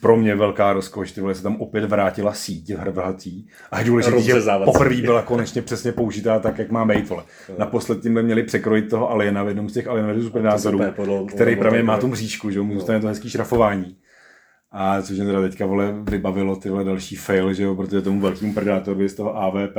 pro 0.00 0.16
mě 0.16 0.34
velká 0.34 0.72
rozkoš, 0.72 1.12
ty 1.12 1.20
vole, 1.20 1.34
se 1.34 1.42
tam 1.42 1.56
opět 1.56 1.84
vrátila 1.84 2.32
síť 2.32 2.70
hrvatí. 2.70 3.48
A 3.70 3.78
je 3.78 3.84
důležité, 3.84 4.22
že 4.22 4.34
poprvé 4.64 4.96
byla 4.96 5.22
konečně 5.22 5.62
přesně 5.62 5.92
použitá 5.92 6.38
tak, 6.38 6.58
jak 6.58 6.70
má 6.70 6.84
být, 6.84 7.08
vole. 7.08 7.24
Naposled 7.58 8.02
tím 8.02 8.22
měli 8.22 8.42
překrojit 8.42 8.90
toho 8.90 9.10
Aliena 9.10 9.42
v 9.42 9.48
jednom 9.48 9.68
z 9.68 9.72
těch 9.72 9.86
Alienových 9.86 10.24
supernátorů, 10.24 10.80
který 11.26 11.56
právě 11.56 11.82
má 11.82 11.98
tu 11.98 12.08
mřížku, 12.08 12.50
že 12.50 12.60
mu 12.60 12.74
zůstane 12.74 13.00
to 13.00 13.06
hezký 13.06 13.30
šrafování. 13.30 13.96
A 14.70 15.02
což 15.02 15.16
mě 15.16 15.26
teda 15.26 15.40
teďka, 15.40 15.66
vole, 15.66 15.94
vybavilo 16.02 16.56
tyhle 16.56 16.84
další 16.84 17.16
fail, 17.16 17.54
že 17.54 17.62
jo, 17.62 17.74
protože 17.74 18.02
tomu 18.02 18.20
velkému 18.20 18.54
predátorovi 18.54 19.08
z 19.08 19.14
toho 19.14 19.36
AVP 19.36 19.76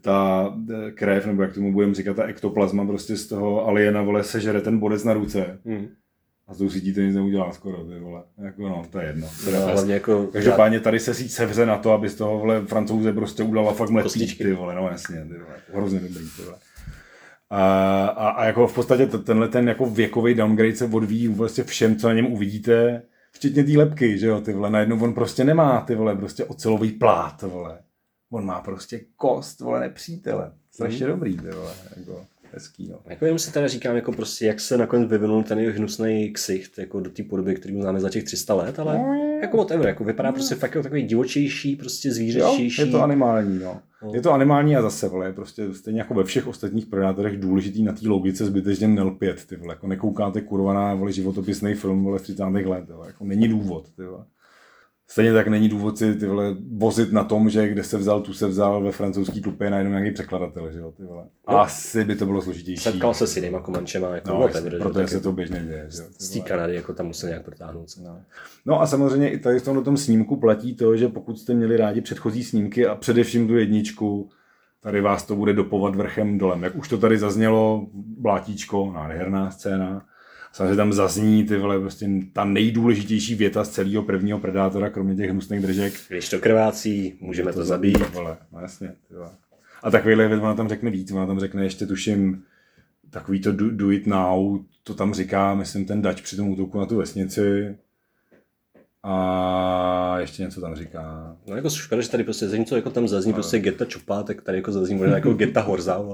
ta 0.00 0.52
krev, 0.94 1.26
nebo 1.26 1.42
jak 1.42 1.54
tomu 1.54 1.72
budeme 1.72 1.94
říkat, 1.94 2.16
ta 2.16 2.24
ektoplazma 2.24 2.86
prostě 2.86 3.16
z 3.16 3.26
toho 3.26 3.66
aliena, 3.66 4.02
vole, 4.02 4.24
sežere 4.24 4.60
ten 4.60 4.78
bodec 4.78 5.04
na 5.04 5.12
ruce. 5.12 5.58
Hmm 5.64 5.88
a 6.48 6.54
s 6.54 6.58
tou 6.58 6.70
sítí 6.70 6.94
to 6.94 7.00
nic 7.00 7.14
neudělá 7.14 7.52
skoro, 7.52 7.84
ty 7.84 7.98
vole. 7.98 8.22
Jako 8.38 8.68
no, 8.68 8.86
to 8.90 8.98
je 8.98 9.06
jedno. 9.06 9.28
No, 9.52 9.60
hlavně 9.60 9.94
jako... 9.94 10.26
Každopádně 10.26 10.80
tady 10.80 11.00
se 11.00 11.14
síť 11.14 11.30
sevře 11.30 11.66
na 11.66 11.78
to, 11.78 11.92
aby 11.92 12.08
z 12.08 12.14
toho 12.14 12.38
vole 12.38 12.66
francouze 12.66 13.12
prostě 13.12 13.42
udala 13.42 13.72
fakt 13.72 13.90
mletí, 13.90 14.36
ty 14.36 14.52
vole, 14.52 14.74
no 14.74 14.88
jasně, 14.88 15.24
ty 15.24 15.34
vole. 15.34 15.56
Hrozně 15.72 16.00
dobrý, 16.00 16.30
ty 16.36 16.42
vole. 16.42 16.58
A, 17.50 18.06
a, 18.06 18.28
a, 18.28 18.44
jako 18.44 18.66
v 18.66 18.74
podstatě 18.74 19.06
tenhle 19.06 19.48
ten 19.48 19.68
jako 19.68 19.86
věkový 19.86 20.34
downgrade 20.34 20.76
se 20.76 20.84
odvíjí 20.84 21.28
vlastně 21.28 21.64
všem, 21.64 21.96
co 21.96 22.08
na 22.08 22.14
něm 22.14 22.32
uvidíte, 22.32 23.02
včetně 23.32 23.64
té 23.64 23.78
lepky, 23.78 24.18
že 24.18 24.26
jo, 24.26 24.40
ty 24.40 24.52
vole, 24.52 24.70
najednou 24.70 25.00
on 25.00 25.14
prostě 25.14 25.44
nemá, 25.44 25.80
ty 25.80 25.94
vole, 25.94 26.16
prostě 26.16 26.44
ocelový 26.44 26.92
plát, 26.92 27.42
vole. 27.42 27.78
On 28.30 28.44
má 28.44 28.60
prostě 28.60 29.00
kost, 29.16 29.60
vole, 29.60 29.80
nepřítele. 29.80 30.52
Strašně 30.70 31.06
mm. 31.06 31.12
dobrý, 31.12 31.36
ty 31.36 31.50
vole, 31.50 31.72
jako 31.96 32.26
hezký. 32.52 32.88
No. 32.88 32.98
Jako 33.06 33.24
jenom 33.24 33.38
si 33.38 33.52
teda 33.52 33.68
říkám, 33.68 33.96
jako 33.96 34.12
prostě, 34.12 34.46
jak 34.46 34.60
se 34.60 34.78
nakonec 34.78 35.10
vyvinul 35.10 35.42
ten 35.42 35.58
jeho 35.58 35.76
hnusný 35.76 36.32
ksicht 36.32 36.78
jako 36.78 37.00
do 37.00 37.10
té 37.10 37.22
podoby, 37.22 37.54
který 37.54 37.80
známe 37.80 38.00
za 38.00 38.10
těch 38.10 38.24
300 38.24 38.54
let, 38.54 38.78
ale 38.78 38.98
no, 38.98 39.38
jako 39.42 39.56
whatever, 39.56 39.86
jako 39.88 40.04
vypadá 40.04 40.32
prostě 40.32 40.54
fakt 40.54 40.74
jako 40.74 40.82
takový 40.82 41.02
divočejší, 41.02 41.76
prostě 41.76 42.12
zvířečtější. 42.12 42.80
Jo, 42.80 42.86
je 42.86 42.92
to 42.92 43.02
animální, 43.02 43.58
no. 43.58 43.80
no. 44.02 44.14
Je 44.14 44.20
to 44.20 44.32
animální 44.32 44.76
a 44.76 44.82
zase, 44.82 45.08
vole, 45.08 45.32
prostě 45.32 45.74
stejně 45.74 46.00
jako 46.00 46.14
ve 46.14 46.24
všech 46.24 46.46
ostatních 46.46 46.86
predátorech 46.86 47.40
důležitý 47.40 47.82
na 47.82 47.92
té 47.92 48.08
logice 48.08 48.46
zbytečně 48.46 48.88
nelpět, 48.88 49.46
ty 49.46 49.56
vole, 49.56 49.74
jako 49.74 49.86
nekoukáte 49.86 50.40
kurva 50.40 50.74
na 50.74 50.94
vole, 50.94 51.12
životopisný 51.12 51.74
film 51.74 52.04
vole, 52.04 52.18
z 52.18 52.22
30. 52.22 52.44
let, 52.44 52.90
vole, 52.90 53.06
jako 53.06 53.24
není 53.24 53.48
důvod, 53.48 53.88
ty 53.96 54.02
vole. 54.04 54.24
Stejně 55.08 55.32
tak 55.32 55.48
není 55.48 55.68
důvod 55.68 55.98
si 55.98 56.14
ty 56.14 56.26
vole, 56.26 56.56
vozit 56.76 57.12
na 57.12 57.24
tom, 57.24 57.50
že 57.50 57.68
kde 57.68 57.84
se 57.84 57.98
vzal, 57.98 58.20
tu 58.20 58.32
se 58.32 58.46
vzal 58.48 58.82
ve 58.82 58.92
francouzský 58.92 59.40
tupě 59.40 59.70
najednou 59.70 59.92
nějaký 59.92 60.10
překladatel, 60.10 60.72
že 60.72 60.78
jo, 60.78 60.92
ty 60.96 61.04
vole. 61.04 61.24
No. 61.48 61.60
Asi 61.60 62.04
by 62.04 62.14
to 62.14 62.26
bylo 62.26 62.42
složitější. 62.42 62.82
Setkal 62.82 63.14
se 63.14 63.26
s 63.26 63.36
jinýma 63.36 63.60
komančema, 63.60 64.14
jako 64.14 64.28
no, 64.28 64.40
whatever, 64.40 64.78
proto 64.78 65.08
se 65.08 65.20
to 65.20 65.32
běžně 65.32 65.64
děje. 65.66 65.86
Z 66.18 66.30
té 66.30 66.40
Kanady, 66.40 66.74
jako 66.74 66.92
tam 66.92 67.06
musel 67.06 67.28
nějak 67.28 67.44
protáhnout. 67.44 67.88
No. 68.02 68.20
no. 68.66 68.80
a 68.80 68.86
samozřejmě 68.86 69.30
i 69.30 69.38
tady 69.38 69.60
v 69.60 69.64
tomhle 69.64 69.84
tom 69.84 69.96
snímku 69.96 70.36
platí 70.36 70.76
to, 70.76 70.96
že 70.96 71.08
pokud 71.08 71.38
jste 71.38 71.54
měli 71.54 71.76
rádi 71.76 72.00
předchozí 72.00 72.44
snímky 72.44 72.86
a 72.86 72.94
především 72.94 73.48
tu 73.48 73.56
jedničku, 73.56 74.30
tady 74.80 75.00
vás 75.00 75.26
to 75.26 75.36
bude 75.36 75.52
dopovat 75.52 75.96
vrchem 75.96 76.38
dolem. 76.38 76.62
Jak 76.62 76.76
už 76.76 76.88
to 76.88 76.98
tady 76.98 77.18
zaznělo, 77.18 77.86
blátíčko, 77.94 78.92
nádherná 78.94 79.50
scéna, 79.50 80.06
samozřejmě 80.56 80.76
tam 80.76 80.92
zazní 80.92 81.44
ty 81.44 81.56
vole, 81.56 81.80
prostě 81.80 82.08
ta 82.32 82.44
nejdůležitější 82.44 83.34
věta 83.34 83.64
z 83.64 83.68
celého 83.68 84.02
prvního 84.02 84.38
predátora, 84.38 84.90
kromě 84.90 85.14
těch 85.14 85.30
hnusných 85.30 85.60
držek. 85.60 85.92
Když 86.08 86.28
to 86.28 86.38
krvácí, 86.38 87.18
můžeme 87.20 87.52
to, 87.52 87.58
to 87.58 87.64
zabít. 87.64 88.14
Vole, 88.14 88.36
no 88.52 88.60
jasně, 88.60 88.94
ty 89.08 89.14
vole. 89.14 89.30
A 89.82 89.90
takovýhle 89.90 90.28
věc 90.28 90.40
ona 90.42 90.54
tam 90.54 90.68
řekne 90.68 90.90
víc, 90.90 91.12
ona 91.12 91.26
tam 91.26 91.40
řekne 91.40 91.64
ještě 91.64 91.86
tuším 91.86 92.42
takový 93.10 93.40
to 93.40 93.52
do, 93.52 93.70
do 93.70 93.90
it 93.90 94.06
now, 94.06 94.58
to 94.82 94.94
tam 94.94 95.14
říká, 95.14 95.54
myslím, 95.54 95.84
ten 95.84 96.02
dač 96.02 96.20
při 96.20 96.36
tom 96.36 96.48
útoku 96.48 96.78
na 96.78 96.86
tu 96.86 96.96
vesnici. 96.96 97.76
A 99.02 100.16
ještě 100.18 100.42
něco 100.42 100.60
tam 100.60 100.74
říká. 100.74 101.36
No 101.46 101.56
jako 101.56 101.70
škoda, 101.70 102.02
že 102.02 102.10
tady 102.10 102.24
prostě 102.24 102.48
za 102.48 102.56
něco 102.56 102.76
jako 102.76 102.90
tam 102.90 103.08
zazní 103.08 103.32
no. 103.32 103.34
prostě 103.34 103.58
Geta 103.58 103.84
Čupa, 103.84 104.22
tak 104.22 104.42
tady 104.42 104.58
jako 104.58 104.72
zazní 104.72 104.94
možná 104.94 105.14
jako 105.14 105.34
Geta 105.34 105.60
Horza. 105.60 105.94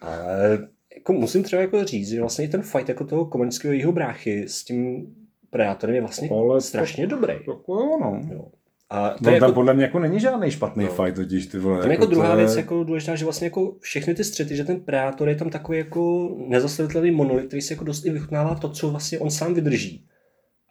Ale 0.00 0.68
jako 1.08 1.20
musím 1.20 1.42
třeba 1.42 1.62
jako 1.62 1.84
říct, 1.84 2.08
že 2.08 2.20
vlastně 2.20 2.48
ten 2.48 2.62
fight 2.62 2.88
jako 2.88 3.04
toho 3.04 3.24
komunistického 3.24 3.74
jeho 3.74 3.92
bráchy 3.92 4.48
s 4.48 4.64
tím 4.64 5.06
Predátorem 5.50 5.94
je 5.94 6.00
vlastně 6.00 6.30
Ale 6.30 6.60
strašně 6.60 7.06
to, 7.06 7.16
dobrý. 7.16 7.34
Jako 7.34 7.98
no. 8.00 8.20
Jo. 8.32 8.44
A 8.90 9.10
to 9.10 9.16
no, 9.20 9.30
jako, 9.30 9.46
tam 9.46 9.54
podle 9.54 9.74
mě 9.74 9.84
jako 9.84 9.98
není 9.98 10.20
žádný 10.20 10.50
špatný 10.50 10.84
no. 10.84 10.90
fight 10.90 11.16
totiž, 11.16 11.46
ty 11.46 11.58
vole. 11.58 11.80
Tam 11.80 11.90
jako, 11.90 12.02
jako 12.02 12.12
druhá 12.12 12.30
je... 12.30 12.36
věc 12.36 12.56
jako 12.56 12.84
důležitá, 12.84 13.14
že 13.14 13.24
vlastně 13.24 13.46
jako 13.46 13.76
všechny 13.80 14.14
ty 14.14 14.24
střety, 14.24 14.56
že 14.56 14.64
ten 14.64 14.80
Predátor 14.80 15.28
je 15.28 15.34
tam 15.34 15.50
takový 15.50 15.78
jako 15.78 16.34
nezastavitelný 16.48 17.10
monolit, 17.10 17.46
který 17.46 17.62
si 17.62 17.72
jako 17.72 17.84
dost 17.84 18.06
i 18.06 18.10
vychutnává 18.10 18.54
to, 18.54 18.68
co 18.68 18.90
vlastně 18.90 19.18
on 19.18 19.30
sám 19.30 19.54
vydrží. 19.54 20.06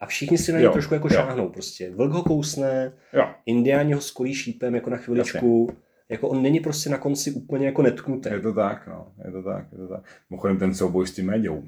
A 0.00 0.06
všichni 0.06 0.38
si 0.38 0.52
na 0.52 0.58
něj 0.58 0.68
trošku 0.68 0.94
jako 0.94 1.08
jo. 1.08 1.14
šáhnou 1.14 1.48
prostě. 1.48 1.90
Vlk 1.90 2.12
ho 2.12 2.22
kousne, 2.22 2.92
jo. 3.12 3.24
indiáni 3.46 3.92
ho 3.92 4.00
skolí 4.00 4.34
šípem 4.34 4.74
jako 4.74 4.90
na 4.90 4.96
chviličku. 4.96 5.66
Jasně 5.68 5.88
jako 6.08 6.28
on 6.28 6.42
není 6.42 6.60
prostě 6.60 6.90
na 6.90 6.98
konci 6.98 7.30
úplně 7.32 7.66
jako 7.66 7.82
netknutý. 7.82 8.28
Je 8.28 8.40
to 8.40 8.52
tak, 8.52 8.86
no, 8.86 9.06
je 9.24 9.32
to 9.32 9.42
tak, 9.42 9.66
je 9.72 9.78
to 9.78 9.88
tak. 9.88 10.04
Mimochodem 10.30 10.58
ten 10.58 10.74
souboj 10.74 11.06
s 11.06 11.12
tím 11.12 11.26
Méďou. 11.26 11.62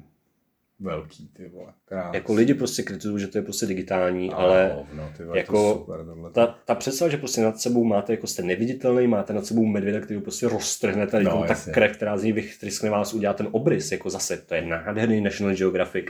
velký, 0.79 1.27
ty 1.33 1.49
vole. 1.49 1.73
Krás. 1.85 2.13
Jako 2.13 2.33
lidi 2.33 2.53
prostě 2.53 2.83
kritizují, 2.83 3.21
že 3.21 3.27
to 3.27 3.37
je 3.37 3.41
prostě 3.41 3.65
digitální, 3.65 4.31
ale 4.31 4.73
hovno, 4.75 5.09
ty 5.17 5.23
vole, 5.23 5.37
jako 5.37 5.73
super, 5.79 6.05
tohle. 6.05 6.31
ta, 6.31 6.47
ta 6.65 6.75
představa, 6.75 7.11
že 7.11 7.17
prostě 7.17 7.41
nad 7.41 7.59
sebou 7.59 7.83
máte, 7.83 8.13
jako 8.13 8.27
jste 8.27 8.43
neviditelný, 8.43 9.07
máte 9.07 9.33
nad 9.33 9.45
sebou 9.45 9.65
medvěda, 9.65 9.99
který 9.99 10.21
prostě 10.21 10.47
roztrhnete, 10.47 11.23
No, 11.23 11.31
no, 11.31 11.43
tak 11.47 11.69
krev, 11.73 11.95
která 11.97 12.17
z 12.17 12.23
ní 12.23 12.31
vytryskne 12.31 12.89
vás, 12.89 13.13
udělá 13.13 13.33
ten 13.33 13.47
obrys, 13.51 13.91
jako 13.91 14.09
zase, 14.09 14.37
to 14.37 14.55
je 14.55 14.61
nádherný 14.61 15.21
National 15.21 15.55
Geographic, 15.55 16.05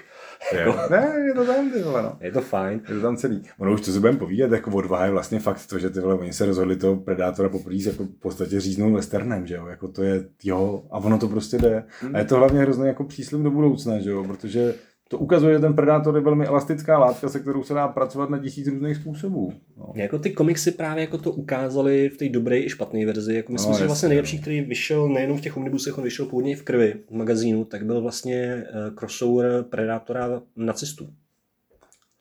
Je, 0.53 0.65
ne, 0.89 1.25
je 1.27 1.33
to 1.33 1.45
tam, 1.45 1.71
ty 1.71 1.81
vole, 1.81 2.03
no. 2.03 2.17
je 2.19 2.31
to 2.31 2.41
fajn. 2.41 2.81
Je 2.89 2.95
to 2.95 3.01
tam 3.01 3.17
celý. 3.17 3.41
Ono 3.57 3.73
už 3.73 3.81
to 3.81 3.91
si 3.91 3.99
budeme 3.99 4.17
povídat, 4.17 4.51
jako 4.51 4.71
odvaha 4.71 5.05
je 5.05 5.11
vlastně 5.11 5.39
fakt 5.39 5.67
to, 5.67 5.79
že 5.79 5.89
ty 5.89 5.99
vole, 5.99 6.15
oni 6.15 6.33
se 6.33 6.45
rozhodli 6.45 6.75
toho 6.75 6.95
predátora 6.95 7.49
poprvé 7.49 7.75
jako 7.85 8.03
v 8.03 8.19
podstatě 8.19 8.59
říznout 8.59 8.93
westernem, 8.93 9.47
že 9.47 9.55
jo, 9.55 9.67
jako 9.67 9.87
to 9.87 10.03
je, 10.03 10.25
jo, 10.43 10.83
a 10.91 10.97
ono 10.97 11.17
to 11.17 11.27
prostě 11.27 11.57
jde. 11.57 11.83
A 12.13 12.17
je 12.17 12.25
to 12.25 12.35
hlavně 12.35 12.59
hrozně 12.59 12.87
jako 12.87 13.03
příslip 13.03 13.41
do 13.41 13.51
budoucna, 13.51 13.99
že 13.99 14.09
jo, 14.09 14.23
protože 14.23 14.73
to 15.11 15.17
ukazuje, 15.17 15.53
že 15.53 15.59
ten 15.59 15.73
predátor 15.73 16.15
je 16.15 16.21
velmi 16.21 16.45
elastická 16.45 16.99
látka, 16.99 17.29
se 17.29 17.39
kterou 17.39 17.63
se 17.63 17.73
dá 17.73 17.87
pracovat 17.87 18.29
na 18.29 18.37
tisíc 18.37 18.67
různých 18.67 18.97
způsobů. 18.97 19.53
No. 19.77 19.93
Jako 19.95 20.19
ty 20.19 20.31
komiksy 20.31 20.71
právě 20.71 21.01
jako 21.01 21.17
to 21.17 21.31
ukázali 21.31 22.09
v 22.09 22.17
té 22.17 22.29
dobré 22.29 22.59
i 22.59 22.69
špatné 22.69 23.05
verzi. 23.05 23.35
Jako 23.35 23.51
myslím 23.53 23.71
No, 23.71 23.75
si, 23.77 23.79
že 23.81 23.85
vlastně 23.87 24.05
no. 24.07 24.09
nejlepší, 24.09 24.39
který 24.41 24.61
vyšel 24.61 25.09
nejenom 25.09 25.37
v 25.37 25.41
těch 25.41 25.57
omnibusech, 25.57 25.97
on 25.97 26.03
vyšel 26.03 26.25
původně 26.25 26.55
v 26.55 26.63
krvi 26.63 26.93
v 27.09 27.15
magazínu, 27.15 27.65
tak 27.65 27.85
byl 27.85 28.01
vlastně 28.01 28.43
eh, 28.43 28.65
crossover 28.99 29.63
Predátora 29.63 30.41
nacistů. 30.55 31.09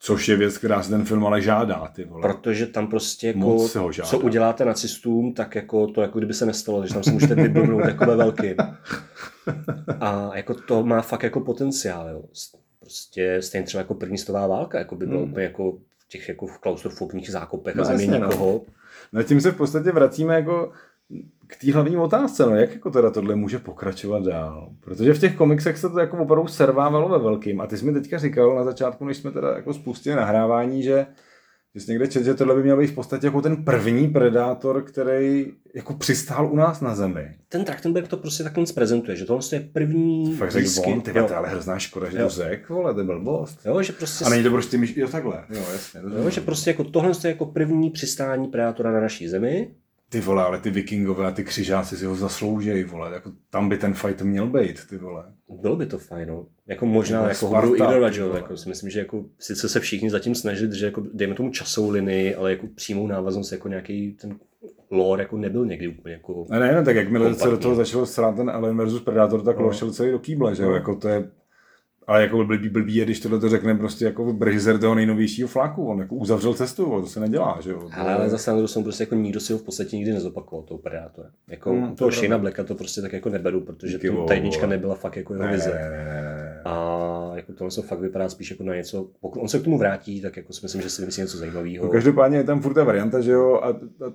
Což 0.03 0.29
je 0.29 0.37
věc, 0.37 0.59
která 0.59 0.83
se 0.83 0.91
ten 0.91 1.05
film 1.05 1.27
ale 1.27 1.43
žádá, 1.43 1.89
ty 1.95 2.05
vole. 2.05 2.23
Protože 2.23 2.67
tam 2.67 2.87
prostě 2.89 3.27
jako, 3.27 3.39
Moc 3.39 3.75
ho 3.75 3.93
žádá. 3.93 4.09
co 4.09 4.19
uděláte 4.19 4.65
nacistům, 4.65 5.35
tak 5.35 5.55
jako 5.55 5.87
to 5.87 6.03
jako 6.03 6.19
kdyby 6.19 6.35
se 6.35 6.47
nestalo, 6.47 6.79
takže 6.81 6.95
tam 6.95 7.03
se 7.03 7.11
můžete 7.13 7.35
vyblbnout 7.35 7.85
jako 7.85 8.05
ve 8.07 8.17
velkým. 8.17 8.55
A 10.01 10.31
jako 10.37 10.55
to 10.55 10.83
má 10.85 11.03
fakt 11.03 11.23
jako 11.23 11.41
potenciál, 11.41 12.09
jo. 12.09 12.23
Prostě 12.91 13.43
stejně 13.43 13.67
třeba 13.67 13.81
jako 13.81 13.95
první 13.95 14.19
světová 14.19 14.47
válka, 14.47 14.79
jako 14.79 14.97
by 14.97 15.07
bylo 15.07 15.21
Hmm. 15.21 15.31
úplně 15.31 15.45
jako 15.47 15.73
v 15.73 16.09
těch 16.09 16.29
jako 16.29 16.47
v 16.47 16.59
klaustrofobních 16.59 17.31
zákopech 17.31 17.75
No 17.75 17.83
a 17.83 17.85
země 17.85 18.19
no. 18.19 18.27
nikoho. 18.27 18.61
No 19.13 19.23
tím 19.23 19.41
se 19.41 19.51
v 19.51 19.57
podstatě 19.57 19.93
vracíme 19.93 20.35
jako 20.35 20.73
k 21.47 21.57
té 21.61 21.73
hlavní 21.73 21.97
otázce, 21.97 22.47
no, 22.47 22.57
jak 22.57 22.73
jako 22.73 22.91
teda 22.91 23.11
tohle 23.11 23.35
může 23.35 23.59
pokračovat 23.59 24.23
dál. 24.23 24.71
Protože 24.81 25.15
v 25.15 25.19
těch 25.19 25.37
komiksech 25.37 25.79
se 25.79 25.89
to 25.89 25.99
jako 25.99 26.17
opravdu 26.19 26.49
servávalo 26.49 27.09
ve 27.09 27.19
velkým. 27.19 27.61
A 27.61 27.67
ty 27.67 27.77
jsi 27.79 27.85
mi 27.85 27.93
teďka 27.93 28.19
říkal 28.19 28.55
na 28.55 28.65
začátku, 28.65 29.05
než 29.05 29.17
jsme 29.17 29.31
teda 29.31 29.57
jako 29.57 29.75
spustili 29.75 30.17
nahrávání, 30.17 30.83
že 30.83 31.07
jsi 31.75 31.91
někde 31.91 32.07
čet, 32.09 32.25
že 32.25 32.35
tohle 32.35 32.55
by 32.55 32.63
měl 32.63 32.77
být 32.79 32.87
v 32.87 32.95
podstatě 32.95 33.27
jako 33.27 33.43
ten 33.43 33.65
první 33.65 34.09
predátor, 34.09 34.83
který 34.83 35.53
jako 35.75 35.95
přistál 35.95 36.53
u 36.53 36.57
nás 36.57 36.81
na 36.81 36.95
zemi. 36.95 37.35
ten 37.49 37.65
Trachtenberg 37.65 38.09
to 38.09 38.17
prostě 38.17 38.43
takhle 38.43 38.65
prezentuje, 38.75 39.17
že 39.17 39.25
tohle 39.25 39.43
je 39.53 39.61
první 39.61 40.35
Fakt 40.37 40.51
řekl 40.53 40.69
on, 40.93 41.01
ty 41.01 41.11
ale 41.19 41.49
hrozná 41.49 41.79
škoda, 41.79 42.11
že 42.11 42.19
Jo. 42.19 42.25
to 42.25 42.31
řek, 42.31 42.69
vole, 42.69 42.95
to 42.95 43.05
blbost. 43.05 43.59
jo, 43.67 43.83
že 43.83 43.93
prostě, 43.93 44.25
A 44.25 44.29
není 44.29 44.43
to 44.43 44.51
prostě 44.51 44.79
myš... 44.79 44.97
jo 44.97 45.09
takhle, 45.09 45.45
jo 45.51 45.63
jasně. 45.73 46.01
jo, 46.25 46.31
že 46.31 46.41
prostě 46.41 46.71
jako 46.71 46.85
tohle 46.85 47.13
je 47.25 47.29
jako 47.31 47.47
první 47.47 47.91
přistání 47.91 48.49
predátora 48.49 48.93
na 48.93 49.01
naší 49.01 49.29
zemi. 49.29 49.75
Ty 50.13 50.21
vole, 50.21 50.45
ale 50.45 50.59
ty 50.61 50.71
vikingové 50.71 51.27
a 51.27 51.31
ty 51.31 51.45
křižáci 51.45 51.97
si 51.97 52.05
ho 52.05 52.15
zasloužejí, 52.15 52.85
vole, 52.85 53.15
jako 53.15 53.33
tam 53.51 53.69
by 53.69 53.77
ten 53.79 53.95
fight 53.95 54.23
měl 54.23 54.47
být, 54.47 54.87
ty 54.91 54.97
vole. 54.97 55.25
Bylo 55.61 55.77
by 55.77 55.87
to 55.87 55.99
fajn, 55.99 56.29
no. 56.29 56.47
Jako 56.67 56.87
možná, 56.87 57.19
Jako 57.19 57.29
jako 57.31 57.47
ho 57.47 57.51
Sparta, 57.53 57.67
budou 57.69 57.75
ignorovat, 57.85 58.15
jo, 58.15 58.33
jako 58.35 58.57
si 58.57 58.69
myslím, 58.69 58.91
že 58.91 58.99
jako 58.99 59.25
sice 59.39 59.69
se 59.69 59.81
všichni 59.81 60.11
zatím 60.11 60.35
snažili, 60.35 60.79
že 60.79 60.85
jako 60.87 61.03
dejme 61.15 61.35
tomu 61.35 61.51
časovou 61.51 61.91
linii, 61.91 62.35
ale 62.35 62.51
jako 62.51 62.67
přímou 62.75 63.07
návaznost 63.07 63.53
jako 63.53 63.69
nějaký 63.69 64.13
ten 64.21 64.39
lore 64.91 65.23
jako 65.23 65.37
nebyl 65.37 65.67
někdy 65.67 65.89
úplně 65.89 66.15
jako... 66.15 66.47
Ne, 66.51 66.61
ne, 66.61 66.75
no, 66.75 66.85
tak 66.85 66.97
jakmile 66.97 67.35
se 67.35 67.49
do 67.51 67.59
toho 67.59 67.75
začalo 67.75 68.07
srát 68.07 68.37
ten 68.37 68.51
Alien 68.51 68.77
versus 68.77 69.03
Predator, 69.03 69.43
tak 69.43 69.59
No. 69.59 69.67
no. 69.67 69.73
šel 69.73 69.91
celý 69.93 70.11
do 70.11 70.19
kýble, 70.19 70.55
že 70.55 70.63
jo, 70.63 70.69
No. 70.69 70.75
jako 70.75 70.95
to 70.95 71.09
je, 71.09 71.31
ale 72.11 72.23
jako 72.23 72.45
blbý, 72.45 72.69
blbý 72.69 72.95
je, 72.95 73.05
když 73.05 73.21
tohle 73.21 73.41
to 73.41 73.49
řekne 73.49 73.75
prostě 73.75 74.05
jako 74.05 74.37
režisér 74.41 74.79
toho 74.79 74.95
nejnovějšího 74.95 75.49
fláku, 75.49 75.87
on 75.87 75.99
jako 75.99 76.15
uzavřel 76.15 76.55
cestu, 76.55 76.87
vole, 76.87 77.03
to 77.03 77.09
se 77.09 77.21
nedělá, 77.21 77.59
že 77.63 77.71
jo. 77.71 77.89
Ale, 77.93 78.15
ale 78.15 78.31
zase 78.31 78.51
na 78.51 78.57
druhou 78.57 78.67
stranu 78.69 78.85
prostě 78.85 79.03
jako 79.03 79.15
nikdo 79.15 79.41
si 79.41 79.53
ho 79.53 79.59
v 79.59 79.63
podstatě 79.63 79.97
nikdy 79.97 80.13
nezopakoval, 80.13 80.65
toho 80.65 80.79
Predátora. 80.79 81.29
Jako 81.49 81.71
Hmm, 81.71 81.97
to 81.97 82.09
pravda. 82.09 82.39
Blacka 82.39 82.65
to 82.65 82.75
prostě 82.75 83.03
tak 83.03 83.13
jako 83.13 83.29
neberu, 83.29 83.61
protože 83.61 83.93
Díky 83.93 84.11
ta 84.29 84.35
jednička 84.35 84.67
nebyla 84.67 84.95
fakt 84.95 85.17
jako 85.17 85.35
jeho 85.35 85.45
ne, 85.45 85.51
ne, 85.51 85.57
vize. 85.57 85.71
ne, 85.71 85.91
ne, 85.91 86.05
ne. 86.05 86.61
A 86.65 87.33
jako 87.35 87.53
tohle 87.53 87.71
se 87.71 87.83
fakt 87.83 88.01
vypadá 88.01 88.29
spíš 88.29 88.51
jako 88.51 88.63
na 88.63 88.75
něco, 88.75 89.11
pokud 89.21 89.41
on 89.41 89.49
se 89.49 89.59
k 89.59 89.65
tomu 89.65 89.79
vrátí, 89.79 90.21
tak 90.21 90.37
jako 90.37 90.53
si 90.53 90.61
myslím, 90.63 90.83
že 90.83 90.91
si 90.91 91.03
vymyslí 91.03 91.21
něco 91.21 91.39
zajímavého. 91.39 91.85
No, 91.85 91.91
každopádně 91.91 92.39
je 92.39 92.45
tam 92.45 92.61
furt 92.61 92.75
ta 92.75 92.85
varianta, 92.85 93.21
že 93.21 93.31
jo, 93.31 93.55
a, 93.63 93.69
a 93.69 94.13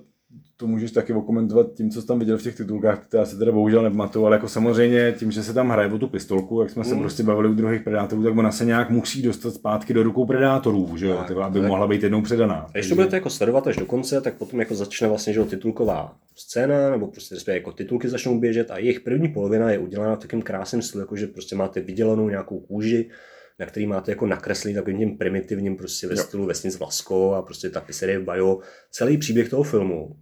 to 0.58 0.66
můžeš 0.66 0.90
taky 0.92 1.12
okomentovat 1.12 1.72
tím, 1.74 1.90
co 1.90 2.00
jsi 2.00 2.06
tam 2.06 2.18
viděl 2.18 2.38
v 2.38 2.42
těch 2.42 2.56
titulkách, 2.56 3.06
které 3.06 3.26
se 3.26 3.38
teda 3.38 3.52
bohužel 3.52 3.82
nepamatuju, 3.82 4.26
ale 4.26 4.36
jako 4.36 4.48
samozřejmě 4.48 5.14
tím, 5.18 5.30
že 5.30 5.42
se 5.42 5.52
tam 5.54 5.68
hraje 5.70 5.92
o 5.92 5.98
tu 5.98 6.08
pistolku, 6.08 6.60
jak 6.60 6.70
jsme 6.70 6.84
se 6.84 6.94
Mm. 6.94 7.00
prostě 7.00 7.22
bavili 7.22 7.48
u 7.48 7.54
druhých 7.54 7.82
predátorů, 7.82 8.22
tak 8.24 8.36
ona 8.36 8.52
se 8.52 8.64
nějak 8.64 8.90
musí 8.90 9.22
dostat 9.22 9.50
zpátky 9.54 9.94
do 9.94 10.02
rukou 10.02 10.26
predátorů, 10.26 10.96
že 10.96 11.06
jo, 11.06 11.16
Tak, 11.28 11.36
aby 11.36 11.60
tak. 11.60 11.68
mohla 11.68 11.86
být 11.86 12.02
jednou 12.02 12.22
předaná. 12.22 12.54
A 12.54 12.70
když 12.72 12.88
to 12.88 12.94
budete 12.94 13.16
jako 13.16 13.30
sledovat 13.30 13.66
až 13.66 13.76
do 13.76 13.86
konce, 13.86 14.20
tak 14.20 14.34
potom 14.34 14.60
jako 14.60 14.74
začne 14.74 15.08
vlastně 15.08 15.32
že 15.32 15.38
jo, 15.40 15.46
titulková 15.46 16.16
scéna, 16.36 16.90
nebo 16.90 17.06
prostě 17.06 17.34
respektive 17.34 17.56
jako 17.56 17.72
titulky 17.72 18.08
začnou 18.08 18.40
běžet 18.40 18.70
a 18.70 18.78
jejich 18.78 19.00
první 19.00 19.28
polovina 19.28 19.70
je 19.70 19.78
udělána 19.78 20.16
v 20.16 20.18
takovém 20.18 20.42
krásném 20.42 20.82
stylu, 20.82 21.00
jako 21.02 21.16
že 21.16 21.26
prostě 21.26 21.56
máte 21.56 21.80
vydělanou 21.80 22.28
nějakou 22.28 22.60
kůži, 22.60 23.10
na 23.58 23.66
který 23.66 23.86
máte 23.86 24.12
jako 24.12 24.26
nakreslený 24.26 24.74
takovým 24.74 24.98
tím 24.98 25.18
primitivním 25.18 25.76
prostě 25.76 26.06
ve 26.06 26.16
stylu 26.16 26.46
vesnic 26.46 26.78
Vlasko 26.78 27.34
a 27.34 27.42
prostě 27.42 27.70
tapiserie 27.70 28.18
v 28.18 28.24
bio, 28.24 28.58
celý 28.90 29.18
příběh 29.18 29.48
toho 29.48 29.62
filmu. 29.62 30.16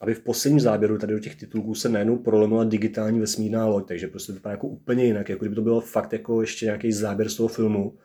Aby 0.00 0.14
v 0.14 0.20
posledním 0.20 0.60
záběru 0.60 0.98
tady 0.98 1.12
do 1.12 1.18
těch 1.18 1.36
titulků 1.36 1.74
se 1.74 1.88
najednou 1.88 2.16
prolomila 2.16 2.64
digitální 2.64 3.20
vesmírná 3.20 3.66
loď, 3.66 3.88
takže 3.88 4.08
prostě 4.08 4.32
to 4.32 4.36
vypadá 4.36 4.50
jako 4.50 4.66
úplně 4.68 5.04
jinak, 5.04 5.28
jako 5.28 5.44
kdyby 5.44 5.54
to 5.54 5.62
bylo 5.62 5.80
fakt 5.80 6.12
jako 6.12 6.40
ještě 6.40 6.66
nějaký 6.66 6.92
záběr 6.92 7.28
z 7.28 7.36
toho 7.36 7.48
filmu. 7.48 7.98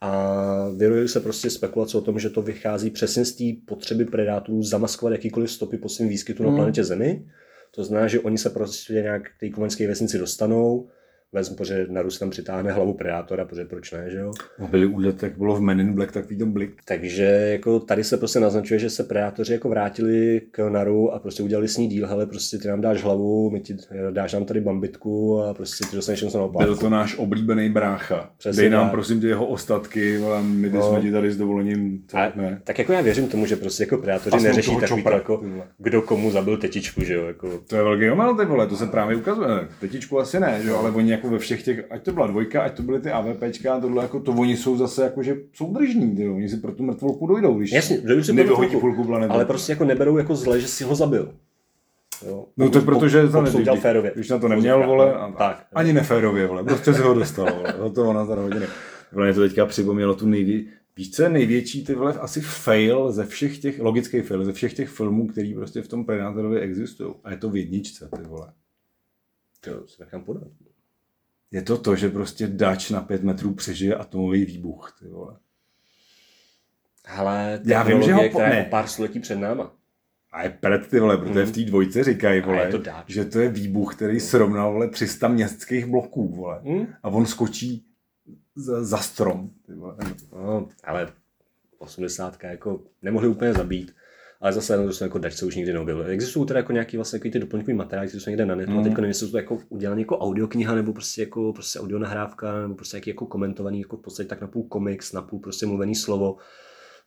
A 0.00 0.68
vyrojují 0.76 1.08
se 1.08 1.20
prostě 1.20 1.50
spekulace 1.50 1.98
o 1.98 2.00
tom, 2.00 2.18
že 2.18 2.30
to 2.30 2.42
vychází 2.42 2.90
přesně 2.90 3.24
z 3.24 3.32
té 3.32 3.44
potřeby 3.66 4.04
predátorů 4.04 4.62
zamaskovat 4.62 5.12
jakýkoliv 5.12 5.50
stopy 5.50 5.78
po 5.78 5.88
svém 5.88 6.08
výskytu 6.08 6.42
na 6.42 6.48
Hmm. 6.48 6.56
planetě 6.58 6.84
Zemi. 6.84 7.26
To 7.74 7.84
znamená, 7.84 8.08
že 8.08 8.20
oni 8.20 8.38
se 8.38 8.50
prostě 8.50 8.92
nějak 8.92 9.22
k 9.22 9.40
té 9.40 9.50
komenské 9.50 9.88
vesnici 9.88 10.18
dostanou, 10.18 10.88
vezmu, 11.34 11.56
protože 11.56 11.86
Narus 11.90 12.18
tam 12.18 12.30
přitáhne 12.30 12.72
hlavu 12.72 12.92
predátora, 12.92 13.44
protože 13.44 13.64
proč 13.64 13.92
ne, 13.92 14.10
že 14.10 14.18
jo? 14.18 14.32
Byli 14.70 14.86
úlet, 14.86 15.22
jak 15.22 15.38
bylo 15.38 15.54
v 15.56 15.60
Men 15.60 15.80
in 15.80 15.92
Black, 15.92 16.12
tak 16.12 16.26
ten 16.26 16.52
blik. 16.52 16.72
Takže 16.84 17.24
jako 17.24 17.80
tady 17.80 18.04
se 18.04 18.16
prostě 18.16 18.40
naznačuje, 18.40 18.80
že 18.80 18.90
se 18.90 19.04
predátoři 19.04 19.52
jako 19.52 19.68
vrátili 19.68 20.40
k 20.50 20.68
Naru 20.68 21.14
a 21.14 21.18
prostě 21.18 21.42
udělali 21.42 21.68
s 21.68 21.76
ní 21.76 21.88
díl, 21.88 22.06
hele, 22.06 22.26
prostě 22.26 22.58
ty 22.58 22.68
nám 22.68 22.80
dáš 22.80 23.02
hlavu, 23.02 23.50
my 23.50 23.60
ti 23.60 23.76
dáš 24.10 24.32
nám 24.32 24.44
tady 24.44 24.60
bambitku 24.60 25.42
a 25.42 25.54
prostě 25.54 25.84
ty 25.90 25.96
dostaneš 25.96 26.22
něco 26.22 26.38
na 26.58 26.64
Byl 26.64 26.76
to 26.76 26.90
náš 26.90 27.18
oblíbený 27.18 27.68
brácha. 27.70 28.30
Přesně 28.38 28.60
Dej 28.62 28.70
nám 28.70 28.84
tak. 28.84 28.92
prosím 28.92 29.20
tě 29.20 29.26
jeho 29.26 29.46
ostatky, 29.46 30.18
vole, 30.18 30.42
my 30.42 30.70
No. 30.70 30.88
jsme 30.90 31.00
ti 31.00 31.12
tady 31.12 31.30
s 31.32 31.36
dovolením, 31.36 32.02
to, 32.10 32.16
A, 32.18 32.32
ne. 32.36 32.60
tak 32.64 32.78
jako 32.78 32.92
já 32.92 33.00
věřím 33.00 33.28
tomu, 33.28 33.46
že 33.46 33.56
prostě 33.56 33.82
jako 33.82 33.96
predátoři 33.98 34.36
neřeší 34.44 34.76
takový 34.80 35.02
čopra, 35.02 35.14
jako, 35.16 35.42
kdo 35.78 36.02
komu 36.02 36.30
zabil 36.30 36.56
tetičku, 36.56 37.00
že 37.04 37.14
jo, 37.14 37.24
jako 37.26 37.48
To 37.68 37.76
je 37.76 37.82
velký 37.82 38.10
omyl, 38.10 38.34
ty 38.36 38.44
vole, 38.44 38.66
to 38.66 38.76
se 38.76 38.86
právě 38.86 39.16
ukazuje. 39.16 39.68
Tetičku 39.80 40.20
asi 40.20 40.40
ne, 40.40 40.60
že 40.62 40.68
jo, 40.68 40.76
ale 40.78 40.90
oni 40.90 41.10
jako 41.10 41.23
ve 41.30 41.38
všech 41.38 41.62
těch, 41.62 41.84
ať 41.90 42.02
to 42.02 42.12
byla 42.12 42.26
dvojka, 42.26 42.62
ať 42.62 42.76
to 42.76 42.82
byly 42.82 43.00
ty 43.00 43.10
AVPčka, 43.10 43.74
a 43.74 43.80
tohle 43.80 44.02
jako 44.02 44.20
to 44.20 44.32
oni 44.32 44.56
jsou 44.56 44.76
zase 44.76 45.02
jako, 45.02 45.22
že 45.22 45.36
jsou 45.52 45.72
držní, 45.72 46.16
ty 46.16 46.22
jo, 46.22 46.34
oni 46.36 46.48
si 46.48 46.56
pro 46.56 46.72
tu 46.72 46.82
mrtvolku 46.82 47.26
dojdou, 47.26 47.58
když 47.58 47.72
Jasně, 47.72 48.22
si 48.22 48.32
nevyhodí 48.32 48.76
půlku 48.76 49.04
planety. 49.04 49.32
ale 49.34 49.44
prostě 49.44 49.72
jako 49.72 49.84
neberou 49.84 50.18
jako 50.18 50.36
zle, 50.36 50.60
že 50.60 50.68
si 50.68 50.84
ho 50.84 50.94
zabil. 50.94 51.34
Jo. 52.26 52.46
No 52.56 52.70
to 52.70 52.80
protože 52.80 53.22
to 53.22 53.32
to 53.32 53.42
nevědí. 53.42 53.80
férově. 53.80 54.12
Když 54.14 54.28
na 54.28 54.38
to 54.38 54.48
neměl, 54.48 54.86
vole, 54.86 55.14
a, 55.14 55.32
tak. 55.32 55.66
ani 55.74 55.92
neférově, 55.92 56.46
vole, 56.46 56.64
prostě 56.64 56.94
si 56.94 57.00
ho 57.00 57.14
dostal, 57.14 57.54
vole, 57.56 57.74
hotovo 57.78 58.12
na 58.12 58.24
za 58.24 58.34
hodiny. 58.34 58.66
Vole, 59.12 59.26
mě 59.26 59.34
to 59.34 59.40
teďka 59.40 59.66
připomnělo 59.66 60.14
tu 60.14 60.26
nejvě... 60.26 60.62
Víš, 60.96 61.10
co 61.10 61.22
je 61.22 61.28
největší, 61.28 61.84
ty 61.84 61.94
vole, 61.94 62.12
asi 62.12 62.40
fail 62.40 63.12
ze 63.12 63.26
všech 63.26 63.58
těch, 63.58 63.80
logický 63.80 64.20
fail, 64.20 64.44
ze 64.44 64.52
všech 64.52 64.74
těch 64.74 64.88
filmů, 64.88 65.26
který 65.26 65.54
prostě 65.54 65.82
v 65.82 65.88
tom 65.88 66.04
Predátorovi 66.04 66.60
existují. 66.60 67.14
A 67.24 67.30
je 67.30 67.36
to 67.36 67.50
v 67.50 67.56
jedničce, 67.56 68.08
ty 68.16 68.22
vole. 68.22 68.52
To 69.60 69.70
se 69.86 70.04
nechám 70.04 70.22
podat. 70.24 70.48
Je 71.54 71.62
to 71.62 71.78
to, 71.78 71.96
že 71.96 72.08
prostě 72.08 72.46
dač 72.46 72.90
na 72.90 73.00
pět 73.00 73.22
metrů 73.22 73.54
přežije 73.54 73.94
atomový 73.94 74.44
výbuch, 74.44 74.96
ty 74.98 75.08
vole. 75.08 75.36
Ale 77.18 77.60
Já 77.64 77.82
vím, 77.82 78.02
že 78.02 78.12
ho 78.14 78.28
po- 78.30 78.40
je 78.40 78.66
o 78.66 78.70
pár 78.70 78.86
století 78.86 79.20
před 79.20 79.36
náma. 79.36 79.72
A 80.32 80.42
je 80.42 80.50
pred, 80.50 80.86
ty 80.90 81.00
vole, 81.00 81.18
protože 81.18 81.40
Mhm. 81.42 81.48
v 81.48 81.54
té 81.54 81.60
dvojce 81.60 82.04
říkají, 82.04 82.40
vole, 82.40 82.70
to 82.70 82.78
dáč. 82.78 83.04
že 83.10 83.24
to 83.24 83.40
je 83.40 83.48
výbuch, 83.48 83.94
který 83.96 84.20
srovnal, 84.20 84.72
vole, 84.72 84.88
300 84.88 85.28
městských 85.28 85.86
bloků, 85.86 86.28
vole. 86.28 86.60
Hm? 86.64 86.86
A 87.02 87.08
on 87.08 87.26
skočí 87.26 87.86
za, 88.54 88.84
za 88.84 88.98
strom, 88.98 89.50
ty 89.66 89.72
vole. 89.74 89.96
No, 90.32 90.68
ale 90.84 91.12
80 91.78 92.44
jako 92.44 92.80
nemohli 93.02 93.28
úplně 93.28 93.52
zabít. 93.52 93.94
Ale 94.44 94.52
zase 94.52 94.76
no, 94.76 94.86
to 94.86 94.92
jsou 94.92 95.04
jako 95.04 95.18
dač 95.18 95.32
se 95.34 95.46
už 95.46 95.56
nikdy 95.56 95.72
neobjevily. 95.72 96.12
Existují 96.12 96.46
teda 96.46 96.58
jako 96.60 96.72
nějaký 96.72 96.96
vlastně 96.96 97.18
takový 97.18 97.30
ty 97.30 97.38
doplňkový 97.38 97.74
materiály, 97.74 98.08
které 98.08 98.20
jsou 98.20 98.30
někde 98.30 98.46
na 98.46 98.54
netu 98.54 98.72
Mm. 98.72 98.78
a 98.78 98.82
teďka 98.82 99.00
nevím, 99.00 99.08
jestli 99.08 99.30
to 99.30 99.36
jako 99.36 99.58
udělané 99.68 100.00
jako 100.00 100.18
audiokniha 100.18 100.74
nebo 100.74 100.92
prostě 100.92 101.22
jako 101.22 101.52
prostě 101.52 101.80
audio 101.80 101.98
nahrávka 101.98 102.60
nebo 102.62 102.74
prostě 102.74 103.00
jako 103.06 103.26
komentovaný 103.26 103.80
jako 103.80 103.96
v 103.96 104.00
podstatě 104.00 104.28
tak 104.28 104.40
na 104.40 104.46
půl 104.46 104.62
komiks, 104.62 105.12
na 105.12 105.22
půl 105.22 105.38
prostě 105.38 105.66
mluvený 105.66 105.94
slovo. 105.94 106.36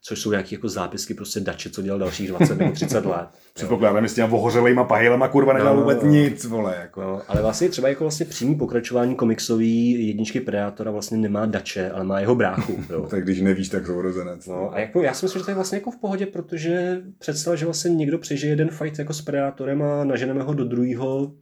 Což 0.02 0.20
jsou 0.20 0.30
nějaké 0.30 0.54
jako 0.54 0.68
zápisky 0.68 1.14
prostě 1.14 1.40
dače, 1.40 1.70
co 1.70 1.82
dělal 1.82 1.98
dalších 1.98 2.28
20 2.28 2.58
nebo 2.58 2.72
30 2.72 3.04
let. 3.06 3.28
Předpokládám, 3.54 4.04
že 4.04 4.08
s 4.08 4.14
těma 4.14 4.32
ohořelejma 4.32 4.84
pahylema 4.84 5.28
kurva 5.28 5.52
nedělal 5.52 5.74
No, 5.76 5.80
vůbec 5.82 6.02
no. 6.02 6.08
nic, 6.08 6.44
vole. 6.44 6.76
Jako. 6.80 7.00
No, 7.00 7.22
ale 7.28 7.42
vlastně 7.42 7.68
třeba 7.68 7.88
jako 7.88 8.04
vlastně 8.04 8.26
přímý 8.26 8.54
pokračování 8.54 9.14
komiksový 9.14 10.06
jedničky 10.08 10.40
Predátora 10.40 10.90
vlastně 10.90 11.18
nemá 11.18 11.46
dače, 11.46 11.90
ale 11.90 12.04
má 12.04 12.20
jeho 12.20 12.34
bráchu. 12.34 12.78
Jo. 12.90 13.06
Tak 13.10 13.24
když 13.24 13.40
nevíš, 13.40 13.68
tak 13.68 13.86
sourozenec. 13.86 14.46
No, 14.46 14.74
a 14.74 14.78
jako, 14.80 15.02
já 15.02 15.14
si 15.14 15.24
myslím, 15.24 15.40
že 15.40 15.44
to 15.44 15.50
je 15.50 15.54
vlastně 15.54 15.78
jako 15.78 15.90
v 15.90 15.96
pohodě, 15.96 16.26
protože 16.26 17.02
představa, 17.18 17.56
že 17.56 17.64
vlastně 17.64 17.90
někdo 17.90 18.18
přežije 18.18 18.50
jeden 18.52 18.68
fight 18.70 18.98
jako 18.98 19.12
s 19.12 19.22
Predátorem 19.22 19.82
a 19.82 20.04
naženeme 20.04 20.42
ho 20.42 20.54
do 20.54 20.64
druhého, 20.64 21.32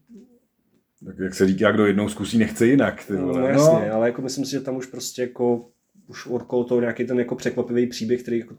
Tak 1.07 1.19
jak 1.19 1.35
se 1.35 1.47
říká, 1.47 1.71
kdo 1.73 1.87
jednou 1.87 2.09
zkusí, 2.09 2.39
nechce 2.39 2.67
jinak. 2.67 3.05
Ty 3.05 3.17
vole. 3.17 3.41
no, 3.41 3.47
jasně, 3.49 3.91
ale 3.91 4.07
jako 4.09 4.23
myslím 4.23 4.45
si, 4.45 4.51
že 4.51 4.61
tam 4.61 4.77
už 4.77 4.87
prostě 4.87 5.23
jako 5.23 5.69
už 6.07 6.29
toho 6.69 6.81
nějaký 6.81 7.05
ten 7.05 7.19
jako 7.19 7.35
překvapivý 7.35 7.87
příběh, 7.87 8.23
který 8.23 8.39
jako 8.39 8.55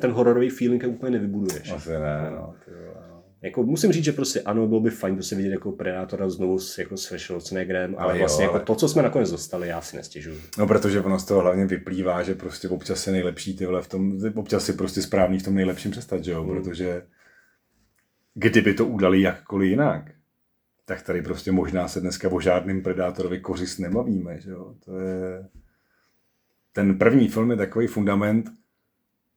ten 0.00 0.10
hororový 0.10 0.50
feeling 0.50 0.84
úplně 0.86 1.12
nevybuduješ. 1.12 1.70
Asi 1.72 1.90
ne, 1.90 2.30
no. 2.30 2.54
Ty 2.64 2.70
no. 2.70 3.08
Jako 3.42 3.62
musím 3.62 3.92
říct, 3.92 4.04
že 4.04 4.12
prostě 4.12 4.40
ano, 4.40 4.66
bylo 4.66 4.80
by 4.80 4.90
fajn 4.90 5.14
prostě 5.14 5.36
vidět 5.36 5.50
jako 5.50 5.72
Predátora 5.72 6.30
znovu 6.30 6.58
s, 6.58 6.78
jako 6.78 6.96
s 6.96 7.16
Schwarzeneggerem, 7.16 7.94
ale, 7.98 8.04
Ale 8.04 8.14
jo, 8.14 8.18
vlastně 8.18 8.46
ale- 8.46 8.54
jako 8.54 8.66
to, 8.66 8.74
co 8.74 8.88
jsme 8.88 9.02
nakonec 9.02 9.30
dostali, 9.30 9.68
já 9.68 9.80
si 9.80 9.96
nestěžuju. 9.96 10.36
No, 10.58 10.66
protože 10.66 11.00
ono 11.00 11.18
z 11.18 11.24
toho 11.24 11.40
hlavně 11.40 11.66
vyplývá, 11.66 12.22
že 12.22 12.34
prostě 12.34 12.68
občas 12.68 13.06
je 13.06 13.12
nejlepší 13.12 13.56
ty 13.56 13.66
vole 13.66 13.82
v 13.82 13.88
tom, 13.88 14.18
občas 14.34 14.64
si 14.64 14.72
prostě 14.72 15.02
správný 15.02 15.38
v 15.38 15.42
tom 15.42 15.54
nejlepším 15.54 15.90
přestat, 15.90 16.24
že 16.24 16.30
jo, 16.32 16.42
Hmm. 16.44 16.54
protože 16.62 17.02
kdyby 18.34 18.74
to 18.74 18.86
udali 18.86 19.20
jakkoliv 19.20 19.70
jinak, 19.70 20.10
tak 20.84 21.02
tady 21.02 21.22
prostě 21.22 21.52
možná 21.52 21.88
se 21.88 22.00
dneska 22.00 22.28
o 22.28 22.40
žádným 22.40 22.82
predátorovi 22.82 23.40
kořist 23.40 23.78
nebavíme, 23.78 24.40
že 24.40 24.50
jo, 24.50 24.74
to 24.84 24.98
je... 24.98 25.44
Ten 26.78 26.98
první 26.98 27.28
film 27.28 27.50
je 27.50 27.56
takový 27.56 27.86
fundament, 27.86 28.50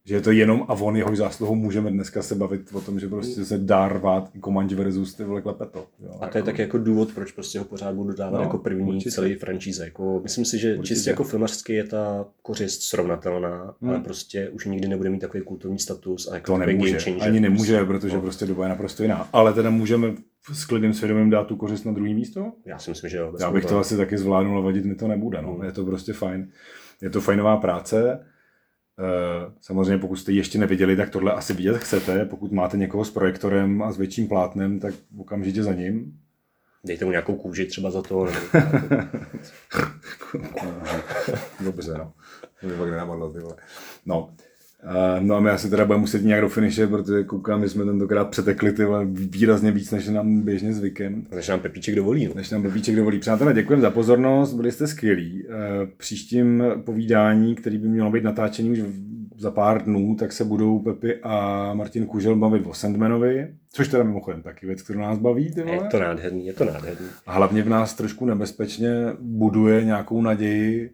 že 0.06 0.16
je 0.16 0.22
to 0.22 0.32
jenom 0.32 0.66
a 0.68 0.74
on 0.74 0.96
jehož 0.96 1.18
zásluhou 1.18 1.56
můžeme 1.56 1.92
dneska 1.92 2.22
se 2.22 2.36
bavit 2.36 2.62
o 2.74 2.82
tom, 2.82 3.00
že 3.00 3.08
prostě 3.08 3.46
se 3.46 3.58
dá 3.58 3.88
rvát 3.88 4.30
i 4.36 4.40
Comanche 4.42 4.76
versus 4.76 5.14
ty 5.14 5.24
vole 5.24 5.42
klepeto. 5.42 5.86
Jo, 6.04 6.18
A 6.22 6.28
to 6.28 6.38
je 6.38 6.44
taky 6.44 6.62
jako 6.62 6.78
důvod, 6.78 7.14
proč 7.16 7.32
prostě 7.32 7.60
ho 7.60 7.66
pořád 7.66 7.96
budu 7.96 8.14
dávat 8.14 8.38
No, 8.38 8.44
jako 8.44 8.58
první 8.58 8.94
určitě. 8.94 9.12
celý 9.12 9.36
franšíze. 9.36 9.84
Jako, 9.86 10.20
myslím 10.24 10.46
si, 10.46 10.58
že 10.58 10.76
Určitě. 10.78 10.96
čistě 10.96 11.10
jako 11.10 11.24
filmařsky 11.24 11.74
je 11.74 11.84
ta 11.84 12.26
kořist 12.42 12.82
srovnatelná, 12.84 13.76
Hmm. 13.82 13.90
ale 13.90 14.00
prostě 14.00 14.50
už 14.50 14.66
nikdy 14.66 14.88
nebude 14.88 15.10
mít 15.10 15.20
takový 15.20 15.44
kulturní 15.44 15.80
status 15.80 16.28
a 16.32 16.36
jako 16.36 16.52
To 16.52 16.58
nemůže, 16.58 16.92
game 16.92 17.04
changer. 17.04 17.24
ani 17.30 17.40
nemůže, 17.40 17.86
protože 17.86 18.16
No. 18.16 18.22
prostě 18.22 18.46
doba 18.46 18.64
je 18.64 18.70
naprosto 18.70 19.04
jiná. 19.04 19.30
Ale 19.34 19.54
teda 19.54 19.70
můžeme 19.70 20.14
s 20.54 20.66
klidným 20.66 20.94
svědomím 20.94 21.30
dát 21.30 21.48
tu 21.48 21.56
kořist 21.56 21.86
na 21.86 21.92
druhý 21.92 22.14
místo? 22.14 22.52
Já 22.66 22.80
si 22.80 22.90
myslím, 22.90 23.10
že 23.10 23.18
jo. 23.18 23.34
Já 23.40 23.52
bych 23.52 23.66
to 23.66 23.80
asi 23.80 23.98
taky 23.98 24.18
zvládnul, 24.18 24.56
ale 24.56 24.66
vadit 24.66 24.86
mi 24.86 24.96
to 24.96 25.08
nebude. 25.08 25.42
No. 25.42 25.54
Mm. 25.54 25.64
Je 25.64 25.72
to 25.72 25.86
prostě 25.86 26.14
fajn. 26.14 26.52
Je 27.02 27.10
to 27.10 27.22
fajnová 27.22 27.58
práce. 27.58 28.26
Eh, 29.00 29.52
Samozřejmě 29.62 29.98
pokud 29.98 30.16
jste 30.16 30.32
ji 30.32 30.38
ještě 30.38 30.60
neviděli, 30.60 30.96
tak 30.96 31.10
tohle 31.10 31.34
asi 31.34 31.54
vidět 31.54 31.78
chcete. 31.78 32.26
Pokud 32.26 32.52
máte 32.52 32.78
někoho 32.78 33.06
s 33.06 33.12
projektorem 33.12 33.82
a 33.82 33.92
s 33.92 33.98
větším 33.98 34.28
plátnem, 34.28 34.80
tak 34.80 34.94
okamžitě 35.18 35.64
za 35.64 35.74
ním. 35.74 36.20
Dejte 36.84 37.06
mu 37.06 37.12
nějakou 37.12 37.36
kůži 37.36 37.66
třeba 37.66 37.92
za 37.92 38.02
to. 38.02 38.28
Dobře, 41.64 41.94
no. 41.98 42.14
To 42.62 42.68
by 42.68 42.74
fakt 42.74 42.90
nenapadlo, 42.90 43.34
ty 43.34 43.40
vole. 43.40 43.56
No. 44.06 44.34
Uh, 44.84 45.24
no 45.26 45.36
a 45.36 45.40
my 45.40 45.50
asi 45.50 45.70
teda 45.70 45.86
budeme 45.86 46.02
muset 46.02 46.24
nějak 46.24 46.42
do 46.42 46.50
finiše, 46.50 46.88
protože 46.88 47.24
koukám, 47.24 47.64
že 47.64 47.70
jsme 47.70 47.86
tentokrát 47.86 48.26
přetekli 48.30 48.72
ty 48.74 48.84
výrazně 49.14 49.72
víc, 49.72 49.92
než 49.92 50.06
je 50.06 50.12
nám 50.12 50.42
běžně 50.42 50.74
zvykem. 50.74 51.26
Než 51.36 51.48
nám 51.48 51.60
Pepíček 51.60 51.96
dovolí. 51.96 52.28
No. 52.28 52.34
Než 52.36 52.50
nám 52.50 52.62
Blbíček 52.62 52.96
dovolí. 52.96 53.20
Přátelé, 53.20 53.54
děkujeme 53.54 53.82
za 53.82 53.90
pozornost, 53.90 54.54
byli 54.54 54.72
jste 54.72 54.88
skvělí. 54.88 55.44
Eh, 55.50 55.88
Příštím 55.98 56.64
povídání, 56.86 57.56
který 57.56 57.78
by 57.78 57.88
mělo 57.88 58.12
být 58.12 58.24
natáčený 58.24 58.72
už 58.72 58.80
za 59.38 59.52
pár 59.52 59.84
dnů, 59.84 60.16
tak 60.20 60.32
se 60.32 60.44
budou 60.46 60.80
Pepi 60.80 61.16
a 61.24 61.70
Martin 61.74 62.06
Kužel 62.06 62.36
bavit 62.36 62.66
o 62.68 62.74
Sandmanovi, 62.74 63.48
což 63.74 63.88
teda 63.88 64.04
mimochodem 64.04 64.42
taky 64.42 64.66
věc, 64.68 64.82
kterou 64.82 65.00
nás 65.00 65.18
baví. 65.20 65.52
Ty 65.54 65.60
Je 65.60 65.66
vole. 65.66 65.88
to 65.92 66.00
nádherný, 66.00 66.46
je 66.46 66.54
to 66.54 66.66
nádherný. 66.66 67.08
A 67.28 67.34
hlavně 67.34 67.64
v 67.64 67.70
nás 67.70 67.94
trošku 67.94 68.26
nebezpečně 68.26 68.90
buduje 69.20 69.86
nějakou 69.86 70.22
naději, 70.22 70.90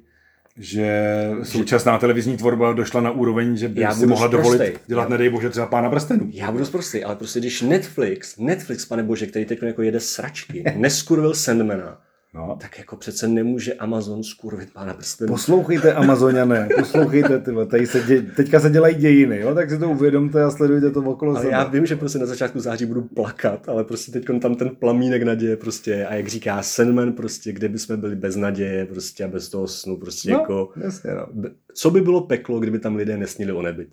že 0.57 1.11
současná 1.43 1.97
televizní 1.97 2.37
tvorba 2.37 2.73
došla 2.73 3.01
na 3.01 3.11
úroveň, 3.11 3.57
že 3.57 3.69
by 3.69 3.81
Já 3.81 3.93
si 3.95 4.05
mohla 4.07 4.27
dovolit 4.27 4.61
dělat, 4.87 5.03
Já- 5.03 5.09
nedej 5.09 5.29
bože, 5.29 5.49
třeba 5.49 5.65
pána 5.65 5.89
prstenů. 5.89 6.29
Já 6.33 6.51
budu 6.51 6.65
zprostý, 6.65 7.03
ale 7.03 7.15
prostě 7.15 7.39
když 7.39 7.61
Netflix, 7.61 8.37
Netflix, 8.37 8.85
pane 8.85 9.03
bože, 9.03 9.25
který 9.25 9.45
teď 9.45 9.63
jako 9.63 9.81
jede 9.81 9.99
sračky, 9.99 10.63
neskurvil 10.75 11.33
Sandmana, 11.33 12.01
No. 12.37 12.57
tak 12.61 12.77
jako 12.77 12.95
přece 12.95 13.27
nemůže 13.27 13.73
Amazon 13.73 14.23
skurvit 14.23 14.73
pána 14.73 14.93
prstenů. 14.93 15.27
Poslouchejte 15.27 15.93
Amazoniané, 15.93 16.69
poslouchejte, 16.79 17.39
ty 17.39 17.51
tady 17.67 17.87
se 17.87 17.99
dě, 17.99 18.21
teďka 18.21 18.59
se 18.59 18.69
dělají 18.69 18.95
dějiny, 18.95 19.39
jo? 19.39 19.55
tak 19.55 19.69
si 19.69 19.79
to 19.79 19.89
uvědomte 19.89 20.43
a 20.43 20.51
sledujte 20.51 20.91
to 20.91 20.99
okolo 20.99 21.31
Ale 21.31 21.41
sebe. 21.41 21.51
já 21.53 21.63
vím, 21.63 21.85
že 21.85 21.95
prostě 21.95 22.19
na 22.19 22.25
začátku 22.25 22.59
září 22.59 22.85
budu 22.85 23.01
plakat, 23.01 23.69
ale 23.69 23.83
prostě 23.83 24.11
teď 24.11 24.25
tam 24.41 24.55
ten 24.55 24.69
plamínek 24.69 25.23
naděje 25.23 25.57
prostě 25.57 26.05
a 26.05 26.13
jak 26.13 26.27
říká 26.27 26.61
Sandman 26.61 27.13
prostě, 27.13 27.51
kde 27.51 27.69
bychom 27.69 27.97
byli 27.97 28.15
bez 28.15 28.35
naděje 28.35 28.85
prostě 28.85 29.23
a 29.23 29.27
bez 29.27 29.49
toho 29.49 29.67
snu 29.67 29.97
prostě 29.97 30.31
no, 30.31 30.39
jako... 30.39 30.69
jasně, 30.83 31.11
no. 31.13 31.49
Co 31.73 31.91
by 31.91 32.01
bylo 32.01 32.21
peklo, 32.21 32.59
kdyby 32.59 32.79
tam 32.79 32.95
lidé 32.95 33.17
nesnili 33.17 33.51
o 33.51 33.61
nebi. 33.61 33.87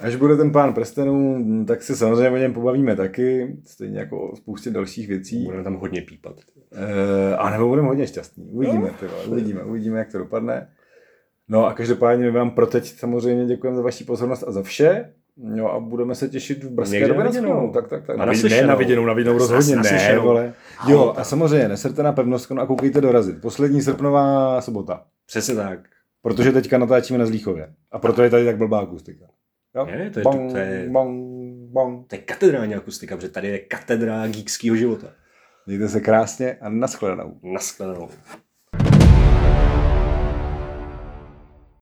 Až 0.00 0.16
bude 0.16 0.36
ten 0.36 0.52
pán 0.52 0.74
prstenů, 0.74 1.44
tak 1.66 1.82
se 1.82 1.96
samozřejmě 1.96 2.30
o 2.30 2.36
něm 2.36 2.52
pobavíme 2.52 2.96
taky, 2.96 3.56
stejně 3.66 3.98
jako 3.98 4.30
o 4.30 4.36
spoustě 4.36 4.70
dalších 4.70 5.08
věcí. 5.08 5.44
Budeme 5.44 5.64
tam 5.64 5.74
hodně 5.74 6.02
pípat. 6.02 6.36
E, 6.72 7.36
a 7.36 7.50
nebo 7.50 7.68
budeme 7.68 7.88
hodně 7.88 8.06
šťastní. 8.06 8.50
Uvidíme, 8.50 8.90
ty 9.00 9.06
vole, 9.06 9.24
uvidíme, 9.24 9.62
uvidíme, 9.62 9.98
jak 9.98 10.12
to 10.12 10.18
dopadne. 10.18 10.68
No 11.48 11.66
a 11.66 11.74
každopádně 11.74 12.24
my 12.24 12.30
vám 12.30 12.50
pro 12.50 12.66
teď 12.66 12.84
samozřejmě 12.98 13.46
děkujeme 13.46 13.76
za 13.76 13.82
vaši 13.82 14.04
pozornost 14.04 14.44
a 14.46 14.52
za 14.52 14.62
vše. 14.62 15.12
No 15.36 15.72
a 15.72 15.80
budeme 15.80 16.14
se 16.14 16.28
těšit 16.28 16.64
v 16.64 16.70
brzké 16.70 17.08
době 17.08 17.24
na 17.24 17.30
viděnou. 17.30 17.70
Tak, 17.70 17.88
tak, 17.88 18.06
tak. 18.06 18.18
A 18.18 18.24
Na, 18.24 18.32
ne 18.50 18.66
na 18.66 18.74
viděnou, 18.74 19.04
na 19.04 19.12
viděnou 19.12 19.38
rozhodně 19.38 19.76
ne, 19.76 20.18
vole. 20.18 20.52
A 20.78 20.90
Jo, 20.90 21.14
a 21.16 21.24
samozřejmě 21.24 21.68
neserte 21.68 22.02
na 22.02 22.12
pevnost 22.12 22.50
no 22.50 22.62
a 22.62 22.66
koukejte 22.66 23.00
dorazit. 23.00 23.40
Poslední 23.40 23.82
srpnová 23.82 24.60
sobota. 24.60 25.04
Přesně 25.26 25.54
tak. 25.54 25.80
Protože 26.22 26.52
teďka 26.52 26.78
natáčíme 26.78 27.18
na 27.18 27.26
Zlíchově. 27.26 27.74
A 27.90 27.98
proto 27.98 28.22
je 28.22 28.30
tady 28.30 28.44
tak 28.44 28.58
blbá 28.58 28.80
akustika. 28.80 29.26
Jo? 29.74 29.86
Je, 29.86 30.10
to 30.10 30.18
je- 30.20 30.24
bang, 30.24 30.52
to 30.52 30.58
je- 30.58 30.88
bang, 30.90 31.20
bang. 31.72 32.06
To 32.06 32.14
je 32.14 32.22
katedrální 32.22 32.74
akustika, 32.74 33.16
protože 33.16 33.28
tady 33.28 33.48
je 33.48 33.58
katedra 33.58 34.26
geekského 34.26 34.76
života. 34.76 35.06
Mějte 35.66 35.88
se 35.88 36.00
krásně 36.00 36.54
a 36.54 36.68
nashledanou. 36.68 37.40
Naschledanou. 37.42 38.08